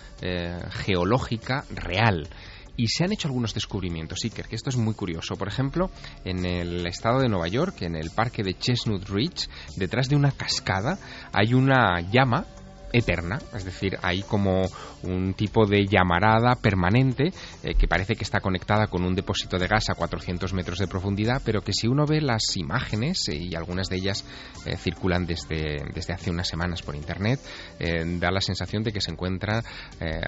geológica 0.70 1.64
real 1.70 2.28
y 2.78 2.86
se 2.86 3.04
han 3.04 3.12
hecho 3.12 3.28
algunos 3.28 3.52
descubrimientos, 3.52 4.20
Iker, 4.24 4.46
que 4.46 4.54
esto 4.54 4.70
es 4.70 4.76
muy 4.76 4.94
curioso. 4.94 5.34
Por 5.34 5.48
ejemplo, 5.48 5.90
en 6.24 6.46
el 6.46 6.86
estado 6.86 7.18
de 7.18 7.28
Nueva 7.28 7.48
York, 7.48 7.82
en 7.82 7.96
el 7.96 8.10
parque 8.10 8.44
de 8.44 8.54
Chestnut 8.54 9.06
Ridge, 9.08 9.50
detrás 9.76 10.08
de 10.08 10.14
una 10.14 10.30
cascada 10.30 10.96
hay 11.32 11.54
una 11.54 12.00
llama 12.00 12.46
eterna, 12.92 13.38
es 13.54 13.64
decir, 13.64 13.98
hay 14.02 14.22
como 14.22 14.62
un 15.02 15.34
tipo 15.34 15.66
de 15.66 15.86
llamarada 15.86 16.56
permanente 16.56 17.30
eh, 17.62 17.74
que 17.74 17.88
parece 17.88 18.16
que 18.16 18.24
está 18.24 18.40
conectada 18.40 18.86
con 18.86 19.04
un 19.04 19.14
depósito 19.14 19.58
de 19.58 19.66
gas 19.66 19.90
a 19.90 19.94
400 19.94 20.52
metros 20.54 20.78
de 20.78 20.86
profundidad, 20.86 21.42
pero 21.44 21.62
que 21.62 21.72
si 21.72 21.86
uno 21.86 22.06
ve 22.06 22.20
las 22.20 22.56
imágenes, 22.56 23.28
eh, 23.28 23.36
y 23.36 23.54
algunas 23.54 23.88
de 23.88 23.96
ellas 23.96 24.24
eh, 24.66 24.76
circulan 24.76 25.26
desde, 25.26 25.84
desde 25.94 26.14
hace 26.14 26.30
unas 26.30 26.48
semanas 26.48 26.82
por 26.82 26.94
internet, 26.94 27.40
da 27.78 28.30
la 28.30 28.40
sensación 28.40 28.82
de 28.82 28.92
que 28.92 29.00
se 29.00 29.10
encuentra 29.10 29.62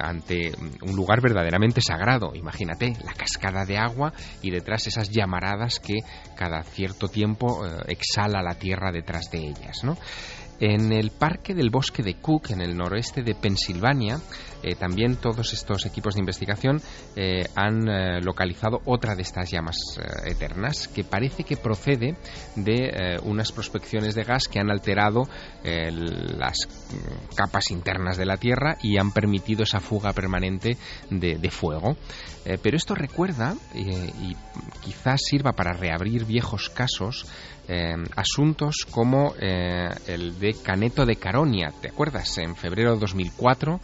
ante 0.00 0.52
un 0.82 0.94
lugar 0.94 1.20
verdaderamente 1.20 1.80
sagrado. 1.80 2.34
Imagínate, 2.34 2.92
la 3.04 3.12
cascada 3.12 3.64
de 3.64 3.76
agua 3.76 4.12
y 4.42 4.50
detrás 4.50 4.86
esas 4.86 5.10
llamaradas 5.10 5.80
que 5.80 5.98
cada 6.36 6.62
cierto 6.62 7.08
tiempo 7.08 7.64
exhala 7.86 8.42
la 8.42 8.54
tierra 8.54 8.92
detrás 8.92 9.30
de 9.30 9.48
ellas, 9.48 9.84
¿no? 9.84 9.96
En 10.60 10.92
el 10.92 11.10
Parque 11.10 11.54
del 11.54 11.70
Bosque 11.70 12.02
de 12.02 12.14
Cook, 12.14 12.50
en 12.50 12.60
el 12.60 12.76
noroeste 12.76 13.22
de 13.22 13.34
Pensilvania, 13.34 14.20
eh, 14.62 14.74
también 14.74 15.16
todos 15.16 15.54
estos 15.54 15.86
equipos 15.86 16.14
de 16.14 16.20
investigación 16.20 16.82
eh, 17.16 17.46
han 17.54 17.88
eh, 17.88 18.20
localizado 18.20 18.82
otra 18.84 19.14
de 19.14 19.22
estas 19.22 19.50
llamas 19.50 19.78
eternas 20.26 20.86
que 20.88 21.02
parece 21.02 21.44
que 21.44 21.56
procede 21.56 22.16
de 22.56 23.18
unas 23.24 23.52
prospecciones 23.52 24.14
de 24.14 24.24
gas 24.24 24.48
que 24.48 24.60
han 24.60 24.70
alterado 24.70 25.28
las 25.62 26.56
mm, 26.66 27.34
capas 27.34 27.70
internas 27.70 28.16
de 28.16 28.26
la 28.26 28.36
Tierra 28.36 28.76
y 28.82 28.98
han 28.98 29.12
permitido 29.12 29.62
esa 29.62 29.80
fuga 29.80 30.12
permanente 30.12 30.76
de, 31.10 31.50
fuego. 31.50 31.96
pero 32.62 32.76
esto 32.76 32.94
recuerda 32.94 33.54
y 33.74 34.34
quizás 34.82 35.20
sirva 35.22 35.52
para 35.52 35.72
reabrir 35.72 36.24
viejos 36.24 36.70
casos 36.70 37.26
asuntos 38.16 38.86
como 38.90 39.34
el 39.38 40.38
de 40.38 40.54
Caneto 40.62 41.06
de 41.06 41.16
Caronia. 41.16 41.72
¿Te 41.80 41.88
acuerdas? 41.88 42.38
En 42.38 42.56
febrero 42.56 42.94
de 42.94 43.00
2004 43.00 43.80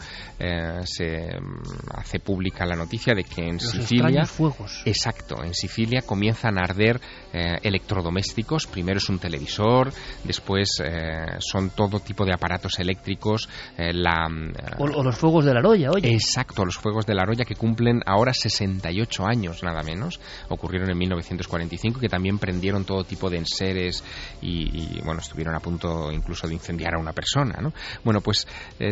se 0.84 1.40
mm, 1.40 1.62
hace 1.94 2.20
pública 2.20 2.66
la 2.66 2.76
noticia 2.76 3.14
de 3.14 3.24
que 3.24 3.48
en 3.48 3.60
Sicilia 3.60 4.24
fuegos. 4.24 4.82
exacto 4.84 5.42
en 5.44 5.54
Sicilia 5.54 6.02
comienzan 6.02 6.58
a 6.58 6.62
arder 6.62 7.00
eh, 7.36 7.58
electrodomésticos. 7.62 8.66
Primero 8.66 8.96
es 8.96 9.10
un 9.10 9.18
televisor 9.18 9.92
después 10.24 10.80
eh, 10.82 11.36
son 11.38 11.68
todo 11.68 12.00
tipo 12.00 12.24
de 12.24 12.32
aparatos 12.32 12.78
eléctricos 12.78 13.46
eh, 13.76 13.92
la 13.92 14.26
mm, 14.26 14.54
o, 14.78 15.02
los 15.02 15.16
fuegos 15.16 15.44
de 15.44 15.52
la 15.52 15.60
Roya 15.60 15.90
oye. 15.90 16.14
Exacto 16.14 16.64
los 16.64 16.78
fuegos 16.78 17.04
de 17.04 17.14
la 17.14 17.26
Roya 17.26 17.44
que 17.44 17.54
cumplen 17.54 18.00
ahora 18.06 18.32
68 18.32 19.26
años 19.26 19.62
nada 19.62 19.82
menos. 19.82 20.18
Ocurrieron 20.48 20.88
en 20.88 20.96
1945 20.96 22.00
que 22.00 22.08
también 22.08 22.38
prendieron 22.38 22.86
todo 22.86 23.04
tipo 23.04 23.28
de 23.28 23.36
enseres 23.36 24.02
y, 24.40 24.98
bueno 25.04 25.20
estuvieron 25.20 25.54
a 25.54 25.60
punto 25.60 26.10
incluso 26.10 26.48
de 26.48 26.54
incendiar 26.54 26.94
a 26.94 27.00
una 27.00 27.12
persona 27.12 27.58
¿no? 27.60 27.74
bueno 28.02 28.22
pues 28.22 28.46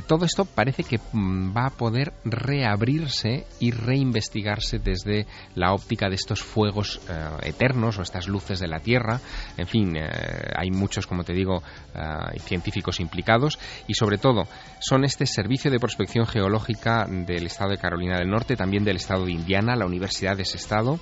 todo 0.06 0.26
esto 0.26 0.44
parece 0.44 0.82
que 0.82 0.98
mm, 1.12 1.56
va 1.56 1.68
a 1.68 1.70
poder 1.70 2.12
reabrirse 2.26 3.46
y 3.58 3.70
reinvestigarse 3.70 4.80
desde 4.80 5.26
la 5.54 5.72
óptica 5.72 6.10
de 6.10 6.16
estos 6.16 6.42
fuegos 6.42 7.00
eternos 7.42 7.98
o 7.98 8.02
estas 8.02 8.28
luces 8.28 8.33
de 8.34 8.68
la 8.68 8.80
Tierra. 8.80 9.20
En 9.56 9.66
fin, 9.66 9.96
eh, 9.96 10.08
hay 10.56 10.70
muchos, 10.70 11.06
como 11.06 11.22
te 11.22 11.32
digo, 11.32 11.62
eh, 11.94 12.38
científicos 12.40 13.00
implicados 13.00 13.58
y 13.86 13.94
sobre 13.94 14.18
todo 14.18 14.44
son 14.80 15.04
este 15.04 15.26
Servicio 15.26 15.70
de 15.70 15.78
Prospección 15.78 16.26
Geológica 16.26 17.06
del 17.08 17.46
Estado 17.46 17.70
de 17.70 17.78
Carolina 17.78 18.18
del 18.18 18.30
Norte, 18.30 18.56
también 18.56 18.84
del 18.84 18.96
Estado 18.96 19.24
de 19.24 19.32
Indiana, 19.32 19.76
la 19.76 19.86
Universidad 19.86 20.36
de 20.36 20.42
ese 20.42 20.56
estado 20.56 20.98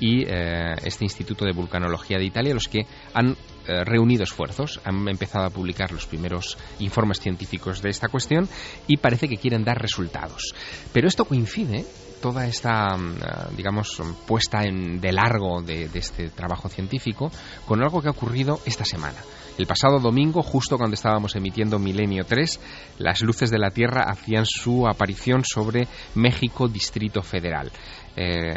y 0.00 0.24
este 0.24 1.04
Instituto 1.04 1.44
de 1.44 1.52
Vulcanología 1.52 2.18
de 2.18 2.24
Italia, 2.24 2.52
los 2.52 2.66
que 2.66 2.84
han 3.14 3.36
eh, 3.66 3.82
reunido 3.82 4.24
esfuerzos, 4.24 4.78
han 4.84 5.08
empezado 5.08 5.46
a 5.46 5.50
publicar 5.50 5.90
los 5.90 6.04
primeros 6.04 6.58
informes 6.80 7.18
científicos 7.18 7.80
de 7.80 7.88
esta 7.88 8.08
cuestión 8.08 8.46
y 8.86 8.98
parece 8.98 9.26
que 9.26 9.38
quieren 9.38 9.64
dar 9.64 9.80
resultados. 9.80 10.54
Pero 10.92 11.08
esto 11.08 11.24
coincide 11.24 11.86
toda 12.24 12.46
esta, 12.46 12.96
mm, 12.96 13.16
eh, 13.16 13.54
digamos, 13.54 14.00
puesta 14.26 14.64
en, 14.64 14.98
de 14.98 15.12
largo 15.12 15.60
de, 15.60 15.90
este 15.92 16.30
trabajo 16.30 16.70
científico 16.70 17.30
con 17.66 17.82
algo 17.82 18.00
que 18.00 18.08
ha 18.08 18.12
ocurrido 18.12 18.60
esta 18.64 18.86
semana. 18.86 19.18
El 19.58 19.66
pasado 19.66 19.98
domingo, 20.00 20.42
justo 20.42 20.78
cuando 20.78 20.94
estábamos 20.94 21.36
emitiendo 21.36 21.78
Milenio 21.78 22.24
3, 22.24 22.60
las 22.96 23.20
luces 23.20 23.50
de 23.50 23.58
la 23.58 23.72
Tierra 23.72 24.06
hacían 24.08 24.46
su 24.46 24.88
aparición 24.88 25.42
sobre 25.44 25.86
México 26.14 26.66
Distrito 26.66 27.20
Federal. 27.20 27.70
Eh, 28.16 28.54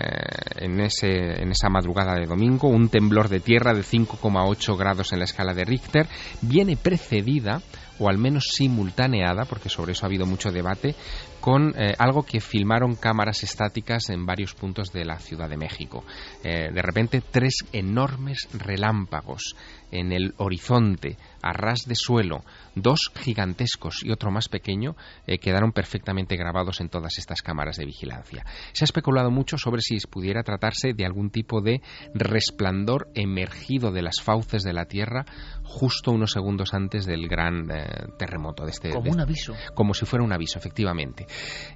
en, 0.59 0.79
ese, 0.79 1.41
en 1.41 1.51
esa 1.51 1.67
madrugada 1.67 2.15
de 2.15 2.25
domingo, 2.25 2.69
un 2.69 2.87
temblor 2.87 3.27
de 3.27 3.41
tierra 3.41 3.73
de 3.73 3.81
5,8 3.81 4.77
grados 4.77 5.11
en 5.11 5.19
la 5.19 5.25
escala 5.25 5.53
de 5.53 5.65
Richter, 5.65 6.07
viene 6.41 6.77
precedida 6.77 7.61
o 7.99 8.09
al 8.09 8.17
menos 8.17 8.49
simultaneada, 8.53 9.45
porque 9.45 9.69
sobre 9.69 9.93
eso 9.93 10.05
ha 10.05 10.07
habido 10.07 10.25
mucho 10.25 10.51
debate, 10.51 10.95
con 11.39 11.73
eh, 11.77 11.93
algo 11.97 12.23
que 12.23 12.39
filmaron 12.39 12.95
cámaras 12.95 13.43
estáticas 13.43 14.09
en 14.09 14.25
varios 14.25 14.53
puntos 14.53 14.91
de 14.91 15.05
la 15.05 15.19
Ciudad 15.19 15.49
de 15.49 15.57
México. 15.57 16.03
Eh, 16.43 16.71
de 16.73 16.81
repente, 16.81 17.21
tres 17.21 17.59
enormes 17.71 18.47
relámpagos 18.53 19.55
en 19.91 20.11
el 20.11 20.33
horizonte, 20.37 21.17
a 21.41 21.53
ras 21.53 21.85
de 21.85 21.95
suelo, 21.95 22.43
dos 22.81 23.11
gigantescos 23.15 24.03
y 24.03 24.11
otro 24.11 24.31
más 24.31 24.49
pequeño 24.49 24.95
eh, 25.25 25.39
quedaron 25.39 25.71
perfectamente 25.71 26.35
grabados 26.35 26.81
en 26.81 26.89
todas 26.89 27.17
estas 27.17 27.41
cámaras 27.41 27.77
de 27.77 27.85
vigilancia. 27.85 28.45
Se 28.73 28.83
ha 28.83 28.85
especulado 28.85 29.31
mucho 29.31 29.57
sobre 29.57 29.81
si 29.81 29.97
pudiera 30.07 30.43
tratarse 30.43 30.93
de 30.93 31.05
algún 31.05 31.29
tipo 31.29 31.61
de 31.61 31.81
resplandor 32.13 33.09
emergido 33.13 33.91
de 33.91 34.01
las 34.01 34.21
fauces 34.21 34.63
de 34.63 34.73
la 34.73 34.85
Tierra 34.85 35.25
justo 35.63 36.11
unos 36.11 36.31
segundos 36.31 36.73
antes 36.73 37.05
del 37.05 37.27
gran 37.27 37.69
eh, 37.71 37.87
terremoto 38.17 38.63
de 38.63 38.71
este. 38.71 38.89
Como 38.91 39.11
un 39.11 39.19
aviso. 39.19 39.53
Como 39.73 39.93
si 39.93 40.05
fuera 40.05 40.23
un 40.23 40.31
aviso, 40.31 40.57
efectivamente. 40.59 41.25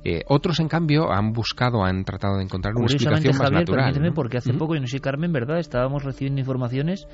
Eh, 0.03 0.23
otros, 0.27 0.59
en 0.59 0.67
cambio, 0.67 1.11
han 1.11 1.33
buscado, 1.33 1.83
han 1.83 2.03
tratado 2.03 2.37
de 2.37 2.43
encontrar 2.43 2.73
una 2.75 2.85
explicación 2.85 3.37
más 3.37 3.47
Javier, 3.47 3.61
natural. 3.61 3.85
Permíteme, 3.85 4.11
porque 4.13 4.37
hace 4.37 4.53
poco, 4.53 4.75
yo 4.75 4.81
no 4.81 4.87
sé, 4.87 4.99
Carmen, 4.99 5.31
¿verdad? 5.33 5.59
Estábamos 5.59 6.03
recibiendo 6.03 6.39
informaciones 6.39 7.07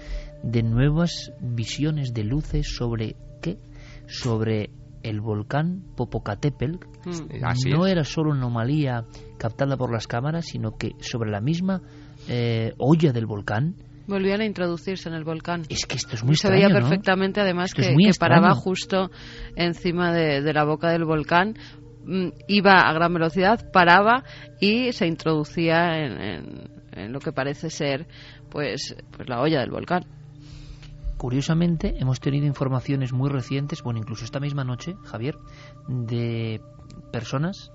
de 0.44 0.64
nuevas 0.64 1.32
visiones 1.40 2.14
de 2.14 2.24
luces 2.24 2.76
sobre 2.76 3.16
qué? 3.42 3.58
Sobre 4.08 4.70
el 5.04 5.22
volcán 5.22 5.84
Popocatépetl. 5.96 6.78
Así 7.44 7.70
no 7.70 7.86
es. 7.86 7.92
era 7.94 8.04
solo 8.04 8.32
una 8.32 8.40
anomalía 8.40 9.06
captada 9.38 9.78
por 9.78 9.92
las 9.92 10.08
cámaras, 10.08 10.46
sino 10.48 10.78
que 10.78 10.92
sobre 11.00 11.30
la 11.32 11.40
misma 11.42 11.82
eh, 12.28 12.74
olla 12.78 13.12
del 13.14 13.26
volcán 13.26 13.76
Volvían 14.08 14.40
a 14.40 14.46
introducirse 14.46 15.10
en 15.10 15.16
el 15.16 15.26
volcán. 15.26 15.64
Es 15.68 15.86
que 15.86 15.98
esto 15.98 16.16
es 16.16 16.24
muy 16.24 16.36
se 16.38 16.48
extraño, 16.48 16.56
veía 16.56 16.70
¿no? 16.70 16.76
perfectamente, 16.88 17.42
además, 17.42 17.72
Esto 17.78 17.82
que, 17.82 17.94
paraba 18.18 18.54
justo 18.56 19.12
encima 19.58 20.14
de, 20.14 20.42
de 20.42 20.54
la 20.54 20.64
boca 20.64 20.90
del 20.92 21.04
volcán. 21.04 21.56
Mm, 22.06 22.30
Iba 22.48 22.80
a 22.88 22.94
gran 22.94 23.14
velocidad, 23.14 23.70
paraba 23.74 24.24
y 24.62 24.94
se 24.94 25.08
introducía 25.08 25.98
en, 26.00 26.22
en- 26.22 26.70
en 26.94 27.12
lo 27.12 27.20
que 27.20 27.34
parece 27.34 27.70
ser 27.70 28.08
pues, 28.50 28.96
pues 29.12 29.28
la 29.28 29.42
olla 29.42 29.60
del 29.60 29.72
volcán. 29.72 30.06
Curiosamente, 31.18 31.96
hemos 31.98 32.20
tenido 32.20 32.46
informaciones 32.46 33.12
muy 33.12 33.30
recientes, 33.30 33.82
bueno, 33.82 34.00
incluso 34.00 34.24
esta 34.24 34.40
misma 34.40 34.64
noche, 34.64 34.96
Javier, 35.04 35.38
de 35.88 36.62
personas 37.12 37.72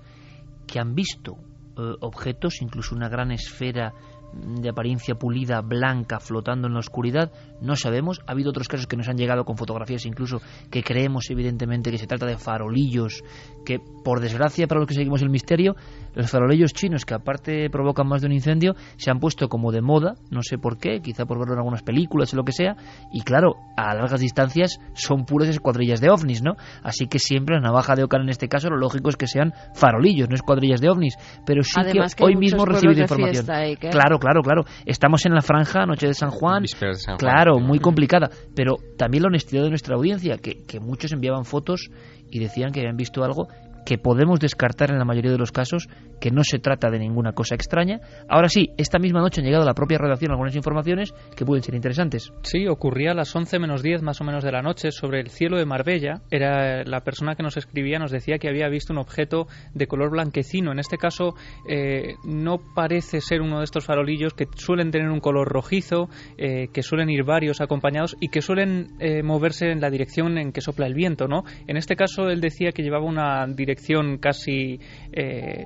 que 0.65 0.79
han 0.79 0.95
visto 0.95 1.37
eh, 1.77 1.95
objetos, 1.99 2.61
incluso 2.61 2.95
una 2.95 3.09
gran 3.09 3.31
esfera 3.31 3.93
de 4.33 4.69
apariencia 4.69 5.15
pulida, 5.15 5.61
blanca, 5.61 6.19
flotando 6.19 6.67
en 6.67 6.73
la 6.73 6.79
oscuridad. 6.79 7.31
No 7.61 7.75
sabemos. 7.75 8.21
Ha 8.27 8.31
habido 8.31 8.49
otros 8.49 8.67
casos 8.67 8.87
que 8.87 8.97
nos 8.97 9.07
han 9.07 9.17
llegado 9.17 9.45
con 9.45 9.57
fotografías, 9.57 10.05
incluso 10.05 10.41
que 10.69 10.83
creemos, 10.83 11.29
evidentemente, 11.29 11.91
que 11.91 11.97
se 11.97 12.07
trata 12.07 12.25
de 12.25 12.37
farolillos, 12.37 13.23
que, 13.65 13.79
por 13.79 14.19
desgracia, 14.19 14.67
para 14.67 14.79
los 14.79 14.87
que 14.87 14.95
seguimos 14.95 15.21
el 15.21 15.29
misterio, 15.29 15.75
los 16.13 16.29
farolillos 16.29 16.73
chinos, 16.73 17.05
que 17.05 17.13
aparte 17.13 17.69
provocan 17.69 18.07
más 18.07 18.21
de 18.21 18.27
un 18.27 18.33
incendio, 18.33 18.75
se 18.97 19.11
han 19.11 19.19
puesto 19.19 19.47
como 19.47 19.71
de 19.71 19.81
moda, 19.81 20.15
no 20.29 20.41
sé 20.43 20.57
por 20.57 20.77
qué, 20.77 20.99
quizá 21.01 21.25
por 21.25 21.39
verlo 21.39 21.53
en 21.53 21.59
algunas 21.59 21.83
películas 21.83 22.33
o 22.33 22.37
lo 22.37 22.43
que 22.43 22.51
sea, 22.51 22.75
y 23.11 23.21
claro, 23.21 23.55
a 23.77 23.93
largas 23.95 24.19
distancias 24.19 24.79
son 24.93 25.25
puras 25.25 25.49
escuadrillas 25.49 26.01
de 26.01 26.09
ovnis, 26.09 26.43
¿no? 26.43 26.55
Así 26.83 27.07
que 27.07 27.19
siempre 27.19 27.55
la 27.55 27.61
navaja 27.61 27.95
de 27.95 28.03
Ocan 28.03 28.21
en 28.21 28.29
este 28.29 28.47
caso, 28.47 28.69
lo 28.69 28.77
lógico 28.77 29.09
es 29.09 29.15
que 29.15 29.27
sean 29.27 29.53
farolillos, 29.73 30.29
no 30.29 30.35
escuadrillas 30.35 30.81
de 30.81 30.89
ovnis, 30.89 31.15
pero 31.45 31.63
sí 31.63 31.73
Además 31.75 32.15
que, 32.15 32.23
hoy 32.23 32.35
mismo 32.35 32.65
recibido 32.65 33.01
información. 33.01 33.45
fiesta 33.45 33.89
Claro, 33.91 34.19
claro, 34.23 34.41
claro. 34.41 34.63
Estamos 34.85 35.25
en 35.25 35.33
la 35.33 35.41
franja, 35.41 35.85
noche 35.85 36.07
de 36.07 36.13
San 36.13 36.31
Juan, 36.31 36.61
Vísperas 36.61 36.97
de 36.97 37.03
San 37.03 37.17
Juan. 37.17 37.19
Claro, 37.19 37.59
muy 37.59 37.79
complicada. 37.79 38.29
Pero 38.55 38.77
también 38.97 39.23
la 39.23 39.27
honestidad 39.27 39.63
de 39.63 39.69
nuestra 39.69 39.95
audiencia, 39.95 40.37
que, 40.37 40.63
que 40.65 40.79
muchos 40.79 41.11
enviaban 41.11 41.43
fotos 41.43 41.89
y 42.29 42.39
decían 42.39 42.71
que 42.71 42.79
habían 42.79 42.95
visto 42.95 43.23
algo 43.23 43.47
que 43.85 43.97
podemos 43.97 44.39
descartar 44.39 44.91
en 44.91 44.99
la 44.99 45.05
mayoría 45.05 45.31
de 45.31 45.37
los 45.37 45.51
casos, 45.51 45.89
que 46.19 46.31
no 46.31 46.43
se 46.43 46.59
trata 46.59 46.89
de 46.89 46.99
ninguna 46.99 47.33
cosa 47.33 47.55
extraña. 47.55 47.99
Ahora 48.29 48.49
sí, 48.49 48.69
esta 48.77 48.99
misma 48.99 49.19
noche 49.19 49.41
han 49.41 49.45
llegado 49.45 49.63
a 49.63 49.67
la 49.67 49.73
propia 49.73 49.97
redacción 49.97 50.31
algunas 50.31 50.55
informaciones 50.55 51.13
que 51.35 51.45
pueden 51.45 51.63
ser 51.63 51.75
interesantes. 51.75 52.31
Sí, 52.43 52.67
ocurría 52.67 53.11
a 53.11 53.15
las 53.15 53.35
11 53.35 53.59
menos 53.59 53.83
10 53.83 54.01
más 54.01 54.21
o 54.21 54.23
menos 54.23 54.43
de 54.43 54.51
la 54.51 54.61
noche 54.61 54.91
sobre 54.91 55.19
el 55.19 55.29
cielo 55.29 55.57
de 55.57 55.65
Marbella. 55.65 56.21
Era 56.31 56.83
la 56.85 57.01
persona 57.01 57.35
que 57.35 57.43
nos 57.43 57.57
escribía, 57.57 57.99
nos 57.99 58.11
decía 58.11 58.37
que 58.37 58.47
había 58.47 58.69
visto 58.69 58.93
un 58.93 58.99
objeto 58.99 59.47
de 59.73 59.87
color 59.87 60.11
blanquecino. 60.11 60.71
En 60.71 60.79
este 60.79 60.97
caso 60.97 61.35
eh, 61.69 62.15
no 62.23 62.59
parece 62.75 63.19
ser 63.19 63.41
uno 63.41 63.57
de 63.57 63.65
estos 63.65 63.85
farolillos 63.85 64.33
que 64.33 64.47
suelen 64.55 64.91
tener 64.91 65.09
un 65.09 65.19
color 65.19 65.49
rojizo, 65.49 66.09
eh, 66.37 66.67
que 66.73 66.83
suelen 66.83 67.09
ir 67.09 67.23
varios 67.23 67.59
acompañados 67.59 68.15
y 68.21 68.29
que 68.29 68.41
suelen 68.41 68.91
eh, 68.99 69.23
moverse 69.23 69.71
en 69.71 69.81
la 69.81 69.89
dirección 69.89 70.37
en 70.37 70.51
que 70.51 70.61
sopla 70.61 70.87
el 70.87 70.93
viento, 70.93 71.27
¿no? 71.27 71.43
En 71.67 71.75
este 71.75 71.95
caso 71.95 72.29
él 72.29 72.39
decía 72.39 72.71
que 72.71 72.83
llevaba 72.83 73.05
una 73.05 73.45
dirección 73.47 73.72
casi 74.17 74.79
eh, 75.11 75.65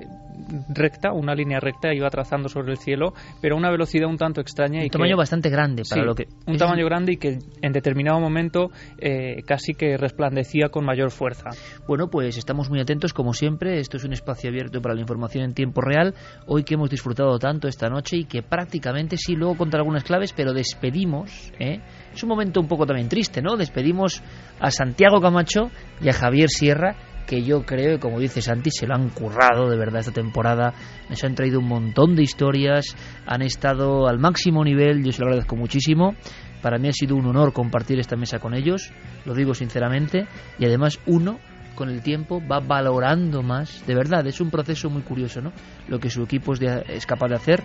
recta, 0.68 1.12
una 1.12 1.34
línea 1.34 1.58
recta, 1.60 1.92
iba 1.92 2.08
trazando 2.10 2.48
sobre 2.48 2.72
el 2.72 2.78
cielo, 2.78 3.12
pero 3.40 3.54
a 3.56 3.58
una 3.58 3.70
velocidad 3.70 4.08
un 4.08 4.16
tanto 4.16 4.40
extraña. 4.40 4.80
y 4.80 4.84
Un 4.84 4.88
que- 4.88 4.90
tamaño 4.92 5.16
bastante 5.16 5.50
grande 5.50 5.82
para 5.88 6.02
Sí, 6.02 6.06
lo 6.06 6.14
que... 6.14 6.26
un 6.46 6.56
tamaño 6.56 6.84
grande 6.84 7.12
y 7.12 7.16
que 7.16 7.38
en 7.62 7.72
determinado 7.72 8.20
momento 8.20 8.70
eh, 8.98 9.42
casi 9.46 9.74
que 9.74 9.96
resplandecía 9.96 10.68
con 10.68 10.84
mayor 10.84 11.10
fuerza. 11.10 11.50
Bueno, 11.86 12.08
pues 12.08 12.36
estamos 12.38 12.70
muy 12.70 12.80
atentos 12.80 13.12
como 13.12 13.32
siempre. 13.32 13.80
Esto 13.80 13.96
es 13.96 14.04
un 14.04 14.12
espacio 14.12 14.50
abierto 14.50 14.80
para 14.80 14.94
la 14.94 15.00
información 15.00 15.44
en 15.44 15.54
tiempo 15.54 15.80
real. 15.80 16.14
Hoy 16.46 16.62
que 16.64 16.74
hemos 16.74 16.90
disfrutado 16.90 17.38
tanto 17.38 17.68
esta 17.68 17.88
noche 17.88 18.16
y 18.18 18.24
que 18.24 18.42
prácticamente 18.42 19.16
sí, 19.16 19.34
luego 19.34 19.56
contra 19.56 19.80
algunas 19.80 20.04
claves, 20.04 20.32
pero 20.32 20.52
despedimos. 20.52 21.52
¿eh? 21.58 21.80
Es 22.14 22.22
un 22.22 22.28
momento 22.28 22.60
un 22.60 22.68
poco 22.68 22.86
también 22.86 23.08
triste, 23.08 23.42
¿no? 23.42 23.56
Despedimos 23.56 24.22
a 24.60 24.70
Santiago 24.70 25.20
Camacho 25.20 25.70
y 26.00 26.08
a 26.08 26.12
Javier 26.12 26.48
Sierra 26.48 26.94
que 27.28 27.42
yo 27.42 27.62
creo, 27.64 27.96
y 27.96 27.98
como 27.98 28.18
dice 28.18 28.40
Santi, 28.40 28.70
se 28.70 28.86
lo 28.86 28.94
han 28.94 29.10
currado 29.10 29.68
de 29.68 29.76
verdad 29.76 30.00
esta 30.00 30.12
temporada. 30.12 30.72
Nos 31.10 31.22
han 31.22 31.34
traído 31.34 31.60
un 31.60 31.68
montón 31.68 32.16
de 32.16 32.22
historias, 32.22 32.96
han 33.26 33.42
estado 33.42 34.08
al 34.08 34.18
máximo 34.18 34.64
nivel, 34.64 35.04
yo 35.04 35.12
se 35.12 35.20
lo 35.20 35.26
agradezco 35.26 35.54
muchísimo. 35.54 36.14
Para 36.62 36.78
mí 36.78 36.88
ha 36.88 36.92
sido 36.92 37.14
un 37.16 37.26
honor 37.26 37.52
compartir 37.52 38.00
esta 38.00 38.16
mesa 38.16 38.38
con 38.38 38.54
ellos, 38.54 38.90
lo 39.26 39.34
digo 39.34 39.54
sinceramente, 39.54 40.26
y 40.58 40.64
además 40.64 40.98
uno 41.06 41.38
con 41.76 41.90
el 41.90 42.02
tiempo 42.02 42.42
va 42.44 42.58
valorando 42.58 43.40
más, 43.42 43.86
de 43.86 43.94
verdad, 43.94 44.26
es 44.26 44.40
un 44.40 44.50
proceso 44.50 44.90
muy 44.90 45.02
curioso, 45.02 45.40
¿no? 45.40 45.52
Lo 45.86 46.00
que 46.00 46.10
su 46.10 46.24
equipo 46.24 46.52
es, 46.54 46.58
de- 46.58 46.82
es 46.88 47.06
capaz 47.06 47.28
de 47.28 47.36
hacer 47.36 47.62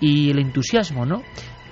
y 0.00 0.30
el 0.30 0.38
entusiasmo, 0.38 1.04
¿no? 1.04 1.22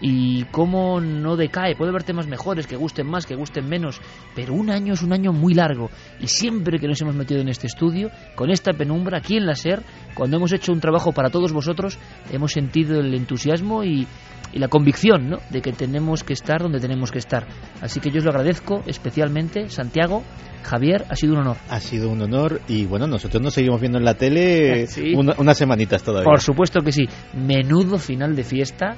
Y 0.01 0.45
cómo 0.51 1.01
no 1.01 1.37
decae, 1.37 1.77
puede 1.77 1.91
haber 1.91 2.03
temas 2.03 2.27
mejores, 2.27 2.67
que 2.67 2.77
gusten 2.77 3.07
más, 3.07 3.27
que 3.27 3.37
gusten 3.37 3.69
menos, 3.69 4.01
pero 4.35 4.53
un 4.53 4.71
año 4.71 4.93
es 4.95 5.03
un 5.03 5.13
año 5.13 5.33
muy 5.33 5.55
largo 5.55 5.89
y 6.21 6.27
siempre 6.27 6.79
que 6.79 6.89
nos 6.89 7.01
hemos 7.01 7.15
metido 7.15 7.41
en 7.41 7.49
este 7.49 7.69
estudio, 7.69 8.11
con 8.35 8.51
esta 8.51 8.73
penumbra, 8.73 9.19
aquí 9.19 9.37
en 9.37 9.47
la 9.47 9.55
SER, 9.55 9.83
cuando 10.15 10.37
hemos 10.37 10.53
hecho 10.53 10.73
un 10.73 10.81
trabajo 10.81 11.13
para 11.13 11.31
todos 11.31 11.53
vosotros, 11.53 11.99
hemos 12.31 12.53
sentido 12.53 13.01
el 13.01 13.15
entusiasmo 13.15 13.85
y, 13.85 14.07
y 14.53 14.59
la 14.59 14.69
convicción 14.69 15.31
¿no? 15.31 15.39
de 15.51 15.63
que 15.63 15.73
tenemos 15.73 16.23
que 16.25 16.33
estar 16.35 16.61
donde 16.61 16.81
tenemos 16.81 17.11
que 17.11 17.19
estar. 17.19 17.47
Así 17.81 18.01
que 18.01 18.11
yo 18.11 18.19
os 18.19 18.25
lo 18.25 18.31
agradezco 18.31 18.83
especialmente, 18.87 19.69
Santiago, 19.71 20.23
Javier, 20.65 21.05
ha 21.09 21.15
sido 21.17 21.35
un 21.35 21.41
honor. 21.41 21.57
Ha 21.71 21.79
sido 21.81 22.09
un 22.11 22.21
honor 22.21 22.61
y 22.69 22.85
bueno, 22.85 23.07
nosotros 23.07 23.41
nos 23.43 23.55
seguimos 23.55 23.81
viendo 23.81 23.99
en 23.99 24.05
la 24.05 24.15
tele 24.15 24.87
Sí. 24.89 25.15
una- 25.15 25.35
unas 25.39 25.57
semanitas 25.57 26.03
todavía. 26.03 26.25
Por 26.25 26.41
supuesto 26.41 26.81
que 26.81 26.91
sí. 26.93 27.05
Menudo 27.35 27.99
final 27.99 28.35
de 28.35 28.45
fiesta. 28.45 28.97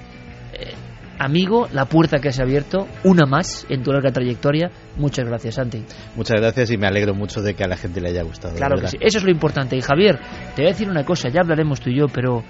Amigo, 1.18 1.68
la 1.72 1.86
puerta 1.86 2.18
que 2.18 2.28
has 2.28 2.40
abierto, 2.40 2.86
una 3.04 3.26
más 3.26 3.66
en 3.68 3.82
tu 3.82 3.92
larga 3.92 4.10
trayectoria. 4.10 4.70
Muchas 4.96 5.26
gracias, 5.26 5.54
Santi. 5.54 5.84
Muchas 6.14 6.40
gracias 6.40 6.70
y 6.70 6.76
me 6.76 6.86
alegro 6.86 7.14
mucho 7.14 7.40
de 7.42 7.54
que 7.54 7.64
a 7.64 7.68
la 7.68 7.76
gente 7.76 8.00
le 8.00 8.10
haya 8.10 8.22
gustado. 8.22 8.54
Claro 8.56 8.78
que 8.80 8.88
sí. 8.88 8.98
Eso 9.00 9.18
es 9.18 9.24
lo 9.24 9.30
importante. 9.30 9.76
Y 9.76 9.80
Javier, 9.80 10.18
te 10.54 10.62
voy 10.62 10.66
a 10.66 10.72
decir 10.72 10.88
una 10.90 11.04
cosa, 11.04 11.28
ya 11.28 11.40
hablaremos 11.40 11.80
tú 11.80 11.90
y 11.90 11.98
yo, 11.98 12.06
pero 12.08 12.44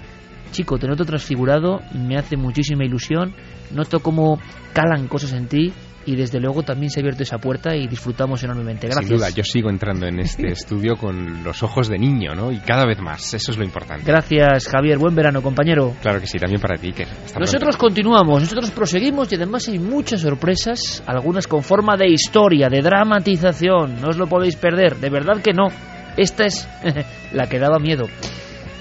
chico, 0.51 0.77
te 0.77 0.87
noto 0.87 1.05
transfigurado, 1.05 1.79
me 1.93 2.17
hace 2.17 2.37
muchísima 2.37 2.85
ilusión, 2.85 3.35
noto 3.71 3.99
cómo 3.99 4.39
calan 4.73 5.07
cosas 5.07 5.33
en 5.33 5.47
ti 5.47 5.73
y 6.07 6.15
desde 6.15 6.39
luego 6.39 6.63
también 6.63 6.89
se 6.89 6.99
ha 6.99 7.01
abierto 7.01 7.23
esa 7.23 7.37
puerta 7.37 7.75
y 7.75 7.85
disfrutamos 7.85 8.41
enormemente. 8.41 8.87
Gracias. 8.87 9.07
Sin 9.07 9.17
duda, 9.17 9.29
yo 9.29 9.43
sigo 9.43 9.69
entrando 9.69 10.07
en 10.07 10.21
este 10.21 10.47
estudio 10.53 10.95
con 10.95 11.43
los 11.43 11.61
ojos 11.63 11.89
de 11.89 11.99
niño, 11.99 12.33
¿no? 12.33 12.49
Y 12.49 12.59
cada 12.59 12.85
vez 12.85 12.99
más, 12.99 13.33
eso 13.33 13.51
es 13.51 13.57
lo 13.57 13.65
importante. 13.65 14.05
Gracias, 14.05 14.69
Javier. 14.69 14.97
Buen 14.97 15.13
verano, 15.13 15.41
compañero. 15.41 15.93
Claro 16.01 16.21
que 16.21 16.27
sí, 16.27 16.39
también 16.39 16.61
para 16.61 16.77
ti, 16.77 16.93
que 16.93 17.03
hasta 17.03 17.39
Nosotros 17.39 17.75
continuamos, 17.75 18.41
nosotros 18.41 18.71
proseguimos 18.71 19.29
y 19.33 19.35
además 19.35 19.67
hay 19.67 19.79
muchas 19.79 20.21
sorpresas, 20.21 21.03
algunas 21.05 21.45
con 21.45 21.61
forma 21.61 21.97
de 21.97 22.07
historia, 22.07 22.69
de 22.69 22.81
dramatización, 22.81 24.01
no 24.01 24.07
os 24.07 24.17
lo 24.17 24.27
podéis 24.27 24.55
perder, 24.55 24.95
de 24.95 25.09
verdad 25.09 25.41
que 25.41 25.51
no. 25.51 25.67
Esta 26.15 26.45
es 26.45 26.67
la 27.33 27.47
que 27.47 27.59
daba 27.59 27.79
miedo. 27.79 28.05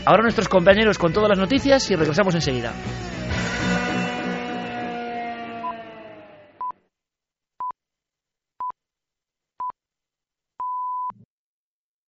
Ahora 0.04 0.22
nuestros 0.22 0.48
compañeros 0.48 0.96
con 0.96 1.12
todas 1.12 1.28
las 1.28 1.38
noticias 1.38 1.90
y 1.90 1.96
regresamos 1.96 2.36
enseguida. 2.36 2.72